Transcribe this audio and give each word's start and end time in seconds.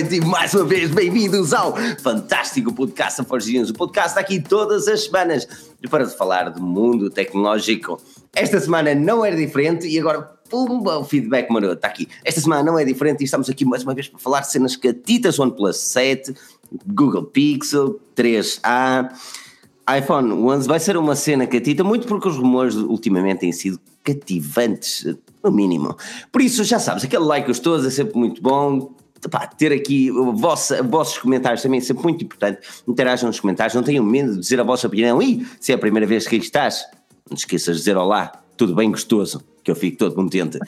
noite 0.00 0.14
e 0.14 0.20
mais 0.24 0.54
uma 0.54 0.64
vez 0.64 0.90
bem-vindos 0.90 1.52
ao 1.52 1.74
fantástico 2.02 2.72
podcast 2.72 3.22
Forginhos. 3.24 3.68
O 3.68 3.74
podcast 3.74 4.10
está 4.10 4.20
aqui 4.20 4.40
todas 4.40 4.88
as 4.88 5.04
semanas 5.04 5.46
para 5.90 6.06
falar 6.08 6.48
do 6.48 6.62
mundo 6.62 7.10
tecnológico. 7.10 8.00
Esta 8.34 8.58
semana 8.60 8.94
não 8.94 9.22
era 9.22 9.36
diferente 9.36 9.86
e 9.86 9.98
agora, 9.98 10.22
pumba, 10.48 10.98
o 10.98 11.04
feedback 11.04 11.50
maroto 11.50 11.74
está 11.74 11.88
aqui. 11.88 12.08
Esta 12.24 12.40
semana 12.40 12.62
não 12.62 12.78
é 12.78 12.84
diferente 12.84 13.20
e 13.20 13.24
estamos 13.24 13.50
aqui 13.50 13.64
mais 13.66 13.82
uma 13.82 13.92
vez 13.92 14.08
para 14.08 14.18
falar 14.18 14.40
de 14.40 14.50
cenas 14.50 14.74
catitas 14.74 15.38
OnePlus 15.38 15.76
7, 15.76 16.34
Google 16.86 17.24
Pixel 17.24 18.00
3A 18.16 19.10
iPhone 19.98 20.32
11 20.32 20.68
vai 20.68 20.80
ser 20.80 20.96
uma 20.96 21.16
cena 21.16 21.46
catita, 21.46 21.84
muito 21.84 22.06
porque 22.06 22.28
os 22.28 22.38
rumores 22.38 22.76
ultimamente 22.76 23.40
têm 23.40 23.52
sido 23.52 23.78
cativantes, 24.02 25.14
no 25.42 25.50
mínimo. 25.50 25.96
Por 26.30 26.40
isso, 26.40 26.64
já 26.64 26.78
sabes, 26.78 27.04
aquele 27.04 27.24
like 27.24 27.46
gostoso 27.46 27.86
é 27.86 27.90
sempre 27.90 28.16
muito 28.16 28.40
bom. 28.40 28.94
Pá, 29.28 29.46
ter 29.46 29.72
aqui 29.72 30.10
vossa, 30.10 30.82
vossos 30.82 31.18
comentários 31.18 31.62
também 31.62 31.78
é 31.78 31.82
sempre 31.82 32.02
muito 32.02 32.24
importante. 32.24 32.60
Interajam 32.86 33.28
nos 33.28 33.40
comentários, 33.40 33.74
não 33.74 33.82
tenham 33.82 34.04
medo 34.04 34.34
de 34.34 34.40
dizer 34.40 34.60
a 34.60 34.64
vossa 34.64 34.86
opinião. 34.86 35.20
E 35.20 35.46
se 35.60 35.72
é 35.72 35.74
a 35.74 35.78
primeira 35.78 36.06
vez 36.06 36.26
que 36.26 36.36
aqui 36.36 36.44
estás, 36.44 36.84
não 37.28 37.36
te 37.36 37.40
esqueças 37.40 37.76
de 37.76 37.82
dizer 37.82 37.96
olá, 37.96 38.32
tudo 38.56 38.74
bem 38.74 38.90
gostoso, 38.90 39.42
que 39.62 39.70
eu 39.70 39.74
fico 39.74 39.98
todo 39.98 40.14
contente. 40.14 40.58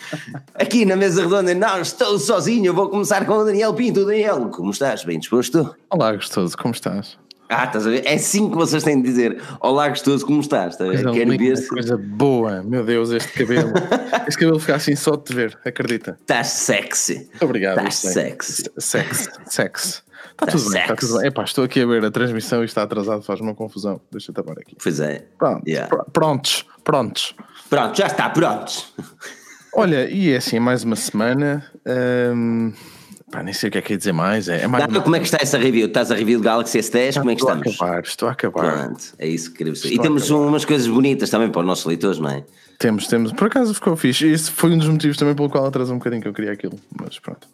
Aqui 0.55 0.85
na 0.85 0.97
mesa 0.97 1.23
redonda, 1.23 1.55
não 1.55 1.81
estou 1.81 2.19
sozinho, 2.19 2.75
vou 2.75 2.89
começar 2.89 3.25
com 3.27 3.35
o 3.35 3.45
Daniel 3.45 3.73
Pinto. 3.75 4.05
Daniel, 4.05 4.49
como 4.51 4.71
estás? 4.71 5.05
Bem 5.05 5.19
disposto? 5.19 5.75
Olá, 5.91 6.15
gostoso, 6.15 6.57
como 6.57 6.75
estás? 6.75 7.19
Ah, 7.53 7.65
estás 7.65 7.87
a 7.87 7.91
ver? 7.91 8.03
É 8.07 8.15
assim 8.15 8.49
que 8.49 8.57
vocês 8.57 8.83
têm 8.83 9.01
de 9.01 9.09
dizer: 9.09 9.41
Olá, 9.61 9.89
gostoso, 9.89 10.25
como 10.25 10.41
estás? 10.41 10.73
Está 10.73 10.87
coisa 10.87 11.13
Quero 11.13 11.39
ver 11.39 11.69
coisa 11.69 11.97
boa, 11.97 12.63
meu 12.63 12.85
Deus, 12.85 13.11
este 13.11 13.33
cabelo. 13.33 13.73
este 14.27 14.41
cabelo 14.41 14.59
fica 14.59 14.77
assim 14.77 14.97
só 14.97 15.17
de 15.17 15.25
te 15.25 15.35
ver, 15.35 15.59
acredita? 15.65 16.17
Estás 16.21 16.49
sexy. 16.49 17.29
Obrigado. 17.41 17.79
Estás 17.79 17.97
sexy. 17.97 18.65
Sexy, 18.79 19.29
sexy. 19.47 20.03
Está 20.31 20.47
tudo 20.47 20.71
bem, 20.71 20.83
está 20.83 20.97
tudo 20.97 21.19
bem. 21.19 21.27
Epá, 21.29 21.45
estou 21.45 21.65
aqui 21.65 21.81
a 21.81 21.87
ver 21.87 22.05
a 22.05 22.11
transmissão 22.11 22.63
e 22.63 22.65
está 22.65 22.83
atrasado, 22.83 23.23
faz 23.23 23.41
uma 23.41 23.55
confusão. 23.55 24.01
Deixa 24.11 24.31
eu 24.31 24.35
tapar 24.35 24.59
aqui. 24.59 24.77
Pois 24.83 24.99
é. 24.99 25.27
Pronto, 25.39 25.69
yeah. 25.69 25.95
prontos, 26.13 26.65
prontos. 26.83 27.35
Pronto, 27.69 27.97
já 27.97 28.07
está, 28.07 28.31
prontos. 28.31 28.93
Olha, 29.75 30.09
e 30.11 30.31
é 30.33 30.37
assim, 30.37 30.59
mais 30.59 30.85
uma 30.85 30.97
semana. 30.97 31.65
Hum, 32.35 32.73
Pá, 33.33 33.43
nem 33.43 33.55
sei 33.55 33.71
o 33.71 33.73
que 33.73 33.79
é 33.79 33.83
que 33.83 33.95
ia 33.95 33.97
dizer 33.97 34.13
mais. 34.13 34.47
É, 34.47 34.61
é 34.61 34.67
mais 34.67 34.87
uma... 34.87 35.01
Como 35.01 35.17
é 35.17 35.19
que 35.19 35.25
está 35.25 35.39
essa 35.41 35.57
review? 35.57 35.87
Estás 35.87 36.11
a 36.11 36.15
review 36.15 36.39
do 36.39 36.45
Galaxy 36.45 36.79
S10? 36.79 37.19
Como 37.19 37.31
é 37.31 37.35
que 37.35 37.41
estamos? 37.41 37.67
Estou 37.67 37.87
a 37.87 37.89
acabar, 37.89 38.03
estou 38.05 38.29
a 38.29 38.33
acabar. 38.33 38.89
Pronto, 38.89 39.05
é 39.19 39.27
isso 39.27 39.51
que 39.51 39.57
queremos. 39.57 39.83
E 39.87 39.99
temos 39.99 40.29
umas 40.29 40.67
coisas 40.67 40.87
bonitas 40.87 41.31
também 41.31 41.51
para 41.51 41.63
os 41.63 41.67
nossos 41.67 41.87
leitores, 41.87 42.19
não 42.19 42.29
é? 42.29 42.45
Temos, 42.79 43.07
temos. 43.07 43.33
Por 43.33 43.47
acaso 43.47 43.73
ficou 43.73 43.97
fixe. 43.97 44.27
Esse 44.29 44.51
foi 44.51 44.73
um 44.73 44.79
dos 44.79 44.87
motivos 44.87 45.17
também 45.17 45.35
pelo 45.35 45.49
qual 45.49 45.65
atrasou 45.65 45.95
um 45.95 45.99
bocadinho 45.99 46.21
que 46.21 46.29
eu 46.29 46.35
queria 46.35 46.53
aquilo. 46.53 46.79
Mas 47.01 47.19
pronto. 47.19 47.49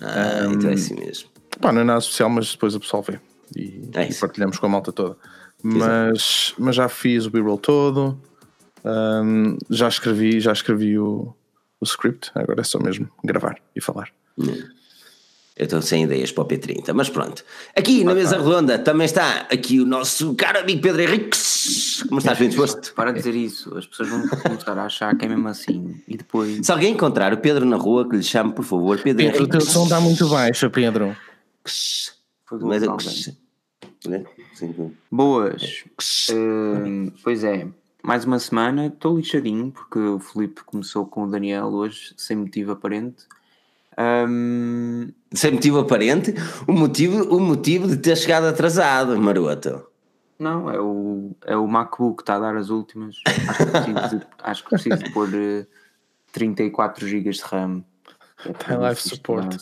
Ah, 0.00 0.48
um, 0.48 0.54
então 0.54 0.70
é 0.70 0.72
assim 0.74 0.96
mesmo. 0.96 1.28
Pá, 1.60 1.70
não 1.70 1.82
é 1.82 1.84
nada 1.84 2.00
especial, 2.00 2.28
mas 2.28 2.50
depois 2.50 2.74
o 2.74 2.80
pessoal 2.80 3.00
vê. 3.04 3.20
E, 3.54 3.88
é 3.94 4.10
e 4.10 4.14
partilhamos 4.14 4.58
com 4.58 4.66
a 4.66 4.68
malta 4.68 4.90
toda. 4.90 5.16
Mas, 5.62 6.54
mas 6.58 6.74
já 6.74 6.88
fiz 6.88 7.26
o 7.26 7.30
b-roll 7.30 7.58
todo. 7.58 8.20
Um, 8.84 9.56
já 9.70 9.86
escrevi, 9.86 10.40
já 10.40 10.52
escrevi 10.52 10.98
o, 10.98 11.32
o 11.80 11.84
script. 11.84 12.32
Agora 12.34 12.62
é 12.62 12.64
só 12.64 12.80
mesmo 12.80 13.08
gravar 13.22 13.58
e 13.76 13.80
falar. 13.80 14.08
Hum. 14.36 14.46
Eu 15.56 15.64
estou 15.64 15.80
sem 15.80 16.02
ideias 16.02 16.32
para 16.32 16.42
o 16.42 16.48
P30, 16.48 16.92
mas 16.92 17.08
pronto. 17.08 17.44
Aqui 17.76 18.02
na 18.02 18.12
mesa 18.12 18.36
redonda 18.36 18.76
também 18.76 19.04
está 19.04 19.46
aqui 19.52 19.78
o 19.80 19.86
nosso 19.86 20.34
caro 20.34 20.58
amigo 20.58 20.82
Pedro 20.82 21.02
Henrique. 21.02 21.38
Como 22.08 22.18
estás 22.18 22.36
bem 22.36 22.48
disposto? 22.48 22.92
Para 22.92 23.12
de 23.12 23.18
dizer 23.18 23.36
isso, 23.36 23.76
as 23.78 23.86
pessoas 23.86 24.08
vão 24.08 24.28
começar 24.28 24.76
a 24.76 24.84
achar 24.84 25.16
que 25.16 25.24
é 25.24 25.28
mesmo 25.28 25.46
assim. 25.46 26.02
E 26.08 26.16
depois. 26.16 26.66
Se 26.66 26.72
alguém 26.72 26.92
encontrar 26.92 27.32
o 27.32 27.38
Pedro 27.38 27.64
na 27.64 27.76
rua, 27.76 28.08
que 28.08 28.16
lhe 28.16 28.22
chame, 28.22 28.52
por 28.52 28.64
favor, 28.64 28.96
Pedro, 28.98 29.24
Pedro 29.24 29.36
Henrique. 29.36 29.44
O 29.44 29.48
teu 29.48 29.60
som 29.60 29.84
está 29.84 30.00
muito 30.00 30.28
baixo, 30.28 30.68
Pedro. 30.70 31.16
Mas 31.62 32.82
é 32.82 32.86
Boas. 35.08 35.84
Uh, 36.30 37.12
pois 37.22 37.44
é, 37.44 37.68
mais 38.02 38.24
uma 38.24 38.40
semana. 38.40 38.86
Estou 38.86 39.16
lixadinho 39.16 39.70
porque 39.70 40.00
o 40.00 40.18
Felipe 40.18 40.62
começou 40.64 41.06
com 41.06 41.22
o 41.22 41.30
Daniel 41.30 41.66
hoje, 41.66 42.12
sem 42.16 42.36
motivo 42.36 42.72
aparente. 42.72 43.24
Um... 43.98 45.08
Sem 45.32 45.52
motivo 45.52 45.80
aparente, 45.80 46.34
o 46.66 46.72
motivo, 46.72 47.36
o 47.36 47.40
motivo 47.40 47.88
de 47.88 47.96
ter 47.96 48.16
chegado 48.16 48.46
atrasado, 48.46 49.20
maroto. 49.20 49.86
Não, 50.38 50.70
é 50.70 50.80
o, 50.80 51.36
é 51.46 51.56
o 51.56 51.66
MacBook 51.66 52.16
que 52.16 52.22
está 52.22 52.36
a 52.36 52.38
dar 52.38 52.56
as 52.56 52.70
últimas. 52.70 53.16
Acho 53.26 53.66
que 53.66 53.70
preciso 53.70 54.18
de, 54.18 54.26
acho 54.42 54.62
que 54.64 54.70
preciso 54.70 54.98
de 54.98 55.12
pôr 55.12 55.28
uh, 55.28 55.60
eh, 55.60 55.66
34 56.32 57.06
GB 57.06 57.30
de 57.30 57.40
RAM. 57.40 57.84
Tem 58.66 58.76
live 58.76 59.00
support. 59.00 59.56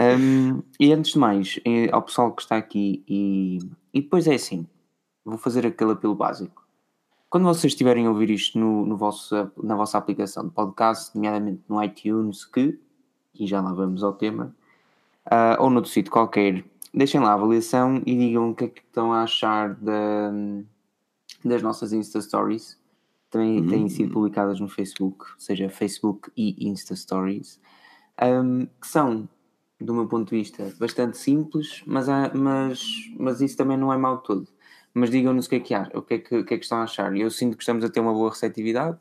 um, 0.00 0.62
e 0.78 0.92
antes 0.92 1.12
de 1.12 1.18
mais, 1.18 1.58
eh, 1.64 1.88
ao 1.90 2.02
pessoal 2.02 2.32
que 2.32 2.42
está 2.42 2.56
aqui, 2.56 3.02
e, 3.08 3.58
e 3.92 4.02
depois 4.02 4.26
é 4.26 4.34
assim: 4.34 4.66
vou 5.24 5.38
fazer 5.38 5.66
aquele 5.66 5.92
apelo 5.92 6.14
básico. 6.14 6.66
Quando 7.30 7.44
vocês 7.44 7.72
estiverem 7.72 8.06
a 8.06 8.10
ouvir 8.10 8.30
isto 8.30 8.58
no, 8.58 8.86
no 8.86 8.96
vosso, 8.96 9.50
na 9.62 9.74
vossa 9.74 9.98
aplicação 9.98 10.46
de 10.46 10.50
podcast, 10.50 11.14
nomeadamente 11.14 11.62
no 11.68 11.82
iTunes, 11.82 12.44
que 12.44 12.78
e 13.38 13.46
já 13.46 13.60
lá 13.60 13.72
vamos 13.72 14.02
ao 14.02 14.12
tema, 14.12 14.54
uh, 15.26 15.62
ou 15.62 15.70
noutro 15.70 15.90
sítio 15.90 16.10
qualquer, 16.10 16.64
deixem 16.92 17.20
lá 17.20 17.30
a 17.30 17.34
avaliação 17.34 18.02
e 18.04 18.16
digam 18.16 18.50
o 18.50 18.54
que 18.54 18.64
é 18.64 18.68
que 18.68 18.80
estão 18.80 19.12
a 19.12 19.22
achar 19.22 19.74
da, 19.74 20.32
das 21.44 21.62
nossas 21.62 21.92
Insta 21.92 22.20
Stories. 22.20 22.78
Também 23.30 23.60
uhum. 23.60 23.68
têm 23.68 23.88
sido 23.88 24.12
publicadas 24.12 24.58
no 24.58 24.68
Facebook, 24.68 25.26
seja 25.36 25.68
Facebook 25.68 26.30
e 26.36 26.66
Insta 26.66 26.96
Stories, 26.96 27.60
um, 28.22 28.66
que 28.80 28.86
são, 28.86 29.28
do 29.78 29.92
meu 29.92 30.08
ponto 30.08 30.30
de 30.30 30.36
vista, 30.36 30.74
bastante 30.78 31.18
simples, 31.18 31.82
mas, 31.86 32.08
há, 32.08 32.32
mas, 32.34 32.80
mas 33.18 33.42
isso 33.42 33.56
também 33.56 33.76
não 33.76 33.92
é 33.92 33.98
mau 33.98 34.18
todo. 34.18 34.48
Mas 34.94 35.10
digam-nos 35.10 35.44
o 35.44 35.50
que 35.50 35.56
é 35.56 35.60
que, 35.60 35.74
há, 35.74 35.90
o 35.94 36.00
que, 36.00 36.14
é 36.14 36.18
que, 36.18 36.36
o 36.38 36.44
que 36.44 36.54
é 36.54 36.56
que 36.56 36.64
estão 36.64 36.78
a 36.78 36.84
achar. 36.84 37.14
Eu 37.14 37.30
sinto 37.30 37.56
que 37.56 37.62
estamos 37.62 37.84
a 37.84 37.90
ter 37.90 38.00
uma 38.00 38.14
boa 38.14 38.30
receptividade 38.30 38.98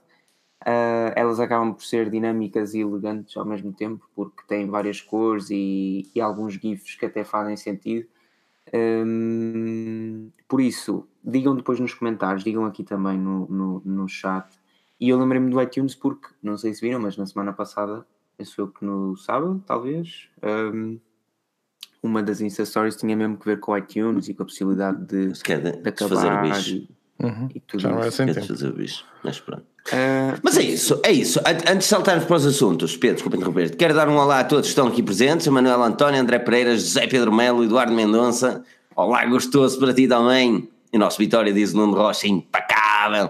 Uh, 0.67 1.16
elas 1.16 1.39
acabam 1.39 1.73
por 1.73 1.85
ser 1.85 2.09
dinâmicas 2.09 2.73
e 2.73 2.81
elegantes 2.81 3.38
ao 3.38 3.45
mesmo 3.45 3.72
tempo, 3.72 4.05
porque 4.13 4.44
têm 4.50 4.69
várias 4.69 5.00
cores 5.00 5.50
e, 5.50 6.11
e 6.13 6.19
alguns 6.19 6.55
GIFs 6.55 6.95
que 6.95 7.05
até 7.05 7.23
fazem 7.23 7.55
sentido. 7.55 8.05
Um, 8.73 10.29
por 10.45 10.59
isso, 10.59 11.07
digam 11.23 11.56
depois 11.56 11.79
nos 11.79 11.94
comentários, 11.94 12.44
digam 12.44 12.66
aqui 12.66 12.83
também 12.83 13.17
no, 13.17 13.47
no, 13.47 13.81
no 13.85 14.09
chat. 14.09 14.45
E 15.00 15.07
eu 15.07 15.17
lembrei-me 15.17 15.50
do 15.50 15.61
iTunes 15.61 15.95
porque, 15.95 16.27
não 16.44 16.57
sei 16.57 16.73
se 16.73 16.81
viram, 16.81 17.00
mas 17.00 17.16
na 17.16 17.25
semana 17.25 17.53
passada, 17.53 18.06
penso 18.38 18.59
eu 18.59 18.67
que 18.67 18.83
no 18.83 19.16
sábado, 19.16 19.63
talvez, 19.66 20.27
um, 20.73 21.00
uma 22.03 22.22
das 22.22 22.41
Insta 22.41 22.66
Stories 22.66 22.97
tinha 22.97 23.16
mesmo 23.16 23.38
que 23.38 23.45
ver 23.45 23.61
com 23.61 23.72
o 23.72 23.77
iTunes 23.77 24.27
e 24.27 24.33
com 24.33 24.44
a 24.44 24.45
possibilidade 24.45 25.06
de, 25.06 25.31
de, 25.31 25.81
de 25.81 25.89
acabar 25.89 26.16
fazer 26.16 26.41
bicho. 26.41 26.97
E, 27.19 27.25
uhum. 27.25 27.50
e 27.53 27.59
tudo 27.61 27.81
Já 27.81 27.89
não 27.89 28.00
é 28.00 28.11
sem 28.11 28.28
tempo. 28.28 28.45
fazer 28.45 28.67
o 28.67 28.73
bicho, 28.73 29.03
mas 29.23 29.39
pronto. 29.39 29.63
Uh, 29.88 30.38
Mas 30.44 30.57
é 30.57 30.63
isso, 30.63 31.00
é 31.01 31.11
isso. 31.13 31.39
Antes 31.45 31.78
de 31.78 31.83
saltarmos 31.85 32.25
para 32.25 32.35
os 32.35 32.45
assuntos, 32.45 32.97
Pedro, 32.97 33.16
desculpa 33.16 33.38
interromper, 33.38 33.73
quero 33.73 33.94
dar 33.94 34.09
um 34.09 34.17
olá 34.17 34.41
a 34.41 34.44
todos 34.44 34.66
que 34.66 34.69
estão 34.72 34.88
aqui 34.88 35.01
presentes: 35.01 35.47
Manuel 35.47 35.81
António, 35.81 36.19
André 36.19 36.39
Pereira, 36.39 36.73
José 36.75 37.07
Pedro 37.07 37.31
Melo, 37.31 37.63
Eduardo 37.63 37.94
Mendonça. 37.94 38.66
Olá, 38.94 39.25
gostoso 39.25 39.79
para 39.79 39.94
ti 39.94 40.06
também. 40.06 40.67
E 40.91 40.97
nosso 40.97 41.17
Vitória 41.17 41.53
diz 41.53 41.73
o 41.73 41.77
Nuno 41.77 41.95
Rocha, 41.95 42.27
impecável. 42.27 43.29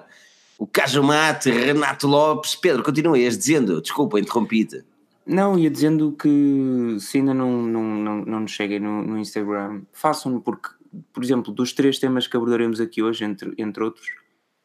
O 0.57 0.65
Cajo 0.65 1.03
Mate, 1.03 1.51
Renato 1.51 2.07
Lopes. 2.07 2.55
Pedro, 2.55 2.81
continuas 2.81 3.37
dizendo, 3.37 3.79
desculpa, 3.79 4.19
interrompi-te. 4.19 4.83
Não, 5.27 5.59
ia 5.59 5.69
dizendo 5.69 6.15
que 6.17 6.97
se 6.99 7.17
ainda 7.17 7.33
não, 7.33 7.51
não, 7.61 7.83
não, 7.83 8.25
não 8.25 8.39
nos 8.39 8.51
cheguem 8.51 8.79
no, 8.79 9.03
no 9.03 9.19
Instagram, 9.19 9.81
façam-no, 9.91 10.39
porque, 10.41 10.69
por 11.17 11.23
exemplo, 11.23 11.51
dos 11.51 11.73
três 11.73 11.97
temas 11.97 12.27
que 12.27 12.37
abordaremos 12.37 12.79
aqui 12.79 13.01
hoje, 13.01 13.25
entre, 13.25 13.51
entre 13.57 13.83
outros 13.83 14.07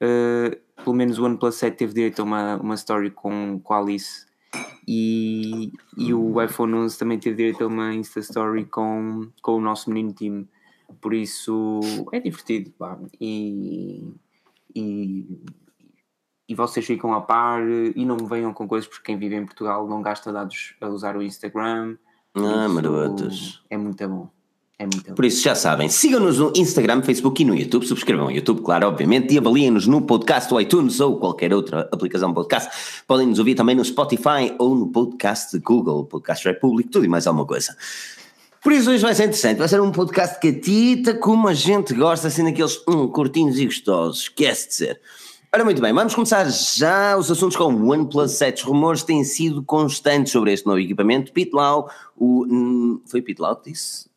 Uh, 0.02 0.58
pelo 0.82 0.96
menos 0.96 1.16
o 1.20 1.24
OnePlus 1.24 1.54
7 1.54 1.76
teve 1.76 1.94
direito 1.94 2.22
a 2.22 2.24
uma, 2.24 2.56
uma 2.56 2.74
story 2.74 3.12
com, 3.12 3.60
com 3.62 3.72
a 3.72 3.78
Alice 3.78 4.26
e, 4.86 5.70
e 5.96 6.12
o 6.12 6.42
iPhone 6.42 6.74
11 6.74 6.98
também 6.98 7.20
teve 7.20 7.36
direito 7.36 7.62
a 7.62 7.68
uma 7.68 7.94
Insta 7.94 8.18
Story 8.18 8.64
com, 8.64 9.30
com 9.40 9.52
o 9.52 9.60
nosso 9.60 9.88
menino 9.88 10.12
time. 10.12 10.48
Por 11.00 11.14
isso 11.14 11.78
é 12.10 12.18
divertido 12.18 12.72
pá. 12.72 12.98
E, 13.20 14.12
e, 14.74 15.40
e 16.48 16.54
vocês 16.56 16.84
ficam 16.84 17.14
a 17.14 17.20
par 17.20 17.62
e 17.64 18.04
não 18.04 18.16
me 18.16 18.26
venham 18.26 18.52
com 18.52 18.66
coisas 18.66 18.88
porque 18.88 19.04
quem 19.04 19.16
vive 19.16 19.36
em 19.36 19.46
Portugal 19.46 19.86
não 19.86 20.02
gasta 20.02 20.32
dados 20.32 20.74
a 20.80 20.88
usar 20.88 21.16
o 21.16 21.22
Instagram. 21.22 21.96
Ah, 22.34 22.68
marotos. 22.68 23.64
É 23.70 23.78
muito 23.78 24.08
bom. 24.08 24.41
É 24.78 24.84
muito 24.84 25.14
Por 25.14 25.24
isso 25.24 25.42
já 25.42 25.54
sabem, 25.54 25.88
sigam-nos 25.88 26.38
no 26.38 26.52
Instagram, 26.56 27.02
Facebook 27.02 27.42
e 27.42 27.44
no 27.44 27.54
YouTube, 27.54 27.86
subscrevam 27.86 28.26
o 28.26 28.30
YouTube, 28.30 28.62
claro, 28.62 28.88
obviamente, 28.88 29.34
e 29.34 29.38
avaliem-nos 29.38 29.86
no 29.86 30.02
podcast 30.02 30.50
do 30.50 30.60
iTunes 30.60 30.98
ou 30.98 31.18
qualquer 31.18 31.54
outra 31.54 31.88
aplicação 31.92 32.34
podcast. 32.34 33.04
Podem 33.06 33.26
nos 33.26 33.38
ouvir 33.38 33.54
também 33.54 33.76
no 33.76 33.84
Spotify 33.84 34.54
ou 34.58 34.74
no 34.74 34.88
podcast 34.88 35.52
de 35.52 35.62
Google, 35.62 36.04
Podcast 36.04 36.46
Republic, 36.48 36.88
tudo 36.88 37.04
e 37.04 37.08
mais 37.08 37.26
alguma 37.26 37.46
coisa. 37.46 37.76
Por 38.62 38.72
isso 38.72 38.90
hoje 38.90 39.02
vai 39.02 39.14
ser 39.14 39.24
interessante, 39.24 39.58
vai 39.58 39.68
ser 39.68 39.80
um 39.80 39.92
podcast 39.92 40.40
catita, 40.40 41.14
como 41.14 41.48
a 41.48 41.54
gente 41.54 41.94
gosta, 41.94 42.28
assim 42.28 42.44
daqueles 42.44 42.80
hum, 42.88 43.08
curtinhos 43.08 43.58
e 43.58 43.66
gostosos, 43.66 44.22
esquece 44.22 44.68
de 44.68 44.74
ser. 44.74 45.00
Ora, 45.54 45.64
muito 45.64 45.82
bem, 45.82 45.92
vamos 45.92 46.14
começar 46.14 46.48
já 46.48 47.16
os 47.16 47.30
assuntos 47.30 47.56
com 47.56 47.64
o 47.64 47.90
OnePlus 47.92 48.32
7. 48.32 48.62
Os 48.62 48.68
rumores 48.68 49.02
têm 49.02 49.22
sido 49.22 49.62
constantes 49.62 50.32
sobre 50.32 50.52
este 50.52 50.66
novo 50.66 50.78
equipamento. 50.78 51.30
Pete 51.30 51.50
Lau, 51.52 51.90
O, 52.16 52.46
hum, 52.46 53.02
foi 53.04 53.20
Pete 53.20 53.42
Loud 53.42 53.60
disse? 53.66 54.11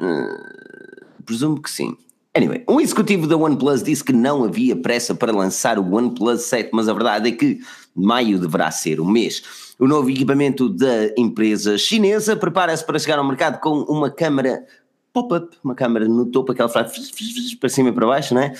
Uh, 0.00 1.24
presumo 1.24 1.60
que 1.60 1.70
sim. 1.70 1.96
Anyway, 2.36 2.62
um 2.68 2.78
executivo 2.78 3.26
da 3.26 3.36
OnePlus 3.36 3.82
disse 3.82 4.04
que 4.04 4.12
não 4.12 4.44
havia 4.44 4.76
pressa 4.76 5.14
para 5.14 5.32
lançar 5.32 5.78
o 5.78 5.94
OnePlus 5.94 6.42
7, 6.42 6.68
mas 6.72 6.86
a 6.86 6.92
verdade 6.92 7.30
é 7.30 7.32
que 7.32 7.60
maio 7.94 8.38
deverá 8.38 8.70
ser 8.70 9.00
o 9.00 9.06
mês. 9.06 9.42
O 9.78 9.86
novo 9.86 10.10
equipamento 10.10 10.68
da 10.68 11.14
empresa 11.16 11.78
chinesa 11.78 12.36
prepara-se 12.36 12.84
para 12.84 12.98
chegar 12.98 13.18
ao 13.18 13.26
mercado 13.26 13.58
com 13.58 13.80
uma 13.84 14.10
câmara 14.10 14.66
pop-up, 15.14 15.56
uma 15.64 15.74
câmara 15.74 16.06
no 16.06 16.26
topo, 16.26 16.52
aquela 16.52 16.68
frase 16.68 17.10
para 17.58 17.70
cima 17.70 17.88
e 17.88 17.92
para 17.92 18.06
baixo, 18.06 18.34
não 18.34 18.42
é? 18.42 18.52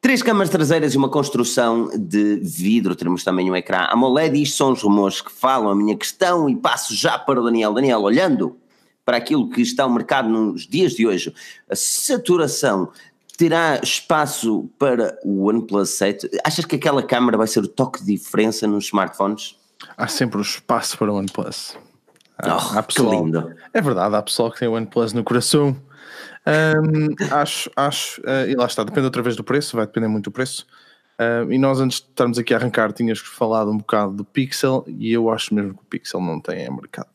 Três 0.00 0.22
câmaras 0.22 0.48
traseiras 0.48 0.94
e 0.94 0.96
uma 0.96 1.08
construção 1.08 1.90
de 1.98 2.36
vidro. 2.36 2.94
Teremos 2.94 3.24
também 3.24 3.50
um 3.50 3.56
ecrã 3.56 3.88
AMOLED. 3.90 4.40
Isto 4.40 4.56
são 4.56 4.72
os 4.72 4.80
rumores 4.80 5.20
que 5.20 5.32
falam 5.32 5.70
a 5.70 5.74
minha 5.74 5.96
questão 5.96 6.48
e 6.48 6.54
passo 6.54 6.94
já 6.94 7.18
para 7.18 7.40
o 7.40 7.44
Daniel. 7.44 7.74
Daniel, 7.74 8.00
olhando 8.00 8.56
para 9.08 9.16
aquilo 9.16 9.48
que 9.48 9.62
está 9.62 9.86
o 9.86 9.90
mercado 9.90 10.28
nos 10.28 10.66
dias 10.66 10.92
de 10.92 11.06
hoje, 11.06 11.32
a 11.66 11.74
saturação 11.74 12.92
terá 13.38 13.80
espaço 13.82 14.68
para 14.78 15.18
o 15.24 15.48
OnePlus 15.48 15.88
7? 15.96 16.28
Achas 16.44 16.66
que 16.66 16.76
aquela 16.76 17.02
câmara 17.02 17.38
vai 17.38 17.46
ser 17.46 17.60
o 17.60 17.68
toque 17.68 18.04
de 18.04 18.14
diferença 18.14 18.66
nos 18.66 18.84
smartphones? 18.84 19.56
Há 19.96 20.06
sempre 20.08 20.36
um 20.36 20.42
espaço 20.42 20.98
para 20.98 21.10
o 21.10 21.16
OnePlus. 21.16 21.74
Há, 22.36 22.54
oh, 22.54 22.78
há 22.78 22.82
pessoal, 22.82 23.10
que 23.10 23.16
lindo. 23.16 23.56
É 23.72 23.80
verdade, 23.80 24.14
há 24.14 24.20
pessoal 24.20 24.50
que 24.52 24.58
tem 24.58 24.68
o 24.68 24.72
OnePlus 24.72 25.14
no 25.14 25.24
coração 25.24 25.74
um, 26.46 27.34
acho, 27.34 27.70
acho, 27.74 28.20
uh, 28.20 28.46
e 28.46 28.54
lá 28.54 28.66
está, 28.66 28.84
depende 28.84 29.06
outra 29.06 29.22
vez 29.22 29.36
do 29.36 29.42
preço, 29.42 29.74
vai 29.74 29.86
depender 29.86 30.08
muito 30.08 30.24
do 30.24 30.32
preço. 30.32 30.66
Uh, 31.18 31.50
e 31.50 31.56
nós, 31.56 31.80
antes 31.80 31.98
de 31.98 32.08
estarmos 32.08 32.38
aqui 32.38 32.52
a 32.52 32.58
arrancar, 32.58 32.92
tinhas 32.92 33.20
falado 33.20 33.70
um 33.70 33.78
bocado 33.78 34.12
do 34.12 34.24
Pixel, 34.24 34.84
e 34.86 35.10
eu 35.10 35.30
acho 35.30 35.54
mesmo 35.54 35.72
que 35.72 35.80
o 35.80 35.86
Pixel 35.86 36.20
não 36.20 36.38
tem 36.38 36.66
é 36.66 36.70
mercado. 36.70 37.08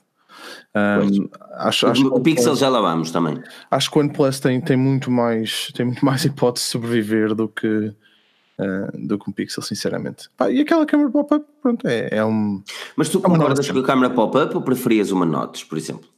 Um, 0.75 1.29
acho, 1.53 1.87
acho 1.87 2.07
o, 2.07 2.15
o 2.15 2.19
Pixel 2.19 2.55
já 2.55 2.69
lá 2.69 2.81
vamos 2.81 3.11
também. 3.11 3.41
Acho 3.69 3.91
que 3.91 3.97
o 3.97 4.01
OnePlus 4.01 4.39
tem, 4.39 4.59
tem, 4.59 4.77
muito 4.77 5.11
mais, 5.11 5.71
tem 5.73 5.85
muito 5.85 6.03
mais 6.03 6.25
hipótese 6.25 6.65
de 6.65 6.71
sobreviver 6.71 7.35
do 7.35 7.47
que, 7.47 7.67
uh, 7.67 9.07
do 9.07 9.19
que 9.19 9.29
um 9.29 9.33
Pixel, 9.33 9.63
sinceramente. 9.63 10.29
Pá, 10.35 10.49
e 10.49 10.61
aquela 10.61 10.85
câmera 10.85 11.09
pop-up, 11.09 11.45
pronto, 11.61 11.87
é, 11.87 12.09
é 12.11 12.25
um. 12.25 12.61
Mas 12.95 13.09
tu 13.09 13.19
é 13.19 13.21
concordas 13.21 13.69
com 13.69 13.79
a 13.79 13.83
câmera 13.83 14.13
pop-up 14.13 14.55
ou 14.55 14.61
preferias 14.61 15.11
uma 15.11 15.25
Notes, 15.25 15.63
por 15.63 15.77
exemplo? 15.77 16.09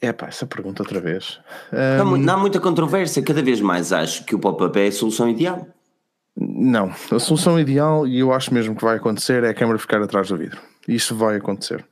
É 0.00 0.12
pá, 0.12 0.26
essa 0.26 0.46
pergunta 0.46 0.82
outra 0.82 1.00
vez. 1.00 1.40
Um... 1.72 2.04
Não, 2.04 2.16
não, 2.16 2.34
há 2.34 2.36
muita 2.36 2.60
controvérsia, 2.60 3.22
cada 3.22 3.42
vez 3.42 3.60
mais 3.60 3.92
acho 3.92 4.24
que 4.24 4.34
o 4.34 4.38
pop-up 4.38 4.78
é 4.78 4.86
a 4.86 4.92
solução 4.92 5.28
ideal. 5.28 5.66
Não, 6.36 6.92
a 7.12 7.18
solução 7.18 7.60
ideal, 7.60 8.06
e 8.06 8.18
eu 8.18 8.32
acho 8.32 8.52
mesmo 8.52 8.74
que 8.74 8.84
vai 8.84 8.96
acontecer, 8.96 9.44
é 9.44 9.50
a 9.50 9.54
câmera 9.54 9.78
ficar 9.78 10.02
atrás 10.02 10.28
do 10.28 10.36
vidro. 10.36 10.60
Isso 10.88 11.14
vai 11.14 11.36
acontecer. 11.36 11.84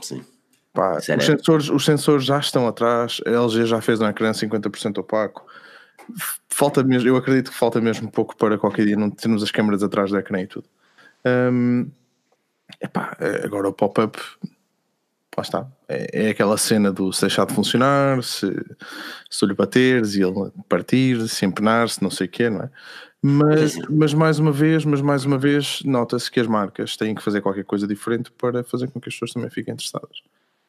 Sim. 0.00 0.22
Pá, 0.74 0.98
os, 0.98 1.04
sensores, 1.04 1.70
os 1.70 1.84
sensores 1.84 2.24
já 2.24 2.38
estão 2.38 2.66
atrás, 2.66 3.20
a 3.24 3.30
LG 3.30 3.64
já 3.64 3.80
fez 3.80 4.00
um 4.00 4.08
ecrã 4.08 4.32
50% 4.32 4.98
opaco. 4.98 5.46
Falta 6.48 6.82
mesmo, 6.82 7.08
eu 7.08 7.16
acredito 7.16 7.52
que 7.52 7.56
falta 7.56 7.80
mesmo 7.80 8.10
pouco 8.10 8.36
para 8.36 8.58
qualquer 8.58 8.84
dia 8.84 8.96
não 8.96 9.08
termos 9.08 9.42
as 9.42 9.52
câmeras 9.52 9.82
atrás 9.84 10.10
do 10.10 10.18
ecrã 10.18 10.42
e 10.42 10.46
tudo. 10.48 10.68
Um, 11.24 11.88
epá, 12.82 13.16
agora 13.44 13.68
o 13.68 13.72
pop-up 13.72 14.18
lá 15.36 15.42
está. 15.42 15.66
É, 15.88 16.26
é, 16.26 16.30
aquela 16.30 16.56
cena 16.56 16.92
do 16.92 17.12
se 17.12 17.22
deixar 17.22 17.46
de 17.46 17.54
funcionar, 17.54 18.22
se, 18.22 18.46
se 19.30 19.46
lhe 19.46 19.54
bateres 19.54 20.14
e 20.14 20.22
ele 20.22 20.50
partir, 20.68 21.28
se 21.28 21.44
empenar-se, 21.46 22.02
não 22.02 22.10
sei 22.10 22.26
o 22.26 22.30
quê, 22.30 22.50
não 22.50 22.62
é? 22.62 22.70
Mas, 23.22 23.78
mas 23.88 24.12
mais 24.12 24.38
uma 24.38 24.52
vez, 24.52 24.84
mas 24.84 25.00
mais 25.00 25.24
uma 25.24 25.38
vez, 25.38 25.82
nota-se 25.84 26.30
que 26.30 26.40
as 26.40 26.46
marcas 26.46 26.96
têm 26.96 27.14
que 27.14 27.22
fazer 27.22 27.40
qualquer 27.40 27.64
coisa 27.64 27.86
diferente 27.86 28.30
para 28.30 28.62
fazer 28.62 28.88
com 28.88 29.00
que 29.00 29.08
as 29.08 29.14
pessoas 29.14 29.32
também 29.32 29.48
fiquem 29.48 29.72
interessadas. 29.72 30.22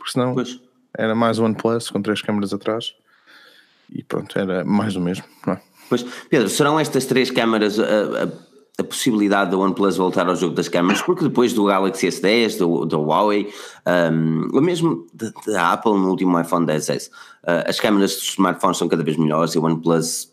Porque 0.06 0.12
senão 0.12 0.36
pois. 0.36 0.62
era 0.96 1.16
mais 1.16 1.40
OnePlus 1.40 1.90
com 1.90 2.00
três 2.00 2.22
câmaras 2.22 2.54
atrás 2.54 2.94
e 3.92 4.04
pronto, 4.04 4.38
era 4.38 4.64
mais 4.64 4.94
do 4.94 5.02
mesmo, 5.02 5.26
é? 5.48 5.60
Pois, 5.90 6.04
Pedro, 6.30 6.48
serão 6.48 6.80
estas 6.80 7.06
três 7.06 7.32
câmaras 7.32 7.80
a, 7.80 7.84
a 7.84 8.28
a 8.78 8.84
possibilidade 8.84 9.52
da 9.52 9.58
OnePlus 9.58 9.96
voltar 9.96 10.28
ao 10.28 10.36
jogo 10.36 10.54
das 10.54 10.68
câmaras, 10.68 11.02
porque 11.02 11.24
depois 11.24 11.54
do 11.54 11.64
Galaxy 11.64 12.08
S10, 12.08 12.58
do, 12.58 12.86
do 12.86 13.04
Huawei, 13.04 13.50
um, 14.12 14.50
ou 14.54 14.62
mesmo 14.62 15.08
da 15.48 15.72
Apple 15.72 15.94
no 15.94 16.10
último 16.10 16.38
iPhone 16.38 16.66
10s, 16.66 17.08
uh, 17.08 17.70
as 17.70 17.80
câmaras 17.80 18.16
dos 18.16 18.32
smartphones 18.32 18.78
são 18.78 18.90
cada 18.90 19.02
vez 19.02 19.16
melhores 19.16 19.54
e 19.54 19.60
o 19.60 19.64
OnePlus, 19.64 20.30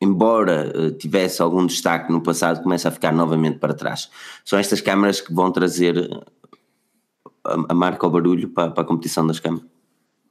embora 0.00 0.72
uh, 0.76 0.90
tivesse 0.90 1.40
algum 1.40 1.64
destaque 1.66 2.10
no 2.10 2.20
passado, 2.20 2.64
começa 2.64 2.88
a 2.88 2.90
ficar 2.90 3.12
novamente 3.12 3.60
para 3.60 3.72
trás. 3.72 4.10
São 4.44 4.58
estas 4.58 4.80
câmaras 4.80 5.20
que 5.20 5.32
vão 5.32 5.52
trazer 5.52 6.10
a, 7.54 7.72
a 7.72 7.74
marca 7.74 8.06
ao 8.06 8.10
barulho 8.12 8.48
para, 8.48 8.70
para 8.70 8.82
a 8.82 8.86
competição 8.86 9.26
das 9.26 9.40
câmaras? 9.40 9.66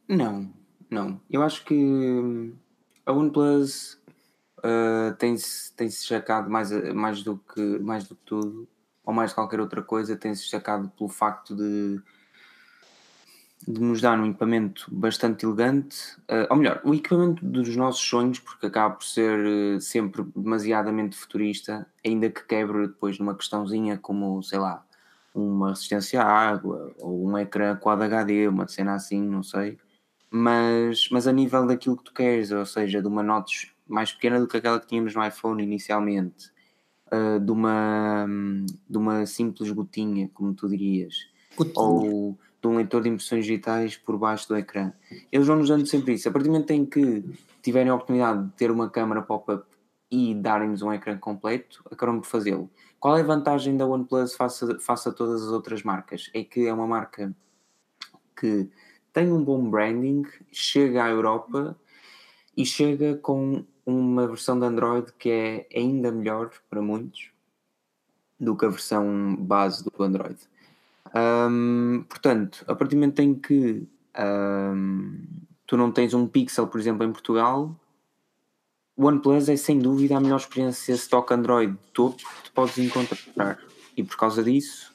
Não, 0.07 0.49
não. 0.89 1.19
Eu 1.29 1.43
acho 1.43 1.65
que 1.65 2.53
a 3.05 3.11
OnePlus 3.11 3.99
uh, 4.59 5.15
tem-se 5.17 5.73
tem 5.73 5.89
-se 5.89 5.99
destacado 5.99 6.49
mais, 6.49 6.71
mais, 6.93 7.23
do 7.23 7.37
que, 7.37 7.61
mais 7.79 8.07
do 8.07 8.15
que 8.15 8.21
tudo, 8.25 8.67
ou 9.05 9.13
mais 9.13 9.33
qualquer 9.33 9.59
outra 9.59 9.81
coisa, 9.81 10.15
tem-se 10.15 10.41
destacado 10.41 10.89
pelo 10.97 11.09
facto 11.09 11.55
de, 11.55 12.01
de 13.67 13.81
nos 13.81 14.01
dar 14.01 14.19
um 14.19 14.25
equipamento 14.27 14.87
bastante 14.91 15.45
elegante, 15.45 15.97
uh, 16.29 16.47
ou 16.49 16.57
melhor, 16.57 16.81
o 16.83 16.93
equipamento 16.93 17.45
dos 17.45 17.75
nossos 17.75 18.01
sonhos, 18.01 18.39
porque 18.39 18.67
acaba 18.67 18.95
por 18.95 19.05
ser 19.05 19.39
uh, 19.39 19.81
sempre 19.81 20.23
demasiadamente 20.35 21.17
futurista, 21.17 21.87
ainda 22.05 22.29
que 22.29 22.43
quebre 22.45 22.87
depois 22.87 23.19
numa 23.19 23.35
questãozinha 23.35 23.97
como, 23.97 24.41
sei 24.43 24.59
lá, 24.59 24.86
uma 25.33 25.69
resistência 25.69 26.21
à 26.21 26.25
água, 26.25 26.93
ou 26.99 27.27
um 27.27 27.37
ecrã 27.37 27.75
Quad 27.75 28.01
HD, 28.01 28.47
uma 28.47 28.67
cena 28.67 28.95
assim, 28.95 29.21
não 29.21 29.43
sei. 29.43 29.77
Mas, 30.29 31.07
mas 31.11 31.27
a 31.27 31.31
nível 31.31 31.65
daquilo 31.65 31.97
que 31.97 32.03
tu 32.03 32.13
queres, 32.13 32.51
ou 32.51 32.65
seja, 32.65 33.01
de 33.01 33.07
uma 33.07 33.23
notes 33.23 33.71
mais 33.87 34.11
pequena 34.11 34.39
do 34.39 34.47
que 34.47 34.57
aquela 34.57 34.79
que 34.79 34.87
tínhamos 34.87 35.15
no 35.15 35.25
iPhone 35.25 35.63
inicialmente, 35.63 36.51
uh, 37.07 37.39
de, 37.39 37.51
uma, 37.51 38.25
de 38.89 38.97
uma 38.97 39.25
simples 39.25 39.71
gotinha, 39.71 40.29
como 40.33 40.53
tu 40.53 40.67
dirias, 40.67 41.29
gotinha. 41.55 41.85
ou 41.85 42.37
de 42.61 42.67
um 42.67 42.75
leitor 42.75 43.01
de 43.01 43.09
impressões 43.09 43.45
digitais 43.45 43.95
por 43.95 44.17
baixo 44.17 44.47
do 44.49 44.57
ecrã. 44.57 44.91
Eles 45.31 45.47
vão 45.47 45.57
nos 45.57 45.69
dando 45.69 45.85
sempre 45.85 46.13
isso. 46.13 46.27
A 46.27 46.31
partir 46.31 46.47
do 46.47 46.51
momento 46.51 46.71
em 46.71 46.85
que 46.85 47.23
tiverem 47.61 47.89
a 47.89 47.95
oportunidade 47.95 48.43
de 48.43 48.51
ter 48.53 48.71
uma 48.71 48.89
câmera 48.89 49.21
pop-up 49.21 49.65
e 50.09 50.33
darem-nos 50.33 50.81
um 50.81 50.91
ecrã 50.93 51.17
completo, 51.17 51.83
acabam 51.91 52.19
por 52.19 52.27
fazê-lo. 52.27 52.69
Qual 52.99 53.17
é 53.17 53.21
a 53.21 53.25
vantagem 53.25 53.77
da 53.77 53.85
OnePlus 53.85 54.35
face 54.35 54.65
a, 54.65 54.79
face 54.79 55.09
a 55.09 55.11
todas 55.11 55.43
as 55.43 55.49
outras 55.49 55.83
marcas? 55.83 56.29
É 56.33 56.43
que 56.43 56.65
é 56.65 56.73
uma 56.73 56.87
marca 56.87 57.35
que 58.39 58.69
tem 59.13 59.31
um 59.31 59.43
bom 59.43 59.69
branding, 59.69 60.23
chega 60.51 61.03
à 61.03 61.09
Europa 61.09 61.77
e 62.55 62.65
chega 62.65 63.15
com 63.17 63.65
uma 63.85 64.27
versão 64.27 64.59
de 64.59 64.65
Android 64.65 65.11
que 65.13 65.29
é 65.29 65.67
ainda 65.75 66.11
melhor 66.11 66.51
para 66.69 66.81
muitos 66.81 67.31
do 68.39 68.55
que 68.55 68.65
a 68.65 68.69
versão 68.69 69.35
base 69.35 69.83
do 69.83 70.03
Android. 70.03 70.37
Um, 71.15 72.03
portanto, 72.07 72.63
a 72.67 72.75
partir 72.75 72.95
do 72.95 72.99
momento 72.99 73.19
em 73.21 73.33
que 73.33 73.87
um, 74.19 75.23
tu 75.65 75.77
não 75.77 75.91
tens 75.91 76.13
um 76.13 76.27
Pixel, 76.27 76.67
por 76.67 76.79
exemplo, 76.79 77.05
em 77.05 77.11
Portugal, 77.11 77.75
o 78.97 79.05
OnePlus 79.05 79.47
é 79.47 79.55
sem 79.55 79.77
dúvida 79.77 80.17
a 80.17 80.19
melhor 80.19 80.37
experiência 80.37 80.93
stock 80.93 81.31
Android 81.31 81.77
topo 81.93 82.17
que 82.17 82.43
tu 82.45 82.51
podes 82.51 82.77
encontrar. 82.79 83.59
E 83.95 84.03
por 84.03 84.17
causa 84.17 84.43
disso, 84.43 84.91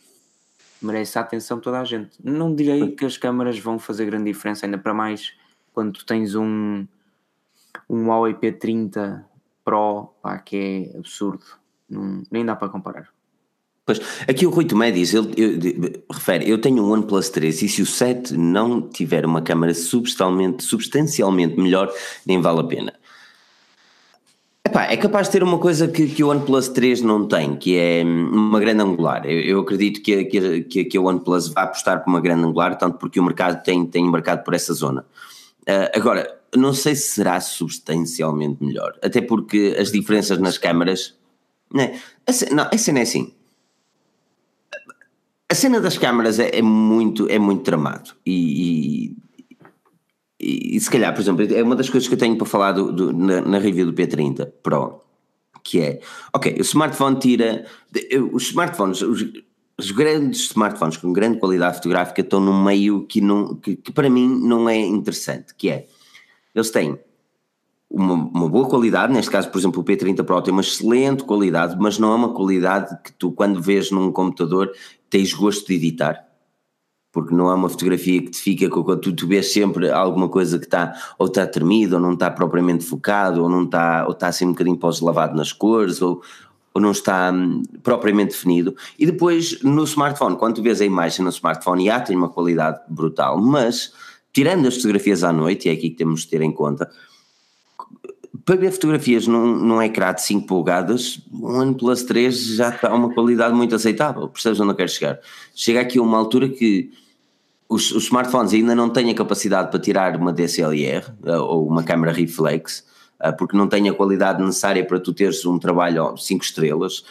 merece 0.83 1.17
a 1.19 1.23
atenção 1.23 1.59
de 1.59 1.63
toda 1.63 1.81
a 1.81 1.85
gente. 1.85 2.11
Não 2.23 2.55
direi 2.55 2.91
que 2.91 3.05
as 3.05 3.17
câmaras 3.17 3.59
vão 3.59 3.79
fazer 3.79 4.07
grande 4.07 4.33
diferença, 4.33 4.67
ainda 4.67 4.77
para 4.77 4.93
mais 4.93 5.33
quando 5.73 5.93
tu 5.93 6.05
tens 6.05 6.35
um 6.35 6.87
um 7.89 8.09
Huawei 8.09 8.35
P30 8.35 9.25
Pro, 9.65 10.13
pá, 10.21 10.39
que 10.39 10.91
é 10.93 10.99
absurdo, 10.99 11.45
não, 11.89 12.23
nem 12.31 12.45
dá 12.45 12.57
para 12.57 12.69
comparar. 12.69 13.09
Pois, 13.85 14.01
aqui 14.29 14.47
o 14.47 14.51
Rui 14.51 14.65
Tomé 14.65 14.91
diz, 14.91 15.13
ele, 15.13 15.33
eu, 15.37 16.05
refere, 16.11 16.49
eu 16.49 16.61
tenho 16.61 16.85
um 16.85 16.91
OnePlus 16.91 17.31
3 17.31 17.63
e 17.63 17.69
se 17.69 17.83
o 17.83 17.87
7 17.87 18.37
não 18.37 18.89
tiver 18.89 19.27
uma 19.27 19.43
câmera 19.43 19.75
substancialmente, 19.75 20.63
substancialmente 20.63 21.61
melhor, 21.61 21.93
nem 22.27 22.41
vale 22.41 22.61
a 22.61 22.65
pena. 22.65 22.95
Epá, 24.73 24.85
é 24.85 24.97
capaz 24.97 25.27
de 25.27 25.33
ter 25.33 25.43
uma 25.43 25.59
coisa 25.59 25.87
que, 25.87 26.09
que 26.09 26.25
o 26.25 26.29
OnePlus 26.29 26.69
3 26.69 27.03
não 27.03 27.29
tem, 27.29 27.57
que 27.57 27.77
é 27.77 28.03
uma 28.03 28.59
grande 28.59 28.83
angular. 28.83 29.27
Eu, 29.27 29.39
eu 29.39 29.61
acredito 29.61 30.01
que, 30.01 30.25
que, 30.25 30.85
que, 30.87 30.97
a 30.97 31.01
OnePlus 31.03 31.49
vai 31.49 31.65
apostar 31.65 32.03
por 32.03 32.09
uma 32.09 32.23
grande 32.23 32.45
angular, 32.45 32.79
tanto 32.79 32.97
porque 32.97 33.21
o 33.21 33.23
mercado 33.23 33.63
tem, 33.63 33.85
tem 33.85 34.07
embarcado 34.07 34.43
por 34.43 34.55
essa 34.55 34.73
zona. 34.73 35.05
Uh, 35.69 35.93
agora, 35.95 36.41
não 36.57 36.73
sei 36.73 36.95
se 36.95 37.11
será 37.11 37.39
substancialmente 37.39 38.65
melhor, 38.65 38.95
até 39.03 39.21
porque 39.21 39.77
as 39.79 39.93
diferenças 39.93 40.39
nas 40.39 40.57
câmaras. 40.57 41.17
Né? 41.71 42.01
A, 42.27 42.55
não, 42.55 42.67
a 42.73 42.79
cena 42.79 43.01
é 43.01 43.03
assim. 43.03 43.31
A 45.51 45.55
cena 45.55 45.83
das 45.83 45.99
câmaras 45.99 46.39
é, 46.39 46.49
é 46.51 46.63
muito, 46.63 47.29
é 47.29 47.39
muito 47.39 47.63
tramado 47.63 48.13
e, 48.25 49.11
e, 49.11 49.17
e, 50.43 50.81
se 50.81 50.91
calhar, 50.91 51.15
por 51.15 51.21
exemplo, 51.21 51.55
é 51.55 51.63
uma 51.63 51.77
das 51.77 51.89
coisas 51.89 52.09
que 52.09 52.15
eu 52.15 52.19
tenho 52.19 52.37
para 52.37 52.47
falar 52.47 52.73
do, 52.73 52.93
do, 52.93 53.13
na, 53.13 53.41
na 53.41 53.59
review 53.59 53.87
do 53.87 53.93
P30 53.93 54.51
Pro, 54.63 55.01
que 55.63 55.81
é, 55.81 56.01
ok, 56.35 56.57
o 56.59 56.63
smartphone 56.63 57.19
tira, 57.19 57.65
os 58.33 58.49
smartphones, 58.49 59.03
os, 59.03 59.25
os 59.79 59.91
grandes 59.93 60.41
smartphones 60.51 60.97
com 60.97 61.13
grande 61.13 61.39
qualidade 61.39 61.77
fotográfica 61.77 62.21
estão 62.21 62.41
num 62.41 62.63
meio 62.63 63.07
que, 63.07 63.21
não, 63.21 63.55
que, 63.55 63.77
que 63.77 63.93
para 63.93 64.11
mim 64.11 64.29
não 64.29 64.69
é 64.69 64.79
interessante, 64.79 65.55
que 65.55 65.71
é, 65.71 65.87
eles 66.55 66.71
têm 66.71 66.99
uma, 67.89 68.15
uma, 68.15 68.49
boa 68.49 68.69
qualidade, 68.69 69.13
neste 69.13 69.31
caso, 69.31 69.51
por 69.51 69.59
exemplo, 69.59 69.81
o 69.81 69.85
P30 69.85 70.25
Pro 70.25 70.41
tem 70.41 70.53
uma 70.53 70.63
excelente 70.63 71.25
qualidade, 71.25 71.77
mas 71.79 71.99
não 71.99 72.13
é 72.13 72.15
uma 72.15 72.33
qualidade 72.33 72.97
que 73.05 73.13
tu, 73.13 73.31
quando 73.33 73.61
vês 73.61 73.91
num 73.91 74.11
computador, 74.11 74.73
tens 75.11 75.33
gosto 75.35 75.67
de 75.67 75.75
editar. 75.75 76.32
Porque 77.13 77.35
não 77.35 77.51
é 77.51 77.55
uma 77.55 77.69
fotografia 77.69 78.23
que 78.23 78.31
te 78.31 78.41
fica 78.41 78.69
com 78.71 78.83
tu, 78.97 79.13
tu 79.13 79.29
vês 79.29 79.53
sempre 79.53 79.91
alguma 79.91 80.29
coisa 80.29 80.59
que 80.59 80.65
está 80.65 80.95
ou 81.19 81.27
está 81.27 81.47
tremido, 81.47 81.97
ou 81.97 82.01
não 82.01 82.15
está 82.15 82.31
propriamente 82.31 82.85
focado, 82.85 83.43
ou 83.43 83.49
não 83.51 83.65
está, 83.65 84.07
ou 84.07 84.13
está 84.13 84.29
assim 84.29 84.47
um 84.47 84.53
bocadinho 84.53 84.79
pós-lavado 84.79 85.37
nas 85.37 85.53
cores, 85.53 86.01
ou, 86.01 86.23
ou 86.73 86.81
não 86.81 86.91
está 86.91 87.31
hum, 87.31 87.63
propriamente 87.83 88.31
definido. 88.31 88.75
E 88.99 89.05
depois 89.05 89.63
no 89.63 89.85
smartphone, 89.85 90.37
quando 90.37 90.57
tu 90.57 90.63
vês 90.63 90.81
a 90.81 90.87
imagem 90.87 91.23
no 91.23 91.31
smartphone, 91.31 91.85
já 91.85 92.01
tem 92.01 92.17
uma 92.17 92.31
qualidade 92.31 92.81
brutal, 92.89 93.39
mas 93.39 93.93
tirando 94.33 94.67
as 94.67 94.77
fotografias 94.77 95.23
à 95.23 95.33
noite, 95.33 95.69
e 95.69 95.71
é 95.71 95.75
aqui 95.75 95.91
que 95.91 95.97
temos 95.97 96.23
de 96.23 96.29
ter 96.29 96.41
em 96.41 96.51
conta, 96.51 96.91
para 98.45 98.57
ver 98.57 98.73
fotografias 98.73 99.27
num, 99.27 99.57
num 99.57 99.83
ecrã 99.83 100.13
de 100.13 100.23
5 100.23 100.47
polegadas, 100.47 101.21
o 101.33 101.47
OnePlus 101.47 102.03
3 102.03 102.57
já 102.57 102.71
está 102.71 102.93
uma 102.93 103.13
qualidade 103.13 103.55
muito 103.55 103.75
aceitável, 103.75 104.29
percebes 104.29 104.61
onde 104.61 104.73
eu 104.73 104.77
quero 104.77 104.89
chegar? 104.89 105.19
Chega 105.55 105.81
aqui 105.81 105.99
a 105.99 106.03
uma 106.03 106.19
altura 106.19 106.49
que 106.49 106.91
os, 107.69 107.91
os, 107.93 108.05
smartphones 108.05 108.53
ainda 108.53 108.75
não 108.75 108.91
têm 108.91 109.11
a 109.11 109.15
capacidade 109.15 109.71
para 109.71 109.81
tirar 109.81 110.17
uma 110.17 110.33
DSLR 110.33 111.07
eh, 111.25 111.37
ou 111.39 111.67
uma 111.67 111.83
câmera 111.83 112.13
reflex, 112.13 112.85
eh, 113.21 113.33
porque 113.33 113.57
não 113.57 113.67
têm 113.69 113.89
a 113.89 113.95
qualidade 113.95 114.43
necessária 114.43 114.85
para 114.85 115.01
tu 115.01 115.13
teres 115.13 115.45
um 115.47 115.59
trabalho 115.59 116.17
5 116.17 116.45
estrelas, 116.45 117.05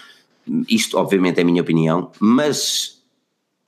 isto 0.67 0.97
obviamente 0.97 1.39
é 1.39 1.41
a 1.41 1.45
minha 1.45 1.61
opinião, 1.61 2.11
mas 2.19 2.99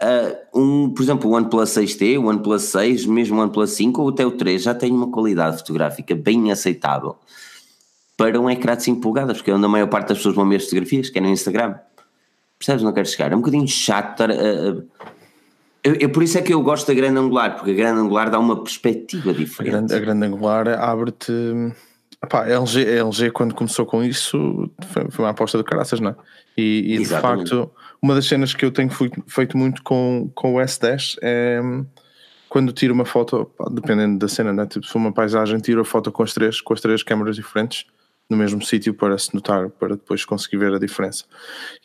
Uh, 0.01 0.60
um, 0.60 0.89
por 0.89 1.03
exemplo, 1.03 1.29
o 1.29 1.34
OnePlus 1.36 1.70
6T, 1.70 2.20
o 2.20 2.25
OnePlus 2.25 2.63
6, 2.63 3.05
mesmo 3.05 3.38
o 3.38 3.41
OnePlus 3.41 3.70
5 3.70 4.01
ou 4.01 4.10
até 4.10 4.25
o 4.25 4.32
3 4.32 4.62
já 4.63 4.74
tem 4.74 4.91
uma 4.91 5.10
qualidade 5.10 5.60
fotográfica 5.60 6.13
bem 6.15 6.51
aceitável 6.51 7.15
para 8.17 8.39
um 8.39 8.50
ecrã 8.50 8.75
de 8.75 8.84
5 8.84 9.01
polegadas, 9.01 9.38
porque 9.38 9.51
é 9.51 9.53
onde 9.53 9.65
a 9.65 9.70
maior 9.70 9.88
parte 9.88 10.10
das 10.10 10.17
pessoas 10.17 10.36
vão 10.36 10.48
ver 10.48 10.58
as 10.58 10.63
fotografias, 10.65 11.10
que 11.10 11.17
é 11.17 11.22
no 11.22 11.29
Instagram. 11.29 11.75
Percebes? 12.58 12.84
Não 12.84 12.93
quero 12.93 13.08
chegar. 13.08 13.32
É 13.32 13.36
um 13.36 13.39
bocadinho 13.39 13.67
chato 13.67 14.12
estar. 14.12 14.29
Uh, 14.29 14.88
eu, 15.84 15.96
eu, 15.96 16.10
por 16.10 16.24
isso 16.24 16.38
é 16.38 16.41
que 16.41 16.53
eu 16.53 16.62
gosto 16.62 16.88
da 16.88 16.93
grande 16.93 17.20
angular, 17.20 17.55
porque 17.55 17.72
a 17.72 17.74
grande 17.74 18.00
angular 18.00 18.29
dá 18.29 18.39
uma 18.39 18.63
perspectiva 18.63 19.34
diferente. 19.34 19.70
A 19.70 19.77
grande, 19.77 19.96
a 19.96 20.00
grande 20.00 20.25
angular 20.25 20.67
abre-te. 20.79 21.34
a 22.22 22.50
LG, 22.50 22.86
a 22.88 23.03
LG, 23.03 23.32
quando 23.32 23.53
começou 23.53 23.86
com 23.86 24.01
isso, 24.03 24.70
foi, 24.88 25.12
foi 25.12 25.25
uma 25.25 25.32
aposta 25.32 25.58
do 25.58 25.63
caraças, 25.63 26.00
não 26.00 26.12
é? 26.12 26.15
E, 26.55 26.96
e 26.96 26.98
de 27.00 27.05
facto, 27.05 27.70
uma 28.01 28.15
das 28.15 28.25
cenas 28.27 28.53
que 28.53 28.63
eu 28.63 28.72
tenho 28.72 28.89
feito 29.27 29.58
muito 29.58 29.84
com, 29.84 30.29
com 30.36 30.53
o 30.53 30.58
S10 30.58 31.17
é 31.22 31.60
quando 32.48 32.72
tiro 32.72 32.93
uma 32.93 33.03
foto, 33.03 33.51
dependendo 33.72 34.20
da 34.20 34.27
cena, 34.27 34.53
né? 34.53 34.67
tipo, 34.67 34.86
se 34.86 34.91
for 34.91 35.00
uma 35.00 35.12
paisagem, 35.12 35.58
tiro 35.58 35.82
a 35.82 35.86
foto 35.86 36.12
com 36.12 36.22
as 36.22 36.36
três, 36.36 36.62
com 36.62 36.72
as 36.72 36.79
três 36.79 37.01
câmaras 37.01 37.36
diferentes 37.36 37.88
no 38.29 38.37
mesmo 38.37 38.61
sítio 38.61 38.93
para 38.93 39.17
se 39.17 39.33
notar, 39.33 39.69
para 39.69 39.95
depois 39.95 40.25
conseguir 40.25 40.57
ver 40.57 40.73
a 40.73 40.79
diferença. 40.79 41.25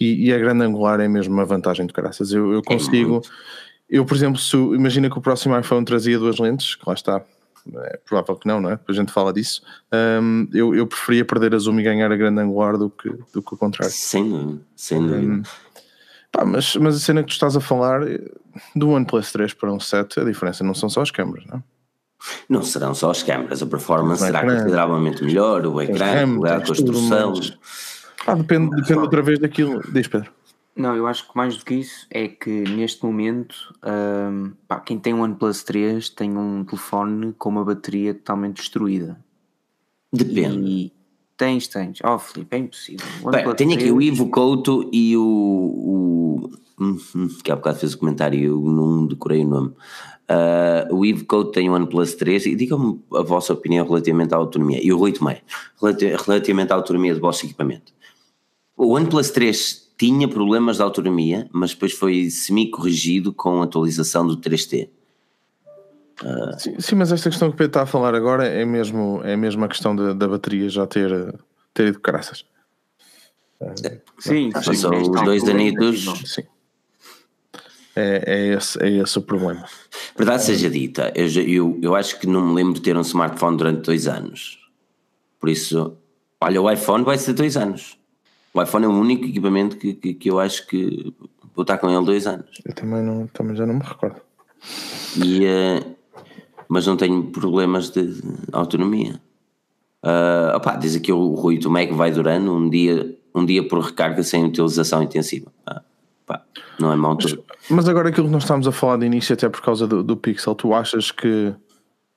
E, 0.00 0.26
e 0.26 0.32
a 0.32 0.38
grande 0.38 0.64
angular 0.64 1.00
é 1.00 1.08
mesmo 1.08 1.34
uma 1.34 1.44
vantagem 1.44 1.86
de 1.86 1.92
caraças. 1.92 2.32
Eu, 2.32 2.52
eu 2.52 2.60
é 2.60 2.62
consigo, 2.62 3.22
eu 3.88 4.04
por 4.04 4.16
exemplo, 4.16 4.38
se, 4.38 4.56
imagina 4.56 5.10
que 5.10 5.18
o 5.18 5.20
próximo 5.20 5.58
iPhone 5.58 5.84
trazia 5.84 6.18
duas 6.18 6.38
lentes, 6.38 6.74
que 6.74 6.84
lá 6.86 6.94
está, 6.94 7.22
é 7.76 7.96
provável 7.98 8.36
que 8.36 8.46
não, 8.46 8.60
não 8.60 8.70
é? 8.70 8.78
A 8.86 8.92
gente 8.92 9.12
fala 9.12 9.32
disso. 9.32 9.62
Um, 9.92 10.48
eu, 10.52 10.74
eu 10.74 10.86
preferia 10.86 11.24
perder 11.24 11.54
a 11.54 11.58
zoom 11.58 11.80
e 11.80 11.82
ganhar 11.82 12.10
a 12.10 12.16
grande 12.16 12.40
angular 12.40 12.78
do 12.78 12.88
que, 12.88 13.10
do 13.32 13.42
que 13.42 13.54
o 13.54 13.56
contrário. 13.56 13.92
Sem 13.92 14.28
dúvida, 14.28 14.60
sem 14.76 15.00
dúvida. 15.00 15.32
Um, 15.32 15.42
pá, 16.32 16.44
mas, 16.44 16.76
mas 16.76 16.96
a 16.96 16.98
cena 16.98 17.22
que 17.22 17.28
tu 17.28 17.32
estás 17.32 17.56
a 17.56 17.60
falar 17.60 18.00
do 18.74 18.90
OnePlus 18.90 19.32
3 19.32 19.54
para 19.54 19.72
um 19.72 19.80
7, 19.80 20.20
a 20.20 20.24
diferença 20.24 20.64
não 20.64 20.74
são 20.74 20.88
só 20.88 21.02
as 21.02 21.10
câmaras, 21.10 21.44
não 21.46 21.58
é? 21.58 21.62
Não 22.48 22.62
serão 22.62 22.94
só 22.94 23.10
as 23.10 23.22
câmaras, 23.22 23.62
a 23.62 23.66
performance 23.66 24.24
será 24.24 24.42
consideravelmente 24.42 25.22
melhor, 25.22 25.64
o 25.66 25.80
ecrã, 25.80 26.24
a 26.46 26.60
construção. 26.66 27.32
Ah, 28.26 28.34
depende, 28.34 28.74
depende 28.76 28.98
outra 29.00 29.22
vez 29.22 29.38
daquilo. 29.38 29.80
Diz 29.92 30.08
Pedro. 30.08 30.30
Não, 30.78 30.94
eu 30.94 31.08
acho 31.08 31.28
que 31.28 31.36
mais 31.36 31.56
do 31.56 31.64
que 31.64 31.74
isso 31.74 32.06
é 32.08 32.28
que 32.28 32.62
neste 32.62 33.04
momento 33.04 33.56
um, 33.84 34.52
pá, 34.68 34.78
quem 34.78 34.96
tem 34.96 35.12
um 35.12 35.22
OnePlus 35.22 35.64
3 35.64 36.08
tem 36.10 36.36
um 36.36 36.64
telefone 36.64 37.34
com 37.36 37.48
uma 37.48 37.64
bateria 37.64 38.14
totalmente 38.14 38.58
destruída. 38.58 39.18
Depende. 40.12 40.70
E 40.70 40.92
tens, 41.36 41.66
tens. 41.66 41.98
Oh, 42.04 42.16
Felipe, 42.16 42.54
é 42.54 42.58
impossível. 42.60 43.06
Bem, 43.28 43.54
tenho 43.56 43.74
aqui 43.74 43.90
o 43.90 44.00
Ivo 44.00 44.30
Couto 44.30 44.88
e 44.92 45.16
o. 45.16 45.20
o 45.20 46.50
hum, 46.78 46.98
hum, 47.16 47.28
que 47.42 47.50
há 47.50 47.56
bocado 47.56 47.78
fez 47.80 47.94
o 47.94 47.98
comentário 47.98 48.38
e 48.38 48.44
eu 48.44 48.60
não 48.60 49.04
decorei 49.04 49.44
o 49.44 49.48
nome. 49.48 49.74
Uh, 50.30 50.94
o 50.94 51.06
Eve 51.06 51.24
Code 51.24 51.52
tem 51.52 51.70
o 51.70 51.72
OnePlus 51.72 52.14
3 52.14 52.46
e 52.46 52.54
digam-me 52.54 53.00
a 53.14 53.22
vossa 53.22 53.54
opinião 53.54 53.86
relativamente 53.86 54.34
à 54.34 54.36
autonomia. 54.36 54.78
E 54.82 54.92
o 54.92 54.98
Rui 54.98 55.12
também, 55.12 55.40
relativamente 56.26 56.70
à 56.70 56.76
autonomia 56.76 57.14
do 57.14 57.20
vosso 57.20 57.46
equipamento. 57.46 57.94
O 58.76 58.94
OnePlus 58.94 59.30
3 59.30 59.88
tinha 59.96 60.28
problemas 60.28 60.76
de 60.76 60.82
autonomia, 60.82 61.48
mas 61.50 61.72
depois 61.72 61.92
foi 61.92 62.28
semi-corrigido 62.28 63.32
com 63.32 63.62
a 63.62 63.64
atualização 63.64 64.26
do 64.26 64.36
3T. 64.36 64.90
Uh, 66.22 66.58
sim, 66.58 66.74
sim, 66.78 66.94
mas 66.94 67.10
esta 67.10 67.30
questão 67.30 67.48
que 67.48 67.54
o 67.54 67.56
Pedro 67.56 67.70
está 67.70 67.82
a 67.82 67.86
falar 67.86 68.14
agora 68.14 68.46
é 68.46 68.64
mesmo, 68.64 69.20
é 69.24 69.36
mesmo 69.36 69.64
a 69.64 69.68
questão 69.68 69.96
da, 69.96 70.12
da 70.12 70.28
bateria 70.28 70.68
já 70.68 70.86
ter, 70.86 71.34
ter 71.72 71.88
ido 71.88 72.00
caraças. 72.00 72.44
Sim, 74.18 74.50
sim, 74.52 74.74
sim, 74.74 74.86
os 74.86 75.22
dois 75.24 75.48
anitos. 75.48 76.04
Sim. 76.26 76.42
É, 77.98 78.22
é, 78.26 78.54
esse, 78.54 78.80
é 78.80 78.88
esse 78.98 79.18
o 79.18 79.22
problema. 79.22 79.64
Verdade 80.16 80.44
seja 80.44 80.70
dita, 80.70 81.12
eu, 81.16 81.26
eu, 81.42 81.78
eu 81.82 81.94
acho 81.96 82.18
que 82.20 82.26
não 82.28 82.46
me 82.46 82.54
lembro 82.54 82.74
de 82.74 82.80
ter 82.80 82.96
um 82.96 83.00
smartphone 83.00 83.56
durante 83.56 83.82
dois 83.82 84.06
anos. 84.06 84.58
Por 85.40 85.48
isso, 85.48 85.96
olha, 86.40 86.62
o 86.62 86.70
iPhone 86.70 87.04
vai 87.04 87.18
ser 87.18 87.32
dois 87.32 87.56
anos. 87.56 87.98
O 88.54 88.62
iPhone 88.62 88.84
é 88.84 88.88
o 88.88 88.92
único 88.92 89.24
equipamento 89.24 89.76
que, 89.76 89.94
que, 89.94 90.14
que 90.14 90.30
eu 90.30 90.38
acho 90.38 90.66
que 90.68 91.12
vou 91.54 91.62
estar 91.62 91.78
com 91.78 91.90
ele 91.90 92.04
dois 92.04 92.26
anos. 92.26 92.60
Eu 92.64 92.72
também, 92.72 93.02
não, 93.02 93.26
também 93.26 93.56
já 93.56 93.66
não 93.66 93.74
me 93.74 93.82
recordo. 93.82 94.20
E, 95.16 95.44
uh, 95.44 95.96
mas 96.68 96.86
não 96.86 96.96
tenho 96.96 97.24
problemas 97.24 97.90
de 97.90 98.20
autonomia. 98.52 99.20
Uh, 100.04 100.54
opa, 100.56 100.76
diz 100.76 100.94
aqui 100.94 101.12
o 101.12 101.34
Rui, 101.34 101.58
o 101.64 101.70
Mac 101.70 101.90
vai 101.90 102.12
durando 102.12 102.54
um 102.54 102.70
dia, 102.70 103.18
um 103.34 103.44
dia 103.44 103.66
por 103.66 103.80
recarga 103.80 104.22
sem 104.22 104.44
utilização 104.44 105.02
intensiva. 105.02 105.52
Ah, 105.66 105.82
pá, 106.28 106.42
não 106.78 106.92
é 106.92 106.96
mau 106.96 107.16
tudo. 107.16 107.42
Mas 107.70 107.88
agora 107.88 108.10
aquilo 108.10 108.26
que 108.26 108.32
nós 108.32 108.42
estamos 108.42 108.68
a 108.68 108.72
falar 108.72 108.98
de 108.98 109.06
início, 109.06 109.32
até 109.32 109.48
por 109.48 109.62
causa 109.62 109.86
do, 109.86 110.02
do 110.02 110.16
Pixel, 110.16 110.54
tu 110.54 110.74
achas 110.74 111.10
que. 111.10 111.54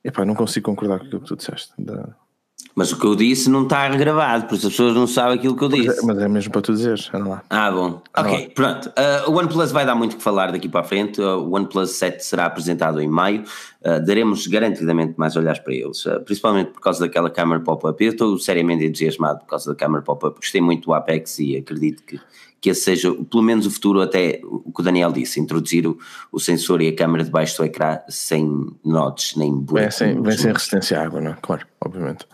Epá, 0.03 0.25
não 0.25 0.35
consigo 0.35 0.65
concordar 0.65 0.99
com 0.99 1.05
aquilo 1.05 1.21
que 1.21 1.27
tu 1.27 1.35
disseste. 1.35 1.71
Da... 1.79 2.09
Mas 2.75 2.91
o 2.91 2.99
que 2.99 3.05
eu 3.05 3.15
disse 3.15 3.49
não 3.49 3.63
está 3.63 3.87
gravado, 3.89 4.45
por 4.47 4.55
isso 4.55 4.67
as 4.67 4.73
pessoas 4.73 4.95
não 4.95 5.05
sabem 5.05 5.37
aquilo 5.37 5.55
que 5.55 5.63
eu 5.63 5.69
disse. 5.69 5.87
Mas 5.87 5.99
é, 5.99 6.05
mas 6.05 6.17
é 6.19 6.27
mesmo 6.27 6.51
para 6.51 6.61
tu 6.61 6.73
dizeres, 6.73 7.09
anda 7.13 7.29
lá. 7.29 7.43
Ah, 7.49 7.69
bom. 7.69 8.01
ok, 8.15 8.49
pronto. 8.55 8.87
Uh, 8.89 9.29
o 9.29 9.37
OnePlus 9.37 9.71
vai 9.71 9.85
dar 9.85 9.95
muito 9.95 10.15
que 10.15 10.23
falar 10.23 10.51
daqui 10.51 10.69
para 10.69 10.81
a 10.81 10.83
frente. 10.83 11.19
Uh, 11.19 11.37
o 11.39 11.55
OnePlus 11.55 11.91
7 11.91 12.23
será 12.23 12.45
apresentado 12.45 13.01
em 13.01 13.09
maio. 13.09 13.43
Uh, 13.81 14.03
daremos 14.05 14.47
garantidamente 14.47 15.15
mais 15.17 15.35
olhares 15.35 15.59
para 15.59 15.73
eles, 15.73 16.03
principalmente 16.23 16.71
por 16.71 16.81
causa 16.81 17.01
daquela 17.01 17.29
câmera 17.29 17.59
pop-up. 17.59 18.03
Eu 18.03 18.11
estou 18.11 18.37
seriamente 18.39 18.85
entusiasmado 18.85 19.39
por 19.39 19.47
causa 19.47 19.71
da 19.71 19.75
câmera 19.75 20.01
pop-up. 20.01 20.39
Gostei 20.39 20.61
muito 20.61 20.85
do 20.85 20.93
Apex 20.93 21.39
e 21.39 21.57
acredito 21.57 22.03
que 22.03 22.19
que 22.61 22.69
esse 22.69 22.83
seja, 22.83 23.11
pelo 23.11 23.41
menos 23.41 23.65
o 23.65 23.71
futuro, 23.71 24.01
até 24.01 24.39
o 24.43 24.71
que 24.71 24.81
o 24.81 24.83
Daniel 24.83 25.11
disse, 25.11 25.39
introduzir 25.39 25.87
o, 25.87 25.97
o 26.31 26.39
sensor 26.39 26.79
e 26.81 26.87
a 26.87 26.95
câmera 26.95 27.23
debaixo 27.23 27.57
do 27.57 27.65
ecrã 27.65 27.97
sem 28.07 28.71
nodes 28.85 29.35
nem 29.35 29.51
buracos. 29.51 29.97
Vem 29.99 30.13
sem, 30.13 30.21
vem 30.21 30.37
sem 30.37 30.53
resistência 30.53 30.99
à 30.99 31.05
água, 31.05 31.19
não 31.19 31.31
é? 31.31 31.37
Claro, 31.41 31.65
obviamente. 31.83 32.27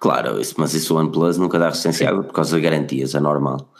Claro, 0.00 0.40
isso, 0.40 0.54
mas 0.56 0.72
isso 0.72 0.94
o 0.94 0.98
OnePlus 0.98 1.36
nunca 1.36 1.58
dá 1.58 1.68
resistência 1.68 2.08
à 2.08 2.10
água 2.10 2.24
por 2.24 2.32
causa 2.32 2.56
de 2.56 2.62
garantias, 2.62 3.14
é 3.14 3.20
normal. 3.20 3.70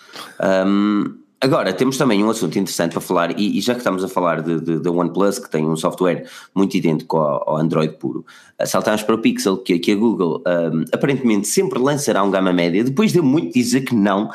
Um, 0.67 1.17
Agora, 1.41 1.73
temos 1.73 1.97
também 1.97 2.25
um 2.25 2.31
assunto 2.31 2.59
interessante 2.59 2.93
para 2.93 3.01
falar, 3.01 3.39
e, 3.39 3.59
e 3.59 3.61
já 3.61 3.73
que 3.73 3.79
estamos 3.79 4.03
a 4.03 4.09
falar 4.09 4.43
da 4.43 4.91
OnePlus, 4.91 5.39
que 5.39 5.49
tem 5.49 5.65
um 5.65 5.77
software 5.77 6.27
muito 6.53 6.77
idêntico 6.77 7.17
ao, 7.17 7.51
ao 7.51 7.57
Android 7.59 7.95
puro, 7.95 8.27
uh, 8.61 8.67
saltamos 8.67 9.05
para 9.05 9.15
o 9.15 9.19
Pixel, 9.19 9.57
que, 9.59 9.79
que 9.79 9.93
a 9.93 9.95
Google 9.95 10.43
um, 10.45 10.85
aparentemente 10.93 11.47
sempre 11.47 11.79
lançará 11.79 12.25
um 12.25 12.31
gama 12.31 12.53
média, 12.53 12.83
depois 12.83 13.13
de 13.13 13.21
muito 13.21 13.53
dizer 13.55 13.83
que 13.83 13.95
não, 13.95 14.31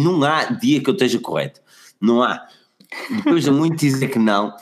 não 0.00 0.24
há 0.24 0.46
dia 0.46 0.82
que 0.82 0.90
eu 0.90 0.94
esteja 0.94 1.20
correto, 1.20 1.60
não 2.00 2.22
há. 2.22 2.44
Depois 3.08 3.44
de 3.44 3.50
muito 3.52 3.76
dizer 3.76 4.08
que 4.08 4.18
não, 4.18 4.52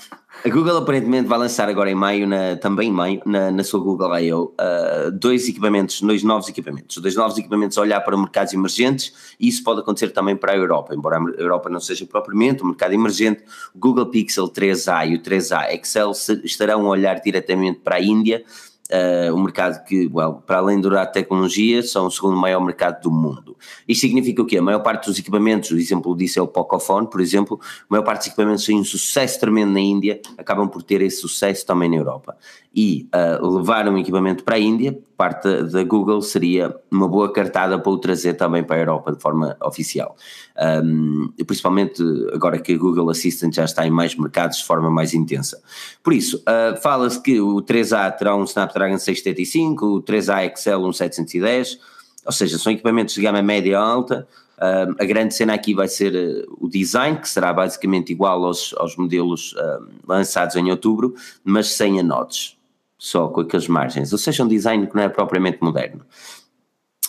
a 0.42 0.48
Google 0.48 0.78
aparentemente 0.78 1.28
vai 1.28 1.38
lançar 1.38 1.68
agora 1.68 1.90
em 1.90 1.94
maio, 1.94 2.26
na, 2.26 2.56
também 2.56 2.88
em 2.88 2.92
maio, 2.92 3.20
na, 3.26 3.50
na 3.50 3.62
sua 3.62 3.78
Google 3.80 4.18
I.O., 4.18 4.44
uh, 4.44 5.10
dois 5.12 5.46
equipamentos, 5.48 6.00
dois 6.00 6.22
novos 6.22 6.48
equipamentos, 6.48 6.96
dois 6.96 7.14
novos 7.14 7.36
equipamentos 7.36 7.76
a 7.76 7.82
olhar 7.82 8.00
para 8.00 8.16
mercados 8.16 8.54
emergentes 8.54 9.34
e 9.38 9.48
isso 9.48 9.62
pode 9.62 9.80
acontecer 9.80 10.10
também 10.10 10.34
para 10.34 10.52
a 10.52 10.56
Europa, 10.56 10.94
embora 10.94 11.18
a 11.18 11.40
Europa 11.40 11.68
não 11.68 11.80
seja 11.80 12.06
propriamente 12.06 12.62
um 12.62 12.68
mercado 12.68 12.94
emergente, 12.94 13.42
o 13.74 13.78
Google 13.78 14.06
Pixel 14.06 14.48
3a 14.48 15.10
e 15.10 15.16
o 15.16 15.18
3a 15.18 15.74
Excel 15.74 16.12
estarão 16.42 16.86
a 16.86 16.88
olhar 16.88 17.20
diretamente 17.20 17.80
para 17.80 17.96
a 17.96 18.00
Índia 18.00 18.42
uh, 18.90 19.34
um 19.34 19.42
mercado 19.42 19.84
que, 19.84 20.10
well, 20.12 20.34
para 20.46 20.58
além 20.58 20.76
de 20.76 20.82
durar 20.82 21.10
tecnologia, 21.10 21.82
são 21.82 22.06
o 22.06 22.10
segundo 22.10 22.36
maior 22.36 22.60
mercado 22.60 23.02
do 23.02 23.10
mundo. 23.10 23.56
Isto 23.86 24.02
significa 24.02 24.42
o 24.42 24.46
quê? 24.46 24.58
A 24.58 24.62
maior 24.62 24.80
parte 24.80 25.06
dos 25.06 25.18
equipamentos, 25.18 25.70
o 25.70 25.78
exemplo 25.78 26.16
disso 26.16 26.38
é 26.38 26.42
o 26.42 26.48
Pocophone, 26.48 27.08
por 27.08 27.20
exemplo, 27.20 27.58
a 27.62 27.86
maior 27.88 28.02
parte 28.02 28.20
dos 28.20 28.26
equipamentos 28.28 28.64
têm 28.64 28.78
um 28.78 28.84
sucesso 28.84 29.38
tremendo 29.40 29.72
na 29.72 29.80
Índia, 29.80 30.20
acabam 30.36 30.68
por 30.68 30.82
ter 30.82 31.00
esse 31.02 31.18
sucesso 31.18 31.64
também 31.64 31.88
na 31.88 31.96
Europa. 31.96 32.36
E 32.74 33.08
uh, 33.12 33.56
levar 33.58 33.88
um 33.88 33.98
equipamento 33.98 34.44
para 34.44 34.54
a 34.54 34.58
Índia, 34.58 34.96
parte 35.16 35.64
da 35.64 35.82
Google, 35.82 36.22
seria 36.22 36.74
uma 36.88 37.08
boa 37.08 37.32
cartada 37.32 37.76
para 37.78 37.90
o 37.90 37.98
trazer 37.98 38.34
também 38.34 38.62
para 38.62 38.76
a 38.76 38.78
Europa 38.78 39.12
de 39.12 39.20
forma 39.20 39.56
oficial. 39.60 40.16
Um, 40.82 41.32
principalmente 41.44 42.00
agora 42.32 42.60
que 42.60 42.72
a 42.72 42.78
Google 42.78 43.10
Assistant 43.10 43.54
já 43.54 43.64
está 43.64 43.84
em 43.84 43.90
mais 43.90 44.14
mercados 44.14 44.58
de 44.58 44.64
forma 44.64 44.88
mais 44.88 45.12
intensa. 45.12 45.60
Por 46.02 46.12
isso, 46.12 46.36
uh, 46.38 46.80
fala-se 46.80 47.20
que 47.20 47.40
o 47.40 47.56
3A 47.56 48.16
terá 48.16 48.36
um 48.36 48.44
Snapdragon 48.44 48.98
675, 48.98 49.86
o 49.86 50.02
3A 50.02 50.56
XL 50.56 50.86
um 50.86 50.92
710, 50.92 51.78
ou 52.24 52.32
seja, 52.32 52.56
são 52.56 52.72
equipamentos 52.72 53.14
de 53.14 53.20
gama 53.20 53.42
média 53.42 53.80
alta. 53.80 54.28
Uh, 54.58 54.94
a 54.96 55.04
grande 55.04 55.34
cena 55.34 55.54
aqui 55.54 55.74
vai 55.74 55.88
ser 55.88 56.14
uh, 56.14 56.56
o 56.60 56.68
design, 56.68 57.18
que 57.18 57.28
será 57.28 57.52
basicamente 57.52 58.12
igual 58.12 58.44
aos, 58.44 58.72
aos 58.76 58.96
modelos 58.96 59.56
lançados 60.06 60.54
em 60.54 60.70
outubro, 60.70 61.14
mas 61.42 61.72
sem 61.72 61.98
anotes, 61.98 62.59
só 63.00 63.28
com 63.28 63.40
aquelas 63.40 63.66
margens, 63.66 64.12
ou 64.12 64.18
seja, 64.18 64.44
um 64.44 64.48
design 64.48 64.86
que 64.86 64.94
não 64.94 65.02
é 65.02 65.08
propriamente 65.08 65.58
moderno. 65.62 66.04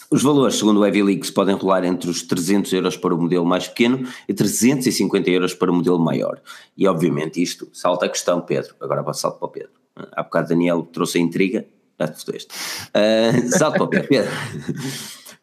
Os 0.10 0.24
valores, 0.24 0.56
segundo 0.56 0.80
o 0.80 0.86
Heavy 0.86 1.20
podem 1.32 1.54
rolar 1.54 1.84
entre 1.84 2.10
os 2.10 2.22
300 2.24 2.72
euros 2.74 2.98
para 2.98 3.14
o 3.14 3.22
modelo 3.22 3.46
mais 3.46 3.68
pequeno 3.68 4.08
e 4.28 4.34
350 4.34 5.30
euros 5.30 5.54
para 5.54 5.70
o 5.70 5.74
modelo 5.74 6.00
maior. 6.00 6.42
E 6.78 6.88
obviamente 6.88 7.42
isto 7.42 7.70
salta 7.74 8.06
a 8.06 8.10
questão, 8.10 8.40
Pedro. 8.42 8.74
Agora 8.80 9.04
vou 9.04 9.14
salto 9.14 9.38
para 9.38 9.48
o 9.48 9.52
Pedro. 9.52 9.72
Há 10.14 10.24
bocado 10.24 10.50
Daniel 10.50 10.82
trouxe 10.84 11.18
a 11.18 11.22
intriga, 11.22 11.66
já 12.00 12.08
te 12.08 12.26
fodeste. 12.26 12.54
Uh, 12.90 13.50
salto 13.58 13.74
para 13.74 13.84
o 13.84 13.88
Pedro. 13.90 14.08
Pedro, 14.08 14.32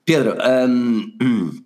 Pedro 0.05 0.37
um, 0.67 1.63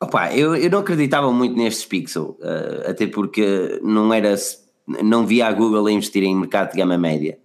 opa, 0.00 0.32
eu, 0.32 0.54
eu 0.54 0.70
não 0.70 0.78
acreditava 0.78 1.32
muito 1.32 1.56
nestes 1.56 1.86
Pixel, 1.86 2.38
uh, 2.40 2.90
até 2.90 3.08
porque 3.08 3.80
não 3.82 4.14
era, 4.14 4.34
não 5.02 5.26
via 5.26 5.48
a 5.48 5.52
Google 5.52 5.86
a 5.86 5.92
investir 5.92 6.22
em 6.22 6.36
mercado 6.36 6.70
de 6.70 6.76
gama 6.76 6.96
média. 6.96 7.38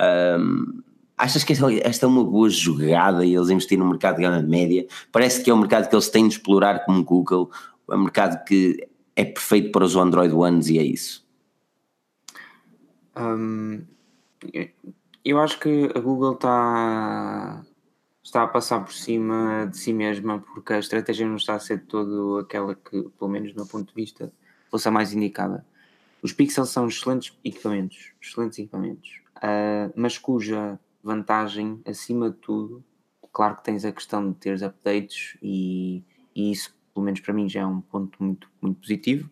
Um, 0.00 0.82
Achas 1.18 1.44
que 1.44 1.54
esta 1.82 2.04
é 2.04 2.08
uma 2.08 2.22
boa 2.22 2.50
jogada 2.50 3.24
e 3.24 3.34
eles 3.34 3.48
investirem 3.48 3.82
no 3.82 3.88
mercado 3.88 4.16
de 4.16 4.22
gama 4.22 4.42
média? 4.42 4.86
Parece 5.10 5.42
que 5.42 5.50
é 5.50 5.54
um 5.54 5.58
mercado 5.58 5.88
que 5.88 5.94
eles 5.94 6.10
têm 6.10 6.28
de 6.28 6.34
explorar 6.34 6.84
como 6.84 7.02
Google, 7.02 7.50
é 7.88 7.94
um 7.94 8.02
mercado 8.02 8.44
que 8.44 8.86
é 9.14 9.24
perfeito 9.24 9.72
para 9.72 9.84
os 9.84 9.96
Android 9.96 10.34
Ones 10.34 10.68
e 10.68 10.78
é 10.78 10.82
isso. 10.82 11.26
Um, 13.16 13.82
eu 15.24 15.40
acho 15.40 15.58
que 15.58 15.90
a 15.94 16.00
Google 16.00 16.34
está, 16.34 17.64
está 18.22 18.42
a 18.42 18.48
passar 18.48 18.80
por 18.84 18.92
cima 18.92 19.66
de 19.70 19.78
si 19.78 19.94
mesma 19.94 20.44
porque 20.52 20.74
a 20.74 20.78
estratégia 20.78 21.26
não 21.26 21.36
está 21.36 21.54
a 21.54 21.58
ser 21.58 21.86
todo 21.86 22.40
aquela 22.40 22.74
que, 22.74 23.08
pelo 23.18 23.30
menos 23.30 23.52
do 23.52 23.56
meu 23.56 23.66
ponto 23.66 23.88
de 23.88 23.94
vista, 23.94 24.30
fosse 24.70 24.86
a 24.86 24.90
mais 24.90 25.14
indicada. 25.14 25.64
Os 26.22 26.34
Pixels 26.34 26.68
são 26.68 26.86
excelentes 26.86 27.34
equipamentos, 27.42 28.12
excelentes 28.20 28.58
equipamentos, 28.58 29.25
uh, 29.36 29.92
mas 29.94 30.18
cuja 30.18 30.78
vantagem, 31.02 31.80
acima 31.84 32.30
de 32.30 32.36
tudo, 32.36 32.84
claro 33.32 33.56
que 33.56 33.64
tens 33.64 33.84
a 33.84 33.92
questão 33.92 34.30
de 34.30 34.38
teres 34.38 34.62
updates 34.62 35.36
e, 35.42 36.02
e 36.34 36.50
isso, 36.50 36.74
pelo 36.92 37.04
menos 37.04 37.20
para 37.20 37.34
mim, 37.34 37.48
já 37.48 37.60
é 37.60 37.66
um 37.66 37.80
ponto 37.80 38.22
muito, 38.22 38.50
muito 38.60 38.80
positivo, 38.80 39.30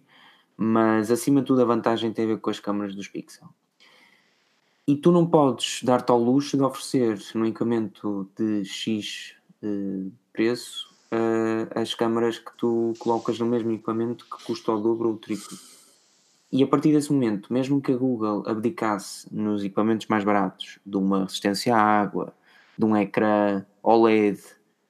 mas 0.57 1.11
acima 1.11 1.41
de 1.41 1.47
tudo 1.47 1.63
a 1.63 1.65
vantagem 1.65 2.13
tem 2.13 2.25
a 2.25 2.29
ver 2.29 2.39
com 2.39 2.51
as 2.51 2.61
câmaras 2.61 2.95
dos 2.95 3.09
Pixel. 3.09 3.49
E 4.87 4.97
tu 4.97 5.11
não 5.11 5.27
podes 5.27 5.83
dar-te 5.83 6.11
ao 6.11 6.19
luxo 6.19 6.57
de 6.57 6.63
oferecer 6.63 7.19
num 7.35 7.47
equipamento 7.47 8.31
de 8.37 8.65
X 8.65 9.35
uh, 9.63 10.13
preço 10.33 10.95
uh, 11.15 11.81
as 11.81 11.95
câmaras 11.95 12.39
que 12.39 12.55
tu 12.57 12.93
colocas 12.99 13.39
no 13.39 13.47
mesmo 13.47 13.73
equipamento 13.73 14.27
que 14.27 14.45
custa 14.45 14.73
o 14.73 14.81
dobro 14.81 15.09
ou 15.09 15.15
o 15.15 15.19
triplo. 15.19 15.57
E 16.55 16.63
a 16.63 16.69
partir 16.69 16.93
desse 16.93 17.13
momento, 17.13 17.53
mesmo 17.53 17.83
que 17.83 17.91
a 17.91 17.97
Google 17.97 18.45
abdicasse 18.47 19.27
nos 19.35 19.65
equipamentos 19.65 20.07
mais 20.07 20.23
baratos 20.23 20.79
de 20.87 20.97
uma 20.97 21.25
resistência 21.25 21.75
à 21.75 21.81
água, 21.81 22.33
de 22.79 22.85
um 22.85 22.97
ecrã 22.97 23.67
OLED 23.83 24.39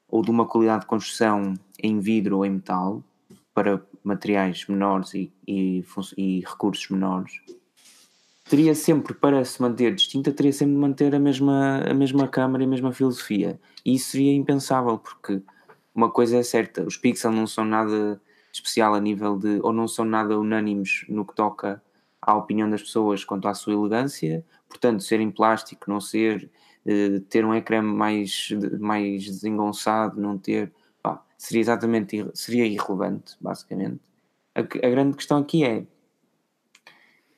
ou 0.06 0.20
de 0.20 0.30
uma 0.30 0.46
qualidade 0.46 0.82
de 0.82 0.86
construção 0.86 1.54
em 1.82 2.00
vidro 2.00 2.36
ou 2.36 2.44
em 2.44 2.50
metal 2.50 3.02
para 3.54 3.80
materiais 4.02 4.66
menores 4.68 5.14
e, 5.14 5.32
e, 5.48 5.82
e 6.18 6.40
recursos 6.40 6.86
menores, 6.90 7.32
teria 8.46 8.74
sempre 8.74 9.14
para 9.14 9.42
se 9.42 9.62
manter 9.62 9.94
distinta, 9.94 10.30
teria 10.32 10.52
sempre 10.52 10.74
de 10.74 10.80
manter 10.80 11.14
a 11.14 11.18
mesma, 11.18 11.78
a 11.78 11.94
mesma 11.94 12.28
câmara 12.28 12.62
e 12.62 12.66
a 12.66 12.68
mesma 12.68 12.92
filosofia. 12.92 13.58
E 13.82 13.94
isso 13.94 14.10
seria 14.10 14.34
impensável, 14.34 14.98
porque 14.98 15.40
uma 15.94 16.10
coisa 16.10 16.36
é 16.36 16.42
certa, 16.42 16.84
os 16.84 16.98
pixels 16.98 17.34
não 17.34 17.46
são 17.46 17.64
nada 17.64 18.20
especial 18.54 18.94
a 18.94 19.00
nível 19.00 19.36
de, 19.36 19.60
ou 19.62 19.72
não 19.72 19.88
são 19.88 20.04
nada 20.04 20.38
unânimes 20.38 21.04
no 21.08 21.24
que 21.24 21.34
toca 21.34 21.82
à 22.22 22.34
opinião 22.34 22.70
das 22.70 22.82
pessoas 22.82 23.24
quanto 23.24 23.48
à 23.48 23.54
sua 23.54 23.74
elegância, 23.74 24.44
portanto, 24.68 25.02
ser 25.02 25.20
em 25.20 25.30
plástico, 25.30 25.90
não 25.90 26.00
ser, 26.00 26.50
eh, 26.86 27.20
ter 27.28 27.44
um 27.44 27.54
ecrã 27.54 27.82
mais, 27.82 28.48
mais 28.80 29.24
desengonçado, 29.24 30.20
não 30.20 30.38
ter, 30.38 30.72
pá, 31.02 31.22
seria 31.36 31.60
exatamente, 31.60 32.24
seria 32.32 32.64
irrelevante, 32.64 33.36
basicamente. 33.40 34.00
A, 34.54 34.60
a, 34.60 34.90
grande 34.90 35.16
questão 35.16 35.38
aqui 35.38 35.64
é, 35.64 35.84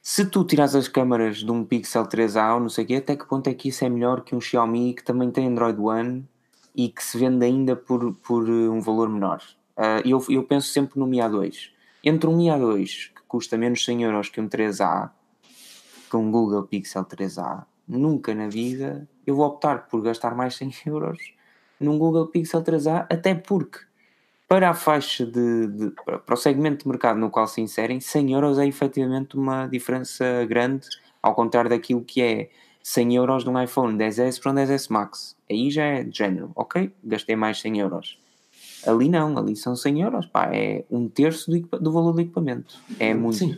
se 0.03 0.27
tu 0.27 0.45
tiras 0.45 0.75
as 0.75 0.87
câmaras 0.87 1.39
de 1.39 1.51
um 1.51 1.65
Pixel 1.65 2.07
3A 2.07 2.55
ou 2.55 2.61
não 2.61 2.69
sei 2.69 2.85
o 2.85 2.87
quê, 2.87 2.95
até 2.97 3.17
que 3.17 3.27
ponto 3.27 3.49
é 3.49 3.55
que 3.55 3.69
isso 3.71 3.85
é 3.85 3.89
melhor 3.89 4.23
que 4.23 4.37
um 4.37 4.41
Xiaomi 4.41 4.95
que 4.95 5.03
também 5.03 5.31
tem 5.31 5.49
Android 5.49 5.81
One 5.81 6.29
e 6.75 6.89
que 6.91 7.03
se 7.03 7.19
vende 7.19 7.45
ainda 7.45 7.75
por, 7.75 8.15
por 8.17 8.49
eh, 8.49 8.69
um 8.69 8.81
valor 8.81 9.09
menor? 9.09 9.43
Uh, 9.77 10.01
eu, 10.05 10.25
eu 10.29 10.43
penso 10.45 10.69
sempre 10.69 10.99
no 10.99 11.07
Mi 11.07 11.19
A2. 11.19 11.71
Entre 12.03 12.29
um 12.29 12.37
Mi 12.37 12.47
A2 12.47 13.13
que 13.15 13.23
custa 13.29 13.59
menos 13.59 13.85
100 13.85 14.05
euros 14.05 14.29
que 14.29 14.41
um 14.41 14.49
3A, 14.49 15.11
com 16.09 16.19
um 16.19 16.31
Google 16.31 16.63
Pixel 16.63 17.05
3A, 17.05 17.65
nunca 17.87 18.35
na 18.35 18.49
vida 18.49 19.09
eu 19.27 19.37
vou 19.37 19.47
optar 19.47 19.87
por 19.89 20.01
gastar 20.03 20.35
mais 20.35 20.55
100 20.55 20.73
euros 20.87 21.19
num 21.79 21.99
Google 21.99 22.29
Pixel 22.29 22.63
3A, 22.63 23.07
até 23.11 23.35
porque 23.35 23.81
para 24.49 24.71
a 24.71 24.75
faixa 24.75 25.27
de, 25.27 25.67
de, 25.67 25.91
para 26.25 26.35
o 26.35 26.37
segmento 26.37 26.85
de 26.85 26.89
mercado 26.89 27.19
no 27.19 27.31
qual 27.31 27.47
se 27.47 27.61
inserem, 27.61 28.01
100 28.01 28.33
euros 28.33 28.59
é 28.59 28.67
efetivamente 28.67 29.37
uma 29.37 29.67
diferença 29.67 30.45
grande, 30.49 30.87
ao 31.21 31.35
contrário 31.35 31.69
daquilo 31.69 32.03
que 32.03 32.23
é 32.23 32.51
100 32.83 33.17
euros 33.17 33.45
de 33.45 33.51
um 33.51 33.61
iPhone 33.61 33.99
10S 33.99 34.41
para 34.41 34.53
um 34.53 34.55
10S 34.55 34.91
Max. 34.91 35.37
Aí 35.51 35.71
já 35.71 35.85
é 35.85 36.05
de 36.05 36.17
género, 36.17 36.53
ok? 36.55 36.93
Gastei 37.03 37.35
mais 37.35 37.61
100 37.61 37.81
euros. 37.81 38.26
Ali 38.87 39.09
não, 39.09 39.37
ali 39.37 39.57
são 39.57 39.75
100 39.75 40.03
euros, 40.03 40.27
pá, 40.27 40.51
é 40.53 40.85
um 40.91 41.09
terço 41.09 41.51
do, 41.51 41.61
do 41.79 41.93
valor 41.93 42.13
do 42.13 42.21
equipamento. 42.21 42.77
É 42.99 43.13
muito. 43.15 43.39
Sim. 43.39 43.57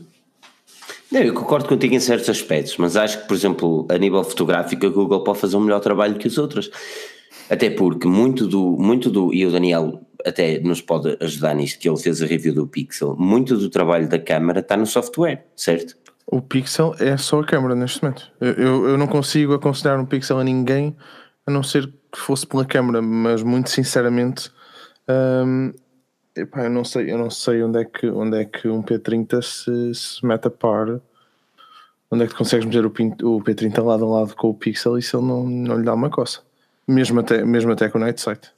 Não, 1.11 1.21
eu 1.21 1.33
concordo 1.33 1.69
contigo 1.69 1.95
em 1.95 2.01
certos 2.01 2.29
aspectos, 2.29 2.77
mas 2.77 2.97
acho 2.97 3.23
que, 3.23 3.29
por 3.29 3.35
exemplo, 3.35 3.87
a 3.91 3.97
nível 3.97 4.23
fotográfico, 4.23 4.87
a 4.87 4.91
Google 4.91 5.25
pode 5.25 5.39
fazer 5.39 5.57
um 5.57 5.61
melhor 5.61 5.81
trabalho 5.81 6.17
que 6.17 6.29
os 6.29 6.37
outros. 6.37 6.71
Até 7.49 7.71
porque 7.71 8.07
muito 8.07 8.47
do, 8.47 8.77
muito 8.79 9.09
do, 9.09 9.33
e 9.33 9.47
o 9.47 9.51
Daniel 9.51 10.03
até 10.25 10.59
nos 10.61 10.83
pode 10.83 11.17
ajudar 11.21 11.55
nisto, 11.55 11.79
que 11.79 11.89
ele 11.89 11.97
fez 11.97 12.23
a 12.23 12.27
review 12.27 12.53
do 12.53 12.67
Pixel, 12.67 13.17
muito 13.19 13.57
do 13.57 13.71
trabalho 13.71 14.09
da 14.09 14.19
câmara 14.19 14.61
está 14.61 14.77
no 14.77 14.87
software, 14.87 15.47
certo? 15.57 15.97
O 16.27 16.43
Pixel 16.43 16.95
é 16.99 17.17
só 17.17 17.41
a 17.41 17.45
câmera 17.45 17.75
neste 17.75 18.03
momento. 18.03 18.31
Eu, 18.39 18.53
eu, 18.53 18.89
eu 18.89 18.99
não 18.99 19.07
consigo 19.07 19.55
aconselhar 19.55 19.99
um 19.99 20.05
Pixel 20.05 20.39
a 20.39 20.45
ninguém, 20.45 20.95
a 21.47 21.51
não 21.51 21.63
ser 21.63 21.87
que 22.13 22.19
fosse 22.19 22.47
pela 22.47 22.67
câmera, 22.67 23.01
mas 23.01 23.43
muito 23.43 23.71
sinceramente 23.71 24.51
um, 25.09 25.73
epá, 26.37 26.65
eu 26.65 26.71
não 26.71 26.85
sei, 26.85 27.11
eu 27.11 27.19
não 27.19 27.31
sei 27.31 27.63
onde 27.63 27.81
é 27.81 27.85
que, 27.85 28.07
onde 28.09 28.39
é 28.39 28.45
que 28.45 28.69
um 28.69 28.83
P30 28.83 29.43
se, 29.43 29.95
se 29.95 30.27
mete 30.27 30.47
a 30.47 30.51
par. 30.51 31.01
Onde 32.11 32.25
é 32.25 32.27
que 32.27 32.33
tu 32.33 32.39
consegues 32.39 32.65
meter 32.65 32.87
o, 32.87 32.89
o 32.89 33.43
P30 33.43 33.85
lado 33.85 34.05
a 34.05 34.09
lado 34.21 34.35
com 34.35 34.49
o 34.49 34.55
Pixel 34.55 34.97
e 34.97 35.03
se 35.03 35.15
ele 35.15 35.27
não, 35.27 35.45
não 35.45 35.77
lhe 35.77 35.85
dá 35.85 35.93
uma 35.93 36.09
coça? 36.09 36.41
Mesmo 36.87 37.21
até, 37.21 37.45
mesmo 37.45 37.71
até 37.73 37.89
com 37.89 37.99
o 37.99 38.01
Night 38.01 38.21
Sight. 38.21 38.49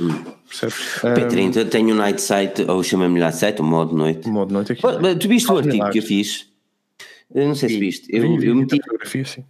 Hum. 0.00 0.24
Percebes? 0.48 1.00
P30 1.02 1.64
um, 1.64 1.68
tem 1.68 1.92
o 1.92 1.94
Night 1.94 2.20
Sight, 2.20 2.62
ou 2.68 2.82
chama-me 2.82 3.20
Night 3.20 3.36
Sight, 3.36 3.60
o 3.60 3.64
modo 3.64 3.96
noite. 3.96 4.28
O 4.28 4.32
modo 4.32 4.52
noite 4.52 4.72
aqui. 4.72 4.82
tu 5.20 5.28
viste 5.28 5.50
o 5.50 5.58
artigo 5.58 5.90
que 5.90 5.98
eu 5.98 6.02
fiz? 6.02 6.48
Eu 7.32 7.48
não 7.48 7.54
sei 7.54 7.68
se 7.68 7.78
viste. 7.78 8.08
Eu, 8.10 8.22
vi, 8.22 8.38
vi, 8.38 8.46
eu 8.48 8.54
meti. 8.54 8.76
Fotografia, 8.76 9.24
sim. 9.24 9.44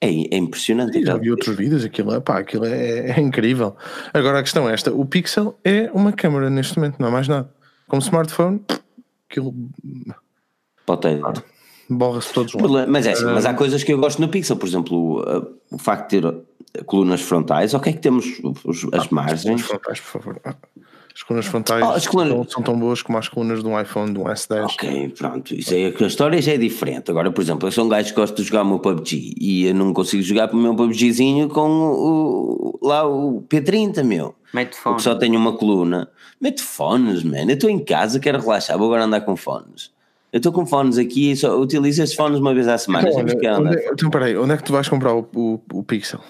É, 0.00 0.08
é 0.08 0.36
impressionante. 0.36 0.98
Sim, 0.98 1.04
já 1.04 1.16
vi 1.16 1.30
outros 1.30 1.54
vídeos, 1.54 1.84
aquilo, 1.84 2.14
é, 2.14 2.20
pá, 2.20 2.38
aquilo 2.38 2.64
é, 2.64 3.10
é, 3.10 3.20
incrível. 3.20 3.76
Agora 4.14 4.38
a 4.38 4.42
questão 4.42 4.68
é 4.68 4.72
esta: 4.72 4.92
o 4.92 5.04
Pixel 5.04 5.58
é 5.62 5.90
uma 5.92 6.12
câmera 6.12 6.48
neste 6.48 6.78
momento, 6.78 6.96
não 6.98 7.08
é 7.08 7.10
mais 7.10 7.28
nada. 7.28 7.52
Como 7.86 8.00
smartphone, 8.00 8.60
aquilo. 9.28 9.54
Pode 10.86 11.20
Borra-se 11.88 12.32
todos 12.32 12.54
lá. 12.54 12.86
Mas 12.86 13.06
é 13.06 13.12
assim, 13.12 13.24
mas 13.24 13.44
há 13.44 13.52
coisas 13.52 13.82
que 13.82 13.92
eu 13.92 13.98
gosto 13.98 14.20
no 14.22 14.28
Pixel, 14.28 14.56
por 14.56 14.68
exemplo, 14.68 15.52
o 15.70 15.78
facto 15.78 16.10
de 16.10 16.20
ter 16.20 16.84
colunas 16.86 17.20
frontais, 17.20 17.74
ok 17.74 17.92
que 17.92 17.98
temos 17.98 18.26
os, 18.64 18.86
as 18.92 19.06
ah, 19.06 19.08
margens. 19.10 19.62
frontais, 19.62 20.00
por 20.00 20.20
favor. 20.20 20.40
As 21.20 21.22
colunas 21.22 21.46
frontais 21.46 21.84
oh, 21.84 21.90
as 21.90 22.06
colunas... 22.06 22.50
são 22.50 22.62
tão 22.62 22.78
boas 22.78 23.02
como 23.02 23.18
as 23.18 23.28
colunas 23.28 23.62
de 23.62 23.68
um 23.68 23.78
iPhone, 23.78 24.14
de 24.14 24.18
um 24.18 24.24
S10. 24.24 24.64
Ok, 24.64 25.14
pronto. 25.18 25.54
Isso 25.54 25.74
é, 25.74 25.92
a 26.02 26.06
história 26.06 26.40
já 26.40 26.52
é 26.52 26.56
diferente. 26.56 27.10
Agora, 27.10 27.30
por 27.30 27.42
exemplo, 27.42 27.68
eu 27.68 27.72
sou 27.72 27.84
um 27.84 27.90
gajo 27.90 28.08
que 28.08 28.14
gosta 28.14 28.34
de 28.34 28.42
jogar 28.42 28.62
o 28.62 28.64
meu 28.64 28.78
PUBG 28.78 29.34
e 29.38 29.66
eu 29.66 29.74
não 29.74 29.92
consigo 29.92 30.22
jogar 30.22 30.50
o 30.50 30.56
meu 30.56 30.74
PUBGzinho 30.74 31.50
com 31.50 31.68
o, 31.68 32.78
lá 32.80 33.06
o 33.06 33.42
P30, 33.42 34.02
meu. 34.02 34.34
Mete 34.54 34.74
fones. 34.74 34.82
Porque 34.82 35.02
só 35.02 35.14
tenho 35.14 35.38
uma 35.38 35.52
coluna. 35.52 36.08
Mete 36.40 36.62
fones, 36.62 37.22
man. 37.22 37.42
Eu 37.42 37.50
estou 37.50 37.68
em 37.68 37.78
casa, 37.78 38.18
quero 38.18 38.40
relaxar, 38.40 38.78
vou 38.78 38.86
agora 38.86 39.04
andar 39.04 39.20
com 39.20 39.36
fones. 39.36 39.92
Eu 40.32 40.38
estou 40.38 40.52
com 40.52 40.64
fones 40.64 40.96
aqui 40.96 41.32
e 41.32 41.36
só 41.36 41.54
utilizo 41.60 42.02
estes 42.02 42.16
fones 42.16 42.40
uma 42.40 42.54
vez 42.54 42.66
à 42.66 42.78
semana. 42.78 43.06
Então, 43.10 43.60
onde, 43.60 43.76
é, 43.76 43.90
então, 43.92 44.08
peraí, 44.08 44.38
onde 44.38 44.54
é 44.54 44.56
que 44.56 44.64
tu 44.64 44.72
vais 44.72 44.88
comprar 44.88 45.12
o, 45.12 45.28
o, 45.34 45.60
o 45.74 45.82
Pixel? 45.82 46.20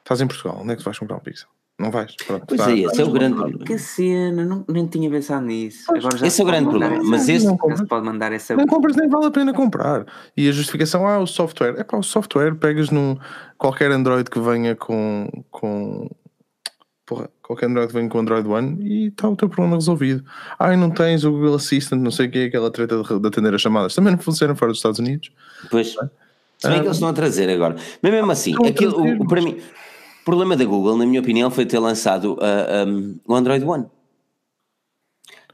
Estás 0.00 0.20
em 0.20 0.26
Portugal, 0.26 0.58
onde 0.60 0.74
é 0.74 0.76
que 0.76 0.82
tu 0.82 0.84
vais 0.84 0.98
comprar 0.98 1.16
um 1.16 1.20
Pixel? 1.20 1.48
Não 1.82 1.90
vais. 1.90 2.14
Pronto, 2.14 2.44
pois 2.46 2.60
tá, 2.60 2.70
é, 2.70 2.78
esse 2.78 3.00
é 3.00 3.04
o 3.04 3.10
grande 3.10 3.34
problema. 3.34 3.64
Que 3.64 3.76
cena, 3.76 4.44
não, 4.44 4.64
nem 4.68 4.86
tinha 4.86 5.10
pensado 5.10 5.44
nisso. 5.44 5.90
Agora 5.90 6.16
já 6.16 6.28
esse 6.28 6.40
é 6.40 6.44
o 6.44 6.46
grande 6.46 6.68
problema. 6.68 7.02
Mas 7.02 7.28
esse 7.28 7.44
não 7.44 7.56
compras, 7.56 7.82
pode 7.88 8.06
mandar 8.06 8.32
essa. 8.32 8.54
Não 8.54 8.66
compras, 8.66 8.94
nem 8.94 9.08
vale 9.08 9.26
a 9.26 9.30
pena 9.32 9.52
comprar. 9.52 10.06
E 10.36 10.48
a 10.48 10.52
justificação, 10.52 11.08
ah, 11.08 11.18
o 11.18 11.26
software. 11.26 11.74
É 11.76 11.82
para 11.82 11.98
o 11.98 12.02
software, 12.04 12.54
pegas 12.54 12.90
num 12.90 13.18
qualquer 13.58 13.90
Android 13.90 14.30
que 14.30 14.38
venha 14.38 14.76
com. 14.76 15.28
com 15.50 16.08
porra, 17.04 17.28
qualquer 17.42 17.66
Android 17.66 17.88
que 17.88 17.94
venha 17.94 18.08
com 18.08 18.20
Android 18.20 18.48
One 18.48 18.78
e 18.80 19.08
está 19.08 19.28
o 19.28 19.34
teu 19.34 19.48
problema 19.48 19.74
resolvido. 19.74 20.24
Ah, 20.60 20.72
e 20.72 20.76
não 20.76 20.88
tens 20.88 21.24
o 21.24 21.32
Google 21.32 21.56
Assistant, 21.56 22.00
não 22.00 22.12
sei 22.12 22.28
o 22.28 22.30
que 22.30 22.38
é 22.38 22.44
aquela 22.44 22.70
treta 22.70 23.02
de, 23.02 23.18
de 23.18 23.26
atender 23.26 23.52
as 23.52 23.60
chamadas. 23.60 23.92
Também 23.92 24.12
não 24.12 24.20
funciona 24.20 24.54
fora 24.54 24.70
dos 24.70 24.78
Estados 24.78 25.00
Unidos. 25.00 25.32
Pois. 25.68 25.96
É? 26.00 26.08
Se 26.58 26.68
bem 26.68 26.76
ah, 26.76 26.80
que 26.80 26.86
eles 26.86 26.96
estão 26.96 27.08
a 27.08 27.12
trazer 27.12 27.50
agora. 27.50 27.74
Mas 28.00 28.12
mesmo 28.12 28.30
assim, 28.30 28.54
aquilo, 28.64 29.02
o, 29.02 29.26
para 29.26 29.42
mim. 29.42 29.60
O 30.22 30.24
problema 30.24 30.56
da 30.56 30.64
Google, 30.64 30.96
na 30.96 31.04
minha 31.04 31.20
opinião, 31.20 31.50
foi 31.50 31.66
ter 31.66 31.80
lançado 31.80 32.34
uh, 32.34 32.88
um, 32.88 33.18
o 33.26 33.34
Android 33.34 33.64
One. 33.64 33.86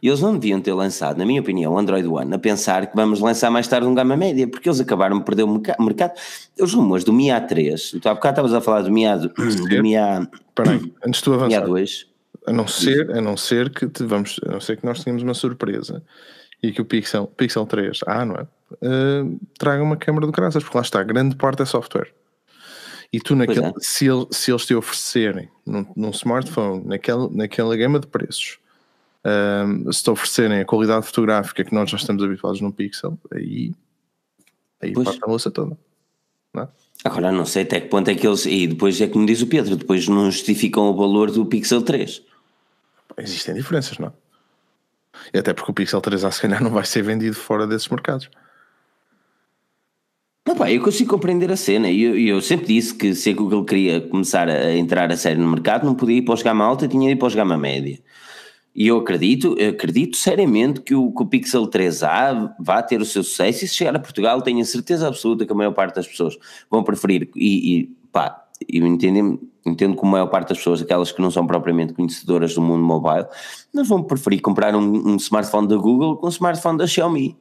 E 0.03 0.09
eles 0.09 0.21
não 0.21 0.37
deviam 0.37 0.61
ter 0.61 0.75
lançado, 0.75 1.17
na 1.17 1.27
minha 1.27 1.41
opinião, 1.41 1.73
o 1.73 1.79
Android 1.79 2.07
One 2.07 2.33
a 2.33 2.39
pensar 2.39 2.87
que 2.87 2.95
vamos 2.95 3.19
lançar 3.19 3.51
mais 3.51 3.67
tarde 3.67 3.87
um 3.87 3.95
gama 3.95 4.17
média, 4.17 4.47
porque 4.47 4.69
eles 4.69 4.79
acabaram 4.79 5.19
de 5.19 5.25
perder 5.25 5.43
o 5.43 5.61
mercado. 5.81 6.13
Os 6.61 6.73
rumores 6.73 7.03
do 7.03 7.13
Mi 7.13 7.29
A3, 7.29 7.99
tu 7.99 8.09
há 8.09 8.15
bocado 8.15 8.35
estavas 8.35 8.55
a 8.55 8.61
falar 8.61 8.83
do 8.83 8.93
Mi 8.93 9.07
A. 9.07 9.17
Do, 9.17 9.29
do 9.29 9.83
Mi 9.83 9.97
A 9.97 10.29
Peraí, 10.55 10.93
antes 11.05 11.19
de 11.19 11.25
tu 11.25 11.33
avançar. 11.33 11.67
Mi 11.67 11.73
A2. 11.73 12.07
A 12.47 12.53
não 12.53 12.69
ser, 12.69 13.11
a 13.11 13.21
não 13.21 13.37
ser 13.37 13.71
que 13.71 13.89
te 13.89 14.05
vamos, 14.05 14.39
a 14.47 14.53
não 14.53 14.61
ser 14.61 14.77
que 14.77 14.85
nós 14.85 15.03
tenhamos 15.03 15.23
uma 15.23 15.35
surpresa 15.35 16.03
e 16.63 16.73
que 16.73 16.81
o 16.81 16.85
Pixel, 16.85 17.27
Pixel 17.27 17.67
3, 17.67 18.01
ah, 18.07 18.25
não 18.25 18.37
é? 18.37 18.47
Uh, 18.83 19.41
traga 19.59 19.83
uma 19.83 19.97
câmera 19.97 20.27
do 20.27 20.33
graças, 20.33 20.63
porque 20.63 20.77
lá 20.77 20.83
está, 20.83 21.03
grande 21.03 21.37
parte 21.37 21.63
é 21.63 21.65
software. 21.65 22.13
E 23.13 23.21
tu, 23.21 23.35
naquele, 23.35 23.67
é. 23.67 23.73
se, 23.79 24.07
ele, 24.07 24.27
se 24.31 24.51
eles 24.51 24.67
te 24.67 24.75
oferecerem 24.75 25.49
num, 25.65 25.87
num 25.97 26.11
smartphone, 26.11 26.85
naquela, 26.85 27.29
naquela 27.31 27.77
gama 27.77 27.99
de 27.99 28.07
preços, 28.07 28.59
um, 29.25 29.91
se 29.91 30.03
te 30.03 30.11
oferecerem 30.11 30.61
a 30.61 30.65
qualidade 30.65 31.07
fotográfica 31.07 31.65
que 31.65 31.75
nós 31.75 31.91
já 31.91 31.97
estamos 31.97 32.23
habituados 32.23 32.61
num 32.61 32.71
Pixel, 32.71 33.19
aí, 33.33 33.73
aí 34.81 34.93
parte 34.93 35.19
a 35.23 35.27
louça 35.27 35.51
toda. 35.51 35.77
Não 36.53 36.65
é? 36.65 36.69
Agora 37.05 37.33
não 37.33 37.47
sei 37.47 37.63
até 37.63 37.81
que 37.81 37.89
ponto 37.89 38.11
é 38.11 38.15
que 38.15 38.27
eles. 38.27 38.45
E 38.45 38.67
depois 38.67 39.01
é 39.01 39.07
como 39.07 39.25
diz 39.25 39.41
o 39.41 39.47
Pedro, 39.47 39.77
depois 39.77 40.09
não 40.09 40.31
justificam 40.31 40.85
o 40.85 40.97
valor 40.97 41.31
do 41.31 41.47
Pixel 41.47 41.83
3. 41.83 42.23
Existem 43.19 43.55
diferenças, 43.55 43.99
não? 43.99 44.13
E 45.33 45.39
até 45.39 45.53
porque 45.53 45.71
o 45.71 45.75
Pixel 45.75 46.01
3 46.01 46.25
a 46.25 46.31
se 46.31 46.43
calhar 46.43 46.63
não 46.63 46.71
vai 46.71 46.85
ser 46.85 47.03
vendido 47.03 47.37
fora 47.37 47.67
desses 47.67 47.89
mercados. 47.89 48.29
Não, 50.49 50.57
pá, 50.57 50.73
eu 50.73 50.83
consigo 50.83 51.11
compreender 51.11 51.53
a 51.53 51.57
cena 51.59 51.91
e 51.91 52.03
eu, 52.03 52.19
eu, 52.19 52.41
sempre 52.41 52.69
disse 52.69 52.95
que 52.95 53.15
se 53.15 53.29
a 53.29 53.35
Google 53.35 53.67
queria 53.67 54.01
começar 54.01 54.49
a 54.49 54.75
entrar 54.75 55.13
a 55.13 55.17
sério 55.17 55.43
no 55.43 55.51
mercado 55.51 55.85
não 55.85 55.95
podia 55.95 56.17
ir 56.17 56.23
para 56.23 56.33
os 56.33 56.43
gama 56.43 56.65
alta, 56.65 56.89
tinha 56.89 57.07
de 57.07 57.13
ir 57.13 57.17
para 57.17 57.29
os 57.29 57.35
gama 57.35 57.59
média. 57.59 58.01
E 58.75 58.87
eu 58.87 58.97
acredito, 58.97 59.55
eu 59.59 59.73
acredito 59.73 60.17
seriamente 60.17 60.81
que 60.81 60.95
o, 60.95 61.13
que 61.13 61.23
o 61.23 61.27
Pixel 61.27 61.69
3A 61.69 62.55
vá 62.59 62.83
ter 62.83 62.99
o 62.99 63.05
seu 63.05 63.23
sucesso 63.23 63.67
e 63.67 63.69
se 63.69 63.75
chegar 63.75 63.95
a 63.95 63.99
Portugal 63.99 64.41
tenho 64.41 64.63
a 64.63 64.65
certeza 64.65 65.07
absoluta 65.07 65.45
que 65.45 65.53
a 65.53 65.55
maior 65.55 65.73
parte 65.73 65.97
das 65.97 66.07
pessoas 66.07 66.39
vão 66.71 66.83
preferir 66.83 67.29
e, 67.37 67.81
e 67.81 67.97
pá, 68.11 68.47
eu 68.67 68.87
entendo, 68.87 69.39
entendo 69.67 69.99
que 69.99 70.07
a 70.07 70.09
maior 70.09 70.29
parte 70.29 70.49
das 70.49 70.57
pessoas, 70.57 70.81
aquelas 70.81 71.13
que 71.13 71.21
não 71.21 71.31
são 71.31 71.47
propriamente 71.47 71.93
conhecedoras 71.93 72.55
do 72.55 72.63
mundo 72.63 72.83
mobile, 72.83 73.27
não 73.71 73.85
vão 73.85 74.03
preferir 74.03 74.41
comprar 74.41 74.75
um, 74.75 75.11
um 75.11 75.17
smartphone 75.17 75.69
da 75.69 75.77
Google 75.77 76.17
com 76.17 76.25
um 76.25 76.31
smartphone 76.31 76.79
da 76.79 76.87
Xiaomi. 76.87 77.37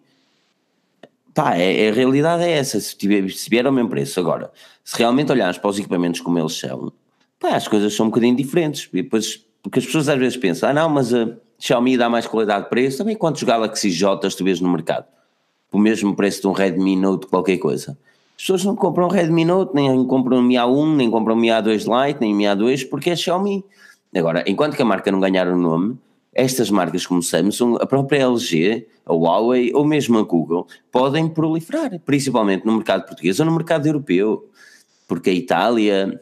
Pá, 1.38 1.56
é, 1.56 1.86
é, 1.86 1.90
a 1.90 1.94
realidade 1.94 2.42
é 2.42 2.50
essa. 2.54 2.80
Se, 2.80 2.98
tiver, 2.98 3.30
se 3.30 3.48
vier 3.48 3.64
ao 3.68 3.72
mesmo 3.72 3.92
preço, 3.92 4.20
agora, 4.20 4.52
se 4.84 4.98
realmente 4.98 5.32
olharmos 5.32 5.60
para 5.60 5.70
os 5.70 5.78
equipamentos 5.78 6.20
como 6.20 6.40
eles 6.40 6.58
são, 6.58 6.92
pá, 7.40 7.50
as 7.50 7.68
coisas 7.68 7.94
são 7.96 8.08
um 8.08 8.10
bocadinho 8.10 8.36
diferentes. 8.36 8.90
E 8.92 9.04
depois, 9.04 9.46
porque 9.62 9.78
as 9.78 9.86
pessoas 9.86 10.10
às 10.10 10.18
vezes 10.18 10.36
pensam, 10.36 10.68
ah, 10.68 10.74
não, 10.74 10.90
mas 10.90 11.14
a 11.14 11.30
Xiaomi 11.60 11.96
dá 11.96 12.10
mais 12.10 12.26
qualidade 12.26 12.64
de 12.64 12.70
preço. 12.72 12.98
Também 12.98 13.16
quantos 13.16 13.44
Galaxy 13.44 13.92
J 13.92 14.28
tu 14.32 14.44
vês 14.44 14.60
no 14.60 14.68
mercado? 14.68 15.06
O 15.72 15.78
mesmo 15.78 16.16
preço 16.16 16.42
de 16.42 16.48
um 16.48 16.54
Redmi 16.54 16.96
Note, 16.96 17.28
qualquer 17.28 17.60
coisa. 17.60 17.96
As 18.36 18.42
pessoas 18.42 18.66
não 18.66 18.76
compram 18.76 19.06
um 19.06 19.10
Redmi 19.12 19.46
Note, 19.46 19.76
nem 19.76 20.08
compram 20.08 20.40
um 20.40 20.42
Mi 20.42 20.56
A1, 20.56 20.96
nem 20.96 21.12
compram 21.12 21.36
um 21.36 21.40
Mi 21.40 21.50
A2 21.50 22.08
Lite, 22.08 22.20
nem 22.20 22.34
um 22.34 22.36
Mi 22.36 22.46
A2, 22.46 22.90
porque 22.90 23.12
é 23.12 23.16
Xiaomi. 23.16 23.64
Agora, 24.16 24.44
enquanto 24.48 24.76
que 24.76 24.82
a 24.82 24.86
marca 24.86 25.12
não 25.12 25.20
ganhar 25.20 25.48
o 25.48 25.56
nome, 25.56 26.00
estas 26.38 26.70
marcas 26.70 27.08
como 27.08 27.24
Samsung, 27.24 27.78
a 27.82 27.86
própria 27.88 28.20
LG, 28.20 28.88
a 29.04 29.12
Huawei 29.12 29.74
ou 29.74 29.84
mesmo 29.84 30.20
a 30.20 30.22
Google 30.22 30.68
podem 30.92 31.28
proliferar, 31.28 32.00
principalmente 32.06 32.64
no 32.64 32.74
mercado 32.74 33.08
português 33.08 33.40
ou 33.40 33.46
no 33.48 33.54
mercado 33.54 33.88
europeu, 33.88 34.48
porque 35.08 35.32
a 35.32 35.34
Itália, 35.34 36.22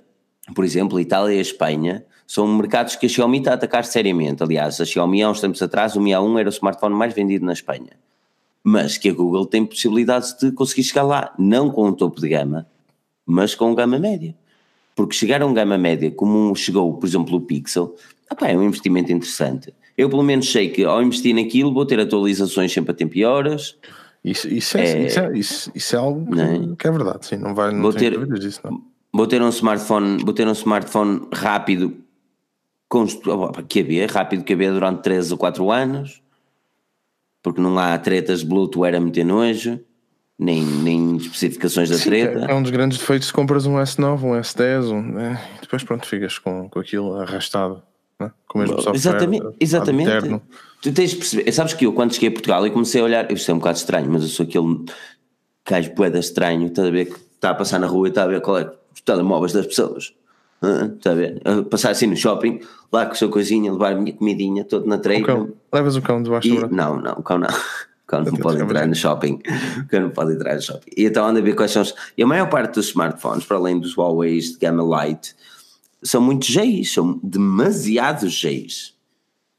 por 0.56 0.64
exemplo, 0.64 0.98
a 0.98 1.02
Itália 1.02 1.36
e 1.36 1.40
a 1.40 1.42
Espanha 1.42 2.06
são 2.26 2.48
mercados 2.48 2.96
que 2.96 3.06
a 3.06 3.10
Xiaomi 3.10 3.40
está 3.40 3.52
a 3.52 3.54
atacar 3.56 3.84
seriamente. 3.84 4.42
Aliás, 4.42 4.80
a 4.80 4.86
Xiaomi 4.86 5.22
há 5.22 5.30
uns 5.30 5.42
tempos 5.42 5.62
atrás, 5.62 5.98
o 5.98 6.02
Mi 6.02 6.12
A1 6.12 6.40
era 6.40 6.48
o 6.48 6.52
smartphone 6.52 6.96
mais 6.96 7.14
vendido 7.14 7.46
na 7.46 7.52
Espanha. 7.52 7.92
Mas 8.64 8.98
que 8.98 9.10
a 9.10 9.14
Google 9.14 9.46
tem 9.46 9.66
possibilidades 9.66 10.34
de 10.40 10.50
conseguir 10.54 10.84
chegar 10.84 11.04
lá, 11.04 11.36
não 11.38 11.70
com 11.70 11.90
o 11.90 11.94
topo 11.94 12.22
de 12.22 12.30
gama, 12.30 12.66
mas 13.26 13.54
com 13.54 13.76
gama 13.76 14.00
média. 14.00 14.34
Porque 14.96 15.14
chegar 15.14 15.42
a 15.42 15.46
um 15.46 15.54
gama 15.54 15.78
média, 15.78 16.10
como 16.10 16.56
chegou, 16.56 16.94
por 16.94 17.06
exemplo, 17.06 17.36
o 17.36 17.42
Pixel, 17.42 17.94
opa, 18.32 18.48
é 18.48 18.58
um 18.58 18.64
investimento 18.64 19.12
interessante. 19.12 19.74
Eu 19.98 20.10
pelo 20.10 20.24
menos 20.24 20.52
sei 20.52 20.70
que 20.70 20.84
ao 20.84 21.02
investir 21.02 21.34
naquilo 21.34 21.74
vou 21.74 21.86
ter 21.86 22.00
atualizações 22.00 22.72
sempre 22.72 22.92
a 22.92 22.94
tempo 22.94 23.18
e 23.18 23.24
horas. 23.24 23.78
Isso, 24.24 24.48
isso, 24.48 24.78
é, 24.78 24.82
é, 24.82 25.06
isso, 25.06 25.20
é, 25.20 25.38
isso, 25.38 25.72
isso 25.76 25.96
é 25.96 26.00
algo 26.00 26.26
que 26.34 26.42
é? 26.42 26.76
que 26.80 26.88
é, 26.88 26.92
verdade, 26.92 27.28
sim, 27.28 27.38
não 27.38 27.54
vai 27.54 27.72
não 27.72 27.84
vou 27.84 27.94
ter, 27.94 28.18
disso, 28.40 28.60
não. 28.64 28.82
Vou 29.14 29.28
ter 29.28 29.40
um 29.42 29.50
smartphone, 29.50 30.24
vou 30.24 30.34
ter 30.34 30.48
um 30.48 30.52
smartphone 30.52 31.28
rápido 31.32 31.96
com 32.90 33.06
QB, 33.06 34.08
rápido 34.08 34.44
QB 34.44 34.72
durante 34.72 35.04
3 35.04 35.32
ou 35.32 35.38
4 35.38 35.72
anos, 35.72 36.24
porque 37.44 37.62
não 37.62 37.78
há 37.78 37.96
tretas 38.00 38.42
Bluetooth 38.42 38.96
a 38.96 39.00
meter 39.00 39.24
nojo, 39.24 39.80
nem, 40.40 40.66
nem 40.66 41.18
especificações 41.18 41.90
da 41.90 41.98
Sim, 41.98 42.10
treta. 42.10 42.46
É, 42.48 42.52
é 42.52 42.56
um 42.56 42.64
dos 42.64 42.72
grandes 42.72 42.98
defeitos 42.98 43.28
se 43.28 43.34
compras 43.34 43.68
um 43.68 43.76
S9, 43.76 44.24
um 44.24 44.32
S10, 44.32 44.92
um, 44.92 45.02
né? 45.02 45.40
depois 45.62 45.84
pronto, 45.84 46.08
ficas 46.08 46.40
com, 46.40 46.68
com 46.68 46.80
aquilo 46.80 47.16
arrastado 47.16 47.84
né? 48.20 48.32
com 48.48 48.60
o 48.60 48.62
mesmo 48.62 48.76
software. 48.76 48.96
Exatamente, 48.96 49.56
exatamente. 49.60 50.42
Tu 50.82 50.94
tens 50.94 51.12
de 51.12 51.18
perceber, 51.18 51.52
sabes 51.52 51.74
que 51.74 51.86
eu 51.86 51.94
quando 51.94 52.14
cheguei 52.14 52.30
a 52.30 52.32
Portugal 52.32 52.66
e 52.66 52.72
comecei 52.72 53.02
a 53.02 53.04
olhar, 53.04 53.32
isto 53.32 53.50
é 53.50 53.54
um 53.54 53.58
bocado 53.58 53.78
estranho, 53.78 54.10
mas 54.12 54.24
eu 54.24 54.30
sou 54.30 54.46
aquele 54.46 54.86
gajo 55.68 55.94
boeda 55.96 56.20
estranho, 56.20 56.68
estás 56.68 56.88
a 56.88 56.92
ver 56.92 57.06
que 57.06 57.20
está 57.34 57.50
a 57.52 57.56
passar 57.56 57.80
na 57.80 57.88
rua 57.88 58.08
e 58.08 58.10
está 58.10 58.24
a 58.24 58.28
ver 58.28 58.42
qual 58.42 58.60
é 58.60 58.72
os 58.94 59.02
telemóveis 59.02 59.54
das 59.54 59.66
pessoas. 59.66 60.14
Está 60.96 61.12
a 61.12 61.16
ver? 61.16 61.42
A 61.44 61.64
passar 61.64 61.92
assim 61.92 62.08
no 62.08 62.16
shopping, 62.16 62.60
lá 62.92 63.06
com 63.06 63.12
a 63.12 63.16
sua 63.16 63.30
coisinha, 63.30 63.72
levar 63.72 63.94
a 63.94 63.96
minha 63.96 64.14
comidinha, 64.14 64.64
todo 64.64 64.88
na 64.88 64.98
treina. 64.98 65.48
Levas 65.72 65.96
o 65.96 66.02
cão 66.02 66.24
debaixo 66.24 66.50
braço? 66.56 66.74
Não, 66.74 67.00
não, 67.02 67.14
o 67.14 67.24
cão 67.24 67.38
não. 67.38 67.50
O 67.50 68.08
cão 68.08 68.24
não 68.24 68.34
pode 68.34 68.62
entrar 68.62 68.88
no 68.88 68.96
shopping. 68.96 69.42
O 69.80 69.88
cão 69.88 70.02
não 70.02 70.10
pode 70.12 70.34
entrar 70.34 70.56
no 70.56 70.62
shopping. 70.62 70.92
E 70.96 71.06
então 71.06 71.28
anda 71.28 71.40
a 71.40 71.44
ver 71.44 71.56
quais 71.56 71.72
são 71.72 71.82
os. 71.82 71.94
E 72.18 72.24
a 72.24 72.28
maior 72.28 72.48
parte 72.50 72.76
dos 72.76 72.90
smartphones, 72.90 73.46
para 73.46 73.58
além 73.58 73.80
dos 73.80 73.98
Huawei 73.98 74.40
de 74.40 74.58
gama 74.58 74.84
light, 74.84 75.36
são 76.04 76.22
muito 76.22 76.46
J's, 76.46 76.94
são 76.94 77.20
demasiados 77.24 78.34
J's. 78.34 78.96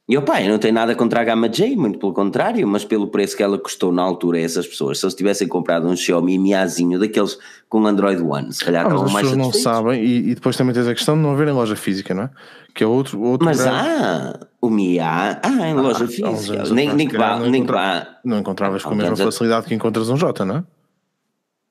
E 0.09 0.16
opa, 0.16 0.40
eu 0.40 0.51
não 0.51 0.59
tenho 0.59 0.72
nada 0.72 0.94
contra 0.94 1.20
a 1.20 1.25
gama 1.25 1.49
J, 1.49 1.75
muito 1.75 1.99
pelo 1.99 2.12
contrário, 2.12 2.66
mas 2.68 2.85
pelo 2.85 3.09
preço 3.09 3.37
que 3.37 3.42
ela 3.42 3.59
custou 3.59 3.90
na 3.90 4.03
altura 4.03 4.38
a 4.38 4.40
essas 4.40 4.64
pessoas, 4.64 5.01
se 5.01 5.05
eles 5.05 5.16
tivessem 5.16 5.49
comprado 5.49 5.88
um 5.88 5.96
Xiaomi 5.96 6.38
Miazinho 6.38 6.96
daqueles 6.96 7.37
com 7.68 7.85
Android 7.85 8.22
One, 8.22 8.53
se 8.53 8.64
calhar 8.64 8.85
ah, 8.85 8.88
estavam 8.88 9.12
mais 9.12 9.29
pessoas 9.29 9.37
não 9.37 9.53
sabem, 9.53 10.05
e, 10.05 10.31
e, 10.31 10.35
depois 10.37 10.57
também 10.57 10.72
tens 10.72 10.87
a 10.87 10.94
questão 10.94 11.16
de 11.16 11.22
não 11.22 11.33
haver 11.33 11.49
em 11.49 11.53
loja 11.53 11.75
física, 11.75 12.14
não 12.14 12.22
é? 12.22 12.31
Que 12.72 12.85
é 12.85 12.87
outro, 12.87 13.20
outro 13.20 13.44
Mas 13.44 13.59
grande... 13.59 13.75
há, 13.77 14.46
o 14.62 14.70
Mia, 14.70 15.40
ah, 15.42 15.68
em 15.68 15.75
loja 15.75 16.05
ah, 16.05 16.07
física, 16.07 16.62
nem, 16.72 16.94
nem 16.94 17.09
que 17.09 17.18
vá, 17.18 17.40
nem 17.40 17.66
que 17.66 17.72
vá. 17.72 18.07
Não 18.25 18.38
encontravas 18.38 18.85
com 18.85 18.92
a 18.92 18.96
mesma 18.96 19.16
facilidade 19.16 19.66
que 19.66 19.75
encontras 19.75 20.09
um 20.09 20.16
J, 20.16 20.44
não 20.44 20.59
é? 20.59 20.64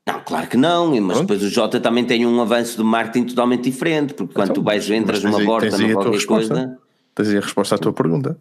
Não, 0.07 0.21
claro 0.21 0.47
que 0.47 0.55
não, 0.55 0.89
mas 1.01 1.17
Pronto. 1.17 1.21
depois 1.21 1.43
o 1.43 1.49
Jota 1.49 1.79
também 1.79 2.05
tem 2.05 2.25
um 2.25 2.39
avanço 2.39 2.77
de 2.77 2.83
marketing 2.83 3.25
totalmente 3.25 3.63
diferente, 3.63 4.13
porque 4.13 4.33
quando 4.33 4.51
então, 4.51 4.61
tu 4.61 4.63
vais, 4.63 4.87
entras 4.89 5.23
numa 5.23 5.43
borda, 5.43 5.75
numa 5.77 5.93
qualquer 5.93 6.25
coisa. 6.25 6.79
Tens 7.15 7.29
aí 7.29 7.37
a 7.37 7.41
resposta 7.41 7.75
à 7.75 7.77
tua 7.77 7.91
pergunta. 7.91 8.37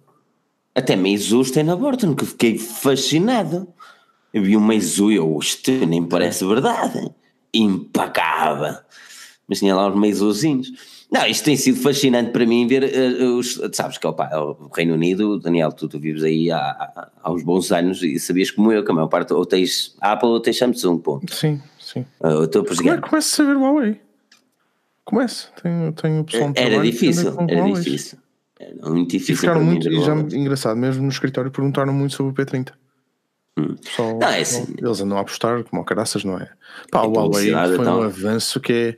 Até 0.75 0.95
Meizu 0.95 1.43
tem 1.53 1.63
na 1.63 1.75
borda, 1.75 2.07
nunca 2.07 2.27
fiquei 2.27 2.59
fascinado. 2.59 3.67
Eu 4.33 4.43
vi 4.43 4.57
um 4.57 4.61
Meizu 4.61 5.11
e 5.13 5.17
eu, 5.17 5.39
isto 5.41 5.71
nem 5.71 6.05
parece 6.05 6.45
verdade. 6.45 7.11
Impacável. 7.55 8.77
Mas 9.49 9.61
tinha 9.61 9.75
lá 9.75 9.89
os 9.89 9.99
Meizuzinhos. 9.99 10.73
Não, 11.11 11.27
isto 11.27 11.45
tem 11.45 11.57
sido 11.57 11.81
fascinante 11.81 12.31
para 12.31 12.47
mim 12.47 12.67
ver 12.67 12.83
uh, 12.85 13.37
os. 13.37 13.61
Sabes 13.73 13.99
que 13.99 14.07
opa, 14.07 14.29
o 14.37 14.69
Reino 14.75 14.95
Unido, 14.95 15.39
Daniel, 15.39 15.71
tu, 15.73 15.89
tu 15.89 15.99
vives 15.99 16.25
aí 16.25 16.51
há, 16.51 16.59
há, 16.59 17.11
há, 17.23 17.33
uns 17.33 17.43
bons 17.43 17.71
anos 17.71 18.03
e 18.03 18.19
sabias 18.19 18.51
como 18.51 18.73
eu, 18.73 18.85
que 18.85 18.91
a 18.91 18.95
maior 18.95 19.09
parte 19.09 19.33
ou 19.33 19.47
tens 19.47 19.95
Apple 20.01 20.29
ou 20.29 20.41
tens 20.41 20.59
Samsung, 20.59 20.99
ponto. 20.99 21.33
Sim, 21.33 21.61
sim. 21.79 22.01
Uh, 22.21 22.29
eu 22.29 22.45
estou 22.45 22.65
Come, 22.65 23.01
Começa 23.01 23.43
a 23.43 23.47
saber 23.47 23.57
Huawei. 23.57 24.01
Começa, 25.05 25.49
tenho, 25.63 25.93
tenho 25.93 26.25
pessoal 26.25 26.53
Era 26.57 26.83
difícil, 26.83 27.35
era 27.49 27.73
difícil. 27.73 28.19
Era 28.59 28.91
muito 28.91 29.11
difícil. 29.11 29.35
E 29.35 29.39
ficaram 29.39 29.63
muito, 29.63 29.89
e 29.89 30.01
já 30.01 30.15
engraçado, 30.15 30.77
mesmo 30.77 31.03
no 31.03 31.11
escritório 31.11 31.51
perguntaram 31.51 31.93
muito 31.93 32.15
sobre 32.15 32.33
o 32.33 32.47
P30. 32.47 32.73
Hum. 33.59 33.77
Só, 33.83 34.19
não, 34.19 34.29
é 34.29 34.41
assim. 34.41 34.75
Eles 34.79 35.01
andam 35.01 35.19
a 35.19 35.21
apostar 35.21 35.63
como 35.65 35.85
caraças, 35.85 36.25
não 36.25 36.39
é? 36.39 36.49
Pá, 36.91 37.03
o 37.03 37.13
Huawei 37.13 37.53
foi 37.53 37.87
um 37.87 38.03
avanço 38.03 38.59
que 38.59 38.73
é 38.73 38.97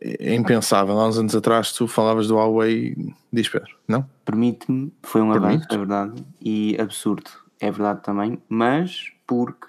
é 0.00 0.34
impensável. 0.34 0.98
Há 0.98 1.08
uns 1.08 1.18
anos 1.18 1.34
atrás 1.34 1.72
tu 1.72 1.86
falavas 1.86 2.28
do 2.28 2.36
Huawei, 2.36 2.96
diz 3.32 3.48
Pedro, 3.48 3.76
não? 3.86 4.08
Permite-me, 4.24 4.92
foi 5.02 5.20
um 5.20 5.32
avanço, 5.32 5.66
é 5.70 5.76
verdade, 5.76 6.24
e 6.40 6.76
absurdo, 6.80 7.30
é 7.60 7.70
verdade 7.70 8.02
também, 8.02 8.38
mas 8.48 9.12
porque 9.26 9.66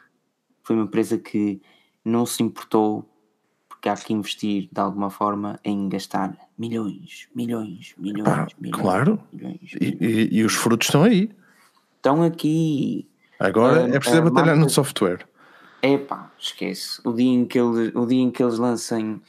foi 0.63 0.75
uma 0.75 0.85
empresa 0.85 1.17
que 1.17 1.61
não 2.03 2.25
se 2.25 2.41
importou, 2.41 3.07
porque 3.67 3.89
há 3.89 3.95
que 3.95 4.13
investir 4.13 4.69
de 4.71 4.79
alguma 4.79 5.09
forma 5.09 5.59
em 5.63 5.89
gastar 5.89 6.35
milhões, 6.57 7.27
milhões, 7.35 7.93
milhões, 7.97 8.23
Pá, 8.23 8.47
milhões. 8.59 8.81
Claro, 8.81 9.19
milhões, 9.33 9.59
milhões. 9.73 9.99
E, 10.01 10.29
e, 10.31 10.43
os 10.43 10.53
frutos 10.53 10.87
estão 10.87 11.03
aí. 11.03 11.29
Estão 11.97 12.23
aqui. 12.23 13.07
Agora 13.39 13.83
uh, 13.83 13.95
é 13.95 13.99
preciso 13.99 14.21
uh, 14.21 14.25
batalhar 14.25 14.55
marca... 14.55 14.61
no 14.61 14.69
software. 14.69 15.25
É 15.81 15.97
pá, 15.97 16.31
esquece. 16.37 17.01
O 17.03 17.11
dia 17.11 17.31
em 17.31 17.45
que 17.45 17.59
eles, 17.59 17.91
o 17.95 18.05
dia 18.05 18.21
em 18.21 18.29
que 18.29 18.43
eles 18.43 18.59
lancem 18.59 19.19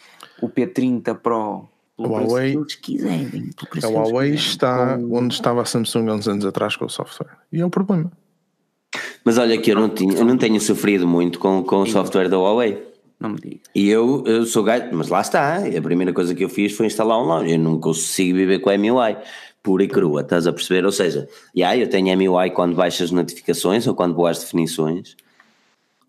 o 0.43 0.49
P30 0.49 1.15
Pro 1.15 1.69
o 1.97 2.07
Huawei, 2.07 2.55
eles 2.55 2.75
quiserem, 2.75 3.51
a 3.83 3.87
Huawei 3.87 4.35
está 4.35 4.99
com... 4.99 5.17
onde 5.17 5.35
estava 5.35 5.63
a 5.63 5.65
Samsung 5.65 6.09
há 6.09 6.15
uns 6.15 6.27
anos 6.27 6.45
atrás 6.45 6.75
com 6.75 6.87
o 6.87 6.89
software. 6.89 7.31
E 7.53 7.61
é 7.61 7.67
um 7.67 7.71
problema. 7.71 8.11
Mas 9.25 9.39
olha 9.39 9.57
que 9.59 9.71
eu 9.71 9.77
não, 9.77 9.89
tinha, 9.89 10.15
eu 10.15 10.25
não 10.25 10.37
tenho 10.37 10.61
sofrido 10.61 11.07
muito 11.07 11.39
com, 11.39 11.63
com 11.63 11.77
o 11.77 11.87
software 11.87 12.29
da 12.29 12.39
Huawei. 12.39 12.83
Não 13.21 13.31
me 13.31 13.39
diga. 13.39 13.61
E 13.75 13.89
eu, 13.89 14.25
eu 14.27 14.45
sou 14.45 14.65
gajo, 14.65 14.89
mas 14.93 15.09
lá 15.09 15.21
está. 15.21 15.59
A 15.59 15.83
primeira 15.83 16.13
coisa 16.13 16.35
que 16.35 16.43
eu 16.43 16.49
fiz 16.49 16.73
foi 16.73 16.87
instalar 16.87 17.19
um 17.19 17.27
launcher. 17.27 17.55
Eu 17.55 17.59
não 17.59 17.79
consigo 17.79 18.37
viver 18.37 18.59
com 18.59 18.71
a 18.71 18.77
MUI 18.77 19.17
pura 19.63 19.85
e 19.85 19.89
crua, 19.89 20.23
estás 20.23 20.47
a 20.47 20.53
perceber? 20.53 20.85
Ou 20.85 20.93
seja, 20.93 21.29
yeah, 21.57 21.79
eu 21.79 21.89
tenho 21.89 22.17
MUI 22.17 22.51
quando 22.51 22.75
baixo 22.75 23.05
as 23.05 23.11
notificações 23.11 23.87
ou 23.87 23.95
quando 23.95 24.15
vou 24.15 24.27
às 24.27 24.41
definições, 24.41 25.17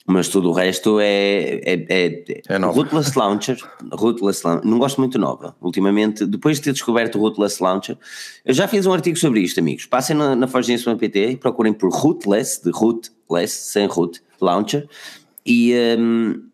mas 0.06 0.28
tudo 0.28 0.50
o 0.50 0.52
resto 0.52 1.00
é, 1.00 1.62
é, 1.64 1.86
é, 1.90 2.42
é 2.50 2.60
nova. 2.60 2.74
Rootless 2.74 3.18
Launcher, 3.18 3.58
Rootless 3.92 4.46
Launcher, 4.46 4.70
não 4.70 4.78
gosto 4.78 5.00
muito 5.00 5.18
nova. 5.18 5.56
Ultimamente, 5.62 6.26
depois 6.26 6.58
de 6.58 6.64
ter 6.64 6.74
descoberto 6.74 7.18
o 7.18 7.22
Rootless 7.22 7.64
Launcher, 7.64 7.98
eu 8.44 8.54
já 8.54 8.68
fiz 8.68 8.86
um 8.86 8.92
artigo 8.92 9.18
sobre 9.18 9.40
isto, 9.40 9.60
amigos. 9.60 9.86
Passem 9.86 10.16
na, 10.16 10.36
na 10.36 10.48
PT 10.48 11.32
e 11.32 11.38
procurem 11.38 11.72
por 11.72 11.90
Rootless, 11.90 12.62
de 12.62 12.72
Rootless, 12.72 13.72
sem 13.72 13.88
root, 13.88 14.22
Launcher, 14.42 14.90
e, 15.46 15.74
um, 15.98 16.50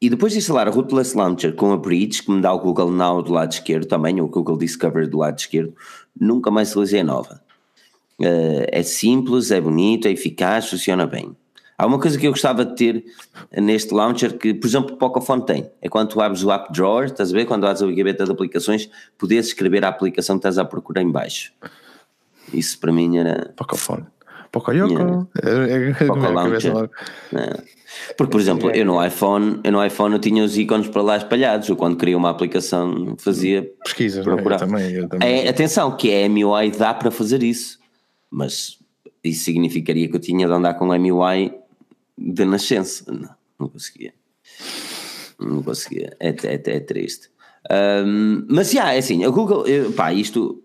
e 0.00 0.08
depois 0.08 0.32
de 0.32 0.38
instalar 0.38 0.68
o 0.68 0.72
Rootless 0.72 1.16
Launcher 1.16 1.52
com 1.54 1.72
a 1.72 1.76
Bridge, 1.76 2.22
que 2.22 2.30
me 2.30 2.40
dá 2.40 2.52
o 2.52 2.60
Google 2.60 2.92
Now 2.92 3.22
do 3.22 3.32
lado 3.32 3.52
esquerdo 3.52 3.86
também, 3.86 4.20
ou 4.20 4.28
o 4.28 4.30
Google 4.30 4.56
Discover 4.56 5.08
do 5.10 5.18
lado 5.18 5.36
esquerdo, 5.36 5.74
nunca 6.18 6.48
mais 6.50 6.70
utilizei 6.70 7.00
a 7.00 7.04
nova. 7.04 7.42
Uh, 8.20 8.64
é 8.68 8.82
simples, 8.84 9.50
é 9.50 9.60
bonito, 9.60 10.06
é 10.06 10.12
eficaz, 10.12 10.70
funciona 10.70 11.06
bem. 11.06 11.36
Há 11.78 11.86
uma 11.86 11.98
coisa 11.98 12.18
que 12.18 12.26
eu 12.26 12.30
gostava 12.30 12.64
de 12.64 12.74
ter 12.74 13.04
neste 13.52 13.92
launcher 13.92 14.38
que, 14.38 14.54
por 14.54 14.66
exemplo, 14.66 14.94
o 14.94 14.98
Pocophone 14.98 15.44
tem. 15.44 15.70
É 15.82 15.88
quando 15.88 16.08
tu 16.08 16.20
abres 16.20 16.42
o 16.42 16.50
App 16.50 16.72
Drawer, 16.72 17.06
estás 17.06 17.30
a 17.30 17.36
ver? 17.36 17.44
Quando 17.44 17.64
abres 17.64 17.82
a 17.82 17.92
gaveta 17.92 18.24
de 18.24 18.30
aplicações, 18.30 18.88
podes 19.18 19.48
escrever 19.48 19.84
a 19.84 19.88
aplicação 19.88 20.36
que 20.36 20.40
estás 20.40 20.58
a 20.58 20.64
procurar 20.64 21.02
em 21.02 21.10
baixo. 21.10 21.52
Isso 22.52 22.78
para 22.78 22.92
mim 22.92 23.18
era... 23.18 23.52
Pocophone. 23.56 24.06
Pocoyoco. 24.50 25.28
É, 25.42 25.90
é, 25.90 26.06
Poco 26.06 26.20
Launcher. 26.20 26.90
É. 27.34 27.76
Porque, 28.16 28.30
por 28.30 28.40
exemplo, 28.40 28.70
eu 28.70 28.84
no 28.84 29.04
iPhone, 29.04 29.60
eu 29.62 29.72
no 29.72 29.84
iPhone 29.84 30.14
eu 30.14 30.18
tinha 30.18 30.42
os 30.42 30.56
ícones 30.56 30.88
para 30.88 31.02
lá 31.02 31.16
espalhados. 31.16 31.68
Eu 31.68 31.76
quando 31.76 31.96
queria 31.96 32.16
uma 32.16 32.30
aplicação 32.30 33.16
fazia 33.18 33.70
pesquisa, 33.84 34.22
procurar. 34.22 34.56
Eu 34.56 34.66
também, 34.66 34.92
eu 34.92 35.08
também. 35.08 35.46
É, 35.46 35.48
atenção, 35.48 35.94
que 35.96 36.12
a 36.12 36.28
MUI 36.28 36.70
dá 36.70 36.94
para 36.94 37.10
fazer 37.10 37.42
isso, 37.42 37.78
mas 38.30 38.78
isso 39.22 39.44
significaria 39.44 40.08
que 40.08 40.16
eu 40.16 40.20
tinha 40.20 40.46
de 40.46 40.52
andar 40.52 40.74
com 40.74 40.90
a 40.90 40.98
MUI 40.98 41.52
de 42.16 42.44
nascença. 42.44 43.10
Não, 43.12 43.34
não 43.58 43.68
conseguia. 43.68 44.14
Não 45.38 45.62
conseguia. 45.62 46.16
É, 46.20 46.28
é, 46.28 46.54
é 46.54 46.80
triste. 46.80 47.30
Um, 47.70 48.46
mas 48.48 48.70
já, 48.70 48.92
é 48.92 48.98
assim, 48.98 49.24
a 49.24 49.28
Google, 49.28 49.66
eu, 49.66 49.92
pá, 49.92 50.12
isto 50.12 50.62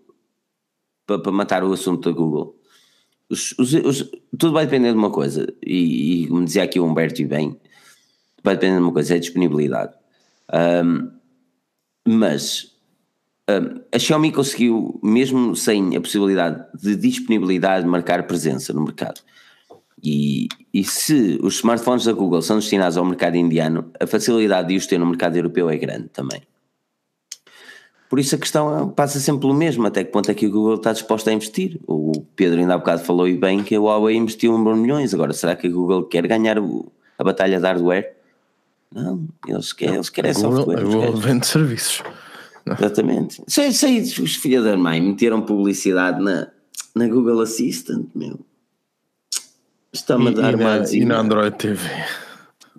para, 1.06 1.32
matar 1.32 1.64
o 1.64 1.72
assunto 1.72 2.08
da 2.08 2.16
Google. 2.16 2.56
Os, 3.28 3.54
os, 3.58 3.72
os, 3.72 4.10
tudo 4.38 4.52
vai 4.52 4.66
depender 4.66 4.92
de 4.92 4.98
uma 4.98 5.10
coisa, 5.10 5.52
e, 5.64 6.24
e, 6.24 6.28
como 6.28 6.44
dizia 6.44 6.62
aqui 6.62 6.78
o 6.78 6.84
Humberto 6.84 7.22
e 7.22 7.24
bem, 7.24 7.58
vai 8.42 8.54
depender 8.54 8.76
de 8.76 8.82
uma 8.82 8.92
coisa, 8.92 9.16
é 9.16 9.18
disponibilidade. 9.18 9.94
Um, 10.84 11.10
mas 12.06 12.76
um, 13.48 13.80
a 13.90 13.98
Xiaomi 13.98 14.32
conseguiu, 14.32 15.00
mesmo 15.02 15.56
sem 15.56 15.96
a 15.96 16.00
possibilidade 16.00 16.64
de 16.80 16.94
disponibilidade, 16.94 17.84
de 17.84 17.90
marcar 17.90 18.26
presença 18.26 18.72
no 18.72 18.84
mercado. 18.84 19.20
E, 20.02 20.48
e 20.74 20.82
se 20.82 21.38
os 21.42 21.56
smartphones 21.56 22.04
da 22.04 22.12
Google 22.12 22.42
são 22.42 22.56
destinados 22.56 22.96
ao 22.96 23.04
mercado 23.04 23.36
indiano, 23.36 23.90
a 24.00 24.06
facilidade 24.06 24.68
de 24.68 24.76
os 24.76 24.86
ter 24.86 24.98
no 24.98 25.06
mercado 25.06 25.36
europeu 25.36 25.70
é 25.70 25.76
grande 25.76 26.08
também. 26.08 26.42
Por 28.10 28.18
isso 28.18 28.34
a 28.34 28.38
questão 28.38 28.90
passa 28.90 29.18
sempre 29.20 29.40
pelo 29.42 29.54
mesmo, 29.54 29.86
até 29.86 30.04
que 30.04 30.10
ponto 30.10 30.30
é 30.30 30.34
que 30.34 30.44
a 30.44 30.48
Google 30.48 30.74
está 30.74 30.92
disposta 30.92 31.30
a 31.30 31.32
investir. 31.32 31.80
O 31.86 32.12
Pedro 32.36 32.60
ainda 32.60 32.74
há 32.74 32.78
bocado 32.78 33.04
falou 33.04 33.26
e 33.26 33.36
bem 33.36 33.62
que 33.62 33.74
a 33.74 33.80
Huawei 33.80 34.16
investiu 34.16 34.54
um 34.54 34.74
milhões, 34.74 35.14
agora 35.14 35.32
será 35.32 35.56
que 35.56 35.66
a 35.66 35.70
Google 35.70 36.04
quer 36.04 36.26
ganhar 36.26 36.58
o, 36.58 36.92
a 37.18 37.24
batalha 37.24 37.58
de 37.58 37.64
hardware? 37.64 38.14
Não, 38.94 39.26
eles 39.48 39.72
querem, 39.72 39.94
eles 39.94 40.10
querem 40.10 40.32
a 40.32 40.34
software. 40.34 40.80
A 40.80 40.82
Google 40.82 41.16
vende 41.16 41.46
serviços. 41.46 42.02
Exatamente. 42.66 43.42
Sei, 43.46 43.72
sei, 43.72 44.00
os 44.00 44.36
filhos 44.36 44.64
da 44.64 44.76
mãe 44.76 45.00
meteram 45.00 45.40
publicidade 45.40 46.22
na, 46.22 46.48
na 46.94 47.08
Google 47.08 47.40
Assistant, 47.40 48.06
meu. 48.14 48.38
Está-me 49.92 50.28
a 50.28 50.30
dar 50.32 50.56
mais. 50.56 50.92
E 50.92 51.04
na 51.04 51.18
Android 51.18 51.56
TV. 51.56 51.88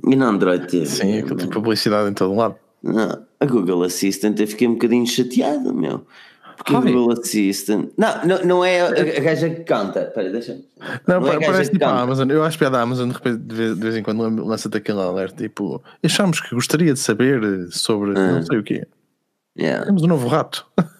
E 0.07 0.15
na 0.15 0.27
Android 0.27 0.67
TV. 0.67 0.85
Sim, 0.85 1.21
tipo 1.21 1.35
de 1.35 1.47
publicidade 1.47 2.09
em 2.09 2.13
todo 2.13 2.33
lado. 2.33 2.55
Não, 2.81 3.25
a 3.39 3.45
Google 3.45 3.83
Assistant 3.83 4.39
eu 4.39 4.47
fiquei 4.47 4.67
um 4.67 4.73
bocadinho 4.73 5.05
chateado, 5.05 5.73
meu. 5.73 6.05
Porque 6.57 6.75
Ai. 6.75 6.81
a 6.81 6.81
Google 6.81 7.13
Assistant. 7.13 7.89
Não, 7.97 8.25
não, 8.25 8.45
não 8.45 8.65
é 8.65 8.81
a, 8.81 9.19
gaja 9.21 9.49
que 9.49 9.63
canta. 9.63 10.01
Espera, 10.03 10.31
deixa 10.31 10.59
Não, 11.07 11.21
não 11.21 11.31
é 11.31 11.39
parece 11.39 11.71
tipo 11.71 11.85
a 11.85 12.01
Amazon. 12.01 12.29
Eu 12.29 12.43
acho 12.43 12.57
que 12.57 12.65
a 12.65 12.81
Amazon 12.81 13.09
de, 13.09 13.13
repente, 13.13 13.37
de, 13.37 13.55
vez, 13.55 13.75
de 13.75 13.81
vez 13.81 13.95
em 13.95 14.03
quando 14.03 14.45
lança-te 14.45 14.77
aquele 14.77 14.99
alerta 14.99 15.43
tipo. 15.43 15.83
Achamos 16.03 16.39
que 16.39 16.53
gostaria 16.53 16.93
de 16.93 16.99
saber 16.99 17.67
sobre 17.71 18.11
ah. 18.17 18.33
não 18.33 18.43
sei 18.43 18.57
o 18.57 18.63
quê. 18.63 18.85
Yeah. 19.57 19.85
Temos 19.85 20.03
um 20.03 20.07
novo 20.07 20.27
rato. 20.27 20.65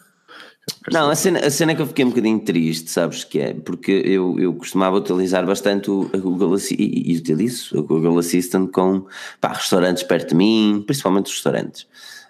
Não, 0.92 1.10
a 1.10 1.16
cena, 1.16 1.40
a 1.40 1.50
cena 1.50 1.76
que 1.76 1.82
eu 1.82 1.88
fiquei 1.88 2.06
um 2.06 2.10
bocadinho 2.10 2.40
triste, 2.40 2.90
sabes 2.90 3.24
que 3.24 3.40
é? 3.40 3.54
Porque 3.54 3.92
eu, 3.92 4.38
eu 4.40 4.54
costumava 4.54 4.98
utilizar 4.98 5.46
bastante 5.46 5.90
o, 5.90 6.10
a 6.14 6.18
Google 6.18 6.54
Assistant 6.54 6.80
e, 6.80 7.12
e 7.12 7.18
utilizo 7.18 7.80
o 7.80 7.84
Google 7.84 8.18
Assistant 8.20 8.70
com 8.72 9.06
pá, 9.40 9.54
restaurantes 9.54 10.04
perto 10.04 10.30
de 10.30 10.36
mim, 10.36 10.84
principalmente 10.86 11.28
restaurantes. 11.28 11.88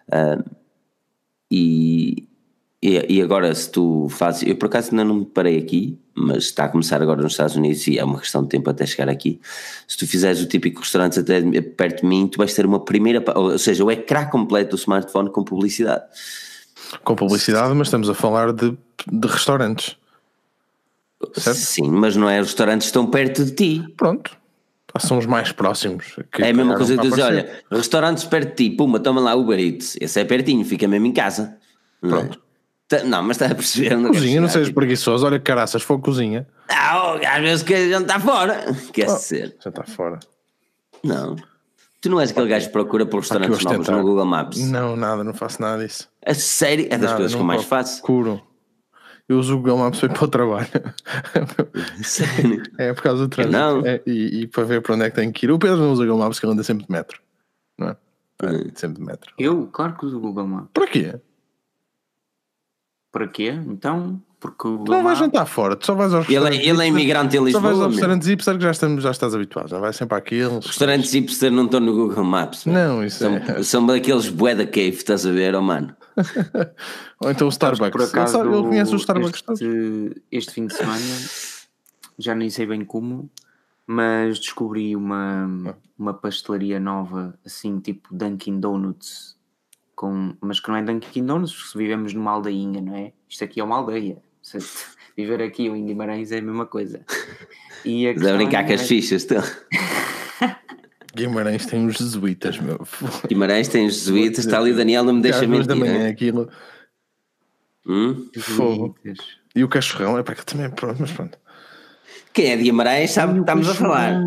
Uh, 0.08 0.44
e, 1.50 2.28
e, 2.82 3.18
e, 3.18 3.22
agora 3.22 3.54
se 3.54 3.72
tu 3.72 4.08
fazes, 4.10 4.44
eu 4.48 4.56
por 4.56 4.66
acaso 4.66 4.92
ainda 4.92 5.04
não 5.04 5.16
me 5.16 5.26
parei 5.26 5.58
aqui, 5.58 5.98
mas 6.16 6.46
está 6.46 6.66
a 6.66 6.70
começar 6.70 7.02
agora 7.02 7.22
nos 7.22 7.34
Estados 7.34 7.56
Unidos 7.56 7.88
e 7.88 7.98
é 7.98 8.04
uma 8.04 8.20
questão 8.20 8.44
de 8.44 8.50
tempo 8.50 8.70
até 8.70 8.86
chegar 8.86 9.10
aqui. 9.10 9.40
Se 9.88 9.98
tu 9.98 10.08
fizeres 10.08 10.42
o 10.42 10.48
típico 10.48 10.82
restaurante 10.82 11.20
até 11.20 11.42
perto 11.62 12.02
de 12.02 12.08
mim, 12.08 12.28
tu 12.28 12.38
vais 12.38 12.54
ter 12.54 12.66
uma 12.66 12.80
primeira, 12.80 13.24
ou 13.36 13.58
seja, 13.58 13.84
o 13.84 13.92
ecrã 13.92 14.26
completo 14.26 14.72
do 14.72 14.80
smartphone 14.80 15.32
com 15.32 15.44
publicidade 15.44 16.04
com 17.04 17.16
publicidade, 17.16 17.74
mas 17.74 17.88
estamos 17.88 18.10
a 18.10 18.14
falar 18.14 18.52
de, 18.52 18.78
de 19.12 19.28
restaurantes. 19.28 19.98
Certo? 21.34 21.58
Sim, 21.58 21.90
mas 21.90 22.16
não 22.16 22.30
é 22.30 22.40
restaurantes 22.40 22.88
estão 22.88 23.08
perto 23.08 23.46
de 23.46 23.52
ti. 23.52 23.94
Pronto. 23.96 24.36
São 25.00 25.18
os 25.18 25.26
mais 25.26 25.52
próximos. 25.52 26.16
é 26.40 26.50
a 26.50 26.54
mesma 26.54 26.76
coisa 26.76 26.96
que 26.96 27.10
dizer, 27.10 27.24
olha, 27.24 27.64
restaurantes 27.72 28.26
perto 28.26 28.50
de 28.50 28.70
ti, 28.70 28.76
puma, 28.76 29.00
toma 29.00 29.20
lá 29.20 29.34
Uber 29.34 29.60
Eats. 29.60 29.98
Esse 30.00 30.20
é 30.20 30.24
pertinho, 30.24 30.64
fica 30.64 30.88
mesmo 30.88 31.08
em 31.08 31.12
casa. 31.12 31.58
Pronto. 32.00 32.40
Não, 32.92 33.06
não 33.06 33.24
mas 33.24 33.38
está 33.38 33.48
a 33.48 33.56
perceber. 33.56 33.98
Não 33.98 34.12
cozinha, 34.12 34.40
não 34.40 34.50
sejas 34.50 34.72
preguiçoso. 34.72 35.26
Olha, 35.26 35.40
caraças, 35.40 35.82
for 35.82 36.00
cozinha. 36.00 36.48
Ah, 36.70 37.16
oh, 37.16 37.28
às 37.28 37.42
vezes 37.42 37.64
que 37.64 37.90
já 37.90 38.00
está 38.00 38.20
fora. 38.20 38.66
Quer 38.94 39.10
oh, 39.10 39.18
ser. 39.18 39.56
Já 39.64 39.70
está 39.72 39.84
fora. 39.84 40.20
Não. 41.04 41.36
Tu 42.04 42.10
não 42.10 42.20
és 42.20 42.32
aquele 42.32 42.50
gajo 42.50 42.68
que 42.68 42.74
procura 42.74 43.06
por 43.06 43.22
restaurantes 43.22 43.64
novos 43.64 43.88
no 43.88 44.02
Google 44.02 44.26
Maps? 44.26 44.70
Não, 44.70 44.94
nada, 44.94 45.24
não 45.24 45.34
faço 45.34 45.62
nada 45.62 45.82
disso. 45.82 46.12
A 46.26 46.34
sério? 46.34 46.88
É 46.88 46.98
das 46.98 47.02
nada, 47.04 47.16
coisas 47.16 47.34
que 47.34 47.40
eu 47.40 47.46
mais 47.46 47.64
faço. 47.64 48.02
Procuro. 48.02 48.42
Eu 49.30 49.40
uso 49.40 49.54
o 49.54 49.58
Google 49.58 49.78
Maps 49.78 50.02
para 50.02 50.26
o 50.26 50.28
trabalho. 50.28 50.68
Sério? 52.04 52.62
é 52.78 52.92
por 52.92 53.04
causa 53.04 53.24
do 53.24 53.30
trânsito. 53.30 53.58
Não. 53.58 53.86
É, 53.86 54.02
e, 54.06 54.42
e, 54.42 54.48
para 54.48 54.66
ver 54.66 54.82
para 54.82 54.96
onde 54.96 55.06
é 55.06 55.10
que 55.10 55.16
tem 55.16 55.32
que 55.32 55.46
ir. 55.46 55.52
O 55.52 55.58
Pedro 55.58 55.78
não 55.78 55.94
usa 55.94 56.04
o 56.04 56.06
Google 56.06 56.26
Maps 56.26 56.42
que 56.42 56.46
ele 56.46 56.52
anda 56.52 56.64
sempre 56.64 56.86
de 56.86 56.92
metro. 56.92 57.22
Não 57.78 57.88
é? 57.88 57.98
é 58.44 58.72
sempre 58.76 59.00
de 59.00 59.06
metro. 59.06 59.34
Eu, 59.40 59.68
claro 59.68 59.96
que 59.96 60.06
uso 60.06 60.18
o 60.18 60.20
Google 60.20 60.46
Maps. 60.46 60.72
Para 60.74 60.88
quê? 60.88 61.22
Para 63.14 63.28
quê? 63.30 63.48
Então, 63.66 64.22
porque 64.44 64.84
tu 64.86 64.92
não 64.92 65.02
vais 65.04 65.18
jantar 65.18 65.46
fora, 65.46 65.74
tu 65.76 65.86
só 65.86 65.96
vais 65.96 66.14
aos 66.14 66.28
ele, 66.30 66.58
é- 66.58 66.68
ele 66.68 66.84
é 66.84 66.88
imigrante 66.88 67.38
em 67.38 67.44
Lisboa. 67.46 67.62
Só 67.62 67.68
vais 67.70 67.80
aos 67.80 67.94
restaurantes 67.94 68.28
hipster 68.28 68.58
que 68.58 68.64
já, 68.64 68.72
estamos, 68.72 69.02
já 69.04 69.12
estás 69.12 69.34
habituado, 69.34 69.70
já 69.70 69.80
vais 69.80 69.96
sempre 69.96 70.18
àqueles. 70.18 70.66
Restaurantes 70.66 71.14
hipster 71.14 71.50
não 71.50 71.64
estão 71.66 71.80
no 71.80 71.94
Google 71.94 72.26
Maps. 72.26 72.66
Não, 72.66 73.04
isso 73.04 73.20
são, 73.20 73.34
é. 73.36 73.64
São 73.64 73.86
daqueles 73.86 74.28
bué 74.28 74.54
da 74.54 74.66
cave, 74.66 74.90
estás 74.90 75.26
a 75.26 75.32
ver, 75.32 75.56
oh 75.56 75.62
mano? 75.62 75.96
Ou 77.24 77.32
então 77.32 77.48
o 77.48 77.50
Starbucks. 77.50 77.92
Por 77.92 78.02
acaso, 78.04 78.40
ele, 78.42 78.54
ele 78.54 78.64
conhece 78.68 78.94
o 78.94 78.98
Starbucks 78.98 79.44
este, 79.50 80.22
este 80.32 80.52
fim 80.52 80.68
de 80.68 80.74
semana, 80.76 81.00
já 82.20 82.36
nem 82.36 82.50
sei 82.50 82.66
bem 82.66 82.84
como, 82.84 83.30
mas 83.88 84.40
descobri 84.40 84.96
uma, 84.96 85.76
uma 85.98 86.14
pastelaria 86.14 86.80
nova, 86.80 87.34
assim, 87.46 87.80
tipo 87.80 88.10
Dunkin' 88.14 88.60
Donuts. 88.60 89.34
Com, 89.96 90.34
mas 90.42 90.60
que 90.60 90.68
não 90.70 90.76
é 90.76 90.82
Dunkin' 90.84 91.24
Donuts, 91.26 91.72
se 91.72 91.78
vivemos 91.78 92.14
numa 92.14 92.32
aldeinha, 92.32 92.82
não 92.82 92.96
é? 92.96 93.14
Isto 93.30 93.44
aqui 93.44 93.60
é 93.60 93.64
uma 93.64 93.78
aldeia. 93.78 94.18
Viver 95.16 95.44
aqui 95.44 95.68
em 95.68 95.86
Guimarães 95.86 96.32
é 96.32 96.40
a 96.40 96.42
mesma 96.42 96.66
coisa. 96.66 97.06
E 97.86 98.08
a 98.08 98.14
brincar 98.14 98.64
é... 98.64 98.68
com 98.68 98.74
as 98.74 98.88
fichas, 98.88 99.22
estão. 99.22 99.44
Guimarães 101.16 101.66
tem 101.68 101.86
os 101.86 101.98
jesuítas, 101.98 102.58
meu. 102.60 102.80
Guimarães 103.30 103.68
tem 103.68 103.86
os 103.86 103.94
jesuítas, 103.94 104.46
está 104.46 104.58
ali 104.58 104.72
o 104.72 104.76
Daniel, 104.76 105.04
não 105.04 105.14
me 105.14 105.22
deixa 105.22 105.46
mentir. 105.46 105.68
da 105.68 105.76
manhã, 105.76 106.10
aquilo. 106.10 106.50
Hum? 107.86 108.30
Fogo. 108.40 108.96
E 109.56 109.64
o 109.64 109.68
cachorrão, 109.68 110.18
é 110.18 110.24
para 110.24 110.36
que 110.36 110.46
também, 110.46 110.70
pronto, 110.72 111.00
mas 111.00 111.12
pronto. 111.12 111.38
Quem 112.34 112.52
é 112.52 112.58
de 112.58 112.64
Guimarães 112.64 113.12
sabe 113.12 113.34
o 113.34 113.36
que 113.36 113.42
estamos 113.42 113.70
a 113.70 113.76
falar. 113.76 114.20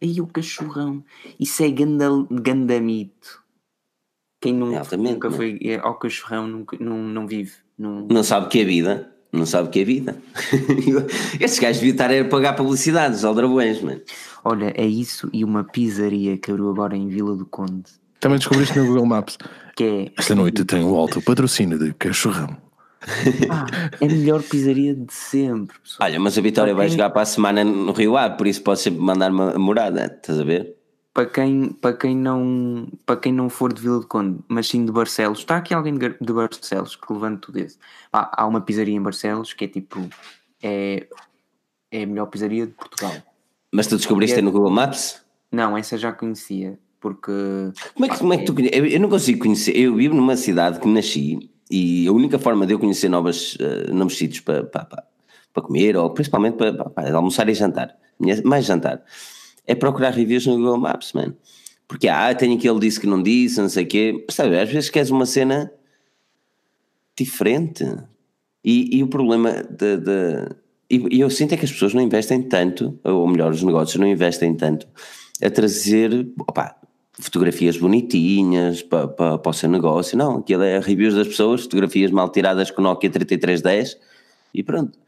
E 0.00 0.20
o 0.20 0.26
cachorrão. 0.28 1.04
Isso 1.40 1.64
é 1.64 1.70
ganda, 1.70 2.08
gandamito. 2.30 3.42
Quem 4.40 4.52
nunca, 4.54 4.96
nunca 4.96 5.28
é? 5.28 5.30
foi 5.30 5.80
ao 5.82 5.98
cachorrão 5.98 6.46
nunca, 6.46 6.76
não, 6.78 6.98
não 6.98 7.26
vive. 7.26 7.54
Não... 7.76 8.06
não 8.06 8.22
sabe 8.22 8.46
o 8.46 8.48
que 8.48 8.60
é 8.60 8.64
vida. 8.64 9.11
Não 9.32 9.46
sabe 9.46 9.68
o 9.68 9.70
que 9.70 9.80
é 9.80 9.84
vida. 9.84 10.16
Esses 11.40 11.58
gajos 11.58 11.78
deviam 11.78 11.92
estar 11.92 12.12
a 12.12 12.24
pagar 12.24 12.52
publicidade, 12.52 13.14
os 13.14 13.24
aldrabões, 13.24 13.80
mano. 13.80 14.00
Olha, 14.44 14.72
é 14.76 14.84
isso 14.84 15.30
e 15.32 15.42
uma 15.42 15.64
pizzaria 15.64 16.36
que 16.36 16.50
abriu 16.50 16.68
agora 16.68 16.94
em 16.94 17.08
Vila 17.08 17.34
do 17.34 17.46
Conde. 17.46 17.90
Também 18.20 18.38
descobriste 18.38 18.78
no 18.78 18.86
Google 18.86 19.06
Maps. 19.06 19.38
Que 19.74 19.84
é... 19.84 20.12
Esta 20.18 20.34
noite 20.34 20.64
tem 20.64 20.84
o 20.84 20.94
alto 20.94 21.22
patrocínio 21.22 21.78
de 21.78 21.94
cachorrão. 21.94 22.56
Ah, 23.50 23.66
é 24.00 24.04
a 24.04 24.08
melhor 24.08 24.42
pizzaria 24.42 24.94
de 24.94 25.12
sempre. 25.12 25.76
Pessoal. 25.82 26.08
Olha, 26.08 26.20
mas 26.20 26.38
a 26.38 26.40
Vitória 26.40 26.74
vai 26.74 26.88
jogar 26.88 27.10
para 27.10 27.22
a 27.22 27.26
semana 27.26 27.64
no 27.64 27.92
Rio 27.92 28.16
Ave, 28.16 28.36
por 28.36 28.46
isso 28.46 28.62
pode 28.62 28.80
sempre 28.80 29.00
mandar 29.00 29.30
uma 29.30 29.58
morada, 29.58 30.04
estás 30.04 30.38
a 30.38 30.44
ver? 30.44 30.76
Para 31.14 31.26
quem, 31.26 31.68
para 31.74 31.94
quem, 31.94 32.16
não, 32.16 32.88
para 33.04 33.16
quem 33.16 33.32
não 33.32 33.50
for 33.50 33.72
de 33.72 33.82
Vila 33.82 34.00
do 34.00 34.06
Conde, 34.06 34.38
mas 34.48 34.66
sim 34.66 34.84
de 34.84 34.90
Barcelos, 34.90 35.40
está 35.40 35.58
aqui 35.58 35.74
alguém 35.74 35.94
de 35.94 36.32
Barcelos 36.32 36.96
que 36.96 37.12
levante 37.12 37.40
tudo 37.40 37.58
isso. 37.58 37.78
Ah, 38.10 38.42
há 38.42 38.46
uma 38.46 38.62
pizzaria 38.62 38.94
em 38.94 39.02
Barcelos 39.02 39.52
que 39.52 39.66
é 39.66 39.68
tipo. 39.68 40.08
É, 40.62 41.06
é 41.90 42.04
a 42.04 42.06
melhor 42.06 42.26
pizzaria 42.26 42.66
de 42.66 42.72
Portugal. 42.72 43.12
Mas 43.70 43.86
tu 43.86 43.96
descobriste 43.96 44.38
é, 44.38 44.42
no 44.42 44.50
Google 44.50 44.70
Maps? 44.70 45.22
Não, 45.50 45.76
essa 45.76 45.98
já 45.98 46.12
conhecia, 46.12 46.78
porque. 46.98 47.32
Como 47.94 48.06
é 48.06 48.08
que, 48.08 48.18
como 48.18 48.32
é 48.32 48.38
que 48.38 48.44
tu 48.44 48.54
conheces? 48.54 48.94
Eu, 48.94 49.00
não 49.00 49.10
consigo 49.10 49.40
conhecer. 49.40 49.76
Eu 49.76 49.94
vivo 49.94 50.14
numa 50.14 50.36
cidade 50.36 50.80
que 50.80 50.88
nasci 50.88 51.50
e 51.70 52.06
a 52.06 52.12
única 52.12 52.38
forma 52.38 52.66
de 52.66 52.74
eu 52.74 52.78
conhecer 52.78 53.08
novas, 53.08 53.54
uh, 53.56 53.92
novos 53.92 54.16
sítios 54.16 54.40
para, 54.40 54.64
para, 54.64 54.84
para, 54.84 55.04
para 55.52 55.62
comer, 55.62 55.96
ou 55.96 56.08
principalmente 56.10 56.56
para, 56.56 56.72
para, 56.72 56.90
para, 56.90 57.14
almoçar 57.14 57.48
e 57.48 57.54
jantar, 57.54 57.96
mais 58.44 58.64
jantar, 58.64 59.02
é 59.66 59.74
procurar 59.74 60.10
reviews 60.10 60.46
no 60.46 60.56
Google 60.56 60.78
Maps, 60.78 61.12
mano. 61.12 61.36
Porque, 61.86 62.08
ah, 62.08 62.34
tem 62.34 62.56
aquele 62.56 62.80
disse 62.80 63.00
que 63.00 63.06
não 63.06 63.22
disse, 63.22 63.60
não 63.60 63.68
sei 63.68 63.84
o 63.84 63.86
quê. 63.86 64.26
Sabe, 64.30 64.58
às 64.58 64.70
vezes 64.70 64.90
queres 64.90 65.10
uma 65.10 65.26
cena 65.26 65.70
diferente. 67.16 67.84
E, 68.64 68.96
e 68.96 69.02
o 69.02 69.08
problema 69.08 69.62
de, 69.62 69.96
de 69.98 70.48
e, 70.92 71.20
eu 71.20 71.30
sinto 71.30 71.54
é 71.54 71.56
que 71.56 71.64
as 71.64 71.72
pessoas 71.72 71.94
não 71.94 72.02
investem 72.02 72.42
tanto, 72.42 72.98
ou 73.02 73.26
melhor, 73.26 73.50
os 73.50 73.62
negócios 73.62 73.98
não 73.98 74.06
investem 74.06 74.54
tanto 74.54 74.86
a 75.42 75.48
trazer 75.48 76.28
opa, 76.38 76.76
fotografias 77.12 77.78
bonitinhas 77.78 78.82
para, 78.82 79.08
para, 79.08 79.38
para 79.38 79.50
o 79.50 79.54
seu 79.54 79.70
negócio. 79.70 80.18
Não, 80.18 80.38
aquilo 80.38 80.62
é 80.62 80.78
reviews 80.78 81.14
das 81.14 81.28
pessoas, 81.28 81.62
fotografias 81.62 82.10
mal 82.10 82.30
tiradas 82.30 82.70
com 82.70 82.82
Nokia 82.82 83.08
3310 83.08 83.98
e 84.54 84.62
pronto. 84.62 84.98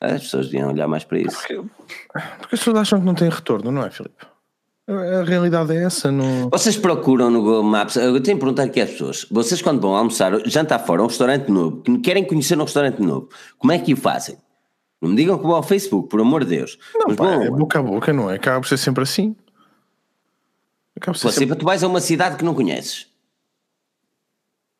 As 0.00 0.22
pessoas 0.22 0.46
deviam 0.46 0.70
olhar 0.70 0.86
mais 0.86 1.04
para 1.04 1.18
isso. 1.18 1.36
Porque, 1.38 1.54
porque 1.54 2.54
as 2.54 2.60
pessoas 2.60 2.76
acham 2.76 3.00
que 3.00 3.06
não 3.06 3.14
tem 3.14 3.28
retorno, 3.28 3.70
não 3.70 3.84
é, 3.84 3.90
Filipe? 3.90 4.26
A 4.88 5.24
realidade 5.24 5.74
é 5.74 5.82
essa. 5.82 6.12
Não... 6.12 6.48
Vocês 6.48 6.76
procuram 6.76 7.28
no 7.28 7.42
Google 7.42 7.64
Maps. 7.64 7.96
Eu 7.96 8.12
tenho 8.22 8.36
que 8.36 8.44
perguntar 8.44 8.64
aqui 8.64 8.80
às 8.80 8.90
pessoas. 8.90 9.26
Vocês, 9.30 9.60
quando 9.60 9.80
vão 9.80 9.96
almoçar, 9.96 10.32
jantar 10.46 10.78
fora, 10.78 11.02
um 11.02 11.06
restaurante 11.06 11.50
novo, 11.50 11.82
que 11.82 11.98
querem 11.98 12.24
conhecer 12.24 12.56
um 12.56 12.62
restaurante 12.62 13.00
novo, 13.02 13.28
como 13.58 13.72
é 13.72 13.78
que 13.80 13.92
o 13.92 13.96
fazem? 13.96 14.36
Não 15.02 15.10
me 15.10 15.16
digam 15.16 15.38
que 15.38 15.44
vão 15.44 15.56
ao 15.56 15.62
Facebook, 15.62 16.08
por 16.08 16.20
amor 16.20 16.44
de 16.44 16.56
Deus. 16.56 16.78
Não, 16.94 17.06
Mas, 17.08 17.16
pá, 17.16 17.24
bom, 17.24 17.42
é 17.42 17.50
boca 17.50 17.78
a 17.80 17.82
boca, 17.82 18.12
não 18.12 18.30
é? 18.30 18.36
Acaba 18.36 18.60
por 18.60 18.68
ser 18.68 18.76
sempre 18.76 19.02
assim. 19.02 19.34
Acaba 20.96 21.18
por 21.18 21.18
ser 21.18 21.32
sempre... 21.32 21.56
tu 21.56 21.64
vais 21.64 21.82
a 21.82 21.88
uma 21.88 22.00
cidade 22.00 22.36
que 22.36 22.44
não 22.44 22.54
conheces. 22.54 23.08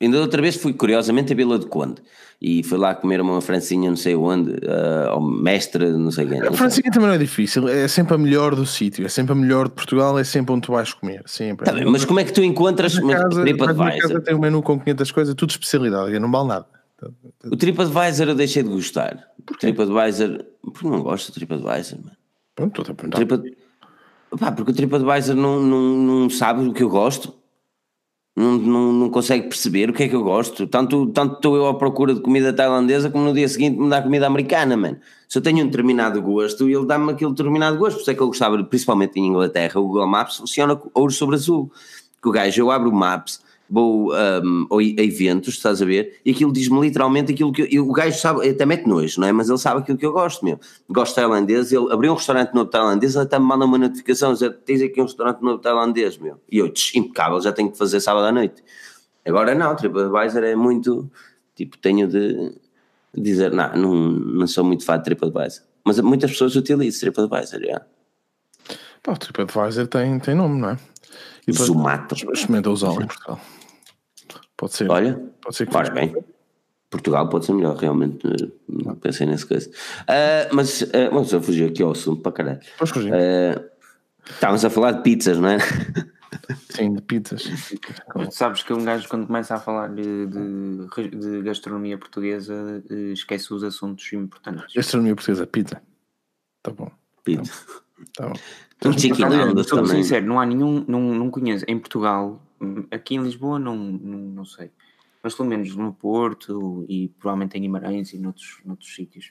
Ainda 0.01 0.21
outra 0.21 0.43
vez 0.43 0.57
fui 0.57 0.75
curiosamente 0.75 1.33
a 1.33 1.37
Vila 1.37 1.59
do 1.59 1.67
Conde 1.69 2.03
e 2.41 2.63
fui 2.63 2.77
lá 2.77 2.95
comer 2.95 3.19
uma 3.19 3.41
francinha 3.41 3.89
não 3.89 3.97
sei 3.97 4.15
onde, 4.15 4.51
uh, 4.51 5.09
ao 5.09 5.21
mestre, 5.23 5.91
não 5.91 6.11
sei 6.11 6.27
quem. 6.27 6.43
a 6.43 6.53
francinha 6.53 6.91
também 6.93 7.09
não 7.09 7.15
é 7.15 7.19
difícil, 7.19 7.67
é 7.67 7.89
sempre 7.89 8.15
a 8.15 8.19
melhor 8.19 8.55
do 8.55 8.67
sítio, 8.67 9.07
é 9.07 9.09
sempre 9.09 9.33
a 9.33 9.35
melhor 9.35 9.69
de 9.69 9.75
Portugal, 9.75 10.19
é 10.19 10.25
sempre 10.25 10.53
onde 10.53 10.67
tu 10.67 10.73
vais 10.73 10.93
comer, 10.93 11.23
sempre. 11.25 11.65
Tá 11.65 11.73
bem, 11.73 11.87
mas 11.87 12.05
como 12.05 12.21
é 12.21 12.25
que 12.25 12.33
tu 12.33 12.43
encontras 12.43 12.95
na 13.03 13.23
casa, 13.23 13.41
TripAdvisor? 13.41 14.01
casa 14.01 14.21
tem 14.21 14.35
um 14.35 14.39
menu 14.39 14.63
com 14.63 14.79
500 14.79 15.11
coisas, 15.13 15.35
tudo 15.35 15.51
especialidade, 15.51 16.19
não 16.19 16.31
vale 16.31 16.49
nada. 16.49 16.67
O 17.51 17.57
TripAdvisor 17.57 18.29
eu 18.29 18.35
deixei 18.35 18.63
de 18.63 18.69
gostar. 18.69 19.19
Porquê? 19.47 19.73
TripAdvisor, 19.73 20.45
porque 20.63 20.87
não 20.87 21.03
gosto 21.03 21.33
do 21.33 21.35
TripAdvisor, 21.35 21.99
mano. 22.01 22.17
Pronto, 22.55 22.83
estou 22.83 22.93
a 22.93 22.97
perguntar. 22.97 23.39
Trip, 23.39 23.57
pá, 24.39 24.53
porque 24.53 24.73
o 24.73 24.75
TripAdvisor 24.75 25.35
não, 25.35 25.63
não, 25.63 25.83
não 25.97 26.31
sabe 26.31 26.67
o 26.67 26.73
que 26.75 26.83
eu 26.83 26.91
gosto 26.91 27.35
não, 28.37 28.59
não, 28.59 28.93
não 28.93 29.11
consegue 29.11 29.49
perceber 29.49 29.89
o 29.89 29.95
que 29.95 30.03
é 30.03 30.09
que 30.09 30.15
eu 30.15 30.23
gosto. 30.23 30.67
Tanto, 30.67 31.07
tanto 31.07 31.37
estou 31.37 31.57
eu 31.57 31.67
à 31.67 31.75
procura 31.75 32.15
de 32.15 32.21
comida 32.21 32.53
tailandesa 32.53 33.09
como 33.09 33.25
no 33.25 33.33
dia 33.33 33.49
seguinte 33.49 33.79
me 33.79 33.89
dá 33.89 34.03
comida 34.03 34.27
americana, 34.27 34.77
mano. 34.77 34.99
Se 35.27 35.39
eu 35.39 35.43
tenho 35.43 35.65
um 35.65 35.67
determinado 35.67 36.21
gosto, 36.21 36.69
ele 36.69 36.85
dá-me 36.85 37.13
aquele 37.13 37.31
determinado 37.31 37.79
gosto. 37.79 37.97
Por 37.97 38.03
isso 38.03 38.11
é 38.11 38.15
que 38.15 38.21
eu 38.21 38.27
gostava, 38.27 38.63
principalmente 38.63 39.19
em 39.19 39.29
Inglaterra, 39.29 39.81
o 39.81 39.87
Google 39.87 40.07
Maps 40.07 40.37
funciona 40.37 40.79
ouro 40.93 41.13
sobre 41.13 41.35
azul. 41.35 41.73
Que 42.23 42.29
o 42.29 42.33
gajo, 42.33 42.61
eu 42.61 42.71
abro 42.71 42.91
o 42.91 42.95
Maps 42.95 43.41
vou 43.69 44.13
um, 44.13 44.69
a 44.71 45.03
eventos, 45.03 45.55
estás 45.55 45.83
a 45.83 45.85
ver? 45.85 46.21
E 46.25 46.31
aquilo 46.31 46.53
diz-me 46.53 46.81
literalmente 46.81 47.33
aquilo 47.33 47.53
que 47.53 47.69
eu, 47.71 47.89
o 47.89 47.93
gajo 47.93 48.19
sabe, 48.19 48.49
até 48.49 48.65
mete 48.65 48.87
nojo, 48.87 49.21
não 49.21 49.27
é? 49.29 49.33
Mas 49.33 49.49
ele 49.49 49.59
sabe 49.59 49.81
aquilo 49.81 49.99
que 49.99 50.07
eu 50.07 50.13
gosto, 50.13 50.45
meu. 50.45 50.59
Gosto 50.89 51.15
tailandês, 51.15 51.73
ele 51.73 51.93
abriu 51.93 52.13
um 52.13 52.15
restaurante 52.15 52.55
novo 52.55 52.71
tailandês, 52.71 53.15
ele 53.15 53.25
até 53.25 53.39
me 53.39 53.45
manda 53.45 53.65
uma 53.65 53.79
notificação, 53.79 54.33
dizer, 54.33 54.57
tens 54.65 54.83
aqui 54.83 55.01
um 55.01 55.05
restaurante 55.05 55.43
novo 55.43 55.59
tailandês, 55.59 56.17
meu. 56.19 56.41
E 56.51 56.59
eu, 56.59 56.69
tch, 56.71 56.95
impecável, 56.95 57.41
já 57.41 57.53
tenho 57.53 57.71
que 57.71 57.79
fazer 57.79 58.01
sábado 58.01 58.27
à 58.27 58.33
noite. 58.33 58.63
Agora 59.25 59.55
não, 59.55 59.75
TripAdvisor 59.75 60.45
é 60.45 60.55
muito, 60.55 61.11
tipo, 61.57 61.77
tenho 61.79 62.07
de 62.07 62.53
dizer, 63.13 63.51
não, 63.51 63.75
não, 63.77 63.95
não 63.95 64.47
sou 64.47 64.63
muito 64.63 64.85
fã 64.85 64.97
de 64.97 65.05
TripAdvisor. 65.05 65.65
Mas 65.85 65.99
muitas 66.01 66.31
pessoas 66.31 66.55
utilizam 66.55 67.01
TripAdvisor, 67.01 67.61
já. 67.61 67.83
Pá, 69.03 69.13
o 69.13 69.17
TripAdvisor 69.17 69.87
tem, 69.89 70.19
tem 70.21 70.35
nome, 70.35 70.61
não 70.61 70.71
é? 70.71 70.79
E 71.47 71.53
Zumato. 71.53 72.15
Experimenta 72.15 72.71
usá-lo 72.71 73.03
em 73.03 73.07
Portugal. 73.07 73.41
Pode 74.57 74.75
ser. 74.75 74.91
Olha, 74.91 75.21
pode 75.41 75.57
ser 75.57 75.67
que 75.67 75.73
faz 75.73 75.89
bem. 75.91 76.15
Portugal 76.91 77.29
pode 77.29 77.45
ser 77.45 77.53
melhor, 77.53 77.77
realmente. 77.77 78.27
Não 78.69 78.95
pensei 78.97 79.27
nessa 79.27 79.47
coisa. 79.47 79.69
Uh, 79.69 80.55
mas, 80.55 80.83
uh, 80.83 81.11
vamos 81.13 81.33
a 81.35 81.41
fugir 81.41 81.71
aqui 81.71 81.83
ao 81.83 81.91
assunto 81.91 82.23
para 82.23 82.33
caralho. 82.33 82.61
Podes 82.79 82.95
fugir. 82.95 83.13
Uh, 83.13 83.65
estávamos 84.29 84.65
a 84.65 84.71
falar 84.71 84.93
de 84.93 85.03
pizzas, 85.03 85.39
não 85.39 85.51
é? 85.51 85.59
Sim, 86.71 86.95
de 86.95 87.03
pizzas. 87.03 87.45
Sabes 88.31 88.63
que 88.63 88.73
um 88.73 88.85
gajo, 88.85 89.09
quando 89.09 89.27
começa 89.27 89.55
a 89.55 89.61
falar 89.61 89.89
de, 89.89 90.27
de, 90.27 91.09
de 91.11 91.43
gastronomia 91.43 91.99
portuguesa, 91.99 92.83
eh, 92.91 93.13
esquece 93.13 93.53
os 93.53 93.65
assuntos 93.65 94.13
importantes. 94.13 94.75
Gastronomia 94.75 95.15
portuguesa, 95.15 95.47
pizza. 95.47 95.83
Tá 96.63 96.71
bom. 96.71 96.91
Pizza. 97.25 97.53
Tá 98.15 98.29
bom. 98.29 98.35
Um 98.85 98.93
chicken 98.93 99.27
Sou 99.65 99.87
sincero, 99.87 100.27
não 100.27 100.39
há 100.39 100.45
nenhum, 100.45 100.85
não, 100.87 101.01
não 101.15 101.31
conheço. 101.31 101.65
Em 101.67 101.79
Portugal, 101.79 102.43
aqui 102.91 103.15
em 103.15 103.23
Lisboa, 103.23 103.59
não, 103.59 103.77
não, 103.77 104.19
não 104.19 104.45
sei. 104.45 104.71
Mas 105.23 105.35
pelo 105.35 105.49
menos 105.49 105.75
no 105.75 105.93
Porto 105.93 106.85
e 106.89 107.09
provavelmente 107.19 107.57
em 107.57 107.63
Guimarães 107.63 108.13
e 108.13 108.19
noutros, 108.19 108.61
noutros 108.65 108.95
sítios. 108.95 109.31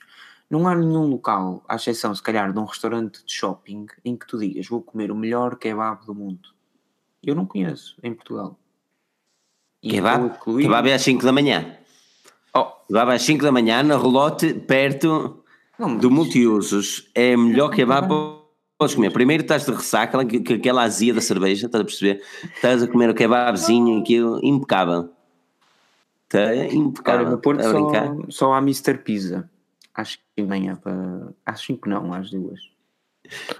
Não 0.50 0.66
há 0.68 0.74
nenhum 0.74 1.06
local, 1.06 1.64
à 1.68 1.76
exceção 1.76 2.14
se 2.14 2.22
calhar 2.22 2.52
de 2.52 2.58
um 2.58 2.64
restaurante 2.64 3.24
de 3.24 3.32
shopping, 3.32 3.86
em 4.04 4.16
que 4.16 4.26
tu 4.26 4.38
digas 4.38 4.66
vou 4.68 4.82
comer 4.82 5.10
o 5.10 5.16
melhor 5.16 5.56
kebab 5.56 6.04
do 6.06 6.14
mundo. 6.14 6.50
Eu 7.22 7.34
não 7.34 7.46
conheço 7.46 7.96
em 8.02 8.14
Portugal. 8.14 8.58
E 9.82 9.90
kebab? 9.90 10.26
Incluir... 10.26 10.64
Kebab 10.64 10.88
é 10.88 10.94
às 10.94 11.02
5 11.02 11.24
da 11.24 11.32
manhã. 11.32 11.76
Oh. 12.54 12.64
Kebab 12.86 13.10
é 13.10 13.14
às 13.14 13.22
5 13.22 13.42
da 13.42 13.52
manhã, 13.52 13.82
na 13.82 13.96
Rolote, 13.96 14.54
perto 14.54 15.42
não, 15.78 15.96
do 15.96 16.10
Multiusos. 16.10 17.10
É 17.14 17.36
melhor 17.36 17.70
kebab 17.70 18.08
podes 18.78 18.94
comer. 18.94 19.12
Primeiro 19.12 19.42
estás 19.42 19.64
de 19.64 19.72
ressaca, 19.72 20.20
aquela 20.20 20.82
azia 20.82 21.14
da 21.14 21.20
cerveja, 21.20 21.66
estás 21.66 21.80
a 21.80 21.84
perceber? 21.84 22.22
Estás 22.54 22.82
a 22.82 22.86
comer 22.86 23.10
o 23.10 23.14
kebabzinho, 23.14 24.00
aquilo, 24.00 24.40
impecável. 24.42 25.10
Está 26.24 26.54
impecável. 26.54 27.26
Olha, 27.26 27.30
no 27.30 27.38
Porto 27.38 27.62
só, 27.62 28.16
só 28.28 28.52
há 28.54 28.58
Mr. 28.58 28.98
Pizza. 28.98 29.48
Acho 29.94 30.18
que 30.34 30.42
ganha 30.42 30.76
para. 30.76 31.28
Acho 31.44 31.76
que 31.76 31.88
não, 31.88 32.12
às 32.12 32.30
duas. 32.30 32.60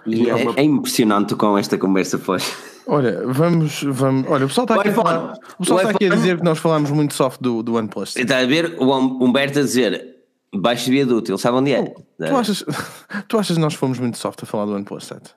E 0.04 0.28
é, 0.28 0.30
é, 0.30 0.34
uma... 0.34 0.54
é 0.56 0.62
impressionante 0.62 1.34
com 1.34 1.56
esta 1.56 1.78
conversa 1.78 2.18
foi. 2.18 2.38
Olha, 2.86 3.26
vamos, 3.26 3.82
vamos. 3.82 4.28
Olha, 4.28 4.44
o 4.44 4.48
pessoal 4.48 4.64
está 4.64 4.80
aqui, 4.80 4.90
falar, 4.92 5.32
o 5.58 5.58
pessoal 5.58 5.78
o 5.78 5.82
está 5.82 5.90
aqui 5.90 6.06
a 6.06 6.14
dizer 6.14 6.38
que 6.38 6.44
nós 6.44 6.58
falámos 6.58 6.90
muito 6.90 7.14
soft 7.14 7.40
do, 7.40 7.62
do 7.62 7.74
OnePlus. 7.74 8.16
Está 8.16 8.38
a 8.38 8.46
ver 8.46 8.76
o 8.78 8.96
Humberto 9.24 9.58
a 9.58 9.62
dizer 9.62 10.15
baixo 10.56 10.90
viaduto, 10.90 11.30
ele 11.30 11.38
sabe 11.38 11.58
onde 11.58 11.72
é. 11.72 11.82
Tu 12.18 12.36
achas, 12.36 12.64
tu 13.28 13.38
achas 13.38 13.56
que 13.56 13.62
nós 13.62 13.74
fomos 13.74 13.98
muito 13.98 14.18
soft 14.18 14.42
a 14.42 14.46
falar 14.46 14.66
do 14.66 14.72
OnePlus 14.72 15.04
7? 15.04 15.34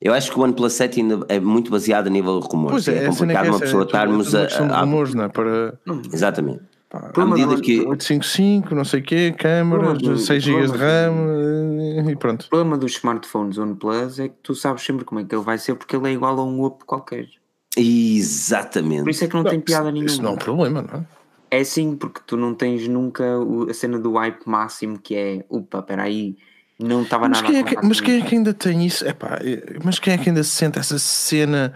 Eu 0.00 0.14
acho 0.14 0.30
que 0.30 0.38
o 0.38 0.42
OnePlus 0.42 0.72
7 0.72 1.00
ainda 1.00 1.26
é 1.28 1.38
muito 1.38 1.70
baseado 1.70 2.06
a 2.06 2.10
nível 2.10 2.40
de 2.40 2.46
rumores. 2.46 2.84
Pois 2.84 2.88
é, 2.88 3.04
é 3.04 3.08
complicado 3.08 3.48
uma 3.48 3.58
pessoa 3.60 3.82
é, 3.82 3.86
estarmos 3.86 4.34
a. 4.34 4.44
a, 4.44 4.80
rumores, 4.80 5.14
não 5.14 5.24
é? 5.24 5.28
Para... 5.28 5.78
Exatamente. 6.12 6.62
Pá, 6.88 7.12
à 7.14 7.26
medida 7.26 7.60
que. 7.60 7.80
855, 7.80 8.74
não 8.74 8.84
sei 8.84 9.00
o 9.00 9.02
quê, 9.02 9.34
câmaras, 9.38 10.24
6 10.24 10.42
GB 10.42 10.66
de 10.68 10.78
RAM 10.78 12.10
e 12.10 12.16
pronto. 12.16 12.46
O 12.46 12.48
problema 12.48 12.78
dos 12.78 12.92
smartphones 12.92 13.58
OnePlus 13.58 14.18
é 14.18 14.28
que 14.28 14.36
tu 14.42 14.54
sabes 14.54 14.82
sempre 14.82 15.04
como 15.04 15.20
é 15.20 15.24
que 15.24 15.34
ele 15.34 15.44
vai 15.44 15.58
ser 15.58 15.74
porque 15.74 15.94
ele 15.94 16.08
é 16.08 16.12
igual 16.12 16.38
a 16.40 16.44
um 16.44 16.62
Oppo 16.62 16.86
qualquer. 16.86 17.28
Exatamente. 17.76 19.02
Por 19.02 19.10
isso 19.10 19.24
é 19.24 19.28
que 19.28 19.34
não, 19.34 19.42
não 19.42 19.50
tem 19.50 19.60
piada 19.60 19.92
nenhuma. 19.92 20.10
Isso 20.10 20.22
não 20.22 20.30
é 20.30 20.32
um 20.32 20.38
problema, 20.38 20.82
não 20.82 21.00
é? 21.00 21.19
É 21.50 21.64
sim, 21.64 21.96
porque 21.96 22.20
tu 22.26 22.36
não 22.36 22.54
tens 22.54 22.86
nunca 22.86 23.24
a 23.68 23.74
cena 23.74 23.98
do 23.98 24.12
hype 24.12 24.46
máximo 24.46 24.98
que 24.98 25.16
é, 25.16 25.44
opa, 25.48 25.82
peraí, 25.82 26.36
não 26.78 27.02
estava 27.02 27.28
nada 27.28 27.46
quem 27.46 27.58
é 27.58 27.62
que, 27.62 27.76
Mas 27.82 28.00
quem 28.00 28.20
é 28.20 28.24
que 28.24 28.34
ainda 28.36 28.54
tem 28.54 28.86
isso? 28.86 29.06
Epá, 29.06 29.38
mas 29.84 29.98
quem 29.98 30.14
é 30.14 30.18
que 30.18 30.28
ainda 30.28 30.44
sente 30.44 30.78
essa 30.78 30.98
cena? 30.98 31.74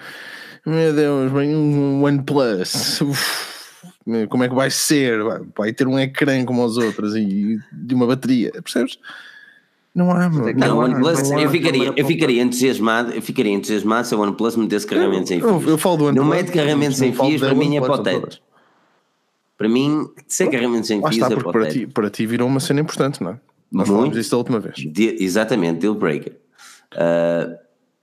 Meu 0.64 0.95
Deus, 0.95 1.33
bem, 1.33 1.55
um 1.55 2.03
OnePlus. 2.05 3.01
como 4.31 4.45
é 4.45 4.49
que 4.49 4.55
vai 4.55 4.70
ser? 4.70 5.18
Vai 5.57 5.72
ter 5.72 5.87
um 5.87 5.99
ecrã 5.99 6.43
como 6.45 6.64
os 6.64 6.79
outros 6.79 7.14
e 7.16 7.59
de 7.70 7.95
uma 7.95 8.07
bateria, 8.07 8.51
percebes? 8.53 8.99
Não 9.95 10.11
há, 10.11 10.29
Não, 10.29 10.53
não, 10.53 10.79
OnePlus, 10.79 11.31
não 11.31 11.39
há, 11.39 11.43
eu, 11.43 11.51
ficaria, 11.51 11.93
eu 11.95 12.07
ficaria 12.07 12.43
entusiasmado, 12.43 13.12
eu 13.12 13.22
ficaria 13.22 13.53
entusiasmado 13.53 14.07
se 14.07 14.14
o 14.14 14.20
OnePlus 14.20 14.57
metesse 14.57 14.87
carregamento 14.87 15.29
sem 15.29 15.41
fios. 15.41 15.62
Eu, 15.64 15.70
eu 15.70 15.79
falo 15.79 15.97
do 15.99 16.05
OnePlus. 16.07 16.27
Não 16.27 16.35
mete 16.35 16.51
carregamento 16.51 16.95
sem 16.95 17.12
fios, 17.12 17.41
para 17.41 17.55
mim 17.55 17.77
é 17.77 17.81
potente. 17.81 18.43
Para 19.57 19.69
mim, 19.69 20.09
ser 20.27 20.47
carregamento 20.47 20.87
sem 20.87 21.01
fios 21.01 21.17
é 21.19 21.37
potente. 21.37 21.53
Para 21.53 21.67
ti, 21.69 21.87
para 21.87 22.11
ti 22.11 22.27
virou 22.27 22.49
uma 22.49 22.61
cena 22.61 22.81
importante, 22.81 23.23
não 23.23 23.33
é? 23.33 23.41
Nós 23.71 23.89
Muito, 23.89 23.97
falamos 23.97 24.17
disso 24.17 24.31
da 24.31 24.37
última 24.37 24.61
vez. 24.61 24.75
De, 24.77 25.17
exatamente, 25.23 25.81
deal 25.81 25.95
breaker. 25.95 26.37
Uh, 26.93 27.57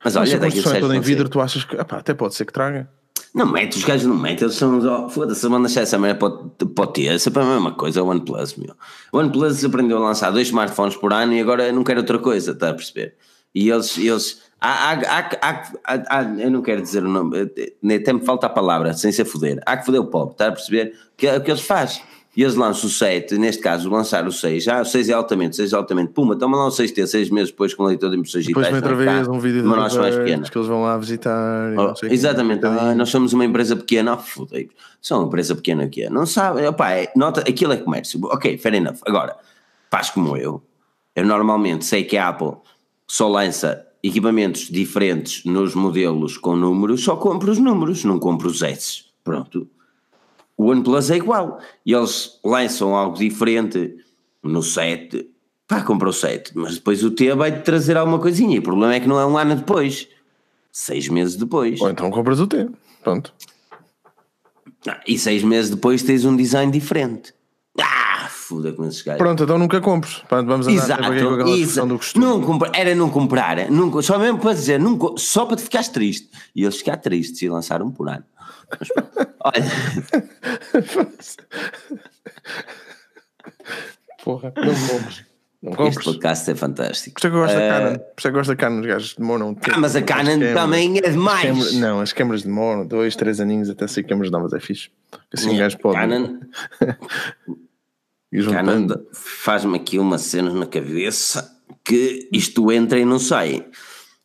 mas 0.04 0.16
olha, 0.16 0.39
daqui 0.39 0.60
a 0.60 0.80
toda 0.80 0.95
em 0.95 0.99
vidro, 0.99 1.30
tu 1.30 1.39
achas 1.39 1.64
que 1.64 1.76
epá, 1.76 1.97
até 1.97 2.14
pode 2.14 2.36
ser 2.36 2.45
que 2.45 2.54
traga? 2.54 2.89
Não 3.34 3.49
mete, 3.49 3.78
os 3.78 3.84
gajos 3.86 4.06
não 4.06 4.18
metem, 4.18 4.45
eles 4.45 4.56
são. 4.56 4.80
Oh, 4.80 5.10
Foda-se, 5.10 5.47
manda 5.47 5.68
deixar 5.68 5.82
essa 5.82 5.97
merda 5.97 6.20
pode 6.20 6.93
ter. 6.93 7.06
Essa 7.06 7.30
é 7.30 7.39
a 7.39 7.45
mesma 7.45 7.72
coisa, 7.74 8.04
o 8.04 8.08
OnePlus, 8.08 8.56
meu. 8.56 8.76
O 9.12 9.18
OnePlus 9.20 9.64
aprendeu 9.64 9.97
a 9.97 10.02
lançar 10.02 10.32
dois 10.32 10.47
smartphones 10.47 10.97
por 10.97 11.14
ano 11.14 11.34
e 11.34 11.39
agora 11.39 11.72
não 11.72 11.84
quer 11.84 11.97
outra 11.97 12.20
coisa, 12.20 12.52
está 12.52 12.70
a 12.70 12.74
perceber? 12.74 13.16
E 13.54 13.70
eles. 13.70 13.97
eles 13.97 14.41
há, 14.60 14.93
há, 14.93 15.30
há, 15.41 16.04
há, 16.10 16.24
eu 16.39 16.52
não 16.52 16.62
quero 16.62 16.82
dizer 16.82 17.04
o 17.04 17.10
nome, 17.10 17.52
até 17.95 18.14
me 18.14 18.26
falta 18.26 18.47
a 18.47 18.49
palavra, 18.49 18.93
sem 18.93 19.12
ser 19.12 19.26
foder. 19.26 19.62
Há 19.66 19.78
que 19.78 19.86
foder 19.86 20.02
o 20.02 20.06
pobre, 20.06 20.34
está 20.34 20.47
a 20.47 20.52
perceber? 20.52 20.93
Que 21.18 21.28
é 21.28 21.38
o 21.38 21.41
que 21.41 21.52
eles 21.52 21.62
fazem 21.62 22.02
e 22.36 22.43
eles 22.43 22.56
lançam 22.56 22.88
o 22.88 22.91
7, 22.91 23.38
neste 23.38 23.62
caso 23.62 23.89
lançar 23.89 24.26
o 24.26 24.32
6, 24.32 24.64
já 24.64 24.82
o 24.82 24.86
6 24.86 25.10
é 25.10 25.14
altamente, 25.14 25.54
o 25.54 25.56
6 25.56 25.74
é 25.74 25.76
altamente, 25.76 26.14
puma, 26.14 26.36
toma 26.36 26.58
lá 26.58 26.68
o 26.68 26.70
6T, 26.70 27.06
6 27.06 27.30
meses 27.30 27.52
depois 27.52 27.74
com 27.74 27.84
leitor 27.84 28.10
de 28.10 28.18
impressões 28.18 28.45
digitais. 28.45 28.74
Depois 28.74 28.84
outra 28.84 28.95
vez 28.95 29.28
um 29.28 29.39
vídeo 29.39 29.64
de 29.64 29.68
mais 29.68 29.93
pequena. 29.93 30.49
que 30.49 30.58
eles 30.58 30.68
vão 30.68 30.82
lá 30.82 30.97
visitar. 30.97 31.74
Oh, 31.78 32.06
exatamente, 32.06 32.66
ah, 32.66 32.95
nós 32.95 33.10
somos 33.10 33.34
uma 33.34 33.43
empresa 33.43 33.76
pequena, 33.76 34.14
oh, 34.14 34.18
fudei, 34.18 34.70
são 35.02 35.20
uma 35.20 35.28
empresa 35.28 35.56
pequena 35.56 35.89
que 35.89 36.04
é, 36.04 36.10
não 36.10 36.26
sabe, 36.26 36.66
opa, 36.66 36.91
é, 36.91 37.12
nota, 37.18 37.41
aquilo 37.41 37.74
é 37.74 37.78
comércio, 37.78 38.20
ok, 38.24 38.58
fair 38.58 38.76
enough, 38.76 38.99
agora, 39.06 39.36
faz 39.89 40.10
como 40.10 40.38
eu, 40.38 40.64
eu 41.14 41.26
normalmente 41.26 41.84
sei 41.84 42.06
que 42.06 42.16
a 42.16 42.30
Apple 42.30 42.54
só 43.12 43.28
lança 43.28 43.88
equipamentos 44.03 44.70
diferentes 44.70 45.43
nos 45.45 45.76
modelos 45.76 46.38
com 46.38 46.55
números, 46.55 47.03
só 47.03 47.16
compro 47.16 47.51
os 47.51 47.59
números, 47.59 48.03
não 48.03 48.20
compro 48.20 48.47
os 48.47 48.62
S, 48.62 49.05
pronto 49.24 49.68
o 50.62 50.70
OnePlus 50.70 51.09
é 51.09 51.18
igual. 51.18 51.59
E 51.84 51.91
eles 51.91 52.39
lançam 52.43 52.95
algo 52.95 53.18
diferente 53.18 53.97
no 54.43 54.62
7. 54.62 55.28
Pá, 55.68 55.82
compra 55.82 56.09
o 56.09 56.14
7, 56.14 56.51
mas 56.55 56.76
depois 56.76 57.03
o 57.03 57.09
T 57.09 57.34
vai 57.34 57.64
trazer 57.64 57.97
alguma 57.97 58.20
coisinha. 58.20 58.55
E 58.55 58.59
o 58.59 58.62
problema 58.62 58.93
é 58.93 58.99
que 58.99 59.07
não 59.07 59.20
é 59.20 59.26
um 59.26 59.38
ano 59.38 59.55
depois, 59.55 60.07
seis 60.72 61.07
meses 61.07 61.36
depois. 61.36 61.82
Ou 61.82 61.89
então 61.89 62.12
compras 62.12 62.39
o 62.39 62.45
T, 62.45 62.70
pronto. 63.01 63.34
Ah, 64.88 64.99
e 65.07 65.18
seis 65.18 65.43
meses 65.43 65.72
depois 65.72 66.03
tens 66.03 66.26
um 66.26 66.36
design 66.36 66.72
diferente. 66.72 67.34
Ah, 67.80 68.11
foda 68.52 68.74
com 68.74 68.86
esses 68.86 69.02
gajos. 69.02 69.20
Pronto, 69.20 69.43
então 69.43 69.58
nunca 69.58 69.80
compres. 69.80 70.22
Vamos 70.30 70.68
andar 70.68 70.72
exato, 70.72 71.04
com 71.04 71.08
aquela 71.08 71.49
exato. 71.58 71.88
do 71.88 71.97
costume. 71.97 72.26
Não 72.26 72.41
compra, 72.41 72.70
era 72.74 72.93
não 72.93 73.10
comprar, 73.10 73.72
nunca, 73.72 74.02
só 74.02 74.20
mesmo 74.20 74.39
para 74.39 74.54
dizer, 74.54 74.78
nunca, 74.78 75.18
só 75.18 75.45
para 75.45 75.56
te 75.56 75.64
ficares 75.64 75.88
triste. 75.88 76.30
E 76.54 76.64
eles 76.64 76.78
ficar 76.78 76.97
tristes 76.97 77.41
e 77.41 77.49
lançaram 77.49 77.89
por 77.89 78.10
ano. 78.10 78.26
Olha. 79.39 79.72
Porra, 84.24 84.54
não 84.58 84.88
compres. 84.88 85.32
Não 85.62 85.88
este 85.88 86.04
podcast 86.04 86.49
é 86.49 86.56
fantástico. 86.56 87.14
Por 87.14 87.20
isso 87.20 87.28
é 87.28 87.30
que 87.30 87.36
eu 87.36 87.41
gosto 87.41 87.56
uh, 87.56 87.60
da 87.60 87.70
Canon. 87.70 87.93
Por 87.93 88.02
isso 88.02 88.10
é 88.18 88.22
que 88.22 88.28
eu 88.28 88.32
gosto 88.34 88.49
da 88.49 88.56
Canon, 88.56 88.80
os 88.80 88.86
gajos 88.88 89.16
demoram 89.16 89.58
Ah, 89.62 89.78
mas 89.78 89.95
a 89.95 90.02
Canon 90.02 90.39
também 90.54 90.97
é 90.97 91.10
demais. 91.10 91.68
As 91.68 91.74
não, 91.74 91.99
as 92.02 92.12
câmeras 92.12 92.43
demoram 92.43 92.86
dois, 92.86 93.16
três 93.16 93.39
aninhos 93.39 93.70
até 93.70 93.88
ser 93.88 94.04
câmeras 94.04 94.32
novas, 94.32 94.54
é 94.54 94.60
fixe. 94.60 94.89
Assim 95.32 95.56
o 95.56 95.58
gajo 95.58 95.78
pode. 95.78 95.95
Canon. 95.97 96.39
Canon 98.49 98.88
faz-me 99.13 99.75
aqui 99.75 99.99
uma 99.99 100.17
cena 100.17 100.53
na 100.53 100.65
cabeça 100.65 101.57
que 101.84 102.29
isto 102.32 102.71
entra 102.71 102.97
e 102.99 103.05
não 103.05 103.19
sai. 103.19 103.65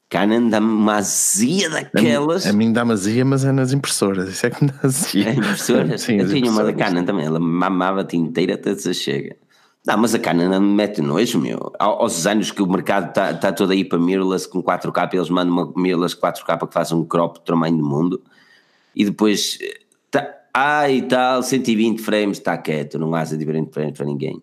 Canon 0.08 0.48
dá-me 0.48 0.68
uma 0.68 0.96
azia 0.96 1.68
daquelas. 1.68 2.46
A, 2.46 2.50
a 2.50 2.52
mim 2.52 2.72
dá-me 2.72 2.92
azia, 2.92 3.24
mas 3.24 3.44
é 3.44 3.50
nas 3.50 3.72
impressoras. 3.72 4.28
Isso 4.28 4.46
é 4.46 4.50
que 4.50 4.64
me 4.64 4.70
dá 4.70 4.78
azia. 4.82 5.28
É 5.30 5.32
impressoras? 5.34 6.00
Sim, 6.02 6.18
eu 6.18 6.28
tinha 6.28 6.50
uma 6.50 6.62
da 6.62 6.72
Canon 6.72 7.04
também, 7.04 7.26
ela 7.26 7.40
mamava-te 7.40 8.16
inteira 8.16 8.54
até 8.54 8.74
se 8.74 8.94
chega. 8.94 9.36
Não, 9.84 9.96
mas 9.98 10.14
a 10.14 10.18
Canon 10.18 10.48
não 10.48 10.60
me 10.60 10.74
mete 10.74 11.00
nojo, 11.00 11.40
meu. 11.40 11.72
Aos 11.78 12.26
anos 12.26 12.50
que 12.50 12.62
o 12.62 12.66
mercado 12.66 13.08
está 13.08 13.34
tá 13.34 13.52
todo 13.52 13.70
aí 13.72 13.84
para 13.84 13.98
mirrorless 13.98 14.48
com 14.48 14.62
4K, 14.62 15.14
eles 15.14 15.30
mandam 15.30 15.52
uma 15.52 15.72
mirrorless 15.76 16.16
4K 16.16 16.66
que 16.66 16.74
faz 16.74 16.92
um 16.92 17.04
crop 17.04 17.38
do 17.38 17.44
tamanho 17.44 17.76
do 17.76 17.84
mundo 17.84 18.20
e 18.94 19.04
depois. 19.04 19.58
Ai 20.58 21.00
ah, 21.00 21.06
tal, 21.06 21.42
120 21.42 22.00
frames, 22.00 22.38
está 22.38 22.56
quieto, 22.56 22.98
não 22.98 23.14
há 23.14 23.26
120 23.26 23.70
frames 23.70 23.94
para 23.94 24.06
ninguém. 24.06 24.42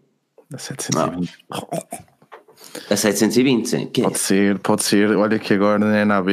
A 0.53 0.59
720. 0.59 1.33
Não. 1.49 1.67
A 2.87 2.95
720, 2.95 3.67
sim. 3.67 3.87
Que 3.87 4.03
pode 4.03 4.13
é? 4.13 4.17
ser, 4.19 4.59
pode 4.59 4.83
ser. 4.83 5.09
Olha 5.17 5.39
que 5.39 5.55
agora 5.55 5.79
na 5.79 6.05
NAB 6.05 6.29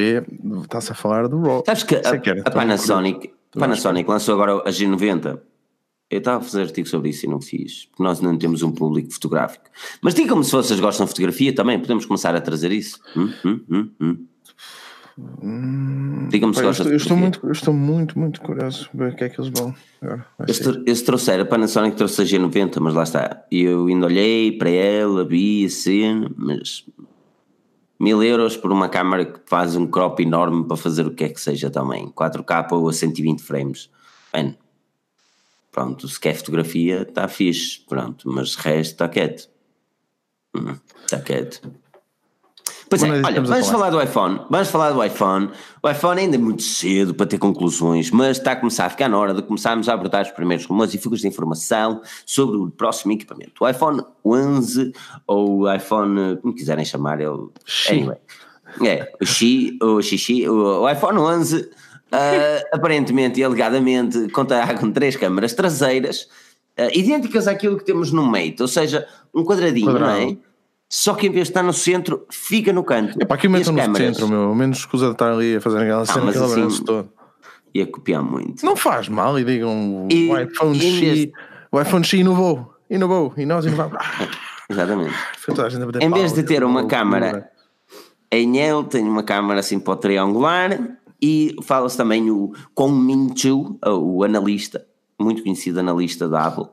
está-se 0.65 0.93
a 0.93 0.95
falar 0.95 1.29
do 1.29 1.41
RAW. 1.41 1.63
Sabes 1.65 1.85
que 1.85 1.97
a, 1.97 2.19
que 2.19 2.29
a 2.29 2.51
Panasonic, 2.51 3.33
a 3.57 3.59
Panasonic 3.59 4.07
lançou 4.07 4.35
agora 4.35 4.69
a 4.69 4.71
G90. 4.71 5.41
Eu 6.11 6.19
estava 6.19 6.39
a 6.39 6.43
fazer 6.43 6.61
artigo 6.61 6.87
sobre 6.87 7.09
isso 7.09 7.25
e 7.25 7.29
não 7.31 7.41
fiz, 7.41 7.87
porque 7.87 8.03
nós 8.03 8.21
não 8.21 8.37
temos 8.37 8.63
um 8.63 8.73
público 8.73 9.11
fotográfico. 9.11 9.65
Mas 10.03 10.13
digam-me 10.13 10.45
se 10.45 10.53
vocês 10.53 10.79
gostam 10.79 11.07
de 11.07 11.13
fotografia 11.13 11.55
também, 11.55 11.79
podemos 11.79 12.05
começar 12.05 12.35
a 12.35 12.41
trazer 12.43 12.71
isso. 12.71 12.99
Hum, 13.17 13.33
hum, 13.47 13.61
hum, 13.71 13.91
hum. 13.99 14.27
Hum, 15.19 16.29
Diga-me 16.29 16.55
se 16.55 16.63
gosta 16.63 16.85
eu, 16.85 16.97
estou 16.97 17.17
muito, 17.17 17.41
eu 17.43 17.53
estou 17.53 17.75
muito, 17.75 18.19
muito 18.19 18.41
curioso 18.41 18.89
ver 18.95 19.13
o 19.13 19.17
que 19.17 19.25
é 19.25 19.29
que 19.29 19.41
eles 19.41 19.51
vão 19.59 19.75
agora. 20.01 20.27
Eu, 20.87 20.95
se 20.95 21.05
trouxer 21.05 21.41
a 21.41 21.45
Panasonic 21.45 21.97
trouxe 21.97 22.23
a 22.23 22.25
G90, 22.25 22.81
mas 22.81 22.95
lá 22.95 23.03
está. 23.03 23.45
Eu 23.51 23.87
ainda 23.87 24.07
olhei 24.07 24.53
para 24.53 24.71
ela, 24.71 25.25
vi 25.25 25.65
a 25.65 25.69
cena, 25.69 26.31
mas 26.37 26.85
mil 27.99 28.23
euros 28.23 28.57
por 28.57 28.73
uma 28.73 28.89
câmera 28.89 29.27
que 29.27 29.41
faz 29.47 29.77
um 29.77 29.87
crop 29.87 30.21
enorme 30.21 30.67
para 30.67 30.77
fazer 30.77 31.07
o 31.07 31.15
que 31.15 31.25
é 31.25 31.29
que 31.29 31.41
seja 31.41 31.71
também. 31.71 32.09
4K 32.09 32.73
ou 32.73 32.89
a 32.89 32.93
120 32.93 33.43
frames. 33.43 33.91
Bem, 34.33 34.57
pronto, 35.71 36.09
se 36.09 36.19
quer 36.19 36.35
fotografia, 36.35 37.03
está 37.03 37.29
fixe, 37.29 37.81
pronto, 37.89 38.31
mas 38.31 38.57
o 38.57 38.61
resto 38.61 38.93
está 38.93 39.09
quieto. 39.09 39.51
Hum, 40.57 40.77
está 41.05 41.21
quieto. 41.21 41.61
Pois 42.91 43.05
é, 43.05 43.09
olha, 43.09 43.41
vamos 43.41 43.69
falar. 43.69 43.89
do 43.89 44.03
iPhone. 44.03 44.41
Vamos 44.51 44.69
falar 44.69 44.91
do 44.91 45.05
iPhone. 45.05 45.51
O 45.81 45.89
iPhone 45.89 46.21
ainda 46.21 46.35
é 46.35 46.39
muito 46.39 46.65
cedo 46.65 47.15
para 47.15 47.25
ter 47.25 47.39
conclusões, 47.39 48.11
mas 48.11 48.39
está 48.39 48.51
a 48.51 48.57
começar 48.57 48.87
a 48.87 48.91
ficar 48.91 49.09
na 49.09 49.17
hora 49.17 49.33
de 49.33 49.43
começarmos 49.43 49.89
a 49.89 49.95
abordar 49.95 50.23
os 50.23 50.33
primeiros 50.33 50.67
rumores 50.67 50.93
e 50.93 50.99
fugas 50.99 51.21
de 51.21 51.29
informação 51.29 52.03
sobre 52.27 52.57
o 52.57 52.69
próximo 52.69 53.13
equipamento. 53.13 53.53
O 53.61 53.69
iPhone 53.69 54.03
11 54.25 54.93
ou 55.25 55.61
o 55.61 55.73
iPhone, 55.73 56.37
como 56.39 56.53
quiserem 56.53 56.85
chamar, 56.85 57.21
ele. 57.21 57.49
Anyway. 57.89 58.19
É, 58.85 59.13
o 59.21 59.25
Xi, 59.25 59.79
o 59.81 60.03
Xixi, 60.03 60.49
o, 60.49 60.83
o 60.83 60.91
iPhone 60.91 61.19
11, 61.19 61.61
uh, 61.61 61.69
aparentemente 62.73 63.39
e 63.39 63.45
alegadamente, 63.45 64.29
contará 64.31 64.75
com 64.79 64.91
três 64.91 65.15
câmaras 65.15 65.53
traseiras 65.53 66.23
uh, 66.77 66.91
idênticas 66.93 67.47
àquilo 67.47 67.79
que 67.79 67.85
temos 67.85 68.11
no 68.11 68.25
Mate, 68.25 68.57
ou 68.61 68.69
seja, 68.69 69.07
um 69.33 69.45
quadradinho, 69.45 69.93
Quadrado. 69.93 70.21
não 70.21 70.29
é? 70.29 70.50
Só 70.93 71.15
que 71.15 71.29
em 71.29 71.31
vez 71.31 71.47
de 71.47 71.51
estar 71.53 71.63
no 71.63 71.73
centro, 71.73 72.27
fica 72.29 72.73
no 72.73 72.83
canto. 72.83 73.17
É 73.21 73.25
para 73.25 73.37
aqui 73.37 73.49
metam 73.49 73.73
no 73.73 73.97
centro, 73.97 74.29
meu. 74.29 74.53
Menos 74.57 74.79
escusa 74.79 75.07
de 75.07 75.13
estar 75.13 75.33
ali 75.33 75.55
a 75.55 75.61
fazer 75.61 75.79
aquela 75.79 76.03
ah, 76.03 76.07
cena, 76.07 76.31
aquele 76.31 76.45
assim, 76.45 76.85
todo. 76.85 77.09
Ia 77.73 77.87
copiar 77.87 78.25
muito. 78.25 78.67
Não 78.67 78.75
faz 78.75 79.09
mal 79.09 79.39
e 79.39 79.45
digam 79.45 80.09
e, 80.11 80.29
o 80.29 80.37
iPhone 80.37 80.81
X 80.81 81.31
o 81.73 81.81
iPhone 81.81 82.05
X 82.05 82.19
inovou, 82.19 82.75
inovou, 82.91 83.33
e 83.37 83.47
nós 83.47 83.65
inovamos. 83.65 83.97
Exatamente. 84.69 85.15
Em 86.01 86.11
vez 86.11 86.33
de 86.33 86.43
ter 86.43 86.65
uma 86.65 86.87
câmara 86.87 87.49
em 88.31 88.59
ele, 88.59 88.85
tem 88.85 89.05
uma 89.05 89.23
câmara 89.23 89.61
assim 89.61 89.79
para 89.79 89.93
o 89.93 89.97
triangular 89.97 90.99
e 91.23 91.55
fala-se 91.63 91.97
também 91.97 92.31
o 92.31 92.53
Kong 92.75 92.93
Min 92.93 93.33
Chu, 93.37 93.79
o 93.85 94.25
analista, 94.25 94.85
muito 95.21 95.43
conhecido 95.43 95.79
analista 95.81 96.29
da 96.29 96.47
Apple, 96.47 96.67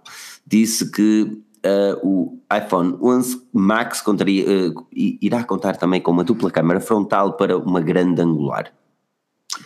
disse 0.46 0.92
que 0.92 1.40
uh, 1.68 2.08
o 2.08 2.40
iPhone 2.56 2.98
11 3.02 3.48
Max 3.54 4.02
contaria, 4.02 4.46
uh, 4.46 4.88
irá 4.92 5.44
contar 5.44 5.78
também 5.78 6.02
com 6.02 6.12
uma 6.12 6.24
dupla 6.24 6.50
câmara 6.50 6.80
frontal 6.80 7.34
para 7.34 7.58
uma 7.58 7.82
grande 7.82 8.22
angular. 8.22 8.72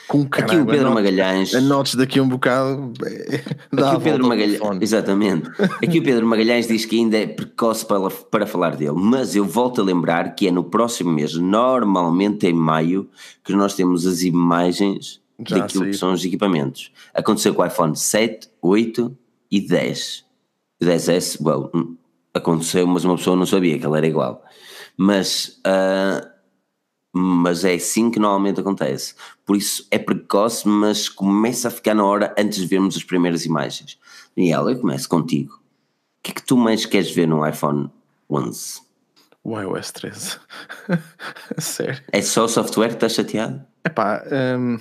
Com 0.07 0.25
caramba, 0.25 0.53
aqui 0.53 0.61
o 0.61 0.65
Pedro 0.65 0.91
Magalhães. 0.93 1.55
Anotes 1.55 1.95
daqui 1.95 2.19
um 2.19 2.27
bocado. 2.27 2.93
É, 3.05 3.35
aqui 3.35 3.95
o 3.95 4.01
Pedro 4.01 4.27
Magalhães. 4.27 4.81
Exatamente. 4.81 5.49
Aqui 5.83 5.99
o 5.99 6.03
Pedro 6.03 6.27
Magalhães 6.27 6.67
diz 6.67 6.85
que 6.85 6.97
ainda 6.97 7.17
é 7.17 7.27
precoce 7.27 7.85
para, 7.85 8.09
para 8.09 8.45
falar 8.45 8.75
dele, 8.75 8.95
mas 8.95 9.35
eu 9.35 9.45
volto 9.45 9.81
a 9.81 9.83
lembrar 9.83 10.35
que 10.35 10.47
é 10.47 10.51
no 10.51 10.63
próximo 10.63 11.11
mês, 11.11 11.35
normalmente 11.35 12.47
em 12.47 12.53
maio, 12.53 13.09
que 13.43 13.53
nós 13.53 13.73
temos 13.73 14.05
as 14.05 14.21
imagens 14.21 15.21
Já 15.45 15.59
daquilo 15.59 15.85
que 15.85 15.93
são 15.93 16.13
os 16.13 16.23
equipamentos. 16.23 16.91
Aconteceu 17.13 17.53
com 17.53 17.61
o 17.61 17.65
iPhone 17.65 17.95
7, 17.95 18.49
8 18.61 19.17
e 19.49 19.59
10. 19.59 20.30
O 20.81 20.85
10S, 20.85 21.37
well, 21.45 21.69
hum, 21.73 21.95
aconteceu, 22.33 22.87
mas 22.87 23.03
uma 23.05 23.15
pessoa 23.15 23.35
não 23.35 23.45
sabia 23.45 23.77
que 23.77 23.85
ele 23.85 23.97
era 23.97 24.07
igual. 24.07 24.43
Mas. 24.97 25.59
Uh, 25.65 26.31
mas 27.13 27.65
é 27.65 27.73
assim 27.73 28.09
que 28.09 28.19
normalmente 28.19 28.61
acontece. 28.61 29.15
Por 29.45 29.57
isso 29.57 29.85
é 29.91 29.99
precoce, 29.99 30.65
mas 30.67 31.09
começa 31.09 31.67
a 31.67 31.71
ficar 31.71 31.93
na 31.93 32.05
hora 32.05 32.33
antes 32.37 32.59
de 32.59 32.65
vermos 32.65 32.95
as 32.95 33.03
primeiras 33.03 33.45
imagens. 33.45 33.99
Daniel, 34.35 34.69
eu 34.69 34.79
começo 34.79 35.09
contigo. 35.09 35.55
O 35.55 36.23
que 36.23 36.31
é 36.31 36.33
que 36.35 36.43
tu 36.43 36.55
mais 36.55 36.85
queres 36.85 37.11
ver 37.11 37.27
no 37.27 37.45
iPhone 37.45 37.89
11? 38.29 38.81
O 39.43 39.59
iOS 39.59 39.91
13. 39.91 40.39
Sério. 41.57 42.01
É 42.11 42.21
só 42.21 42.45
o 42.45 42.47
software 42.47 42.89
que 42.89 42.93
estás 42.93 43.13
chateado? 43.13 43.65
Epá, 43.83 44.23
um, 44.57 44.77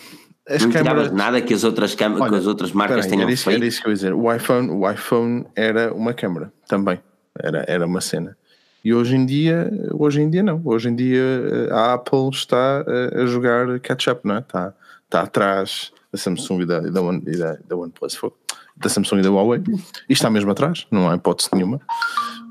as 0.51 0.63
não 0.63 0.71
câmaras... 0.73 1.13
nada 1.13 1.41
que 1.41 1.55
as 1.55 1.63
outras, 1.63 1.95
câmaras, 1.95 2.29
que 2.29 2.35
as 2.35 2.47
outras 2.47 2.73
marcas 2.73 3.07
tenham 3.07 3.23
era 3.23 3.33
isso, 3.33 3.45
feito? 3.45 3.57
Era 3.57 3.67
isso 3.67 3.81
que 3.81 3.87
eu 3.87 3.91
ia 3.91 3.95
dizer. 3.95 4.13
O 4.13 4.35
iPhone, 4.35 4.71
o 4.71 4.91
iPhone 4.91 5.47
era 5.55 5.95
uma 5.95 6.13
câmara 6.13 6.53
também. 6.67 7.01
Era, 7.39 7.65
era 7.69 7.87
uma 7.87 8.01
cena. 8.01 8.37
E 8.85 8.93
hoje 8.93 9.15
em 9.15 9.25
dia, 9.25 9.71
hoje 9.93 10.21
em 10.21 10.29
dia 10.29 10.43
não. 10.43 10.61
Hoje 10.65 10.89
em 10.89 10.97
dia 10.97 11.21
eh, 11.21 11.73
a 11.73 11.95
Apple 11.95 12.31
está 12.33 12.85
a, 13.15 13.27
jogar 13.27 13.79
catch-up, 13.81 14.27
não 14.27 14.37
é? 14.37 14.39
Está, 14.41 14.75
está 15.05 15.21
atrás 15.21 15.93
da 16.11 16.19
Samsung 16.19 16.63
e 16.63 16.67
da, 16.67 16.81
da, 16.81 17.01
One, 17.01 17.23
e 17.27 17.37
da, 17.37 17.59
da 17.69 17.77
OnePlus, 17.77 18.19
da 18.77 18.89
Samsung 18.89 19.19
e 19.19 19.23
da 19.23 19.31
Huawei. 19.31 19.63
E 20.09 20.13
está 20.13 20.29
mesmo 20.31 20.51
atrás, 20.51 20.87
não 20.91 21.09
há 21.09 21.15
hipótese 21.15 21.51
nenhuma. 21.53 21.81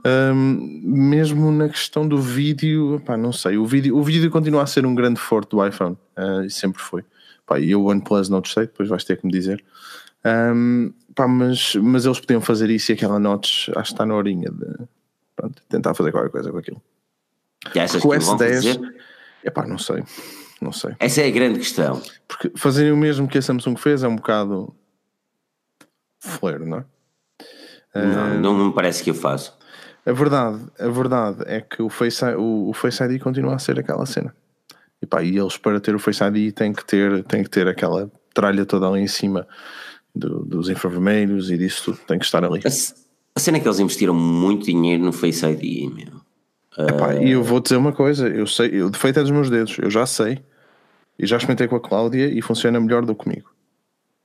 Um, 0.05 0.81
mesmo 0.83 1.51
na 1.51 1.67
questão 1.67 2.07
do 2.07 2.21
vídeo, 2.21 3.01
pá, 3.05 3.17
não 3.17 3.33
sei, 3.33 3.57
o 3.57 3.65
vídeo, 3.65 3.97
o 3.97 4.03
vídeo 4.03 4.31
continua 4.31 4.63
a 4.63 4.65
ser 4.65 4.85
um 4.85 4.95
grande 4.95 5.19
forte 5.19 5.49
do 5.49 5.65
iPhone, 5.65 5.97
uh, 6.17 6.45
e 6.45 6.49
sempre 6.49 6.81
foi. 6.81 7.03
Pá, 7.49 7.59
e 7.59 7.75
o 7.75 7.85
OnePlus 7.85 8.29
não 8.29 8.43
testei, 8.43 8.67
depois 8.67 8.87
vais 8.87 9.03
ter 9.03 9.17
que 9.17 9.25
me 9.25 9.31
dizer. 9.31 9.65
Um, 10.23 10.93
pá, 11.15 11.27
mas, 11.27 11.73
mas 11.73 12.05
eles 12.05 12.19
podiam 12.19 12.41
fazer 12.41 12.69
isso 12.69 12.91
e 12.91 12.93
aquela 12.93 13.17
notch 13.17 13.69
acho 13.69 13.89
que 13.89 13.93
está 13.93 14.05
na 14.05 14.13
horinha 14.13 14.51
de, 14.51 14.67
pronto, 15.35 15.59
tentar 15.67 15.95
fazer 15.95 16.11
qualquer 16.11 16.29
coisa 16.29 16.51
com 16.51 16.59
aquilo. 16.59 16.79
E 17.73 17.79
achas 17.79 18.03
com 18.03 18.09
que 18.09 18.17
S10, 18.17 18.37
fazer? 18.37 18.95
Epá, 19.43 19.65
não 19.65 19.79
sei, 19.79 20.03
não 20.61 20.71
sei. 20.71 20.95
Essa 20.99 21.21
é 21.21 21.27
a 21.27 21.31
grande 21.31 21.57
questão. 21.57 21.99
Porque 22.27 22.51
fazerem 22.55 22.91
o 22.91 22.97
mesmo 22.97 23.27
que 23.27 23.39
a 23.39 23.41
Samsung 23.41 23.77
fez 23.77 24.03
é 24.03 24.07
um 24.07 24.17
bocado 24.17 24.71
fleiro, 26.19 26.67
não 26.67 26.77
é? 26.77 26.85
Não, 27.95 28.37
uh, 28.37 28.39
não 28.39 28.65
me 28.67 28.73
parece 28.73 29.03
que 29.03 29.09
eu 29.09 29.15
faço. 29.15 29.57
A 30.05 30.11
verdade, 30.11 30.59
a 30.77 30.87
verdade 30.87 31.43
é 31.47 31.61
que 31.61 31.81
o 31.81 31.89
Face, 31.89 32.23
o, 32.37 32.69
o 32.69 32.73
Face 32.73 33.03
ID 33.03 33.19
continua 33.19 33.55
a 33.55 33.59
ser 33.59 33.79
aquela 33.79 34.05
cena. 34.05 34.35
E, 35.01 35.05
pá, 35.05 35.23
e 35.23 35.37
eles 35.37 35.57
para 35.57 35.79
ter 35.79 35.95
o 35.95 35.99
Face 35.99 36.23
ID 36.23 36.53
têm 36.53 36.73
que 36.73 36.85
ter, 36.85 37.23
têm 37.23 37.43
que 37.43 37.49
ter 37.49 37.67
aquela 37.67 38.11
tralha 38.33 38.65
toda 38.65 38.87
ali 38.87 39.01
em 39.01 39.07
cima 39.07 39.47
do, 40.13 40.43
dos 40.43 40.69
infravermelhos 40.69 41.49
e 41.49 41.57
disso 41.57 41.85
tudo, 41.85 41.99
tem 42.05 42.19
que 42.19 42.25
estar 42.25 42.43
ali. 42.43 42.61
A 42.65 43.39
cena 43.39 43.57
é 43.57 43.59
que 43.59 43.67
eles 43.67 43.79
investiram 43.79 44.13
muito 44.13 44.65
dinheiro 44.65 45.03
no 45.03 45.13
Face 45.13 45.45
ID, 45.45 45.91
meu. 45.93 46.19
Epá, 46.77 47.13
uh... 47.13 47.23
E 47.23 47.31
eu 47.31 47.43
vou 47.43 47.59
dizer 47.59 47.77
uma 47.77 47.91
coisa, 47.91 48.27
eu 48.27 48.47
sei, 48.47 48.81
o 48.81 48.89
defeito 48.89 49.19
é 49.19 49.21
dos 49.21 49.31
meus 49.31 49.49
dedos, 49.49 49.77
eu 49.79 49.89
já 49.89 50.05
sei. 50.05 50.39
E 51.17 51.25
já 51.25 51.35
experimentei 51.35 51.67
com 51.67 51.75
a 51.75 51.81
Cláudia 51.81 52.27
e 52.27 52.41
funciona 52.41 52.79
melhor 52.79 53.05
do 53.05 53.13
que 53.13 53.25
comigo. 53.25 53.49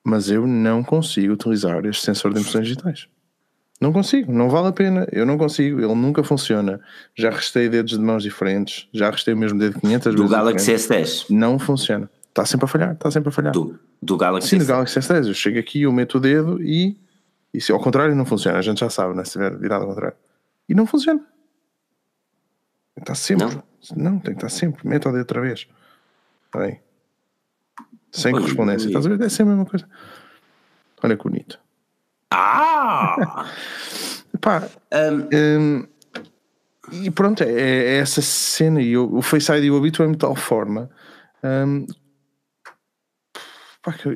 Mas 0.04 0.30
eu 0.30 0.46
não 0.46 0.84
consigo 0.84 1.32
utilizar 1.32 1.84
este 1.86 2.04
sensor 2.04 2.32
de 2.32 2.40
impressões 2.40 2.68
digitais. 2.68 3.08
Não 3.84 3.92
consigo, 3.92 4.32
não 4.32 4.48
vale 4.48 4.68
a 4.68 4.72
pena. 4.72 5.06
Eu 5.12 5.26
não 5.26 5.36
consigo, 5.36 5.78
ele 5.78 5.94
nunca 5.94 6.24
funciona. 6.24 6.80
Já 7.14 7.28
restei 7.28 7.68
dedos 7.68 7.92
de 7.92 7.98
mãos 7.98 8.22
diferentes, 8.22 8.88
já 8.94 9.10
restei 9.10 9.34
o 9.34 9.36
mesmo 9.36 9.58
dedo 9.58 9.78
500 9.78 10.04
do 10.04 10.10
vezes. 10.10 10.30
Do 10.30 10.34
Galaxy 10.34 10.72
S10. 10.72 11.26
Não 11.28 11.58
funciona. 11.58 12.08
Está 12.30 12.46
sempre 12.46 12.64
a 12.64 12.68
falhar, 12.68 12.92
está 12.94 13.10
sempre 13.10 13.28
a 13.28 13.32
falhar. 13.32 13.52
Do, 13.52 13.78
do 14.00 14.16
Galaxy 14.16 14.48
Sim, 14.48 14.56
S10. 14.56 14.60
do 14.60 14.66
Galaxy 14.66 14.98
S10. 14.98 15.26
Eu 15.28 15.34
chego 15.34 15.58
aqui, 15.58 15.82
eu 15.82 15.92
meto 15.92 16.16
o 16.16 16.20
dedo 16.20 16.62
e 16.62 16.96
e 17.52 17.60
se 17.60 17.72
ao 17.72 17.78
contrário 17.78 18.16
não 18.16 18.24
funciona, 18.24 18.58
a 18.58 18.62
gente 18.62 18.80
já 18.80 18.88
sabe, 18.88 19.14
né? 19.14 19.22
se 19.22 19.28
estiver 19.28 19.54
virado 19.56 19.82
ao 19.82 19.90
contrário. 19.90 20.16
E 20.66 20.74
não 20.74 20.86
funciona. 20.86 21.20
Está 22.96 23.14
sempre. 23.14 23.44
Não. 23.46 23.62
não, 23.94 24.18
tem 24.18 24.34
que 24.34 24.38
estar 24.38 24.48
sempre. 24.48 24.88
Meta 24.88 25.10
o 25.10 25.12
dedo 25.12 25.20
outra 25.20 25.42
vez. 25.42 25.68
Está 26.46 26.80
Sem 28.10 28.32
correspondência. 28.32 28.86
Estás 28.86 29.04
a 29.04 29.10
ver? 29.10 29.20
É 29.20 29.28
sempre 29.28 29.52
a 29.52 29.56
mesma 29.56 29.66
coisa. 29.66 29.86
Olha 31.02 31.16
que 31.18 31.22
bonito. 31.22 31.60
Ah! 32.34 33.46
Pá. 34.40 34.68
Um... 34.92 35.36
Um, 35.36 35.86
e 36.92 37.10
pronto, 37.10 37.42
é, 37.42 37.48
é, 37.48 37.96
essa 37.98 38.20
cena. 38.20 38.80
E 38.82 38.92
eu, 38.92 39.12
o 39.14 39.22
Face 39.22 39.50
ID 39.50 39.64
eu 39.64 39.76
habituei-me 39.76 40.14
de 40.14 40.18
tal 40.18 40.34
forma 40.34 40.90
um, 41.44 41.86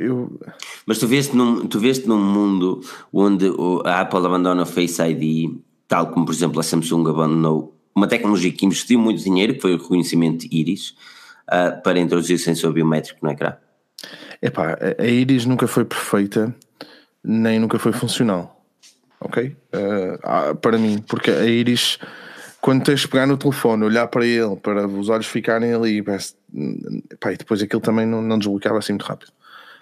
eu... 0.00 0.40
Mas 0.86 0.98
tu 0.98 1.06
veste, 1.06 1.36
num, 1.36 1.66
tu 1.66 1.78
veste 1.78 2.08
num 2.08 2.18
mundo 2.18 2.80
onde 3.12 3.52
a 3.84 4.00
Apple 4.00 4.24
abandona 4.24 4.62
o 4.62 4.66
Face 4.66 5.02
ID, 5.02 5.60
tal 5.86 6.06
como, 6.06 6.24
por 6.24 6.34
exemplo, 6.34 6.58
a 6.58 6.62
Samsung 6.62 7.06
abandonou 7.06 7.78
uma 7.94 8.06
tecnologia 8.06 8.50
que 8.50 8.64
investiu 8.64 8.98
muito 8.98 9.22
dinheiro, 9.22 9.54
que 9.54 9.60
foi 9.60 9.74
o 9.74 9.76
reconhecimento 9.76 10.46
íris, 10.50 10.94
uh, 11.48 11.82
para 11.82 11.98
introduzir 11.98 12.38
sensor 12.38 12.72
biométrico 12.72 13.18
no 13.22 13.30
ecrã? 13.30 13.56
Epá, 14.40 14.78
a 14.98 15.04
íris 15.04 15.44
nunca 15.44 15.66
foi 15.66 15.84
perfeita, 15.84 16.54
nem 17.28 17.60
nunca 17.60 17.78
foi 17.78 17.92
funcional. 17.92 18.64
Ok? 19.20 19.54
Uh, 19.74 20.56
para 20.56 20.78
mim, 20.78 21.04
porque 21.06 21.30
a 21.30 21.44
íris, 21.44 21.98
quando 22.60 22.84
tens 22.84 23.00
de 23.00 23.08
pegar 23.08 23.26
no 23.26 23.36
telefone, 23.36 23.84
olhar 23.84 24.06
para 24.08 24.24
ele, 24.24 24.56
para 24.56 24.88
os 24.88 25.10
olhos 25.10 25.26
ficarem 25.26 25.74
ali, 25.74 26.02
parece, 26.02 26.34
epá, 27.12 27.32
e 27.32 27.36
depois 27.36 27.62
aquilo 27.62 27.82
também 27.82 28.06
não, 28.06 28.22
não 28.22 28.38
desbloqueava 28.38 28.78
assim 28.78 28.92
muito 28.92 29.04
rápido. 29.04 29.30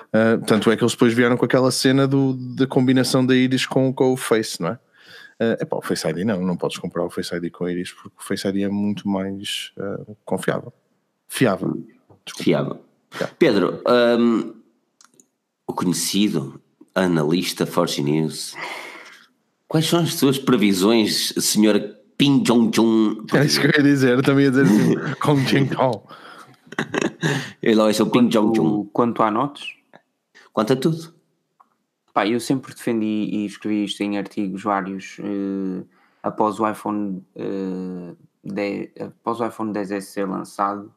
Uh, 0.09 0.45
tanto 0.45 0.71
é 0.71 0.77
que 0.77 0.83
eles 0.83 0.93
depois 0.93 1.15
vieram 1.15 1.37
com 1.37 1.45
aquela 1.45 1.71
cena 1.71 2.09
do, 2.09 2.35
da 2.57 2.67
combinação 2.67 3.25
da 3.25 3.35
Iris 3.35 3.65
com, 3.67 3.93
com 3.93 4.13
o 4.13 4.17
Face, 4.17 4.61
não 4.61 4.71
é? 4.71 4.79
Uh, 5.39 5.63
epá, 5.63 5.77
o 5.77 5.83
Face 5.83 6.09
ID 6.09 6.19
não, 6.25 6.41
não 6.41 6.57
podes 6.57 6.79
comprar 6.79 7.05
o 7.05 7.11
Face 7.11 7.35
ID 7.37 7.51
com 7.53 7.67
a 7.67 7.71
Iris 7.71 7.93
porque 7.93 8.17
o 8.19 8.23
Face 8.23 8.49
ID 8.49 8.63
é 8.63 8.69
muito 8.69 9.09
mais 9.09 9.73
uh, 9.77 10.17
confiável. 10.25 10.73
Fiável. 11.29 11.77
Desculpa. 12.25 12.45
Fiável. 12.45 12.81
Pedro, 13.39 13.83
um, 14.19 14.55
o 15.67 15.73
conhecido 15.73 16.61
analista 16.97 17.67
Forge 17.67 18.03
News, 18.03 18.55
quais 19.69 19.87
são 19.87 20.01
as 20.01 20.15
suas 20.15 20.39
previsões, 20.39 21.35
senhora 21.39 22.01
Ping 22.17 22.43
Jong 22.43 22.71
Jong? 22.75 23.27
É 23.35 23.45
isso 23.45 23.61
que 23.61 23.67
eu 23.67 23.73
ia 23.77 23.83
dizer, 23.83 24.17
eu 24.17 24.23
também 24.23 24.45
ia 24.45 24.51
dizer 24.51 24.65
assim, 24.65 24.95
com 25.21 25.37
Jing 25.37 25.69
Kong. 25.69 26.03
Ele 27.63 27.81
é 27.81 28.03
o 28.03 28.11
Ping 28.11 28.29
Jong 28.29 28.57
Jong. 28.57 28.91
Quanto 28.93 29.23
há 29.23 29.31
notas? 29.31 29.69
Quanto 30.53 30.73
a 30.73 30.77
tudo. 30.77 31.15
Pá, 32.15 32.27
eu 32.27 32.41
sempre 32.41 32.75
defendi 32.75 33.29
e 33.31 33.45
escrevi 33.45 33.85
isto 33.85 34.03
em 34.03 34.17
artigos 34.17 34.63
vários 34.63 35.19
uh, 35.19 35.87
após 36.23 36.59
o 36.59 36.69
iPhone 36.69 37.23
uh, 37.37 38.17
eh, 38.43 38.89
10, 38.95 39.09
após 39.09 39.39
o 39.39 39.47
iPhone 39.47 39.73
10S 39.73 40.01
ser 40.01 40.27
lançado. 40.27 40.91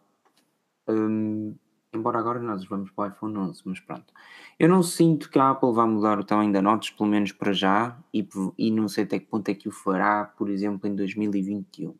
Um, 0.88 1.54
embora 1.94 2.20
agora 2.20 2.40
nós 2.40 2.64
vamos 2.66 2.92
para 2.92 3.06
o 3.06 3.08
iPhone 3.08 3.38
11, 3.38 3.62
mas 3.66 3.80
pronto. 3.80 4.14
Eu 4.58 4.70
não 4.70 4.84
sinto 4.84 5.30
que 5.30 5.40
a 5.40 5.52
Apple 5.52 5.74
vá 5.74 5.86
mudar 5.86 6.20
o 6.20 6.24
tamanho 6.24 6.52
da 6.52 6.62
notas, 6.62 6.90
pelo 6.90 7.10
menos 7.10 7.32
para 7.32 7.54
já, 7.54 7.98
e, 8.14 8.28
e 8.58 8.72
não 8.72 8.88
sei 8.88 9.04
até 9.04 9.20
que 9.20 9.26
ponto 9.26 9.50
é 9.50 9.54
que 9.54 9.68
o 9.68 9.72
fará, 9.72 10.26
por 10.26 10.50
exemplo, 10.50 10.88
em 10.88 10.96
2021. 10.96 11.96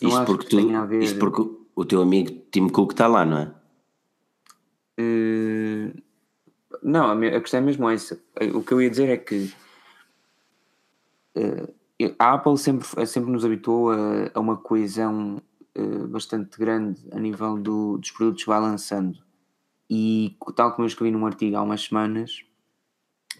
Isto 0.00 0.24
porque, 0.24 0.48
tu, 0.48 0.86
ver... 0.86 1.02
isto 1.02 1.18
porque 1.18 1.42
o 1.74 1.84
teu 1.84 2.02
amigo 2.02 2.30
Tim 2.50 2.68
Cook 2.68 2.92
está 2.92 3.06
lá, 3.06 3.24
não 3.24 3.38
é? 3.38 3.54
Uh, 4.98 6.02
não, 6.82 7.10
a, 7.10 7.40
questão 7.40 7.58
é 7.58 7.62
mesmo 7.62 7.88
essa. 7.88 8.20
O 8.54 8.62
que 8.62 8.72
eu 8.72 8.82
ia 8.82 8.90
dizer 8.90 9.08
é 9.08 9.16
que 9.16 9.52
uh, 11.36 11.74
a 12.18 12.34
Apple 12.34 12.58
sempre, 12.58 13.06
sempre 13.06 13.30
nos 13.30 13.44
habituou 13.44 13.90
a, 13.90 14.30
a 14.34 14.40
uma 14.40 14.56
coesão 14.56 15.40
uh, 15.76 16.08
bastante 16.08 16.58
grande 16.58 17.00
a 17.12 17.18
nível 17.18 17.56
do, 17.56 17.98
dos 17.98 18.10
produtos 18.10 18.44
que 18.44 18.48
vai 18.48 18.60
lançando. 18.60 19.18
E 19.88 20.36
tal 20.54 20.72
como 20.72 20.84
eu 20.84 20.88
escrevi 20.88 21.10
num 21.10 21.26
artigo 21.26 21.56
há 21.56 21.62
umas 21.62 21.82
semanas, 21.82 22.44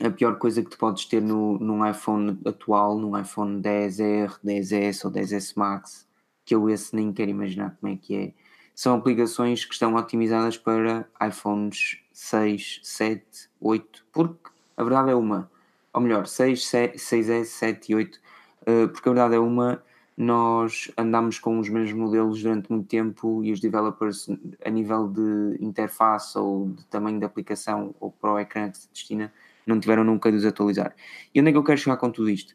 a 0.01 0.11
pior 0.11 0.39
coisa 0.39 0.63
que 0.63 0.71
tu 0.71 0.79
podes 0.79 1.05
ter 1.07 1.23
no, 1.23 1.59
num 1.59 1.89
iPhone 1.89 2.39
atual, 2.45 2.99
num 2.99 3.19
iPhone 3.19 3.61
10R, 3.61 4.39
10S 4.45 5.05
ou 5.05 5.11
10S 5.11 5.55
Max, 5.57 6.07
que 6.45 6.55
eu 6.55 6.69
esse 6.69 6.95
nem 6.95 7.13
quero 7.13 7.31
imaginar 7.31 7.77
como 7.81 7.93
é 7.93 7.97
que 7.97 8.15
é, 8.15 8.33
são 8.75 8.95
aplicações 8.95 9.65
que 9.65 9.73
estão 9.73 9.95
otimizadas 9.95 10.57
para 10.57 11.09
iPhones 11.27 11.99
6, 12.13 12.81
7, 12.83 13.25
8, 13.61 14.07
porque 14.13 14.51
a 14.77 14.85
verdade 14.85 15.11
é 15.11 15.15
uma, 15.15 15.51
ou 15.93 16.01
melhor, 16.01 16.27
6, 16.27 16.67
7, 16.67 16.99
6S, 16.99 17.45
7 17.47 17.93
e 17.93 17.95
8, 17.95 18.17
uh, 18.17 18.89
porque 18.89 19.09
a 19.09 19.13
verdade 19.13 19.35
é 19.35 19.39
uma, 19.39 19.83
nós 20.17 20.91
andamos 20.97 21.39
com 21.39 21.59
os 21.59 21.69
mesmos 21.69 21.93
modelos 21.93 22.43
durante 22.43 22.73
muito 22.73 22.89
tempo 22.89 23.45
e 23.45 23.53
os 23.53 23.61
developers, 23.61 24.29
a 24.65 24.71
nível 24.71 25.09
de 25.09 25.59
interface 25.61 26.39
ou 26.39 26.71
de 26.71 26.87
tamanho 26.87 27.21
da 27.21 27.27
aplicação 27.27 27.95
ou 28.01 28.11
para 28.11 28.33
o 28.33 28.39
ecrã 28.39 28.71
que 28.71 28.79
se 28.79 28.89
destina, 28.91 29.33
não 29.67 29.79
tiveram 29.79 30.05
nunca 30.05 30.31
de 30.31 30.39
os 30.39 30.47
atualizar. 30.47 30.95
E 31.35 31.41
onde 31.41 31.51
é 31.51 31.53
que 31.53 31.59
eu 31.59 31.65
quero 31.65 31.79
chegar 31.79 31.99
com 31.99 32.11
tudo 32.11 32.31
isto? 32.31 32.55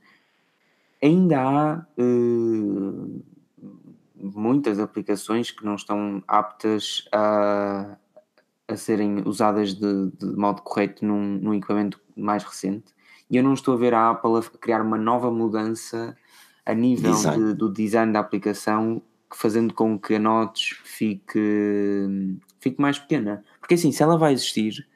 Ainda 1.04 1.40
há 1.40 1.86
uh, 2.00 3.24
muitas 4.16 4.80
aplicações 4.80 5.52
que 5.52 5.64
não 5.64 5.76
estão 5.76 6.24
aptas 6.28 7.08
a, 7.12 7.96
a 8.68 8.76
serem 8.76 9.22
usadas 9.26 9.76
de, 9.76 10.12
de 10.12 10.26
modo 10.36 10.64
correto 10.64 11.06
num, 11.06 11.38
num 11.38 11.54
equipamento 11.54 12.00
mais 12.16 12.44
recente. 12.44 12.94
E 13.30 13.38
eu 13.38 13.44
não 13.44 13.54
estou 13.54 13.76
a 13.76 13.78
ver 13.78 13.94
a 13.94 14.10
Apple 14.10 14.38
a 14.38 14.58
criar 14.58 14.82
uma 14.82 14.98
nova 14.98 15.32
mudança 15.32 16.18
a 16.66 16.74
nível 16.74 17.12
design. 17.12 17.46
De, 17.46 17.54
do 17.54 17.72
design 17.72 18.14
da 18.14 18.20
aplicação, 18.20 19.02
fazendo 19.34 19.74
com 19.74 19.98
que 20.00 20.16
a 20.16 20.20
Notes 20.20 20.78
fique, 20.84 21.40
fique 22.60 22.82
mais 22.82 23.00
pequena. 23.00 23.44
Porque 23.60 23.76
assim, 23.76 23.92
se 23.92 24.04
ela 24.04 24.18
vai 24.18 24.34
existir, 24.34 24.88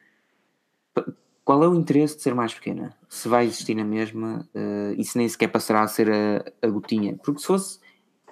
qual 1.44 1.64
é 1.64 1.68
o 1.68 1.76
interesse 1.76 2.18
de 2.18 2.24
ser 2.24 2.34
mais 2.34 2.54
pequena? 2.54 2.96
Se 3.08 3.28
vai 3.28 3.46
existir 3.46 3.76
na 3.76 3.84
mesma 3.84 4.48
uh, 4.56 4.94
e 4.98 5.04
se 5.04 5.18
nem 5.18 5.30
sequer 5.30 5.48
passará 5.48 5.84
a 5.84 5.88
ser 5.88 6.10
a, 6.12 6.44
a 6.62 6.68
gotinha? 6.68 7.18
Porque 7.24 7.40
se 7.40 7.48
fosse, 7.48 7.80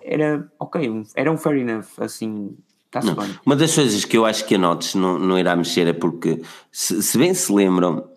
era 0.02 0.52
ok, 0.60 1.04
era 1.16 1.32
um 1.32 1.38
fair 1.38 1.58
enough, 1.58 1.86
assim, 2.00 2.58
está-se 2.88 3.14
bem. 3.14 3.40
Uma 3.46 3.56
das 3.56 3.74
coisas 3.74 4.04
que 4.04 4.18
eu 4.18 4.26
acho 4.26 4.46
que 4.46 4.56
a 4.56 4.58
Notes 4.58 4.96
não, 4.96 5.20
não 5.20 5.38
irá 5.38 5.56
mexer 5.56 5.88
é 5.88 5.94
porque, 5.94 6.42
se, 6.72 7.02
se 7.04 7.18
bem 7.18 7.34
se 7.34 7.54
lembram, 7.54 8.10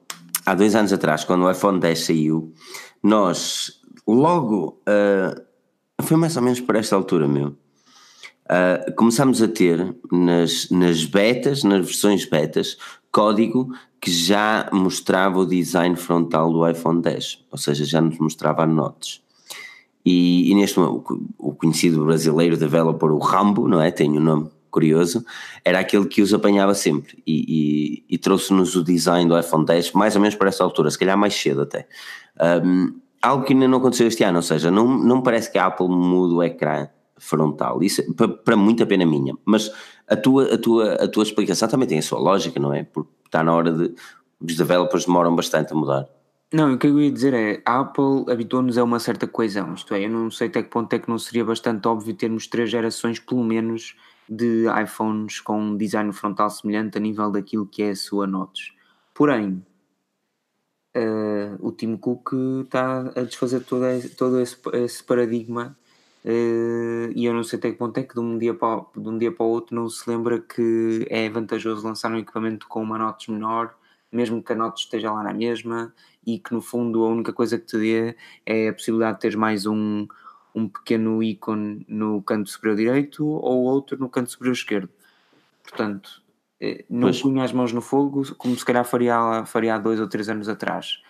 há 0.45 0.55
dois 0.55 0.75
anos 0.75 0.93
atrás, 0.93 1.25
quando 1.25 1.45
o 1.45 1.51
iPhone 1.51 1.79
10 1.79 2.07
saiu, 2.07 2.53
nós 3.03 3.76
logo, 4.07 4.81
uh, 4.89 5.43
foi 6.03 6.17
mais 6.17 6.37
ou 6.37 6.43
menos 6.43 6.61
por 6.61 6.77
esta 6.77 6.95
altura 6.95 7.27
mesmo, 7.27 7.57
uh, 8.47 8.95
começámos 8.95 9.43
a 9.43 9.49
ter 9.49 9.97
nas, 10.11 10.71
nas 10.71 11.05
betas, 11.05 11.65
nas 11.65 11.85
versões 11.85 12.25
betas, 12.25 12.77
código 13.11 13.73
que 14.01 14.11
já 14.11 14.69
mostrava 14.73 15.39
o 15.39 15.47
design 15.47 15.97
frontal 15.97 16.53
do 16.53 16.69
iPhone 16.69 17.01
10, 17.01 17.47
ou 17.51 17.59
seja, 17.59 17.85
já 17.85 18.01
nos 18.01 18.19
mostrava 18.19 18.63
a 18.63 18.67
notes. 18.67 19.23
E, 20.05 20.53
e 20.53 20.55
neste 20.55 20.79
momento, 20.79 21.27
o 21.37 21.53
conhecido 21.53 22.05
brasileiro 22.05 22.57
developer, 22.57 23.11
o 23.11 23.19
Rambo, 23.19 23.67
não 23.67 23.81
é? 23.81 23.91
Tem 23.91 24.09
um 24.11 24.21
nome 24.21 24.51
curioso, 24.71 25.25
era 25.65 25.81
aquele 25.81 26.07
que 26.07 26.21
os 26.21 26.35
apanhava 26.35 26.75
sempre 26.75 27.21
e, 27.27 28.05
e, 28.09 28.15
e 28.15 28.19
trouxe-nos 28.19 28.77
o 28.77 28.85
design 28.85 29.27
do 29.27 29.39
iPhone 29.39 29.65
10 29.65 29.93
mais 29.93 30.15
ou 30.15 30.21
menos 30.21 30.37
para 30.37 30.51
essa 30.51 30.63
altura, 30.63 30.91
se 30.91 30.99
calhar 30.99 31.17
mais 31.17 31.35
cedo 31.35 31.63
até. 31.63 31.89
Um, 32.63 32.95
algo 33.27 33.45
que 33.45 33.53
ainda 33.53 33.68
não 33.68 33.79
aconteceu 33.79 34.07
este 34.07 34.24
ano, 34.24 34.37
ou 34.37 34.43
seja, 34.43 34.70
não, 34.70 34.87
não 34.87 35.22
parece 35.22 35.51
que 35.51 35.59
a 35.59 35.66
Apple 35.66 35.89
mude 35.89 36.35
o 36.35 36.43
ecrã 36.43 36.89
frontal, 37.18 37.83
isso 37.83 38.03
é 38.03 38.27
para, 38.45 38.57
muita 38.57 38.87
pena 38.87 39.07
minha, 39.07 39.35
mas 39.45 39.70
a 40.07 40.16
tua, 40.16 40.55
a, 40.55 40.59
tua, 40.59 40.95
a 40.95 41.09
tua 41.09 41.22
explicação 41.22 41.68
também 41.68 41.89
tem 41.89 41.99
a 41.99 42.03
sua 42.03 42.18
lógica, 42.18 42.61
não 42.61 42.72
é? 42.72 42.85
Porque 42.85 43.11
está 43.24 43.43
na 43.43 43.55
hora 43.55 43.72
de. 43.72 43.95
Os 44.41 44.55
developers 44.55 45.07
demoram 45.07 45.35
bastante 45.35 45.72
a 45.72 45.77
mudar. 45.77 46.07
Não, 46.53 46.74
o 46.74 46.79
que 46.79 46.87
eu 46.87 47.01
ia 47.01 47.11
dizer 47.11 47.35
é, 47.35 47.62
a 47.64 47.81
Apple 47.81 48.31
habituou-nos 48.31 48.79
a 48.79 48.85
uma 48.85 49.01
certa 49.01 49.27
coesão, 49.27 49.74
isto 49.74 49.93
é, 49.95 50.05
eu 50.05 50.11
não 50.11 50.31
sei 50.31 50.47
até 50.47 50.62
que 50.62 50.68
ponto 50.68 50.93
é 50.93 50.99
que 50.99 51.09
não 51.09 51.18
seria 51.18 51.45
bastante 51.45 51.89
óbvio 51.89 52.14
termos 52.14 52.47
três 52.47 52.70
gerações, 52.70 53.18
pelo 53.18 53.43
menos, 53.43 53.97
de 54.29 54.66
iPhones 54.83 55.41
com 55.41 55.59
um 55.61 55.77
design 55.77 56.12
frontal 56.12 56.51
semelhante 56.51 56.99
a 56.99 57.01
nível 57.01 57.31
daquilo 57.31 57.66
que 57.66 57.83
é 57.83 57.91
a 57.91 57.97
sua 57.97 58.27
Notes. 58.27 58.72
Porém, 59.12 59.64
uh, 60.97 61.36
o 61.61 61.73
Tim 61.73 61.97
Cook 61.97 62.33
está 62.65 63.13
a 63.15 63.23
desfazer 63.23 63.61
todo, 63.61 63.85
todo 64.17 64.41
esse, 64.41 64.57
esse 64.73 65.03
paradigma 65.03 65.77
uh, 66.25 67.13
e 67.15 67.25
eu 67.25 67.35
não 67.35 67.45
sei 67.45 67.59
até 67.59 67.71
que 67.71 67.79
ponto 67.79 67.99
é 67.99 68.03
que 68.03 68.15
de 68.15 68.21
um, 68.21 68.39
dia 68.39 68.55
para, 68.55 68.85
de 68.97 69.09
um 69.09 69.19
dia 69.19 69.33
para 69.33 69.45
o 69.47 69.49
outro 69.49 69.75
não 69.75 69.89
se 69.89 70.09
lembra 70.09 70.41
que 70.41 71.07
é 71.09 71.29
vantajoso 71.29 71.87
lançar 71.87 72.11
um 72.11 72.19
equipamento 72.19 72.67
com 72.69 72.83
uma 72.83 72.99
notas 72.99 73.27
menor, 73.29 73.75
mesmo 74.11 74.43
que 74.43 74.53
a 74.53 74.57
nota 74.57 74.81
esteja 74.81 75.13
lá 75.13 75.23
na 75.23 75.33
mesma 75.33 75.93
e 76.27 76.39
que 76.39 76.53
no 76.53 76.61
fundo 76.61 77.05
a 77.05 77.09
única 77.09 77.33
coisa 77.33 77.59
que 77.59 77.67
te 77.67 77.79
dê 77.79 78.17
é 78.45 78.69
a 78.69 78.73
possibilidade 78.73 79.17
de 79.17 79.21
teres 79.21 79.37
mais 79.37 79.67
um, 79.67 80.07
um 80.55 80.69
pequeno 80.69 81.23
ícone 81.23 81.85
no 81.89 82.23
canto 82.23 82.49
superior 82.49 82.77
direito 82.77 83.27
ou 83.27 83.65
outro 83.65 83.99
no 83.99 84.09
canto 84.09 84.31
superior 84.31 84.55
esquerdo. 84.55 84.89
Portanto, 85.63 86.23
eh, 86.61 86.85
não 86.89 87.09
pois. 87.09 87.21
punha 87.21 87.45
as 87.45 87.53
mãos 87.53 87.73
no 87.73 87.81
fogo 87.81 88.23
como 88.37 88.57
se 88.57 88.65
calhar 88.65 88.85
faria, 88.85 89.45
faria 89.45 89.75
há 89.75 89.79
dois 89.79 90.01
ou 90.01 90.09
três 90.09 90.29
anos 90.29 90.49
atrás. 90.49 91.03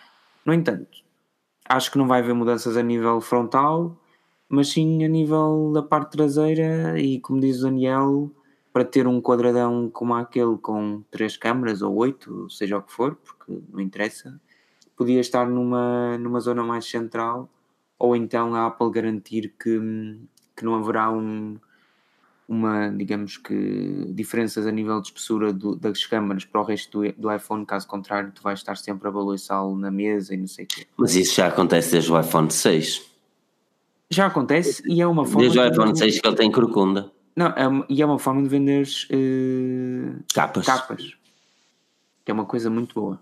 No 0.47 0.53
entanto, 0.53 1.03
acho 1.67 1.91
que 1.91 1.97
não 1.97 2.07
vai 2.07 2.21
haver 2.21 2.33
mudanças 2.33 2.77
a 2.77 2.81
nível 2.81 3.19
frontal, 3.19 3.99
mas 4.47 4.69
sim 4.69 5.03
a 5.03 5.07
nível 5.09 5.73
da 5.73 5.83
parte 5.83 6.13
traseira 6.13 6.97
e 6.97 7.19
como 7.19 7.41
diz 7.41 7.59
o 7.59 7.63
Daniel, 7.63 8.31
para 8.71 8.85
ter 8.85 9.07
um 9.07 9.19
quadradão 9.19 9.89
como 9.89 10.15
aquele 10.15 10.57
com 10.57 11.03
três 11.11 11.35
câmaras 11.35 11.81
ou 11.81 11.93
oito, 11.97 12.49
seja 12.49 12.77
o 12.77 12.81
que 12.81 12.93
for, 12.93 13.15
porque 13.15 13.61
não 13.69 13.81
interessa, 13.81 14.39
podia 14.95 15.19
estar 15.19 15.45
numa, 15.49 16.17
numa 16.17 16.39
zona 16.39 16.63
mais 16.63 16.85
central 16.85 17.49
ou 17.99 18.15
então 18.15 18.55
a 18.55 18.67
Apple 18.67 18.89
garantir 18.89 19.53
que, 19.59 19.77
que 20.55 20.63
não 20.63 20.75
haverá 20.75 21.11
um, 21.11 21.59
uma, 22.47 22.89
digamos 22.89 23.37
que, 23.37 24.05
diferenças 24.13 24.65
a 24.65 24.71
nível 24.71 25.01
de 25.01 25.07
espessura 25.07 25.51
do, 25.51 25.75
das 25.75 26.05
câmaras 26.05 26.45
para 26.45 26.61
o 26.61 26.63
resto 26.63 27.01
do, 27.01 27.11
do, 27.13 27.33
iPhone, 27.33 27.65
caso 27.65 27.85
contrário, 27.87 28.31
tu 28.33 28.41
vais 28.41 28.59
estar 28.59 28.77
sempre 28.77 29.07
a 29.07 29.11
balançá-lo 29.11 29.77
na 29.77 29.91
mesa 29.91 30.33
e 30.33 30.37
não 30.37 30.47
sei 30.47 30.65
o 30.65 30.67
quê. 30.67 30.87
Mas 30.95 31.15
isso 31.15 31.35
já 31.35 31.47
acontece 31.47 31.91
desde 31.91 32.11
o 32.11 32.19
iPhone 32.19 32.49
6. 32.49 33.05
Já 34.09 34.27
acontece 34.27 34.81
e 34.85 35.01
é 35.01 35.07
uma 35.07 35.25
forma. 35.25 35.41
Desde 35.41 35.59
o 35.59 35.65
iPhone 35.65 35.91
de... 35.91 35.99
6 35.99 36.21
que 36.21 36.27
ele 36.27 36.35
tem 36.37 36.51
corcunda. 36.51 37.11
Não, 37.35 37.47
é 37.47 37.67
uma, 37.67 37.85
e 37.89 38.01
é 38.01 38.05
uma 38.05 38.17
forma 38.17 38.41
de 38.41 38.49
vender 38.49 38.87
uh, 38.87 40.23
capas. 40.33 40.65
capas. 40.65 41.17
Que 42.23 42.31
é 42.31 42.33
uma 42.33 42.45
coisa 42.45 42.69
muito 42.69 42.95
boa. 42.95 43.21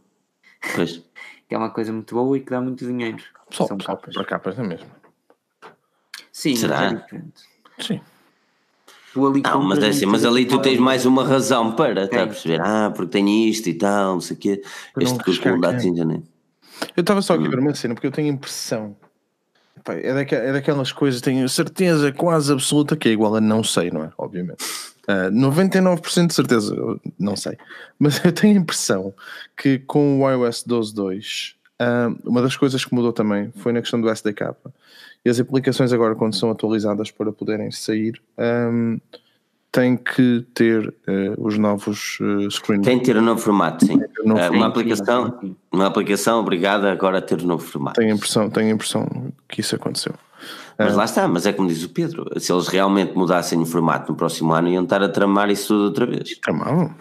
Pois. 0.76 1.02
que 1.50 1.56
é 1.56 1.58
uma 1.58 1.72
coisa 1.72 1.92
muito 1.92 2.14
boa 2.14 2.38
e 2.38 2.42
que 2.42 2.52
dá 2.52 2.62
muito 2.62 2.86
dinheiro. 2.86 3.24
Só, 3.50 3.66
São 3.66 3.78
capas. 3.78 4.14
para 4.14 4.26
capas, 4.26 4.58
não 4.58 4.66
é 4.66 4.68
mesmo? 4.68 4.90
Sim, 6.32 6.56
Será? 6.56 6.86
é 6.86 6.94
diferente. 6.94 7.44
Sim. 7.80 8.02
Tu 9.16 9.26
ali 9.26 9.42
não, 9.42 9.64
mas, 9.64 9.82
é 9.82 9.88
assim, 9.88 10.06
mas 10.06 10.26
ali 10.26 10.46
tu 10.46 10.62
tens 10.62 10.78
mais 10.78 11.06
uma 11.06 11.26
razão 11.26 11.72
para, 11.72 12.04
está 12.04 12.24
a 12.24 12.28
perceber? 12.28 12.60
Ah, 12.60 12.92
porque 12.94 13.14
tenho 13.14 13.30
isto 13.48 13.70
e 13.70 13.74
tal, 13.74 14.16
não 14.16 14.20
sei 14.20 14.36
o 14.36 14.40
quê. 14.42 14.62
Este 15.00 15.24
currículo 15.24 15.62
dá 15.62 15.70
assim. 15.70 15.98
Eu 15.98 17.00
estava 17.00 17.22
só 17.22 17.36
aqui 17.36 17.48
a 17.48 17.50
ver 17.50 17.60
uma 17.60 17.74
cena 17.74 17.94
porque 17.94 18.08
eu 18.08 18.12
tenho 18.12 18.30
a 18.30 18.34
impressão. 18.34 18.94
é, 19.88 20.20
é 20.20 20.52
daquelas 20.52 20.92
coisas, 20.92 21.22
tenho 21.22 21.48
certeza 21.48 22.12
quase 22.12 22.52
absoluta 22.52 22.98
que 22.98 23.08
é 23.08 23.14
igual 23.14 23.38
a 23.38 23.40
não 23.40 23.64
sei, 23.64 23.90
não 23.90 24.04
é? 24.04 24.12
Obviamente. 24.18 24.62
Uh, 25.08 25.30
ah, 25.30 25.32
99% 25.32 26.28
de 26.28 26.34
certeza, 26.34 26.76
não 27.18 27.38
sei. 27.38 27.58
Mas 27.98 28.20
eu 28.26 28.34
tenho 28.34 28.58
a 28.58 28.60
impressão 28.60 29.14
que 29.56 29.80
com 29.80 30.22
o 30.22 30.30
iOS 30.30 30.66
12.2, 30.68 31.54
uh, 31.54 31.56
ah, 31.80 32.14
uma 32.26 32.42
das 32.42 32.58
coisas 32.58 32.84
que 32.84 32.94
mudou 32.94 33.14
também 33.14 33.50
foi 33.56 33.72
na 33.72 33.80
questão 33.80 34.02
do 34.02 34.10
SDK. 34.10 34.54
E 35.26 35.30
as 35.30 35.40
aplicações 35.40 35.92
agora, 35.92 36.14
quando 36.14 36.36
são 36.36 36.52
atualizadas 36.52 37.10
para 37.10 37.32
poderem 37.32 37.72
sair, 37.72 38.22
um, 38.38 39.00
têm 39.72 39.98
que 39.98 40.46
ter 40.54 40.88
uh, 40.88 40.94
os 41.38 41.58
novos 41.58 42.20
uh, 42.22 42.50
screens. 42.52 42.86
Tem 42.86 43.00
que 43.00 43.06
ter 43.06 43.18
o 43.18 43.20
um 43.20 43.24
novo 43.24 43.42
formato, 43.42 43.86
sim. 43.86 44.00
Um 44.24 44.30
novo 44.30 44.42
uh, 44.42 44.52
uma, 44.52 44.68
aplicação, 44.68 45.40
uma 45.72 45.88
aplicação 45.88 46.40
obrigada 46.40 46.92
agora 46.92 47.18
a 47.18 47.22
ter 47.22 47.40
o 47.42 47.44
um 47.44 47.48
novo 47.48 47.66
formato. 47.66 48.00
Tenho 48.00 48.14
a 48.14 48.16
impressão, 48.16 48.50
tenho 48.52 48.68
a 48.68 48.72
impressão 48.72 49.34
que 49.50 49.62
isso 49.62 49.76
aconteceu. 49.76 50.14
Mas 50.78 50.96
lá 50.96 51.06
está, 51.06 51.28
mas 51.28 51.46
é 51.46 51.54
como 51.54 51.70
diz 51.70 51.84
o 51.84 51.90
Pedro, 51.90 52.30
se 52.40 52.52
eles 52.52 52.68
realmente 52.68 53.18
mudassem 53.18 53.60
o 53.60 53.66
formato 53.66 54.12
no 54.12 54.18
próximo 54.18 54.54
ano, 54.54 54.68
iam 54.68 54.84
estar 54.84 55.02
a 55.02 55.10
tramar 55.10 55.50
isso 55.50 55.70
tudo 55.70 55.86
outra 55.86 56.06
vez. 56.06 56.38
Tramavam. 56.38 56.94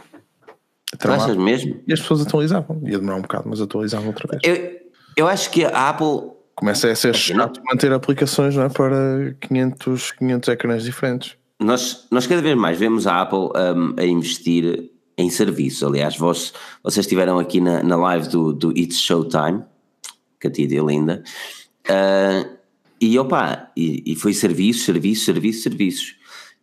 Tramavam. 0.99 1.25
Achas 1.25 1.37
mesmo? 1.37 1.81
E 1.87 1.93
as 1.93 2.01
pessoas 2.01 2.23
atualizavam. 2.23 2.81
Ia 2.85 2.99
demorar 2.99 3.19
um 3.19 3.23
bocado, 3.23 3.49
mas 3.49 3.61
atualizavam 3.61 4.07
outra 4.07 4.29
vez. 4.29 4.41
Eu, 4.43 4.81
eu 5.17 5.29
acho 5.29 5.51
que 5.51 5.65
a 5.65 5.91
Apple 5.91 6.35
Começa 6.57 6.91
a 6.91 6.95
ser 6.95 7.15
chato 7.15 7.61
manter 7.65 7.93
aplicações 7.93 8.55
não 8.55 8.65
é, 8.65 8.69
para 8.69 9.37
500, 9.41 10.13
500 10.13 10.49
ecrãs 10.49 10.85
diferentes. 10.85 11.37
Nós, 11.61 12.07
nós 12.11 12.27
cada 12.27 12.43
vez 12.43 12.57
mais 12.57 12.79
vemos 12.79 13.07
a 13.07 13.23
Apple 13.23 13.39
um, 13.39 13.95
a 13.99 14.05
investir 14.05 14.91
em 15.17 15.31
serviços. 15.31 15.83
Aliás, 15.83 16.17
vós, 16.17 16.53
vocês 16.83 17.07
estiveram 17.07 17.39
aqui 17.39 17.61
na, 17.61 17.83
na 17.83 17.97
live 17.97 18.29
do, 18.29 18.53
do 18.53 18.71
It's 18.73 18.99
Showtime, 18.99 19.63
que 20.41 20.49
a 20.49 20.51
tia 20.51 20.67
é 20.67 20.85
linda, 20.85 21.23
uh, 21.89 22.55
e 23.01 23.19
opa, 23.19 23.71
e, 23.77 24.13
e 24.13 24.17
foi 24.17 24.33
serviços, 24.33 24.85
serviços, 24.85 25.25
serviços, 25.25 25.63
serviços. 25.63 26.17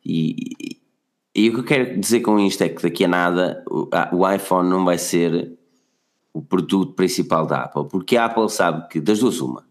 E, 0.05 0.53
e, 0.59 0.77
e, 1.35 1.49
o 1.49 1.53
que 1.53 1.59
eu 1.59 1.63
quero 1.63 1.99
dizer 1.99 2.21
com 2.21 2.39
isto 2.39 2.63
é 2.63 2.69
que 2.69 2.81
daqui 2.81 3.05
a 3.05 3.07
nada 3.07 3.63
o, 3.69 3.87
o 4.13 4.29
iPhone 4.31 4.69
não 4.69 4.83
vai 4.83 4.97
ser 4.97 5.57
o 6.33 6.41
produto 6.41 6.93
principal 6.93 7.45
da 7.45 7.63
Apple, 7.63 7.87
porque 7.89 8.17
a 8.17 8.25
Apple 8.25 8.49
sabe 8.49 8.87
que 8.87 8.99
das 8.99 9.19
duas 9.19 9.39
uma, 9.41 9.65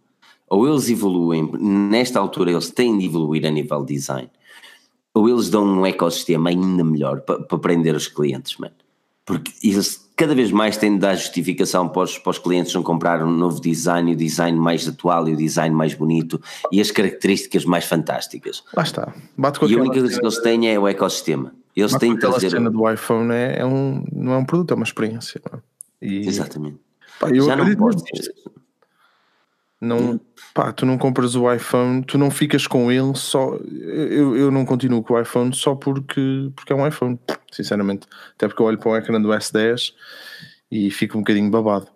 ou 0.51 0.68
eles 0.68 0.90
evoluem, 0.90 1.48
nesta 1.61 2.18
altura 2.18 2.51
eles 2.51 2.70
têm 2.70 2.98
de 2.98 3.07
evoluir 3.07 3.46
a 3.46 3.51
nível 3.51 3.84
design, 3.84 4.28
ou 5.14 5.28
eles 5.28 5.48
dão 5.48 5.64
um 5.64 5.86
ecossistema 5.86 6.51
ainda 6.51 6.82
melhor 6.82 7.20
para, 7.20 7.40
para 7.40 7.59
prender 7.59 7.94
os 7.94 8.09
clientes, 8.09 8.57
mano. 8.59 8.74
Porque 9.24 9.53
eles 9.62 10.11
cada 10.16 10.34
vez 10.34 10.51
mais 10.51 10.76
têm 10.76 10.94
de 10.94 10.98
dar 10.98 11.14
justificação 11.14 11.88
para 11.88 12.03
os, 12.03 12.18
para 12.18 12.30
os 12.30 12.38
clientes 12.38 12.74
não 12.74 12.82
comprar 12.82 13.24
um 13.24 13.30
novo 13.30 13.59
design, 13.61 14.12
o 14.12 14.16
design 14.16 14.59
mais 14.59 14.86
atual 14.86 15.26
e 15.28 15.32
o 15.32 15.36
design 15.36 15.74
mais 15.74 15.94
bonito 15.94 16.38
e 16.70 16.80
as 16.80 16.90
características 16.90 17.64
mais 17.64 17.86
fantásticas. 17.86 18.62
Lá 18.76 18.82
está. 18.82 19.14
Bate 19.38 19.59
com 19.61 19.66
e 19.66 19.74
a 19.74 19.78
única 19.78 19.98
coisa 19.98 20.18
que 20.18 20.22
eles 20.22 20.42
têm 20.42 20.68
é 20.68 20.78
o 20.78 20.86
ecossistema. 20.86 21.55
Eles 21.74 21.94
têm 21.94 22.14
de 22.14 22.20
trazer. 22.20 22.48
A 22.48 22.51
cena 22.51 22.70
do 22.70 22.90
iPhone 22.90 23.32
é, 23.32 23.61
é, 23.61 23.64
um, 23.64 24.05
não 24.12 24.32
é 24.32 24.36
um 24.36 24.44
produto, 24.44 24.72
é 24.72 24.74
uma 24.74 24.84
experiência. 24.84 25.40
E, 26.03 26.26
Exatamente. 26.26 26.78
Pá, 27.18 27.30
eu 27.30 27.46
Já 27.46 27.57
não 27.57 27.74
posso 27.76 28.05
não, 29.80 30.20
pá, 30.52 30.72
tu 30.72 30.84
não 30.84 30.98
compras 30.98 31.34
o 31.34 31.50
iPhone, 31.50 32.04
tu 32.04 32.18
não 32.18 32.30
ficas 32.30 32.66
com 32.66 32.92
ele 32.92 33.14
só. 33.14 33.56
Eu, 33.56 34.36
eu 34.36 34.50
não 34.50 34.64
continuo 34.66 35.02
com 35.02 35.14
o 35.14 35.20
iPhone 35.20 35.54
só 35.54 35.74
porque, 35.74 36.50
porque 36.54 36.72
é 36.72 36.76
um 36.76 36.86
iPhone, 36.86 37.18
sinceramente. 37.50 38.06
Até 38.34 38.46
porque 38.46 38.60
eu 38.60 38.66
olho 38.66 38.78
para 38.78 38.90
o 38.90 38.96
ecrã 38.96 39.20
do 39.20 39.30
S10 39.30 39.94
e 40.70 40.90
fico 40.90 41.16
um 41.16 41.22
bocadinho 41.22 41.50
babado. 41.50 41.88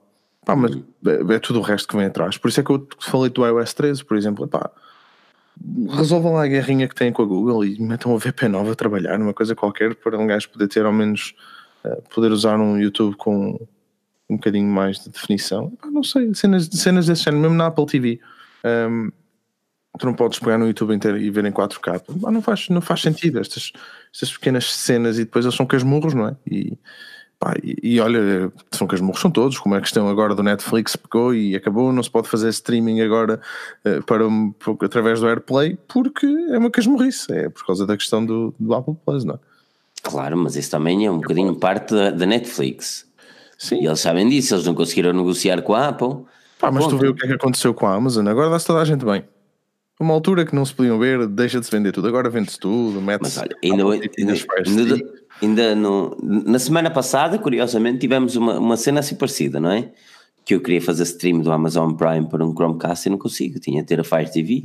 Pá, 0.47 0.57
mas 0.57 0.73
é, 0.75 1.35
é 1.35 1.39
tudo 1.39 1.59
o 1.59 1.63
resto 1.63 1.87
que 1.87 1.97
vem 1.97 2.07
atrás. 2.07 2.39
Por 2.39 2.49
isso 2.49 2.61
é 2.61 2.63
que 2.63 2.71
eu 2.71 2.89
falei 3.01 3.31
do 3.31 3.47
iOS 3.47 3.75
13, 3.75 4.05
por 4.05 4.17
exemplo. 4.17 4.49
Pá, 4.49 4.71
resolvam 5.91 6.33
lá 6.35 6.45
a 6.45 6.49
guerrinha 6.49 6.89
que 6.89 6.95
têm 6.95 7.13
com 7.13 7.23
a 7.23 7.27
Google 7.27 7.67
e 7.67 7.79
metam 7.81 8.15
a 8.15 8.19
VP 8.19 8.49
nova 8.49 8.73
a 8.73 8.75
trabalhar 8.75 9.19
numa 9.19 9.35
coisa 9.35 9.55
qualquer 9.55 9.95
para 9.95 10.19
um 10.19 10.27
gajo 10.27 10.49
poder 10.49 10.69
ter 10.69 10.87
ao 10.87 10.93
menos 10.93 11.35
uh, 11.85 12.03
poder 12.15 12.33
usar 12.33 12.59
um 12.59 12.79
YouTube 12.79 13.15
com 13.17 13.59
um 14.29 14.37
bocadinho 14.37 14.69
mais 14.69 14.99
de 15.01 15.11
definição. 15.11 15.73
Ah, 15.83 15.91
não 15.91 16.03
sei, 16.03 16.35
cenas, 16.35 16.67
cenas 16.73 17.07
desse 17.07 17.25
género, 17.25 17.43
mesmo 17.43 17.57
na 17.57 17.67
Apple 17.67 17.87
TV. 17.87 18.21
Um, 18.65 19.11
tu 19.99 20.07
não 20.07 20.15
podes 20.15 20.39
pegar 20.39 20.59
no 20.59 20.67
YouTube 20.67 20.95
inteiro 20.95 21.19
e 21.19 21.31
ver 21.31 21.45
em 21.45 21.53
4K. 21.53 22.03
Ah, 22.25 22.31
não, 22.31 22.43
faz, 22.43 22.69
não 22.69 22.81
faz 22.81 23.03
sentido 23.03 23.39
estas, 23.39 23.73
estas 24.13 24.33
pequenas 24.33 24.73
cenas 24.73 25.19
e 25.19 25.25
depois 25.25 25.45
eles 25.45 25.55
são 25.55 25.67
casmurros, 25.67 26.15
não 26.15 26.29
é? 26.29 26.37
E, 26.51 26.77
pá, 27.39 27.55
e, 27.63 27.77
e, 27.83 28.01
olha, 28.01 28.51
são 28.73 28.87
casmurros, 28.87 29.21
são 29.21 29.31
todos, 29.31 29.59
como 29.59 29.75
é 29.75 29.79
a 29.79 29.83
questão 29.83 30.09
agora 30.09 30.35
do 30.35 30.43
Netflix 30.43 30.97
pegou 30.97 31.35
e 31.35 31.55
acabou, 31.55 31.93
não 31.93 32.03
se 32.03 32.11
pode 32.11 32.29
fazer 32.29 32.49
streaming 32.49 33.03
agora 33.03 33.41
uh, 33.85 34.03
para, 34.03 34.25
através 34.85 35.21
do 35.21 35.29
AirPlay 35.29 35.79
porque 35.87 36.27
é 36.27 36.59
uma 36.59 36.71
casmurrice, 36.71 37.33
é 37.33 37.49
por 37.49 37.67
causa 37.67 37.87
da 37.87 37.97
questão 37.97 38.25
do, 38.25 38.55
do 38.59 38.75
Apple 38.75 38.97
Plus, 39.05 39.25
não 39.25 39.35
é? 39.35 39.39
Claro, 40.03 40.37
mas 40.37 40.55
isso 40.55 40.71
também 40.71 41.07
é 41.07 41.11
um 41.11 41.19
bocadinho 41.19 41.55
parte 41.57 41.95
da, 41.95 42.11
da 42.11 42.27
Netflix. 42.27 43.07
Sim. 43.65 43.81
E 43.81 43.87
eles 43.87 44.01
sabem 44.01 44.29
disso, 44.29 44.55
eles 44.55 44.67
não 44.67 44.75
conseguiram 44.75 45.15
negociar 45.15 45.63
com 45.63 45.73
a 45.73 45.89
Apple. 45.89 46.19
Pá, 46.59 46.71
mas 46.71 46.87
tu 46.87 46.99
vê 46.99 47.09
o 47.09 47.15
que 47.15 47.25
é 47.25 47.29
que 47.29 47.35
aconteceu 47.35 47.73
com 47.73 47.87
a 47.87 47.95
Amazon, 47.95 48.29
agora 48.29 48.51
dá-se 48.51 48.67
toda 48.67 48.81
a 48.81 48.85
gente 48.85 49.05
bem. 49.07 49.25
Uma 49.99 50.13
altura 50.13 50.45
que 50.45 50.55
não 50.55 50.65
se 50.67 50.75
podiam 50.75 50.99
ver, 50.99 51.27
deixa 51.27 51.59
de 51.59 51.65
se 51.65 51.73
vender 51.73 51.93
tudo, 51.93 52.09
agora 52.09 52.29
vende-se 52.29 52.59
tudo, 52.59 53.01
mete-se. 53.01 53.41
Ainda, 53.63 53.85
ainda, 53.85 54.35
ainda, 54.67 55.13
ainda 55.41 55.75
no, 55.75 56.17
na 56.21 56.59
semana 56.59 56.91
passada, 56.91 57.39
curiosamente, 57.39 58.01
tivemos 58.01 58.37
uma, 58.37 58.59
uma 58.59 58.77
cena 58.77 59.01
assim 59.01 59.15
parecida, 59.15 59.59
não 59.59 59.71
é? 59.71 59.91
Que 60.45 60.55
eu 60.55 60.61
queria 60.61 60.83
fazer 60.83 61.05
stream 61.05 61.41
do 61.41 61.51
Amazon 61.51 61.93
Prime 61.93 62.29
para 62.29 62.45
um 62.45 62.53
Chromecast 62.53 63.09
e 63.09 63.11
não 63.11 63.17
consigo, 63.17 63.59
tinha 63.59 63.81
de 63.81 63.89
ter 63.89 63.99
a 63.99 64.05
Fire 64.05 64.31
TV. 64.31 64.65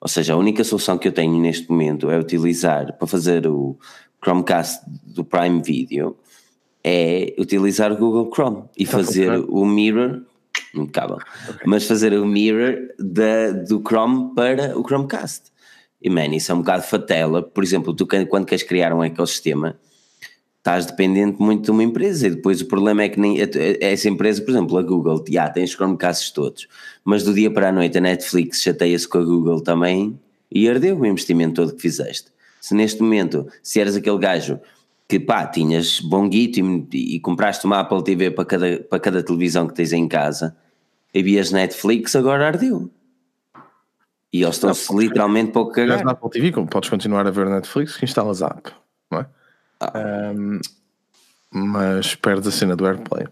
Ou 0.00 0.08
seja, 0.08 0.32
a 0.32 0.36
única 0.36 0.64
solução 0.64 0.98
que 0.98 1.06
eu 1.06 1.12
tenho 1.12 1.38
neste 1.38 1.70
momento 1.70 2.10
é 2.10 2.18
utilizar 2.18 2.96
para 2.98 3.06
fazer 3.06 3.46
o 3.46 3.78
Chromecast 4.20 4.82
do 5.04 5.24
Prime 5.24 5.62
Video 5.62 6.16
é 6.84 7.34
utilizar 7.38 7.92
o 7.92 7.96
Google 7.96 8.30
Chrome 8.32 8.64
e 8.76 8.84
fazer 8.84 9.30
o 9.48 9.64
mirror, 9.64 10.22
impecável, 10.74 11.18
okay. 11.48 11.60
mas 11.66 11.86
fazer 11.86 12.12
o 12.14 12.26
mirror 12.26 12.76
da, 12.98 13.52
do 13.52 13.80
Chrome 13.80 14.34
para 14.34 14.76
o 14.78 14.82
Chromecast. 14.82 15.52
E 16.00 16.10
man, 16.10 16.34
isso 16.34 16.50
é 16.50 16.54
um 16.54 16.58
bocado 16.58 16.82
fatela. 16.82 17.42
Por 17.42 17.62
exemplo, 17.62 17.94
tu 17.94 18.06
quando 18.28 18.46
queres 18.46 18.64
criar 18.64 18.92
um 18.92 19.04
ecossistema, 19.04 19.76
estás 20.58 20.86
dependente 20.86 21.40
muito 21.40 21.64
de 21.64 21.70
uma 21.70 21.82
empresa 21.82 22.26
e 22.26 22.30
depois 22.30 22.60
o 22.60 22.66
problema 22.66 23.02
é 23.02 23.08
que 23.08 23.18
nem 23.18 23.36
essa 23.80 24.08
empresa, 24.08 24.42
por 24.42 24.50
exemplo, 24.50 24.78
a 24.78 24.82
Google, 24.82 25.24
já 25.28 25.48
tem 25.48 25.64
os 25.64 25.72
Chromecasts 25.72 26.30
todos, 26.30 26.68
mas 27.04 27.22
do 27.22 27.32
dia 27.32 27.50
para 27.50 27.68
a 27.68 27.72
noite 27.72 27.98
a 27.98 28.00
Netflix 28.00 28.62
chateia-se 28.62 29.08
com 29.08 29.18
a 29.18 29.24
Google 29.24 29.60
também 29.60 30.18
e 30.50 30.68
ardeu 30.68 30.98
o 30.98 31.06
investimento 31.06 31.54
todo 31.54 31.74
que 31.74 31.82
fizeste. 31.82 32.30
Se 32.60 32.74
neste 32.74 33.02
momento, 33.02 33.48
se 33.60 33.80
eres 33.80 33.96
aquele 33.96 34.18
gajo 34.18 34.60
que 35.12 35.20
pá, 35.20 35.46
tinhas 35.46 36.00
bom 36.00 36.26
guito 36.26 36.58
e, 36.58 37.16
e, 37.16 37.20
compraste 37.20 37.66
uma 37.66 37.80
Apple 37.80 38.02
TV 38.02 38.30
para 38.30 38.46
cada, 38.46 38.78
para 38.78 38.98
cada 38.98 39.22
televisão 39.22 39.68
que 39.68 39.74
tens 39.74 39.92
em 39.92 40.08
casa, 40.08 40.56
e 41.12 41.22
vias 41.22 41.52
Netflix, 41.52 42.16
agora 42.16 42.46
ardeu. 42.46 42.90
E 44.32 44.42
eles 44.42 44.54
estão-se 44.54 44.96
literalmente 44.96 45.52
pouco 45.52 45.72
cagar. 45.72 46.02
na 46.02 46.12
Apple 46.12 46.30
TV, 46.30 46.50
como 46.50 46.66
podes 46.66 46.88
continuar 46.88 47.26
a 47.26 47.30
ver 47.30 47.46
Netflix, 47.46 47.98
que 47.98 48.06
instalas 48.06 48.42
a 48.42 48.46
app, 48.46 48.72
não 49.10 49.18
é? 49.18 49.26
Ah. 49.80 50.32
Um, 50.34 50.60
mas 51.50 52.14
perdes 52.14 52.48
a 52.48 52.50
cena 52.50 52.74
do 52.74 52.86
AirPlay. 52.86 53.28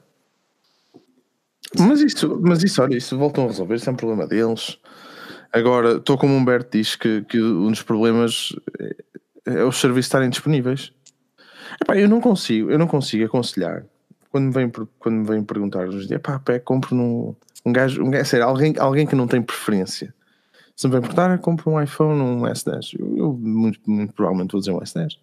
Mas 1.79 2.03
isso, 2.03 2.39
mas 2.43 2.63
isso, 2.63 2.83
olha, 2.83 2.99
isso 2.99 3.17
voltam 3.17 3.45
a 3.45 3.47
resolver, 3.47 3.77
isso 3.77 3.89
é 3.89 3.93
um 3.95 3.97
problema 3.97 4.27
deles. 4.27 4.79
Agora, 5.51 5.93
estou 5.93 6.19
como 6.19 6.35
o 6.35 6.37
Humberto 6.37 6.77
diz 6.77 6.95
que, 6.95 7.23
que 7.23 7.41
um 7.41 7.71
dos 7.71 7.81
problemas 7.81 8.55
é, 8.79 9.61
é 9.61 9.65
os 9.65 9.81
serviços 9.81 10.09
estarem 10.09 10.29
disponíveis. 10.29 10.93
Epá, 11.83 11.97
eu 11.97 12.09
não 12.09 12.21
consigo, 12.21 12.71
eu 12.71 12.79
não 12.79 12.87
consigo 12.87 13.25
aconselhar 13.25 13.85
quando 14.31 14.45
me 14.47 14.53
vêm, 14.53 14.73
quando 14.99 15.17
me 15.17 15.27
vêm 15.27 15.43
perguntar 15.43 15.89
hoje 15.89 16.05
em 16.05 16.09
dia, 16.09 16.19
pá, 16.19 16.39
pé, 16.39 16.59
compro 16.59 16.95
num, 16.95 17.35
um 17.65 17.73
gajo, 17.73 18.03
um 18.03 18.11
gajo 18.11 18.29
sério, 18.29 18.47
alguém, 18.47 18.75
alguém 18.79 19.07
que 19.07 19.17
não 19.17 19.27
tem 19.27 19.43
preferência. 19.43 20.15
Se 20.77 20.87
me 20.87 20.93
vem 20.93 21.01
perguntar, 21.03 21.37
compro 21.39 21.71
um 21.71 21.83
iPhone 21.83 22.21
um 22.21 22.43
S10. 22.43 22.99
Eu, 22.99 23.17
eu 23.17 23.33
muito, 23.33 23.79
muito, 23.87 24.15
provavelmente 24.15 24.53
vou 24.53 24.61
dizer 24.61 24.73
um 24.73 24.81
S10. 24.81 25.19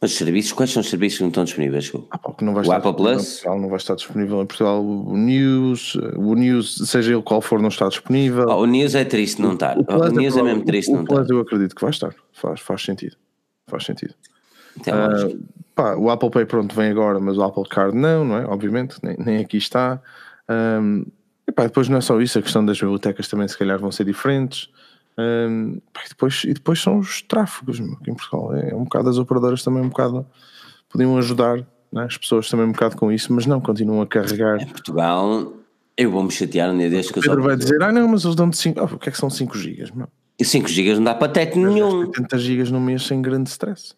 Mas 0.00 0.12
os 0.12 0.18
serviços, 0.18 0.52
quais 0.52 0.70
são 0.70 0.82
os 0.82 0.90
serviços 0.90 1.16
que 1.16 1.24
não 1.24 1.30
estão 1.30 1.44
disponíveis? 1.44 1.90
Ah, 2.10 2.18
pá, 2.18 2.34
não 2.42 2.52
vai 2.52 2.64
o 2.64 2.72
Apple 2.72 2.94
Plus? 2.94 3.32
Portugal, 3.32 3.60
não 3.60 3.68
vai 3.68 3.78
estar 3.78 3.94
disponível 3.94 4.42
em 4.42 4.46
Portugal. 4.46 4.84
O 4.84 5.16
News, 5.16 5.94
o 6.16 6.34
News, 6.34 6.76
seja 6.86 7.12
ele 7.14 7.22
qual 7.22 7.40
for, 7.40 7.60
não 7.60 7.68
está 7.68 7.88
disponível. 7.88 8.44
Oh, 8.48 8.62
o 8.62 8.66
News 8.66 8.94
é 8.94 9.04
triste 9.04 9.40
não 9.40 9.54
estar. 9.54 9.78
O, 9.78 9.80
o, 9.80 10.04
o 10.04 10.08
News 10.10 10.36
é, 10.36 10.40
é 10.40 10.42
mesmo 10.42 10.64
triste 10.64 10.90
o, 10.90 10.96
não 10.96 11.02
estar. 11.02 11.26
eu 11.28 11.40
acredito 11.40 11.74
que 11.74 11.80
vai 11.80 11.90
estar. 11.90 12.14
Faz, 12.32 12.60
faz 12.60 12.82
sentido. 12.82 13.16
Faz 13.66 13.84
sentido. 13.84 14.14
Uh, 14.78 15.44
pá, 15.74 15.94
o 15.96 16.10
Apple 16.10 16.30
Pay 16.30 16.46
pronto 16.46 16.74
vem 16.74 16.90
agora, 16.90 17.18
mas 17.20 17.36
o 17.36 17.42
Apple 17.42 17.68
Card 17.68 17.96
não, 17.96 18.24
não 18.24 18.36
é? 18.36 18.46
Obviamente, 18.46 18.96
nem, 19.02 19.16
nem 19.18 19.38
aqui 19.38 19.56
está. 19.56 20.00
Um, 20.48 21.04
e 21.46 21.52
pá, 21.52 21.64
depois 21.64 21.88
não 21.88 21.98
é 21.98 22.00
só 22.00 22.20
isso, 22.20 22.38
a 22.38 22.42
questão 22.42 22.64
das 22.64 22.78
bibliotecas 22.78 23.28
também 23.28 23.46
se 23.48 23.58
calhar 23.58 23.78
vão 23.78 23.92
ser 23.92 24.04
diferentes. 24.04 24.68
Um, 25.18 25.80
pá, 25.92 26.02
e, 26.04 26.08
depois, 26.08 26.42
e 26.44 26.54
depois 26.54 26.80
são 26.80 26.98
os 26.98 27.22
tráfegos 27.22 27.80
aqui 27.80 28.10
em 28.10 28.14
Portugal. 28.14 28.54
É, 28.54 28.70
é, 28.70 28.74
um 28.74 28.84
bocado 28.84 29.08
as 29.08 29.18
operadoras 29.18 29.62
também 29.62 29.82
um 29.82 29.88
bocado 29.88 30.26
podiam 30.88 31.16
ajudar 31.18 31.58
é? 31.58 32.00
as 32.02 32.16
pessoas 32.16 32.48
também 32.48 32.66
um 32.66 32.72
bocado 32.72 32.96
com 32.96 33.12
isso, 33.12 33.32
mas 33.32 33.46
não, 33.46 33.60
continuam 33.60 34.00
a 34.00 34.06
carregar. 34.06 34.60
Em 34.60 34.66
Portugal, 34.66 35.52
eu 35.96 36.10
vou-me 36.10 36.30
chatear 36.30 36.70
um 36.70 36.78
dia 36.78 36.90
destes 36.90 37.12
que 37.12 37.20
Pedro 37.20 37.42
vai 37.42 37.56
dizer, 37.56 37.80
ah 37.82 37.92
não, 37.92 38.08
mas 38.08 38.24
eles 38.24 38.34
dão-te 38.34 38.56
5, 38.56 38.80
oh, 38.80 38.94
o 38.96 38.98
que 38.98 39.08
é 39.08 39.12
que 39.12 39.18
são 39.18 39.30
5 39.30 39.56
gigas? 39.56 39.92
E 40.38 40.44
5 40.44 40.68
gigas 40.68 40.98
não 40.98 41.04
dá 41.04 41.14
para 41.14 41.30
teto 41.30 41.58
nenhum. 41.58 42.06
80 42.06 42.38
gigas 42.38 42.70
no 42.70 42.80
mês 42.80 43.06
sem 43.06 43.22
grande 43.22 43.48
stress. 43.50 43.94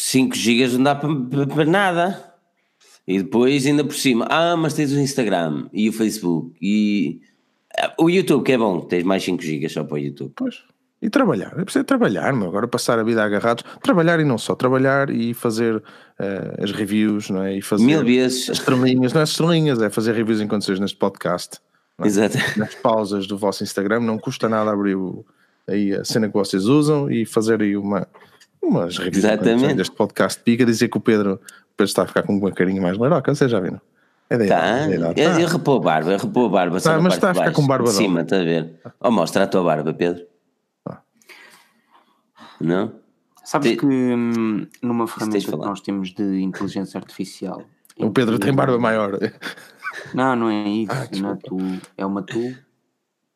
5 0.00 0.34
GB 0.34 0.78
não 0.78 0.84
dá 0.84 0.94
para, 0.94 1.64
nada. 1.64 2.34
E 3.06 3.22
depois 3.22 3.66
ainda 3.66 3.84
por 3.84 3.94
cima, 3.94 4.26
ah, 4.30 4.56
mas 4.56 4.74
tens 4.74 4.92
o 4.92 4.98
Instagram 4.98 5.68
e 5.72 5.88
o 5.88 5.92
Facebook 5.92 6.54
e 6.60 7.20
o 7.98 8.08
YouTube 8.08 8.44
que 8.44 8.52
é 8.52 8.58
bom, 8.58 8.80
tens 8.80 9.04
mais 9.04 9.22
5 9.24 9.42
GB 9.42 9.68
só 9.68 9.84
para 9.84 9.94
o 9.94 9.98
YouTube. 9.98 10.32
Pois. 10.34 10.62
E 11.02 11.08
trabalhar, 11.08 11.58
é 11.58 11.64
preciso 11.64 11.84
trabalhar, 11.84 12.32
meu. 12.34 12.48
agora 12.48 12.68
passar 12.68 12.98
a 12.98 13.02
vida 13.02 13.24
agarrados, 13.24 13.64
trabalhar 13.82 14.20
e 14.20 14.24
não 14.24 14.36
só, 14.36 14.54
trabalhar 14.54 15.08
e 15.08 15.32
fazer 15.32 15.76
uh, 15.76 16.62
as 16.62 16.72
reviews, 16.72 17.30
não 17.30 17.42
é? 17.42 17.56
E 17.56 17.62
fazer 17.62 17.84
Mil 17.84 18.04
vezes. 18.04 18.50
As 18.50 18.58
estrelinhas, 18.58 19.12
não 19.14 19.20
é 19.20 19.22
as 19.22 19.30
estrelinhas, 19.30 19.80
é 19.80 19.88
fazer 19.88 20.12
reviews 20.12 20.42
enquanto 20.42 20.64
vocês 20.64 20.78
neste 20.78 20.98
podcast. 20.98 21.58
É? 21.98 22.06
Exato. 22.06 22.36
Nas 22.58 22.74
pausas 22.74 23.26
do 23.26 23.38
vosso 23.38 23.62
Instagram, 23.62 24.00
não 24.00 24.18
custa 24.18 24.46
nada 24.46 24.70
abrir 24.70 24.94
o, 24.94 25.24
aí 25.66 25.94
a 25.94 26.04
cena 26.04 26.28
que 26.28 26.34
vocês 26.34 26.66
usam 26.66 27.10
e 27.10 27.24
fazer 27.24 27.62
aí 27.62 27.78
uma, 27.78 28.06
umas 28.62 28.98
revisões 28.98 29.76
deste 29.76 29.94
podcast 29.94 30.40
pica 30.40 30.64
dizer 30.64 30.88
que 30.88 30.96
o 30.96 31.00
Pedro, 31.00 31.34
o 31.34 31.76
Pedro 31.76 31.84
está 31.84 32.02
a 32.02 32.06
ficar 32.06 32.22
com 32.22 32.36
uma 32.36 32.52
carinha 32.52 32.80
mais 32.80 32.98
leiroca, 32.98 33.34
vocês 33.34 33.50
já 33.50 33.60
viram? 33.60 33.80
É 34.28 34.38
da 34.38 34.46
tá. 34.46 34.88
idade, 34.88 35.20
Eu, 35.20 35.30
tá. 35.32 35.40
eu 35.40 35.48
repou 35.48 35.76
a 35.78 35.80
barba, 35.80 36.12
eu 36.12 36.18
repou 36.18 36.46
a 36.46 36.48
barba. 36.48 36.80
Tá, 36.80 37.00
mas 37.00 37.14
está 37.14 37.30
a 37.30 37.34
ficar 37.34 37.52
com 37.52 37.66
barba 37.66 37.88
de 37.88 37.96
cima, 37.96 38.20
está 38.20 38.36
a 38.36 38.44
ver? 38.44 38.80
Oh, 39.00 39.10
mostra 39.10 39.42
a 39.42 39.46
tua 39.46 39.64
barba, 39.64 39.92
Pedro. 39.92 40.24
Ah. 40.86 41.00
Não? 42.60 42.92
Sabes 43.42 43.72
Te... 43.72 43.76
que 43.78 43.86
hum, 43.86 44.68
numa 44.80 45.08
ferramenta 45.08 45.50
que 45.50 45.56
nós 45.56 45.80
temos 45.80 46.14
de 46.14 46.40
inteligência 46.40 46.98
artificial. 46.98 47.64
O 47.98 48.10
Pedro 48.10 48.38
tem 48.38 48.54
barba 48.54 48.78
maior. 48.78 49.18
Não, 50.14 50.36
não 50.36 50.48
é 50.48 50.68
isso. 50.68 50.92
Ah, 50.92 51.08
não 51.20 51.32
é, 51.32 51.36
tu, 51.36 51.58
é 51.96 52.06
uma 52.06 52.22
tool 52.22 52.54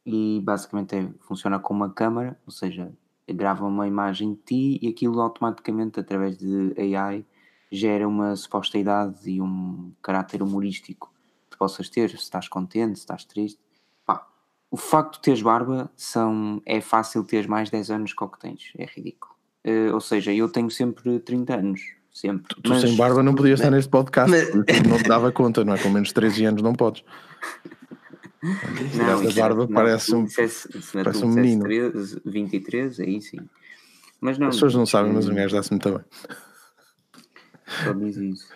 e 0.07 0.41
basicamente 0.43 0.95
é, 0.95 1.09
funciona 1.27 1.59
com 1.59 1.75
uma 1.75 1.91
câmara, 1.91 2.39
ou 2.47 2.53
seja, 2.53 2.93
grava 3.33 3.65
uma 3.65 3.87
imagem 3.87 4.35
de 4.35 4.41
ti 4.41 4.79
e 4.83 4.89
aquilo 4.89 5.21
automaticamente, 5.21 5.99
através 5.99 6.37
de 6.37 6.75
AI, 6.97 7.25
gera 7.71 8.07
uma 8.07 8.37
suposta 8.37 8.79
idade 8.79 9.19
e 9.31 9.41
um 9.41 9.93
caráter 10.03 10.43
humorístico 10.43 11.13
que 11.51 11.57
possas 11.57 11.89
ter, 11.89 12.11
se 12.11 12.17
estás 12.17 12.49
contente, 12.49 12.97
se 12.97 13.03
estás 13.03 13.25
triste. 13.25 13.61
Pá, 14.05 14.27
o 14.71 14.77
facto 14.77 15.15
de 15.15 15.23
teres 15.23 15.43
barba 15.43 15.91
são, 15.97 16.61
é 16.67 16.81
fácil 16.81 17.25
teres 17.25 17.47
mais 17.47 17.71
10 17.71 17.91
anos 17.91 18.13
que 18.13 18.25
o 18.25 18.29
que 18.29 18.39
tens, 18.39 18.73
é 18.77 18.85
ridículo. 18.85 19.35
Uh, 19.67 19.95
ou 19.95 20.01
seja, 20.01 20.33
eu 20.33 20.49
tenho 20.49 20.71
sempre 20.71 21.19
30 21.21 21.55
anos, 21.55 21.81
sempre. 22.13 22.55
Tu, 22.63 22.69
mas, 22.69 22.83
sem 22.83 22.97
barba 22.97 23.23
não 23.23 23.35
podias 23.35 23.61
estar 23.61 23.71
neste 23.71 23.91
podcast, 23.91 24.31
mas, 24.31 24.51
não 24.87 24.99
te 24.99 25.09
dava 25.09 25.33
conta, 25.33 25.65
não 25.65 25.75
é? 25.75 25.79
Com 25.79 25.89
menos 25.89 26.09
de 26.09 26.15
13 26.15 26.45
anos 26.45 26.63
não 26.63 26.75
podes. 26.75 27.03
Não, 28.45 29.23
isso, 29.25 29.41
barba 29.41 29.63
não, 29.63 29.69
parece 29.69 30.15
um, 30.15 30.25
dissesse, 30.25 30.69
parece 30.93 31.25
um 31.25 31.29
menino. 31.29 31.63
13, 31.63 32.21
23, 32.27 33.01
aí 33.01 33.23
sim. 33.23 33.39
Mas 34.21 34.39
não, 34.39 34.49
As 34.49 34.57
pessoas 34.57 34.75
não 34.75 34.85
sabem, 34.85 35.13
mas 35.13 35.27
o 35.27 35.35
gajo 35.35 35.57
dá-se 35.57 35.71
muito 35.71 35.91
bem. 35.91 36.01
Só 37.85 37.93
diz 37.95 38.17
isso. 38.17 38.49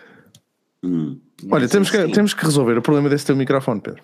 Hum. 0.82 1.18
Olha, 1.50 1.68
temos 1.68 1.90
que, 1.90 2.08
temos 2.08 2.34
que 2.34 2.44
resolver 2.44 2.76
o 2.76 2.82
problema 2.82 3.08
desse 3.08 3.24
teu 3.24 3.34
microfone, 3.34 3.80
Pedro. 3.80 4.02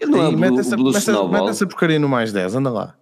Eu 0.00 0.08
não 0.08 0.32
mete, 0.32 0.58
essa, 0.58 0.76
mete, 0.76 0.96
essa, 0.96 1.28
mete 1.28 1.48
essa 1.50 1.66
porcaria 1.66 1.98
no 1.98 2.08
mais 2.08 2.32
10, 2.32 2.54
anda 2.54 2.70
lá. 2.70 2.96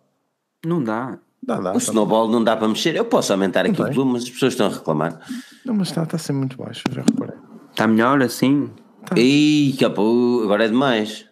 Não 0.66 0.82
dá. 0.82 1.18
Dá, 1.40 1.60
dá, 1.60 1.70
o 1.70 1.72
tá 1.74 1.78
snowball 1.78 2.26
bem. 2.26 2.32
não 2.32 2.44
dá 2.44 2.56
para 2.56 2.66
mexer. 2.66 2.96
Eu 2.96 3.04
posso 3.04 3.32
aumentar 3.32 3.64
aqui 3.64 3.80
o 3.80 3.92
volume, 3.92 4.14
mas 4.14 4.24
as 4.24 4.30
pessoas 4.30 4.54
estão 4.54 4.66
a 4.66 4.70
reclamar. 4.70 5.20
Não, 5.64 5.72
mas 5.72 5.88
está, 5.88 6.02
está 6.02 6.16
a 6.16 6.18
ser 6.18 6.32
muito 6.32 6.56
baixo, 6.58 6.82
já 6.90 7.02
reparei. 7.02 7.36
Está 7.70 7.86
melhor 7.86 8.20
assim? 8.22 8.70
Tá. 9.06 9.14
Ih, 9.16 9.76
capô, 9.78 10.40
agora 10.42 10.64
é 10.64 10.68
demais. 10.68 11.27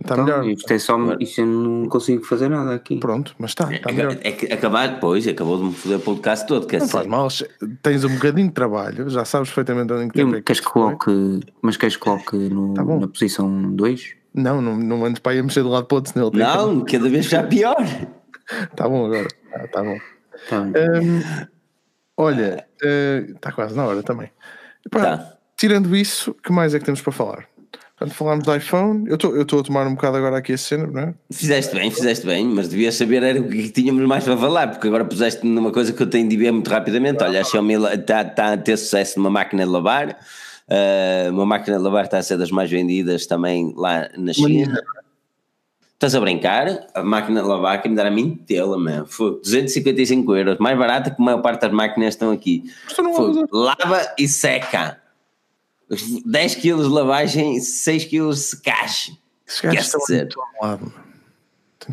Está 0.00 0.14
então, 0.14 0.24
melhor. 0.24 0.46
Isto, 0.46 0.72
é 0.72 0.78
só, 0.78 0.96
isto 1.20 1.40
eu 1.42 1.46
não 1.46 1.88
consigo 1.88 2.24
fazer 2.24 2.48
nada 2.48 2.74
aqui. 2.74 2.98
Pronto, 2.98 3.34
mas 3.38 3.50
está, 3.50 3.72
está 3.72 3.90
é, 3.90 3.92
melhor. 3.92 4.16
É 4.22 4.32
que 4.32 4.50
acabar 4.52 4.88
depois, 4.88 5.28
acabou 5.28 5.58
de 5.58 5.64
me 5.64 5.74
foder 5.74 5.98
o 5.98 6.00
podcast 6.00 6.46
todo. 6.46 6.66
Quer 6.66 6.80
não 6.80 6.88
faz 6.88 7.06
mal, 7.06 7.28
tens 7.82 8.02
um 8.04 8.14
bocadinho 8.14 8.48
de 8.48 8.54
trabalho, 8.54 9.10
já 9.10 9.24
sabes 9.26 9.50
perfeitamente 9.50 9.92
onde 9.92 10.06
é 10.06 10.08
que 10.08 10.20
é 10.20 10.40
queres 10.40 10.60
que 10.60 10.68
coloque, 10.68 11.40
Mas 11.60 11.76
queres 11.76 11.96
que 11.96 12.02
coloque 12.02 12.36
no, 12.36 12.72
tá 12.72 12.82
na 12.82 13.06
posição 13.06 13.74
2? 13.74 14.14
Não, 14.34 14.62
não, 14.62 14.76
não 14.76 15.04
andes 15.04 15.20
para 15.20 15.34
ir 15.34 15.42
mexer 15.42 15.62
de 15.62 15.68
lado 15.68 15.86
para 15.86 15.94
o 15.94 15.98
outro, 15.98 16.12
senão 16.12 16.30
Não, 16.30 16.84
cada 16.84 17.08
vez 17.08 17.26
já 17.26 17.42
pior. 17.42 17.84
Está 18.72 18.88
bom 18.88 19.06
agora, 19.06 19.28
está 19.44 19.68
tá 19.68 19.82
bom. 19.82 19.98
Tá 20.48 20.62
um, 20.62 21.20
olha, 22.16 22.66
está 22.80 23.50
uh, 23.50 23.54
quase 23.54 23.76
na 23.76 23.84
hora 23.84 24.02
também. 24.02 24.30
Epá, 24.86 25.00
tá. 25.00 25.32
Tirando 25.56 25.94
isso, 25.94 26.34
que 26.42 26.50
mais 26.50 26.74
é 26.74 26.78
que 26.78 26.86
temos 26.86 27.02
para 27.02 27.12
falar? 27.12 27.49
Quando 28.00 28.12
falámos 28.12 28.46
do 28.46 28.56
iPhone, 28.56 29.04
eu 29.10 29.42
estou 29.42 29.60
a 29.60 29.62
tomar 29.62 29.86
um 29.86 29.94
bocado 29.94 30.16
agora 30.16 30.38
aqui 30.38 30.54
a 30.54 30.56
cena, 30.56 30.86
não 30.86 31.00
é? 31.02 31.14
Fizeste 31.30 31.74
bem, 31.74 31.90
fizeste 31.90 32.24
bem, 32.24 32.46
mas 32.46 32.66
devias 32.66 32.94
saber 32.94 33.22
era 33.22 33.38
o 33.38 33.46
que 33.46 33.68
tínhamos 33.68 34.02
mais 34.06 34.24
para 34.24 34.38
falar, 34.38 34.68
porque 34.68 34.88
agora 34.88 35.04
puseste 35.04 35.46
numa 35.46 35.70
coisa 35.70 35.92
que 35.92 36.02
eu 36.02 36.06
tenho 36.06 36.26
de 36.26 36.34
ver 36.34 36.50
muito 36.50 36.70
rapidamente. 36.70 37.22
Olha, 37.22 37.42
a 37.42 37.44
Xiaomi 37.44 37.74
está 37.74 38.24
tá 38.24 38.54
a 38.54 38.56
ter 38.56 38.78
sucesso 38.78 39.18
numa 39.18 39.28
máquina 39.28 39.66
de 39.66 39.70
lavar, 39.70 40.12
uh, 40.12 41.30
uma 41.30 41.44
máquina 41.44 41.76
de 41.76 41.82
lavar 41.82 42.06
está 42.06 42.16
a 42.16 42.22
ser 42.22 42.38
das 42.38 42.50
mais 42.50 42.70
vendidas 42.70 43.26
também 43.26 43.74
lá 43.76 44.08
na 44.16 44.32
China. 44.32 44.80
Estás 45.92 46.14
a 46.14 46.20
brincar? 46.20 46.86
A 46.94 47.02
máquina 47.02 47.42
de 47.42 47.48
lavar 47.48 47.82
que 47.82 47.88
me 47.90 47.96
dar 47.96 48.06
a 48.06 48.10
mim 48.10 48.34
tela, 48.46 48.78
man. 48.78 49.04
Foi 49.04 49.42
255 49.42 50.36
euros, 50.36 50.56
mais 50.56 50.78
barata 50.78 51.10
que 51.10 51.20
a 51.20 51.22
maior 51.22 51.42
parte 51.42 51.60
das 51.60 51.72
máquinas 51.72 52.14
estão 52.14 52.30
aqui. 52.30 52.64
Foi, 52.96 53.44
lava 53.52 54.14
e 54.18 54.26
seca. 54.26 54.98
10 56.24 56.54
kg 56.56 56.76
de 56.76 56.88
lavagem, 56.88 57.60
6 57.60 58.04
kg 58.04 58.30
de 58.30 58.36
secagem. 58.36 59.18
Esquece 59.46 59.98
dizer. 59.98 60.28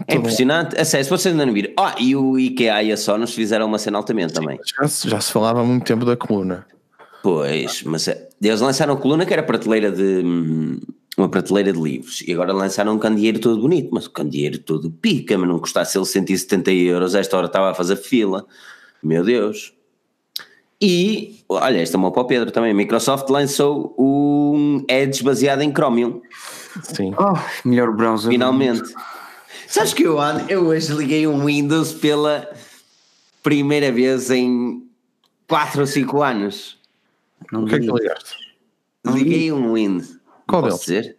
É 0.07 0.15
impressionante. 0.15 0.79
A 0.79 0.85
sério, 0.85 1.05
se 1.05 1.09
vocês 1.09 1.33
ainda 1.33 1.45
não 1.45 1.53
viram. 1.53 1.71
Ah, 1.77 1.95
e 1.99 2.15
o 2.15 2.37
IKEA 2.37 2.83
e 2.83 2.91
a 2.91 2.97
Sonos 2.97 3.33
fizeram 3.33 3.65
uma 3.65 3.79
cena 3.79 3.97
altamente 3.97 4.33
também. 4.33 4.59
Já 4.79 4.87
se, 4.87 5.09
já 5.09 5.19
se 5.19 5.31
falava 5.31 5.61
há 5.61 5.63
muito 5.63 5.85
tempo 5.85 6.05
da 6.05 6.15
coluna. 6.15 6.65
Pois, 7.23 7.81
mas 7.83 8.07
é, 8.07 8.29
eles 8.41 8.61
lançaram 8.61 8.93
a 8.93 8.97
coluna 8.97 9.25
que 9.25 9.33
era 9.33 9.41
prateleira 9.41 9.91
de. 9.91 10.21
Hum, 10.23 10.79
uma 11.17 11.27
prateleira 11.27 11.73
de 11.73 11.81
livros 11.81 12.21
e 12.27 12.31
agora 12.31 12.53
lançaram 12.53 12.93
um 12.93 12.99
candeeiro 12.99 13.39
todo 13.39 13.59
bonito, 13.59 13.89
mas 13.91 14.05
o 14.05 14.11
candeeiro 14.11 14.59
todo 14.59 14.91
pica, 14.91 15.35
mas 15.35 15.49
não 15.49 15.57
custasse 15.57 15.97
ele 15.97 16.05
170 16.05 16.71
euros, 16.71 17.15
esta 17.15 17.35
hora 17.35 17.47
estava 17.47 17.71
a 17.71 17.73
fazer 17.73 17.95
fila. 17.95 18.45
Meu 19.01 19.23
Deus. 19.23 19.73
E, 20.81 21.43
olha, 21.49 21.81
esta 21.81 21.97
é 21.97 21.99
uma 21.99 22.11
para 22.11 22.21
o 22.21 22.25
Pedro 22.25 22.51
também. 22.51 22.71
A 22.71 22.73
Microsoft 22.73 23.29
lançou 23.29 23.95
um 23.97 24.85
Edge 24.87 25.23
baseado 25.23 25.61
em 25.61 25.71
Chromium. 25.71 26.21
Sim. 26.83 27.13
Oh, 27.17 27.67
melhor 27.67 27.91
browser. 27.95 28.31
Finalmente. 28.31 28.93
Sabes 29.67 29.93
que 29.93 30.03
eu, 30.03 30.17
eu 30.47 30.67
hoje 30.67 30.93
liguei 30.93 31.25
um 31.25 31.45
Windows 31.45 31.93
pela 31.93 32.47
primeira 33.41 33.91
vez 33.91 34.29
em 34.29 34.87
4 35.47 35.81
ou 35.81 35.87
5 35.87 36.21
anos. 36.21 36.77
Não 37.51 37.63
o 37.63 37.67
que 37.67 37.75
é 37.75 37.79
que 37.79 37.91
ligaste? 37.91 38.35
Liguei 39.05 39.51
um 39.51 39.73
Windows. 39.73 40.17
Qual 40.47 40.61
posso 40.61 40.81
dizer? 40.81 41.17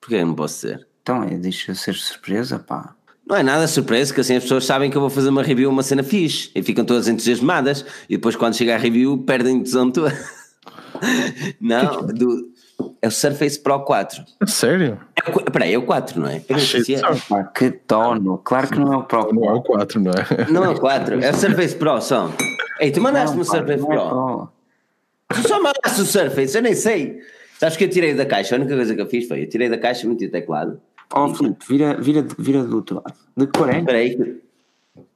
Porquê 0.00 0.24
não 0.24 0.34
posso 0.34 0.54
dizer? 0.54 0.86
Então 1.02 1.22
é, 1.22 1.36
deixa 1.36 1.74
ser 1.74 1.94
surpresa, 1.94 2.58
pá. 2.58 2.95
Não 3.26 3.34
é 3.34 3.42
nada 3.42 3.66
surpresa, 3.66 4.14
que 4.14 4.20
assim 4.20 4.36
as 4.36 4.44
pessoas 4.44 4.64
sabem 4.64 4.88
que 4.88 4.96
eu 4.96 5.00
vou 5.00 5.10
fazer 5.10 5.30
uma 5.30 5.42
review, 5.42 5.68
uma 5.68 5.82
cena 5.82 6.04
fixe, 6.04 6.48
e 6.54 6.62
ficam 6.62 6.84
todas 6.84 7.08
entusiasmadas, 7.08 7.84
e 8.08 8.16
depois 8.16 8.36
quando 8.36 8.54
chega 8.54 8.76
a 8.76 8.78
review 8.78 9.18
perdem 9.18 9.60
tesão 9.60 9.90
toda. 9.90 10.16
não, 11.60 12.06
do, 12.06 12.52
é 13.02 13.08
o 13.08 13.10
Surface 13.10 13.58
Pro 13.58 13.80
4. 13.80 14.22
Sério? 14.46 15.00
É, 15.16 15.50
peraí, 15.50 15.74
é 15.74 15.78
o 15.78 15.82
4, 15.82 16.20
não 16.20 16.28
é? 16.28 16.36
é. 16.36 17.44
que 17.52 17.70
tono, 17.72 18.38
claro 18.38 18.68
que 18.68 18.78
não 18.78 18.92
é 18.92 18.96
o 18.96 19.02
Pro. 19.02 19.34
Não 19.34 19.50
é 19.50 19.52
o 19.54 19.62
4, 19.62 20.00
não 20.00 20.12
é? 20.12 20.50
Não 20.50 20.64
é 20.64 20.68
o 20.68 20.78
4, 20.78 21.24
é 21.24 21.30
o 21.30 21.34
Surface 21.34 21.74
Pro 21.74 22.00
só. 22.00 22.30
Ei, 22.78 22.92
tu 22.92 23.00
mandaste-me 23.00 23.42
o 23.42 23.44
Surface 23.44 23.84
Pro. 23.84 23.92
É 23.92 24.08
Pro. 24.08 24.48
Tu 25.34 25.48
só 25.48 25.60
mandaste 25.60 26.00
o 26.00 26.06
Surface, 26.06 26.56
eu 26.56 26.62
nem 26.62 26.74
sei. 26.74 27.18
Sabes 27.58 27.76
que 27.76 27.82
eu 27.82 27.90
tirei 27.90 28.14
da 28.14 28.24
caixa, 28.24 28.54
a 28.54 28.58
única 28.58 28.76
coisa 28.76 28.94
que 28.94 29.00
eu 29.00 29.06
fiz 29.06 29.26
foi, 29.26 29.42
eu 29.42 29.48
tirei 29.48 29.68
da 29.68 29.78
caixa, 29.78 30.06
meti 30.06 30.26
o 30.26 30.30
teclado 30.30 30.80
Oh, 31.14 31.34
Filipe, 31.34 31.64
vira, 31.68 31.94
vira, 32.00 32.26
vira 32.38 32.64
do 32.64 32.76
outro 32.76 32.96
lado. 32.96 33.14
De 33.36 33.46
cor 33.46 33.68
é? 33.68 33.78
Espera 33.78 33.98
aí. 33.98 34.40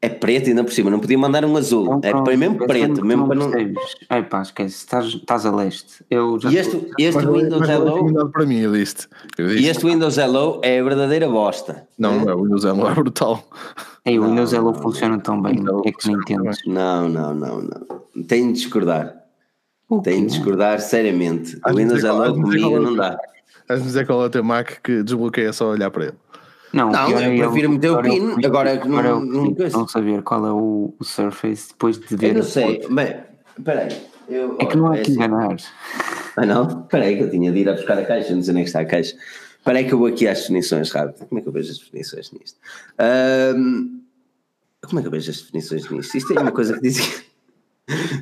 É 0.03 0.09
preto 0.09 0.49
ainda 0.49 0.65
por 0.65 0.73
cima, 0.73 0.91
não 0.91 0.99
podia 0.99 1.19
mandar 1.19 1.45
um 1.45 1.57
azul. 1.57 1.85
Não, 1.85 2.01
é 2.03 2.11
para 2.11 2.37
mesmo 2.37 2.57
preto, 2.57 3.05
mesmo 3.05 3.27
para 3.27 3.37
não. 3.37 3.53
Ai 4.09 4.23
pá, 4.23 4.43
esquece, 4.43 4.77
estás, 4.77 5.07
estás 5.07 5.45
a 5.45 5.55
leste. 5.55 6.05
Eu 6.11 6.39
já 6.41 6.51
e 6.51 6.57
este, 6.57 6.91
este 6.99 7.27
Windows 7.27 7.69
Hello. 7.69 8.31
para 8.31 8.47
mim, 8.47 8.61
eu 8.61 8.73
disse. 8.73 9.07
E 9.39 9.69
este 9.69 9.85
Windows 9.85 10.17
Hello 10.17 10.59
é 10.63 10.81
a 10.81 10.85
verdadeira 10.85 11.29
bosta. 11.29 11.87
Não, 11.99 12.29
é? 12.29 12.35
o 12.35 12.43
Windows 12.43 12.65
Hello 12.65 12.89
é 12.89 12.95
brutal. 12.95 13.47
Ei, 14.05 14.19
o 14.19 14.25
Windows 14.25 14.53
Hello 14.53 14.73
funciona 14.75 15.19
tão 15.19 15.41
bem, 15.41 15.57
então, 15.57 15.83
é 15.85 15.93
que 15.93 16.11
não 16.11 16.21
entendes. 16.21 16.59
Não, 16.67 17.09
não, 17.09 17.35
não, 17.35 17.61
não. 17.61 18.25
Tenho 18.27 18.49
de 18.49 18.55
discordar. 18.55 19.15
Tenho 20.03 20.27
de 20.27 20.33
discordar 20.33 20.81
seriamente. 20.81 21.59
O 21.67 21.75
Windows 21.75 22.05
Hello 22.05 22.35
comigo 22.35 22.79
não 22.79 22.97
dá. 22.97 23.19
Vais 23.71 23.85
dizer 23.85 24.05
qual 24.05 24.25
é 24.25 24.27
o 24.27 24.31
teu 24.31 24.43
Mac 24.43 24.81
que 24.83 25.01
desbloqueia 25.01 25.53
só 25.53 25.71
olhar 25.71 25.93
para 25.93 26.07
ele. 26.07 26.15
Não, 26.73 26.91
não 26.91 27.09
eu, 27.09 27.35
eu 27.37 27.51
prefiro 27.51 27.71
meter 27.71 27.93
o 27.93 28.03
PIN. 28.03 28.45
Agora 28.45 28.77
que 28.77 28.89
não, 28.89 29.25
não, 29.25 29.55
não, 29.73 29.87
saber 29.87 30.23
qual 30.23 30.45
é 30.45 30.51
o, 30.51 30.93
o 30.99 31.05
Surface 31.05 31.69
depois 31.69 31.97
de 31.97 32.17
ver. 32.17 32.31
Eu 32.31 32.35
não 32.35 32.43
sei, 32.43 32.85
bem, 32.91 33.17
espera 33.57 33.83
aí. 33.83 33.97
Eu, 34.29 34.57
é 34.59 34.67
que 34.67 34.77
não 34.77 34.91
há 34.91 34.97
é 34.97 35.03
que 35.03 35.03
assim. 35.03 35.13
enganar. 35.13 35.57
Ah 36.37 36.47
não? 36.47 36.83
Espera 36.83 37.05
aí 37.05 37.17
que 37.17 37.23
eu 37.23 37.31
tinha 37.31 37.53
de 37.53 37.61
ir 37.61 37.69
a 37.69 37.75
buscar 37.75 37.97
a 37.97 38.05
caixa, 38.05 38.35
não 38.35 38.43
sei 38.43 38.55
nem 38.55 38.65
que 38.65 38.71
está 38.71 38.81
a 38.81 38.85
caixa. 38.85 39.15
Espera 39.59 39.79
aí 39.79 39.85
que 39.85 39.95
eu 39.95 39.99
vou 39.99 40.09
aqui 40.09 40.27
às 40.27 40.41
definições 40.41 40.91
rápido. 40.91 41.27
Como 41.29 41.39
é 41.39 41.43
que 41.43 41.49
eu 41.49 41.53
vejo 41.53 41.71
as 41.71 41.79
definições 41.79 42.33
nisto? 42.33 42.59
Um, 43.57 44.01
como 44.83 44.99
é 44.99 45.03
que 45.03 45.07
eu 45.07 45.13
vejo 45.13 45.31
as 45.31 45.41
definições 45.43 45.89
nisto? 45.89 46.17
Isto 46.17 46.37
é 46.37 46.41
uma 46.41 46.51
coisa 46.51 46.75
que 46.75 46.81
diz 46.81 47.25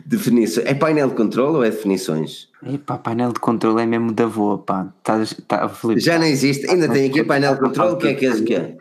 Definições. 0.06 0.66
É 0.66 0.74
painel 0.74 1.08
de 1.08 1.14
controle 1.14 1.56
ou 1.56 1.64
é 1.64 1.70
definições? 1.70 2.48
Epá, 2.66 2.98
painel 2.98 3.32
de 3.32 3.40
controle 3.40 3.82
é 3.82 3.86
mesmo 3.86 4.12
da 4.12 4.26
voa, 4.26 4.58
pá. 4.58 4.92
Tá, 5.02 5.22
tá, 5.46 5.68
Felipe, 5.68 6.00
Já 6.00 6.18
não 6.18 6.26
existe. 6.26 6.68
Ainda 6.68 6.88
tem 6.88 7.08
aqui 7.08 7.22
painel 7.24 7.54
de 7.54 7.60
controle. 7.60 7.92
O 7.92 7.96
que 7.96 8.08
é 8.08 8.14
que 8.14 8.26
é 8.26 8.40
que 8.40 8.54
é? 8.54 8.76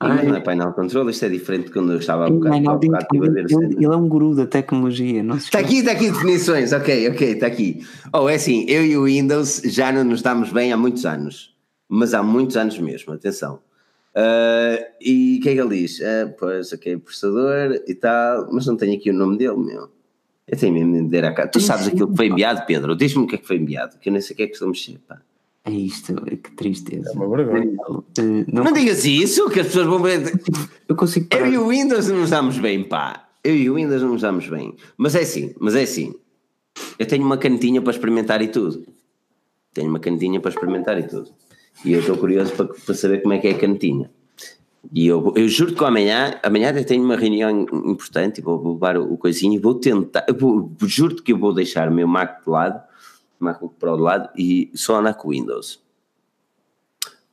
não 0.00 0.36
é 0.36 0.40
painel 0.40 0.68
de 0.68 0.74
controle, 0.74 1.10
isto 1.10 1.24
é 1.24 1.28
diferente 1.28 1.66
de 1.66 1.72
quando 1.72 1.92
eu 1.92 1.98
estava 1.98 2.26
a 2.26 2.30
bocado, 2.30 2.70
a 2.70 2.76
bocado 2.76 3.06
a 3.16 3.30
ver 3.30 3.46
ele, 3.50 3.74
ele 3.74 3.84
é 3.84 3.96
um 3.96 4.08
guru 4.08 4.34
da 4.34 4.46
tecnologia, 4.46 5.22
não 5.24 5.36
Está 5.36 5.58
aqui, 5.58 5.78
está 5.78 5.92
aqui 5.92 6.10
definições, 6.10 6.72
ok, 6.72 7.08
ok, 7.10 7.32
está 7.32 7.46
aqui. 7.46 7.84
Oh, 8.12 8.28
é 8.28 8.36
assim, 8.36 8.64
eu 8.68 8.84
e 8.84 8.96
o 8.96 9.04
Windows 9.04 9.62
já 9.64 9.90
não 9.90 10.04
nos 10.04 10.22
damos 10.22 10.52
bem 10.52 10.72
há 10.72 10.76
muitos 10.76 11.04
anos, 11.04 11.52
mas 11.88 12.14
há 12.14 12.22
muitos 12.22 12.56
anos 12.56 12.78
mesmo, 12.78 13.12
atenção. 13.12 13.58
Uh, 14.14 14.82
e 15.00 15.38
o 15.38 15.42
que 15.42 15.48
é 15.50 15.54
que 15.54 15.60
ele 15.60 15.80
diz? 15.80 15.98
Uh, 15.98 16.32
pois, 16.38 16.72
ok, 16.72 16.96
processador 16.98 17.82
e 17.86 17.94
tal, 17.94 18.48
mas 18.52 18.66
não 18.66 18.76
tenho 18.76 18.96
aqui 18.96 19.10
o 19.10 19.14
nome 19.14 19.36
dele, 19.36 19.56
meu. 19.56 19.97
Eu 20.48 20.58
tenho 20.58 20.72
mesmo 20.72 20.94
de 20.94 21.04
dizer 21.04 21.24
a 21.26 21.32
cara. 21.32 21.48
Tu 21.48 21.60
sabes 21.60 21.88
aquilo 21.88 22.08
que 22.08 22.16
foi 22.16 22.26
enviado, 22.26 22.64
Pedro? 22.66 22.96
Diz-me 22.96 23.24
o 23.24 23.26
que 23.26 23.34
é 23.34 23.38
que 23.38 23.46
foi 23.46 23.56
enviado, 23.56 23.98
que 23.98 24.08
eu 24.08 24.12
nem 24.12 24.22
sei 24.22 24.32
o 24.32 24.36
que 24.36 24.42
é 24.44 24.46
que 24.46 24.54
estou 24.54 24.66
a 24.66 24.70
mexer, 24.70 24.98
pá. 25.06 25.20
É 25.64 25.70
isto, 25.70 26.14
que 26.14 26.50
tristeza. 26.52 27.10
É 27.10 27.12
uma 27.12 27.28
vergonha. 27.28 27.76
Não, 27.76 28.04
não, 28.50 28.64
não 28.64 28.72
digas 28.72 29.04
isso, 29.04 29.50
que 29.50 29.60
as 29.60 29.66
pessoas 29.66 29.86
vão 29.86 30.00
ver. 30.00 30.32
Eu 30.88 30.96
consigo. 30.96 31.26
Parar. 31.26 31.46
Eu 31.46 31.52
e 31.52 31.58
o 31.58 31.68
Windows 31.68 32.08
não 32.08 32.20
nos 32.20 32.30
damos 32.30 32.58
bem, 32.58 32.82
pá. 32.84 33.28
Eu 33.44 33.54
e 33.54 33.68
o 33.68 33.74
Windows 33.74 34.00
não 34.00 34.12
nos 34.12 34.22
damos 34.22 34.48
bem. 34.48 34.74
Mas 34.96 35.14
é 35.14 35.20
assim, 35.20 35.54
mas 35.60 35.74
é 35.74 35.82
assim. 35.82 36.14
Eu 36.98 37.04
tenho 37.04 37.24
uma 37.24 37.36
cantinha 37.36 37.82
para 37.82 37.92
experimentar 37.92 38.40
e 38.40 38.48
tudo. 38.48 38.86
Tenho 39.74 39.90
uma 39.90 40.00
cantinha 40.00 40.40
para 40.40 40.50
experimentar 40.50 40.98
e 40.98 41.02
tudo. 41.02 41.30
E 41.84 41.92
eu 41.92 42.00
estou 42.00 42.16
curioso 42.16 42.52
para, 42.54 42.66
para 42.66 42.94
saber 42.94 43.20
como 43.20 43.34
é 43.34 43.38
que 43.38 43.48
é 43.48 43.50
a 43.50 43.58
cantinha. 43.58 44.10
E 44.92 45.06
eu, 45.06 45.32
eu 45.36 45.48
juro 45.48 45.74
que 45.74 45.84
amanhã, 45.84 46.38
amanhã 46.42 46.70
até 46.70 46.82
tenho 46.82 47.04
uma 47.04 47.16
reunião 47.16 47.66
importante 47.84 48.40
vou, 48.40 48.58
vou 48.58 48.74
levar 48.74 48.96
o, 48.96 49.12
o 49.12 49.18
coisinho 49.18 49.54
e 49.54 49.58
vou 49.58 49.74
tentar, 49.74 50.24
vou, 50.38 50.72
juro 50.82 51.16
que 51.16 51.32
eu 51.32 51.38
vou 51.38 51.52
deixar 51.52 51.88
o 51.88 51.92
meu 51.92 52.08
Mac 52.08 52.42
de 52.42 52.50
lado, 52.50 52.82
MacBook 53.38 53.74
Pro 53.78 53.96
de 53.96 54.02
lado 54.02 54.30
e 54.36 54.70
só 54.74 54.96
andar 54.96 55.14
com 55.14 55.30
Windows. 55.30 55.80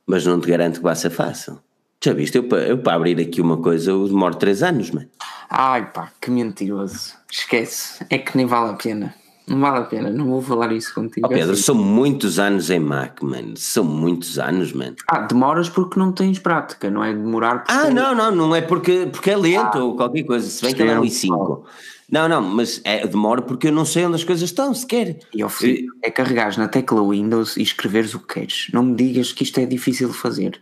Mas 0.06 0.24
não 0.24 0.40
te 0.40 0.48
garanto 0.48 0.78
que 0.78 0.84
vai 0.84 0.94
ser 0.94 1.10
fácil. 1.10 1.58
Já 2.02 2.12
viste? 2.12 2.36
Eu, 2.36 2.46
eu 2.48 2.78
para 2.78 2.94
abrir 2.94 3.20
aqui 3.20 3.40
uma 3.40 3.56
coisa 3.56 3.90
eu 3.90 4.06
demoro 4.06 4.34
3 4.36 4.62
anos, 4.62 4.90
mano. 4.90 5.08
Ai 5.48 5.90
pá, 5.90 6.12
que 6.20 6.30
mentiroso. 6.30 7.14
Esquece. 7.30 8.04
É 8.10 8.18
que 8.18 8.36
nem 8.36 8.46
vale 8.46 8.72
a 8.72 8.74
pena. 8.74 9.14
Não 9.48 9.60
vale 9.60 9.78
a 9.78 9.82
pena, 9.82 10.10
não 10.10 10.26
vou 10.26 10.42
falar 10.42 10.72
isso 10.72 10.92
contigo. 10.92 11.24
Oh, 11.24 11.28
Pedro, 11.28 11.52
assim. 11.52 11.62
são 11.62 11.74
muitos 11.76 12.40
anos 12.40 12.68
em 12.68 12.80
Mac, 12.80 13.22
mano. 13.22 13.56
São 13.56 13.84
muitos 13.84 14.40
anos, 14.40 14.72
mano. 14.72 14.96
Ah, 15.06 15.20
demoras 15.20 15.68
porque 15.68 16.00
não 16.00 16.10
tens 16.10 16.40
prática, 16.40 16.90
não 16.90 17.04
é 17.04 17.12
demorar 17.12 17.62
porque. 17.62 17.72
Ah, 17.72 17.88
não, 17.88 18.12
não, 18.12 18.34
não 18.34 18.56
é 18.56 18.60
porque, 18.60 19.06
porque 19.06 19.30
é 19.30 19.36
lento 19.36 19.78
ah, 19.78 19.84
ou 19.84 19.96
qualquer 19.96 20.24
coisa. 20.24 20.48
Se 20.48 20.64
bem 20.64 20.74
que 20.74 20.82
é 20.82 20.92
ali 20.92 21.08
5. 21.08 21.64
Não, 22.10 22.28
não, 22.28 22.42
mas 22.42 22.80
é, 22.82 23.06
demora 23.06 23.40
porque 23.40 23.68
eu 23.68 23.72
não 23.72 23.84
sei 23.84 24.04
onde 24.06 24.16
as 24.16 24.24
coisas 24.24 24.48
estão 24.48 24.74
sequer. 24.74 25.20
E 25.32 25.40
ao 25.40 25.48
fim, 25.48 25.86
é 26.02 26.10
carregares 26.10 26.56
na 26.56 26.66
tecla 26.66 27.08
Windows 27.08 27.56
e 27.56 27.62
escreveres 27.62 28.14
o 28.14 28.20
que 28.20 28.34
queres. 28.34 28.68
Não 28.72 28.82
me 28.82 28.96
digas 28.96 29.32
que 29.32 29.44
isto 29.44 29.60
é 29.60 29.66
difícil 29.66 30.08
de 30.08 30.16
fazer. 30.16 30.60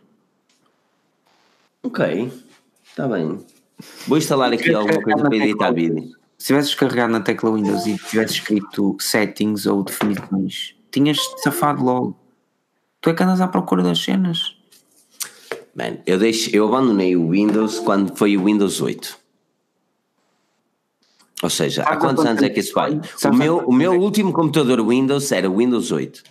Ok, 1.82 2.30
está 2.87 3.09
bem. 3.09 3.39
Vou 4.07 4.18
instalar 4.18 4.53
aqui 4.53 4.74
alguma 4.74 5.03
coisa 5.03 5.22
para 5.22 5.37
editar 5.37 5.72
vídeo 5.72 6.24
se 6.45 6.49
tivesses 6.49 6.74
carregado 6.74 7.11
na 7.11 7.20
tecla 7.20 7.51
Windows 7.55 7.86
e 7.86 7.97
tivesses 7.97 8.36
escrito 8.36 8.95
settings 9.01 9.64
ou 9.64 9.82
definições, 9.82 10.74
tinhas 10.90 11.16
safado 11.38 11.82
logo. 11.82 12.20
Tu 13.01 13.09
é 13.09 13.14
que 13.14 13.22
andas 13.22 13.40
à 13.40 13.49
procura 13.49 13.82
das 13.82 13.99
cenas. 13.99 14.55
Man, 15.74 15.97
eu, 16.05 16.18
deixo, 16.18 16.55
eu 16.55 16.68
abandonei 16.68 17.16
o 17.16 17.30
Windows 17.30 17.80
quando 17.80 18.14
foi 18.14 18.36
o 18.36 18.45
Windows 18.45 18.78
8. 18.82 19.18
Ou 21.42 21.49
seja, 21.49 21.82
há 21.84 21.97
quantos 21.97 22.26
anos 22.26 22.42
é 22.42 22.51
que 22.51 22.61
isso 22.61 22.74
vai? 22.74 23.01
O 23.24 23.34
meu, 23.34 23.59
o 23.61 23.72
meu 23.72 23.99
último 23.99 24.30
computador 24.30 24.86
Windows 24.86 25.32
era 25.32 25.51
o 25.51 25.57
Windows 25.57 25.90
8. 25.90 26.24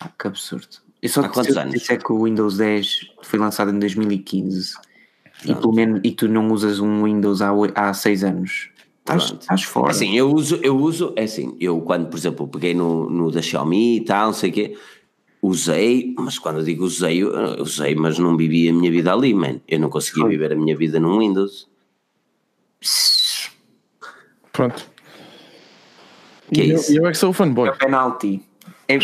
Ah, 0.00 0.10
que 0.18 0.28
absurdo. 0.28 0.78
Eu 1.02 1.10
só 1.10 1.20
há 1.20 1.28
quantos 1.28 1.58
anos? 1.58 1.74
Disse 1.74 1.98
que 1.98 2.10
o 2.10 2.24
Windows 2.24 2.56
10 2.56 3.00
foi 3.22 3.38
lançado 3.38 3.70
em 3.70 3.78
2015 3.78 4.76
e, 5.44 5.54
pelo 5.54 5.74
menos, 5.74 6.00
e 6.02 6.10
tu 6.10 6.26
não 6.26 6.50
usas 6.50 6.80
um 6.80 7.04
Windows 7.04 7.42
há, 7.42 7.50
há 7.74 7.92
6 7.92 8.24
anos. 8.24 8.77
Estás 9.16 9.62
fora. 9.62 9.90
Assim, 9.90 10.16
eu 10.16 10.32
uso, 10.32 10.58
eu 10.62 10.76
uso, 10.76 11.12
é 11.16 11.24
assim, 11.24 11.56
eu 11.60 11.80
quando, 11.80 12.08
por 12.08 12.16
exemplo, 12.16 12.48
peguei 12.48 12.74
no, 12.74 13.08
no 13.08 13.30
da 13.30 13.40
Xiaomi 13.42 13.96
e 13.96 14.00
tal, 14.04 14.26
não 14.26 14.32
sei 14.32 14.50
o 14.50 14.52
quê, 14.52 14.76
usei, 15.40 16.14
mas 16.18 16.38
quando 16.38 16.58
eu 16.58 16.64
digo 16.64 16.84
usei, 16.84 17.22
eu 17.22 17.62
usei, 17.62 17.94
mas 17.94 18.18
não 18.18 18.36
vivi 18.36 18.68
a 18.68 18.72
minha 18.72 18.90
vida 18.90 19.12
ali, 19.12 19.32
man. 19.32 19.60
Eu 19.66 19.78
não 19.78 19.88
conseguia 19.88 20.26
viver 20.26 20.52
a 20.52 20.56
minha 20.56 20.76
vida 20.76 20.98
num 20.98 21.18
Windows. 21.18 21.68
Pronto. 24.52 24.90
Que 26.52 26.60
é 26.62 26.64
isso? 26.64 26.92
Eu, 26.92 27.02
eu 27.02 27.08
é 27.08 27.12
que 27.12 27.18
sou 27.18 27.30
o 27.30 27.32
fanboy. 27.32 27.68
É 27.68 27.72
penalty. 27.72 28.42
É, 28.88 28.98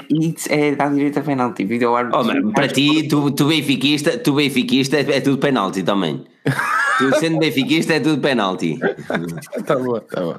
é 0.49 0.75
dar 0.75 0.91
direito 0.91 1.19
a 1.19 1.23
penalti. 1.23 1.65
Video 1.65 1.93
oh, 1.93 2.53
para 2.53 2.69
ti, 2.69 3.07
tu, 3.07 3.31
tu 3.33 3.45
benfiquista, 3.47 4.17
tu 4.17 4.33
benfiquista 4.33 4.97
é, 4.97 5.17
é 5.17 5.21
tudo 5.21 5.39
penalti 5.39 5.83
também. 5.83 6.25
Tu 6.97 7.13
sendo 7.19 7.39
benfiquista 7.41 7.95
é 7.95 8.01
tudo 8.01 8.21
penalti. 8.21 8.79
Tá 9.67 9.77
bom, 9.77 9.99
tá 9.99 10.21
bom. 10.21 10.35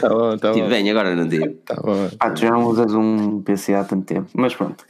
Tá 0.00 0.08
bom, 0.08 0.38
tá 0.38 0.52
bom. 0.52 0.68
bem, 0.68 0.90
agora 0.90 1.14
não 1.14 1.28
digo. 1.28 1.46
Tá 1.66 1.74
bom. 1.74 2.08
Ah, 2.18 2.30
tu 2.30 2.40
já 2.40 2.50
não 2.50 2.64
usas 2.64 2.94
um 2.94 3.42
PC 3.42 3.74
há 3.74 3.84
tanto 3.84 4.06
tempo. 4.06 4.30
Mas 4.32 4.54
pronto. 4.54 4.82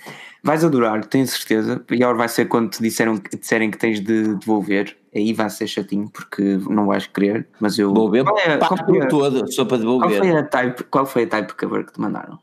Vais 0.44 0.62
adorar, 0.62 1.04
tenho 1.06 1.26
certeza. 1.26 1.82
E 1.90 2.02
agora 2.04 2.18
vai 2.18 2.28
ser 2.28 2.44
quando 2.46 2.70
te 2.70 2.80
disseram, 2.80 3.20
disserem 3.36 3.72
que 3.72 3.78
tens 3.78 4.00
de 4.00 4.36
devolver. 4.36 4.96
Aí 5.12 5.32
vai 5.32 5.50
ser 5.50 5.66
chatinho 5.66 6.08
porque 6.08 6.60
não 6.70 6.86
vais 6.86 7.08
querer. 7.08 7.48
Mas 7.58 7.76
eu. 7.76 7.92
Devolver? 7.92 8.24
Qual, 8.24 8.38
é, 8.38 8.56
qual 8.58 8.76
foi 8.86 9.00
a, 9.00 9.06
todo, 9.08 9.52
só 9.52 9.64
para 9.64 9.78
devolver. 9.78 10.10
Qual 10.10 10.20
foi 10.20 10.38
a 10.38 10.42
type, 10.44 10.84
qual 10.84 11.06
foi 11.06 11.22
a 11.24 11.26
type 11.26 11.54
cover 11.54 11.84
que 11.84 11.92
te 11.92 12.00
mandaram? 12.00 12.38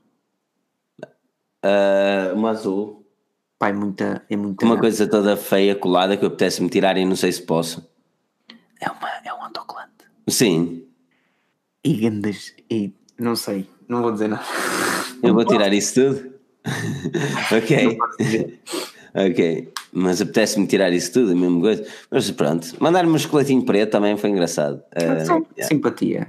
Uh, 1.63 2.35
uma 2.35 2.51
azul. 2.51 3.05
Pai, 3.59 3.73
muita, 3.73 4.25
é 4.29 4.35
muita. 4.35 4.65
Uma 4.65 4.79
coisa 4.79 5.07
toda 5.07 5.37
feia, 5.37 5.75
colada, 5.75 6.17
que 6.17 6.23
eu 6.23 6.27
apetece-me 6.27 6.67
tirar 6.69 6.97
e 6.97 7.05
não 7.05 7.15
sei 7.15 7.31
se 7.31 7.43
posso. 7.43 7.87
É, 8.79 8.89
uma, 8.89 9.09
é 9.23 9.33
um 9.33 9.43
autocolante. 9.43 10.05
Sim. 10.27 10.87
E 11.83 11.93
grandes. 11.93 12.55
E 12.69 12.93
não 13.19 13.35
sei, 13.35 13.69
não 13.87 14.01
vou 14.01 14.11
dizer 14.11 14.29
nada. 14.29 14.43
Eu 15.21 15.35
vou 15.35 15.45
tirar 15.45 15.71
isso 15.71 15.93
tudo? 15.93 16.33
ok. 17.55 17.97
ok. 19.13 19.73
Mas 19.93 20.21
apetece-me 20.21 20.65
tirar 20.65 20.91
isso 20.91 21.13
tudo, 21.13 21.33
a 21.33 21.35
mesma 21.35 21.59
coisa. 21.61 21.85
Mas 22.09 22.31
pronto, 22.31 22.67
mandar-me 22.79 23.11
um 23.11 23.19
chocolatinho 23.19 23.63
preto 23.63 23.91
também 23.91 24.17
foi 24.17 24.31
engraçado. 24.31 24.81
Uh, 24.95 25.45
yeah. 25.55 25.67
Simpatia. 25.67 26.27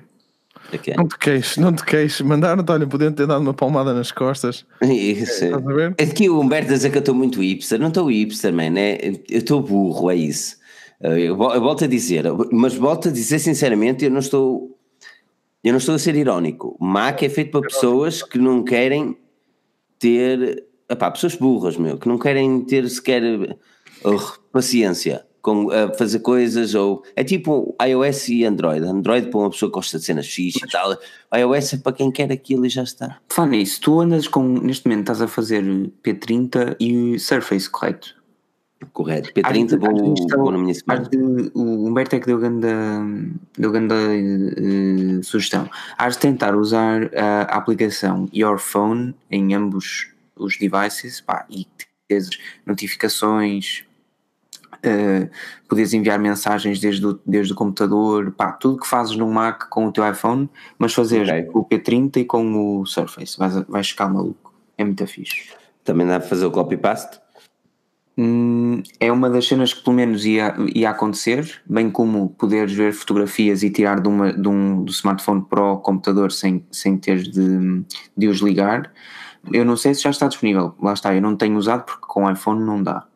Okay. 0.75 0.95
Não 0.97 1.07
te 1.07 1.19
queixes, 1.19 1.57
não 1.59 1.73
te 1.73 1.85
queixes. 1.85 2.21
Mandaram-te, 2.23 2.71
olha, 2.71 2.87
podiam 2.87 3.13
ter 3.13 3.27
dado 3.27 3.43
uma 3.43 3.53
palmada 3.53 3.93
nas 3.93 4.11
costas. 4.11 4.65
Isso. 4.83 5.45
É 5.99 6.07
que 6.07 6.31
o 6.31 6.41
Humberto 6.41 6.73
diz 6.73 6.87
que 6.87 6.97
eu 6.97 7.01
estou 7.01 7.15
muito 7.15 7.41
hipster. 7.41 7.79
Não 7.79 7.89
estou 7.89 8.11
hipster, 8.11 8.53
man. 8.53 8.79
É, 8.79 9.09
eu 9.29 9.39
estou 9.39 9.61
burro, 9.61 10.11
é 10.11 10.17
isso. 10.17 10.57
Eu 11.01 11.37
volto 11.37 11.85
a 11.85 11.87
dizer, 11.89 12.25
mas 12.53 12.75
volto 12.75 13.09
a 13.09 13.13
dizer 13.13 13.41
sinceramente, 13.41 14.05
eu 14.05 14.11
não 14.11 14.21
estou. 14.21 14.79
Eu 15.63 15.73
não 15.73 15.79
estou 15.79 15.95
a 15.95 15.99
ser 15.99 16.15
irónico. 16.15 16.77
Mac 16.81 17.23
é 17.23 17.29
feito 17.29 17.51
para 17.51 17.63
pessoas 17.63 18.23
que 18.23 18.39
não 18.39 18.63
querem 18.63 19.17
ter. 19.99 20.65
Epá, 20.89 21.11
pessoas 21.11 21.35
burras, 21.35 21.77
meu, 21.77 21.99
que 21.99 22.09
não 22.09 22.19
querem 22.19 22.61
ter 22.63 22.89
sequer 22.89 23.23
uh, 23.25 24.39
paciência 24.53 25.25
com 25.43 25.71
a 25.71 25.93
fazer 25.95 26.21
coisas, 26.21 26.75
ou 26.75 27.03
é 27.17 27.25
tipo 27.25 27.77
iOS 27.85 28.29
e 28.29 28.45
Android. 28.45 28.87
Android 28.87 29.29
para 29.29 29.41
uma 29.41 29.51
pessoa 29.51 29.69
que 29.69 29.75
gosta 29.75 29.99
de 29.99 30.05
cenas 30.05 30.29
fixe 30.29 30.61
e 30.65 30.69
tal. 30.71 30.97
iOS 31.37 31.75
é 31.75 31.77
para 31.79 31.93
quem 31.93 32.11
quer 32.11 32.31
aquilo 32.31 32.65
e 32.65 32.69
já 32.69 32.85
está. 32.85 33.19
Fala 33.29 33.49
nisso, 33.49 33.81
tu 33.81 34.01
andas 34.01 34.29
com, 34.29 34.43
neste 34.61 34.87
momento 34.87 35.01
estás 35.01 35.21
a 35.21 35.27
fazer 35.27 35.65
P30 36.03 36.77
e 36.79 37.19
Surface, 37.19 37.69
correto? 37.69 38.23
Correto, 38.93 39.33
P30 39.33 39.79
vou, 39.79 40.39
vou 40.39 40.53
na 40.53 40.59
minha 40.59 40.75
semana. 40.75 41.09
De, 41.09 41.17
o 41.55 41.87
Humberto 41.87 42.17
é 42.17 42.21
que 42.21 42.27
deu 42.27 42.39
grande, 42.39 42.67
deu 43.57 43.71
grande 43.71 43.95
uh, 43.95 45.25
sugestão. 45.25 45.69
Hás 45.97 46.15
de 46.15 46.21
tentar 46.21 46.57
usar 46.57 47.11
a 47.15 47.43
aplicação 47.57 48.29
Your 48.35 48.59
Phone 48.59 49.15
em 49.31 49.55
ambos 49.55 50.11
os 50.37 50.59
devices 50.59 51.21
pá, 51.21 51.47
e 51.49 51.67
teres 52.09 52.31
notificações, 52.67 53.85
uh, 54.85 55.31
podes 55.69 55.93
enviar 55.93 56.19
mensagens 56.19 56.81
desde 56.81 57.07
o, 57.07 57.21
desde 57.27 57.53
o 57.53 57.57
computador, 57.57 58.33
pá, 58.33 58.53
tudo 58.53 58.81
que 58.81 58.87
fazes 58.87 59.17
no 59.17 59.31
Mac 59.31 59.69
com 59.69 59.87
o 59.87 59.93
teu 59.93 60.09
iPhone, 60.09 60.49
mas 60.79 60.93
fazer 60.93 61.23
okay. 61.23 61.49
o 61.53 61.65
P30 61.65 62.17
e 62.19 62.25
com 62.25 62.81
o 62.81 62.87
Surface, 62.87 63.39
vais, 63.39 63.55
vais 63.69 63.89
ficar 63.89 64.09
maluco. 64.09 64.53
É 64.77 64.85
muito 64.85 65.07
fixe. 65.07 65.51
Também 65.85 66.07
dá 66.07 66.19
para 66.19 66.29
fazer 66.29 66.47
o 66.47 66.51
copy-paste? 66.51 67.21
Hum, 68.17 68.83
é 69.01 69.11
uma 69.11 69.31
das 69.31 69.47
cenas 69.47 69.73
que 69.73 69.83
pelo 69.83 69.97
menos 69.97 70.27
ia, 70.27 70.55
ia 70.75 70.91
acontecer, 70.91 71.63
bem 71.65 71.91
como 71.91 72.29
poderes 72.31 72.73
ver 72.73 72.93
fotografias 72.93 73.63
e 73.63 73.71
tirar 73.71 74.01
de, 74.01 74.09
uma, 74.09 74.33
de 74.33 74.49
um, 74.49 74.85
do 74.85 74.93
smartphone 74.93 75.43
para 75.43 75.63
o 75.63 75.79
computador 75.79 76.31
sem, 76.31 76.65
sem 76.71 76.99
teres 76.99 77.29
de, 77.29 77.83
de 78.17 78.29
os 78.29 78.41
ligar. 78.41 78.93
Eu 79.51 79.65
não 79.65 79.77
sei 79.77 79.95
se 79.95 80.03
já 80.03 80.11
está 80.11 80.29
disponível, 80.29 80.75
lá 80.81 80.93
está, 80.93 81.15
eu 81.15 81.23
não 81.23 81.37
tenho 81.37 81.57
usado 81.57 81.85
porque 81.85 82.07
com 82.07 82.31
iPhone 82.31 82.63
não 82.63 82.83
dá. 82.83 83.07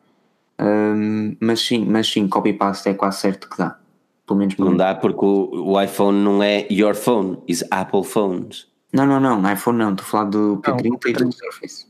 Um, 0.59 1.35
mas 1.39 1.61
sim, 1.61 1.85
mas 1.85 2.07
sim, 2.07 2.27
copy-paste 2.27 2.89
é 2.89 2.93
quase 2.93 3.19
certo 3.19 3.49
que 3.49 3.57
dá. 3.57 3.77
Pelo 4.25 4.39
menos 4.39 4.57
não 4.57 4.75
dá 4.75 4.93
porque 4.93 5.23
o, 5.23 5.71
o, 5.71 5.81
iPhone 5.81 6.21
não 6.21 6.43
é 6.43 6.67
your 6.69 6.95
phone, 6.95 7.37
is 7.47 7.63
Apple 7.71 8.03
phones. 8.03 8.67
Não, 8.91 9.05
não, 9.05 9.19
não, 9.19 9.53
iPhone 9.53 9.77
não, 9.77 9.91
estou 9.91 10.03
a 10.03 10.07
falar 10.07 10.25
do 10.25 10.61
P30 10.63 11.09
e 11.09 11.13
do 11.13 11.31
Surface. 11.31 11.87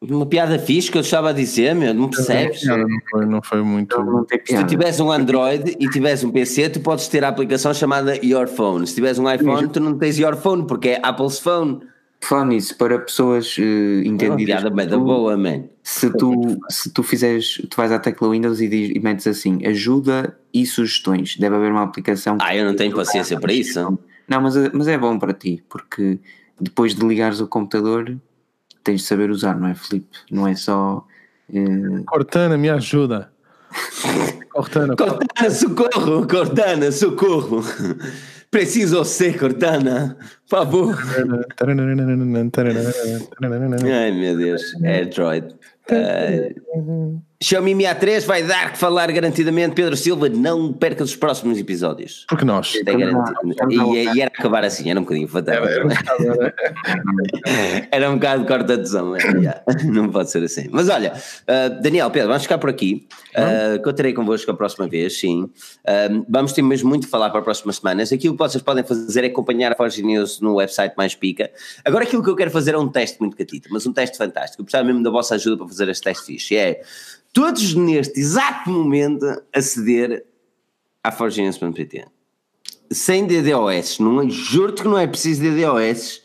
Uma 0.00 0.26
piada 0.26 0.58
fixe 0.60 0.92
que 0.92 0.96
eu 0.96 1.02
estava 1.02 1.30
a 1.30 1.32
dizer, 1.32 1.74
meu, 1.74 1.92
não 1.92 2.08
percebes? 2.08 2.64
Não, 2.64 2.78
não, 2.78 2.98
foi, 3.10 3.26
não 3.26 3.42
foi 3.42 3.62
muito. 3.62 3.98
Não, 4.00 4.24
Se 4.44 4.56
tu 4.56 4.66
tivesse 4.66 5.02
um 5.02 5.10
Android 5.10 5.76
e 5.80 5.88
tivesse 5.88 6.24
um 6.24 6.30
PC, 6.30 6.70
tu 6.70 6.80
podes 6.80 7.08
ter 7.08 7.24
a 7.24 7.28
aplicação 7.28 7.74
chamada 7.74 8.14
Your 8.24 8.46
Phone. 8.46 8.86
Se 8.86 8.94
tivesse 8.94 9.20
um 9.20 9.28
iPhone, 9.28 9.68
tu 9.68 9.80
não 9.80 9.98
tens 9.98 10.16
Your 10.18 10.36
Phone 10.36 10.66
porque 10.66 10.90
é 10.90 11.00
Apple's 11.02 11.40
Phone. 11.40 11.80
Falar 12.20 12.46
nisso, 12.46 12.76
para 12.76 12.98
pessoas 12.98 13.56
uh, 13.58 13.62
entendidas. 14.04 14.64
Uma 14.64 14.74
piada 14.74 14.98
boa, 14.98 15.36
man. 15.36 15.64
Se 15.82 16.10
tu, 16.10 16.58
se 16.68 16.90
tu 16.90 17.02
fizeres, 17.02 17.62
tu 17.70 17.76
vais 17.76 17.92
à 17.92 17.98
tecla 17.98 18.28
Windows 18.28 18.60
e, 18.60 18.68
diz, 18.68 18.90
e 18.94 18.98
metes 18.98 19.26
assim, 19.26 19.64
ajuda 19.64 20.36
e 20.52 20.66
sugestões. 20.66 21.36
Deve 21.36 21.56
haver 21.56 21.70
uma 21.70 21.84
aplicação. 21.84 22.36
Ah, 22.40 22.54
eu 22.54 22.64
não 22.64 22.74
tenho 22.74 22.94
paciência 22.94 23.38
para 23.38 23.52
isso. 23.52 23.98
Não, 24.28 24.42
mas, 24.42 24.54
mas 24.72 24.88
é 24.88 24.98
bom 24.98 25.18
para 25.18 25.32
ti, 25.32 25.64
porque 25.68 26.18
depois 26.60 26.94
de 26.94 27.06
ligares 27.06 27.40
o 27.40 27.46
computador, 27.46 28.16
tens 28.84 29.02
de 29.02 29.06
saber 29.06 29.30
usar, 29.30 29.58
não 29.58 29.68
é, 29.68 29.74
Felipe? 29.74 30.18
Não 30.30 30.46
é 30.46 30.54
só. 30.54 31.06
Uh... 31.48 32.04
Cortana, 32.04 32.58
me 32.58 32.68
ajuda. 32.68 33.32
Cortana, 34.50 34.96
Cortana, 34.96 35.50
socorro! 35.50 36.26
Cortana, 36.26 36.92
socorro! 36.92 37.64
Preciso 38.50 39.04
ser, 39.04 39.38
Cortana, 39.38 40.16
por 40.48 40.58
favor. 40.58 40.96
Ai 43.84 44.10
meu 44.10 44.36
Deus, 44.36 44.62
Android. 44.76 45.54
Uh, 45.90 47.22
Xiaomi 47.40 47.72
Mi 47.72 47.84
A3 47.84 48.26
vai 48.26 48.42
dar 48.42 48.72
que 48.72 48.78
falar 48.78 49.12
garantidamente. 49.12 49.72
Pedro 49.72 49.96
Silva, 49.96 50.28
não 50.28 50.72
perca 50.72 51.04
os 51.04 51.14
próximos 51.14 51.56
episódios. 51.56 52.26
Porque 52.28 52.44
nós. 52.44 52.74
É 52.74 52.92
e, 53.70 54.16
e, 54.16 54.20
era 54.20 54.32
acabar 54.36 54.64
assim, 54.64 54.90
era 54.90 54.98
um 54.98 55.04
bocadinho 55.04 55.28
fatal. 55.28 55.54
Era, 55.54 55.84
era, 57.92 58.10
um 58.10 58.16
bocado, 58.16 58.42
um 58.42 58.44
corta 58.44 58.76
de 58.76 58.90
yeah. 59.38 59.62
não 59.84 60.10
pode 60.10 60.32
ser 60.32 60.42
assim. 60.42 60.66
Mas 60.72 60.88
olha, 60.88 61.12
uh, 61.12 61.80
Daniel, 61.80 62.10
Pedro, 62.10 62.26
vamos 62.26 62.42
ficar 62.42 62.58
por 62.58 62.70
aqui. 62.70 63.06
Uh, 63.30 63.80
contarei 63.84 64.12
convosco 64.12 64.50
a 64.50 64.54
próxima 64.54 64.88
vez, 64.88 65.20
sim. 65.20 65.44
Uh, 65.44 66.26
vamos 66.28 66.52
ter 66.52 66.62
mesmo 66.62 66.88
muito 66.88 67.06
a 67.06 67.08
falar 67.08 67.30
para 67.30 67.38
as 67.38 67.44
próximas 67.44 67.76
semanas. 67.76 68.12
Aquilo 68.12 68.34
que 68.34 68.38
vocês 68.38 68.60
podem 68.60 68.82
fazer 68.82 69.22
é 69.22 69.28
acompanhar 69.28 69.70
a 69.70 69.76
Forge 69.76 70.02
News 70.02 70.40
no 70.40 70.56
website 70.56 70.94
mais 70.96 71.14
pica. 71.14 71.52
Agora, 71.84 72.02
aquilo 72.02 72.20
que 72.20 72.30
eu 72.30 72.34
quero 72.34 72.50
fazer 72.50 72.74
é 72.74 72.78
um 72.78 72.88
teste 72.88 73.20
muito 73.20 73.36
catito, 73.36 73.68
mas 73.70 73.86
um 73.86 73.92
teste 73.92 74.18
fantástico. 74.18 74.60
Eu 74.60 74.64
precisava 74.64 74.84
mesmo 74.84 75.04
da 75.04 75.10
vossa 75.10 75.36
ajuda 75.36 75.58
para 75.58 75.68
fazer 75.68 75.88
este 75.88 76.02
teste 76.02 76.26
fixe. 76.26 76.56
É 76.56 76.80
todos 77.32 77.74
neste 77.74 78.18
exato 78.18 78.70
momento 78.70 79.24
aceder 79.52 80.24
à 81.02 81.12
forginense.pt 81.12 82.06
sem 82.90 83.26
DDoS, 83.26 83.98
não, 83.98 84.22
é, 84.22 84.28
juro-te 84.28 84.82
que 84.82 84.88
não 84.88 84.98
é 84.98 85.06
preciso 85.06 85.42
DDoS, 85.42 86.22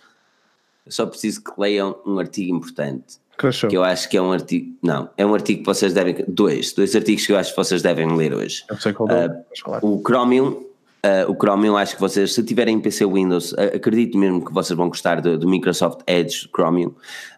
eu 0.85 0.91
só 0.91 1.05
preciso 1.05 1.43
que 1.43 1.51
leiam 1.57 1.95
um 2.05 2.19
artigo 2.19 2.55
importante. 2.55 3.21
Crashou. 3.37 3.69
Que 3.69 3.77
eu 3.77 3.83
acho 3.83 4.09
que 4.09 4.15
é 4.15 4.21
um 4.21 4.31
artigo. 4.31 4.75
Não, 4.81 5.09
é 5.17 5.25
um 5.25 5.33
artigo 5.33 5.61
que 5.61 5.65
vocês 5.65 5.93
devem. 5.93 6.23
Dois, 6.27 6.71
dois 6.71 6.95
artigos 6.95 7.25
que 7.25 7.31
eu 7.31 7.37
acho 7.37 7.49
que 7.49 7.57
vocês 7.57 7.81
devem 7.81 8.15
ler 8.15 8.33
hoje. 8.33 8.63
Eu 8.69 8.77
sei 8.79 8.93
qual 8.93 9.09
uh, 9.09 9.79
O 9.81 10.01
Chromium 10.05 10.63
Uh, 11.05 11.29
o 11.29 11.35
Chrome, 11.35 11.67
eu 11.67 11.75
acho 11.75 11.95
que 11.95 11.99
vocês, 11.99 12.33
se 12.33 12.41
tiverem 12.43 12.79
PC 12.79 13.05
Windows, 13.05 13.51
uh, 13.51 13.75
acredito 13.75 14.17
mesmo 14.17 14.43
que 14.43 14.53
vocês 14.53 14.77
vão 14.77 14.87
gostar 14.87 15.19
do, 15.19 15.37
do 15.37 15.49
Microsoft 15.49 15.99
Edge 16.07 16.47
Chromium. 16.55 16.93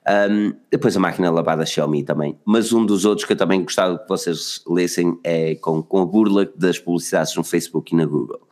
Um, 0.07 0.53
depois 0.69 0.95
a 0.95 0.99
máquina 0.99 1.31
lavada 1.31 1.65
Xiaomi 1.65 2.03
também. 2.03 2.37
Mas 2.45 2.71
um 2.71 2.85
dos 2.85 3.05
outros 3.05 3.25
que 3.25 3.33
eu 3.33 3.37
também 3.37 3.63
gostava 3.63 3.97
que 3.97 4.07
vocês 4.07 4.61
lessem 4.67 5.17
é 5.23 5.55
com, 5.55 5.81
com 5.81 5.99
a 5.99 6.05
burla 6.05 6.47
das 6.55 6.77
publicidades 6.77 7.35
no 7.35 7.43
Facebook 7.43 7.91
e 7.91 7.97
na 7.97 8.05
Google. 8.05 8.47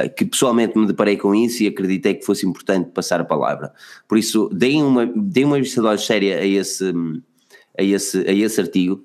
Uh, 0.00 0.12
que 0.12 0.24
pessoalmente 0.24 0.76
me 0.76 0.84
deparei 0.84 1.16
com 1.16 1.32
isso 1.32 1.62
e 1.62 1.68
acreditei 1.68 2.14
que 2.14 2.26
fosse 2.26 2.44
importante 2.44 2.90
passar 2.90 3.20
a 3.20 3.24
palavra. 3.24 3.72
Por 4.08 4.18
isso, 4.18 4.48
deem 4.52 4.82
uma, 4.82 5.06
deem 5.06 5.46
uma 5.46 5.60
vista 5.60 5.80
de 5.80 5.86
olhos 5.86 6.04
séria 6.04 6.38
a 6.40 6.44
esse, 6.44 6.92
a, 7.78 7.84
esse, 7.84 8.18
a 8.18 8.32
esse 8.32 8.60
artigo 8.60 9.00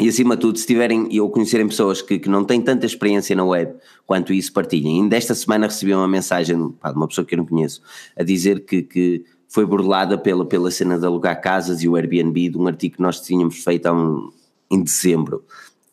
e 0.00 0.08
acima 0.08 0.34
de 0.34 0.40
tudo, 0.40 0.58
se 0.58 0.66
tiverem 0.66 1.08
ou 1.20 1.30
conhecerem 1.30 1.68
pessoas 1.68 2.02
que, 2.02 2.18
que 2.18 2.28
não 2.28 2.44
têm 2.44 2.60
tanta 2.60 2.84
experiência 2.84 3.36
na 3.36 3.44
web 3.44 3.74
quanto 4.04 4.32
isso, 4.32 4.52
partilhem. 4.52 5.02
Ainda 5.02 5.16
esta 5.16 5.34
semana 5.34 5.66
recebi 5.66 5.94
uma 5.94 6.08
mensagem 6.08 6.70
pá, 6.80 6.90
de 6.90 6.96
uma 6.96 7.06
pessoa 7.06 7.24
que 7.24 7.34
eu 7.34 7.38
não 7.38 7.46
conheço 7.46 7.80
a 8.16 8.24
dizer 8.24 8.64
que, 8.64 8.82
que 8.82 9.24
foi 9.48 9.64
burlada 9.64 10.18
pela, 10.18 10.44
pela 10.44 10.70
cena 10.70 10.98
de 10.98 11.06
alugar 11.06 11.40
casas 11.40 11.80
e 11.82 11.88
o 11.88 11.94
Airbnb 11.94 12.48
de 12.48 12.58
um 12.58 12.66
artigo 12.66 12.96
que 12.96 13.02
nós 13.02 13.20
tínhamos 13.20 13.62
feito 13.62 13.88
um, 13.92 14.32
em 14.68 14.82
dezembro 14.82 15.44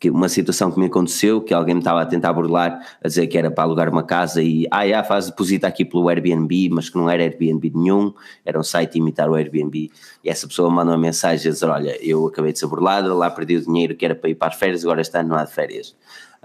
que 0.02 0.10
uma 0.10 0.28
situação 0.28 0.68
que 0.72 0.80
me 0.80 0.86
aconteceu, 0.86 1.40
que 1.40 1.54
alguém 1.54 1.76
me 1.76 1.80
estava 1.80 2.02
a 2.02 2.04
tentar 2.04 2.32
burlar, 2.32 2.84
a 3.00 3.06
dizer 3.06 3.28
que 3.28 3.38
era 3.38 3.52
para 3.52 3.62
alugar 3.62 3.88
uma 3.88 4.02
casa 4.02 4.42
e, 4.42 4.66
ah, 4.68 4.84
já, 4.84 5.04
faz 5.04 5.26
deposita 5.26 5.68
aqui 5.68 5.84
pelo 5.84 6.08
Airbnb, 6.08 6.70
mas 6.70 6.90
que 6.90 6.96
não 6.96 7.08
era 7.08 7.22
Airbnb 7.22 7.70
nenhum, 7.72 8.12
era 8.44 8.58
um 8.58 8.64
site 8.64 8.98
imitar 8.98 9.30
o 9.30 9.36
Airbnb, 9.36 9.92
e 10.24 10.28
essa 10.28 10.48
pessoa 10.48 10.68
manda 10.68 10.90
uma 10.90 10.98
mensagem 10.98 11.48
a 11.48 11.52
dizer, 11.52 11.66
olha, 11.66 11.96
eu 12.04 12.26
acabei 12.26 12.52
de 12.52 12.58
ser 12.58 12.66
burlada, 12.66 13.14
lá 13.14 13.30
perdi 13.30 13.58
o 13.58 13.64
dinheiro 13.64 13.94
que 13.94 14.04
era 14.04 14.16
para 14.16 14.28
ir 14.28 14.34
para 14.34 14.48
as 14.48 14.56
férias, 14.56 14.84
agora 14.84 15.02
ano 15.14 15.28
não 15.28 15.36
há 15.36 15.44
de 15.44 15.52
férias. 15.52 15.94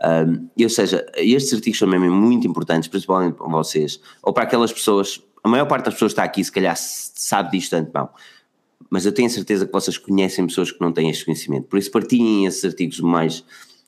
Um, 0.05 0.49
ou 0.63 0.69
seja, 0.69 1.03
estes 1.15 1.51
artigos 1.51 1.79
são 1.79 1.87
mesmo 1.87 2.11
muito 2.11 2.45
importantes, 2.45 2.87
principalmente 2.87 3.37
para 3.37 3.47
vocês, 3.47 3.99
ou 4.21 4.33
para 4.33 4.43
aquelas 4.43 4.71
pessoas, 4.71 5.19
a 5.43 5.49
maior 5.49 5.65
parte 5.65 5.85
das 5.85 5.95
pessoas 5.95 6.11
está 6.11 6.23
aqui 6.23 6.43
se 6.43 6.51
calhar 6.51 6.75
sabe 6.77 7.57
disto 7.57 7.73
antemão, 7.73 8.09
mas 8.89 9.05
eu 9.05 9.11
tenho 9.11 9.29
certeza 9.29 9.65
que 9.65 9.71
vocês 9.71 9.97
conhecem 9.97 10.45
pessoas 10.47 10.71
que 10.71 10.81
não 10.81 10.91
têm 10.91 11.09
este 11.09 11.25
conhecimento, 11.25 11.67
por 11.67 11.77
isso 11.77 11.91
partilhem 11.91 12.45
esses 12.45 12.63
artigos 12.63 12.99
mais, 12.99 13.39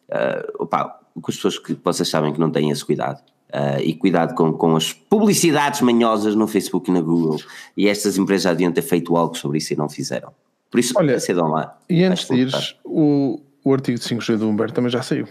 uh, 0.10 0.64
opa, 0.64 1.00
com 1.14 1.32
as 1.32 1.36
pessoas 1.36 1.58
que 1.58 1.78
vocês 1.84 2.08
sabem 2.08 2.34
que 2.34 2.40
não 2.40 2.52
têm 2.52 2.70
esse 2.70 2.84
cuidado. 2.84 3.22
Uh, 3.50 3.82
e 3.82 3.96
cuidado 3.96 4.36
com, 4.36 4.54
com 4.54 4.76
as 4.76 4.94
publicidades 4.94 5.82
manhosas 5.82 6.36
no 6.36 6.48
Facebook 6.48 6.92
e 6.92 6.94
na 6.94 7.02
Google. 7.02 7.42
E 7.76 7.88
estas 7.88 8.16
empresas 8.16 8.44
já 8.44 8.52
deviam 8.52 8.72
ter 8.72 8.84
feito 8.84 9.18
algo 9.18 9.36
sobre 9.36 9.58
isso 9.58 9.74
e 9.74 9.76
não 9.76 9.90
fizeram. 9.90 10.32
Por 10.70 10.80
isso, 10.80 10.94
Olha, 10.96 11.16
acedam 11.16 11.48
lá. 11.48 11.76
E 11.90 12.04
antes 12.04 12.28
de 12.28 12.36
ires, 12.36 12.76
o, 12.86 13.40
o 13.64 13.74
artigo 13.74 13.98
de 13.98 14.06
5G 14.06 14.38
do 14.38 14.48
Humberto 14.48 14.76
também 14.76 14.92
já 14.92 15.02
saiu. 15.02 15.28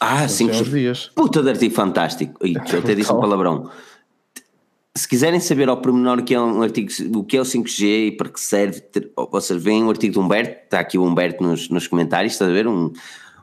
Ah, 0.00 0.24
5G. 0.26 0.70
Dias. 0.70 1.10
Puta 1.14 1.42
de 1.42 1.50
artigo 1.50 1.74
fantástico. 1.74 2.34
Eu 2.40 2.78
até 2.78 2.94
disse 2.94 3.12
um 3.12 3.20
palavrão 3.20 3.70
se 4.98 5.06
quiserem 5.06 5.38
saber 5.38 5.68
ao 5.68 5.80
pormenor 5.80 6.18
o 6.18 6.24
que 6.24 6.34
é 6.34 6.40
um 6.40 6.60
artigo, 6.62 6.90
o 7.16 7.24
que 7.24 7.36
é 7.36 7.40
o 7.40 7.44
5G 7.44 8.08
e 8.08 8.12
para 8.12 8.28
que 8.28 8.40
serve, 8.40 8.80
ter, 8.80 9.10
vocês 9.30 9.62
veem 9.62 9.84
o 9.84 9.90
artigo 9.90 10.14
do 10.14 10.20
Humberto, 10.20 10.64
está 10.64 10.80
aqui 10.80 10.98
o 10.98 11.04
Humberto 11.04 11.42
nos, 11.42 11.68
nos 11.68 11.86
comentários, 11.86 12.32
está 12.32 12.46
a 12.46 12.48
ver? 12.48 12.66
Um 12.66 12.92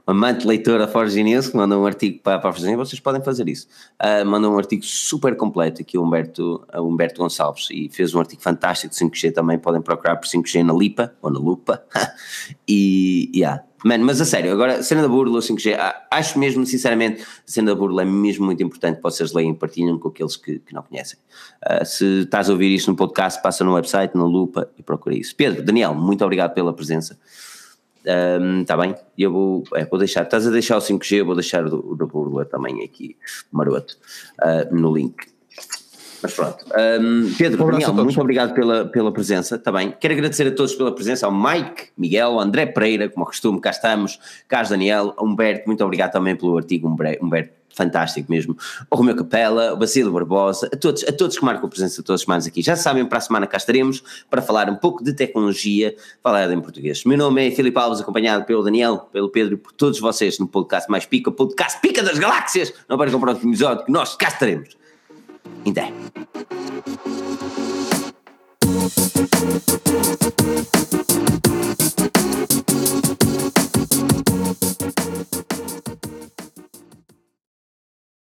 amante 0.05 0.45
leitor 0.45 0.79
da 0.79 0.87
Forge 0.87 1.21
News 1.23 1.49
que 1.49 1.57
manda 1.57 1.77
um 1.77 1.85
artigo 1.85 2.19
para, 2.21 2.39
para 2.39 2.49
a 2.49 2.53
Forge 2.53 2.75
vocês 2.75 2.99
podem 2.99 3.23
fazer 3.23 3.49
isso. 3.49 3.67
Uh, 4.01 4.25
manda 4.25 4.49
um 4.49 4.57
artigo 4.57 4.83
super 4.83 5.35
completo 5.35 5.81
aqui 5.81 5.97
o 5.97 6.03
Humberto, 6.03 6.65
o 6.73 6.87
Humberto 6.87 7.21
Gonçalves 7.21 7.67
e 7.71 7.89
fez 7.89 8.13
um 8.13 8.19
artigo 8.19 8.41
fantástico 8.41 8.93
de 8.93 8.99
5G 8.99 9.33
também, 9.33 9.57
podem 9.57 9.81
procurar 9.81 10.15
por 10.17 10.27
5G 10.27 10.63
na 10.63 10.73
Lipa 10.73 11.13
ou 11.21 11.31
na 11.31 11.39
Lupa 11.39 11.83
e, 12.67 13.31
yeah, 13.35 13.63
Mano, 13.85 14.03
mas 14.03 14.19
a 14.19 14.25
sério, 14.25 14.51
agora, 14.51 14.81
cena 14.81 15.03
da 15.03 15.07
burla, 15.07 15.39
5G, 15.39 15.77
acho 16.09 16.39
mesmo, 16.39 16.65
sinceramente, 16.65 17.21
a 17.21 17.25
cena 17.45 17.71
da 17.71 17.75
burla 17.75 18.01
é 18.01 18.05
mesmo 18.05 18.43
muito 18.43 18.63
importante 18.63 18.95
que 18.95 19.03
vocês 19.03 19.31
leiam 19.31 19.51
e 19.51 19.55
partilhem 19.55 19.99
com 19.99 20.07
aqueles 20.07 20.35
que, 20.35 20.57
que 20.57 20.73
não 20.73 20.81
conhecem. 20.81 21.19
Uh, 21.63 21.85
se 21.85 22.21
estás 22.21 22.49
a 22.49 22.53
ouvir 22.53 22.73
isto 22.73 22.89
no 22.89 22.97
podcast, 22.97 23.39
passa 23.43 23.63
no 23.63 23.75
website, 23.75 24.17
na 24.17 24.23
lupa 24.23 24.67
e 24.75 24.81
procura 24.81 25.13
isso. 25.15 25.35
Pedro, 25.35 25.61
Daniel, 25.61 25.93
muito 25.93 26.25
obrigado 26.25 26.55
pela 26.55 26.73
presença. 26.73 27.15
Está 28.61 28.75
um, 28.75 28.81
bem? 28.81 28.95
Eu 29.17 29.31
vou, 29.31 29.63
é, 29.73 29.85
vou 29.85 29.97
deixar, 29.97 30.23
estás 30.23 30.45
a 30.45 30.51
deixar 30.51 30.77
o 30.77 30.81
5G, 30.81 31.17
eu 31.17 31.25
vou 31.25 31.35
deixar 31.35 31.65
o, 31.65 31.91
o 31.91 31.95
da 31.95 32.05
burla 32.05 32.45
também 32.45 32.83
aqui, 32.83 33.17
maroto, 33.51 33.97
uh, 34.41 34.75
no 34.75 34.95
link. 34.95 35.15
Mas 36.21 36.33
pronto. 36.33 36.65
Um, 36.65 37.33
Pedro, 37.37 37.63
um 37.63 37.71
Daniel, 37.71 37.93
muito 37.93 38.19
obrigado 38.19 38.53
pela, 38.53 38.85
pela 38.85 39.11
presença 39.11 39.57
também. 39.59 39.91
Tá 39.91 39.97
Quero 39.97 40.13
agradecer 40.13 40.47
a 40.47 40.51
todos 40.51 40.73
pela 40.73 40.93
presença, 40.93 41.25
ao 41.25 41.31
Mike, 41.31 41.89
Miguel, 41.97 42.31
ao 42.31 42.39
André 42.39 42.65
Pereira, 42.65 43.09
como 43.09 43.25
costume, 43.25 43.59
cá 43.59 43.69
estamos, 43.69 44.19
Carlos 44.47 44.69
Daniel, 44.69 45.13
Humberto, 45.19 45.67
muito 45.67 45.83
obrigado 45.83 46.11
também 46.11 46.35
pelo 46.35 46.57
artigo, 46.57 46.87
Humberto, 46.87 47.53
fantástico 47.76 48.32
mesmo. 48.32 48.57
O 48.89 48.95
Romeu 48.95 49.15
Capela, 49.15 49.73
o 49.73 49.78
Basílio 49.78 50.11
Barbosa, 50.11 50.69
a 50.73 50.78
todos, 50.78 51.03
a 51.03 51.11
todos 51.11 51.38
que 51.38 51.43
marcam 51.43 51.65
a 51.65 51.69
presença 51.69 52.01
todas 52.01 52.21
as 52.21 52.26
semanas 52.26 52.47
aqui. 52.47 52.61
Já 52.61 52.76
sabem, 52.76 53.05
para 53.05 53.17
a 53.17 53.21
semana 53.21 53.45
cá 53.45 53.57
estaremos 53.57 54.03
para 54.30 54.41
falar 54.41 54.69
um 54.69 54.76
pouco 54.76 55.03
de 55.03 55.13
tecnologia 55.13 55.95
falada 56.23 56.53
em 56.53 56.61
português. 56.61 57.03
Meu 57.03 57.17
nome 57.17 57.47
é 57.47 57.51
Filipe 57.51 57.78
Alves, 57.78 58.01
acompanhado 58.01 58.45
pelo 58.45 58.63
Daniel, 58.63 59.09
pelo 59.11 59.30
Pedro 59.30 59.55
e 59.55 59.57
por 59.57 59.73
todos 59.73 59.99
vocês 59.99 60.39
no 60.39 60.47
podcast 60.47 60.89
mais 60.89 61.05
pica, 61.05 61.32
podcast 61.32 61.80
Pica 61.82 62.01
das 62.01 62.17
Galáxias. 62.17 62.73
Não 62.88 62.97
percam 62.97 63.17
o 63.17 63.21
próximo 63.21 63.51
episódio 63.51 63.86
que 63.86 63.91
nós 63.91 64.15
cá 64.15 64.30
estaremos. 64.30 64.69
Então. 65.65 65.91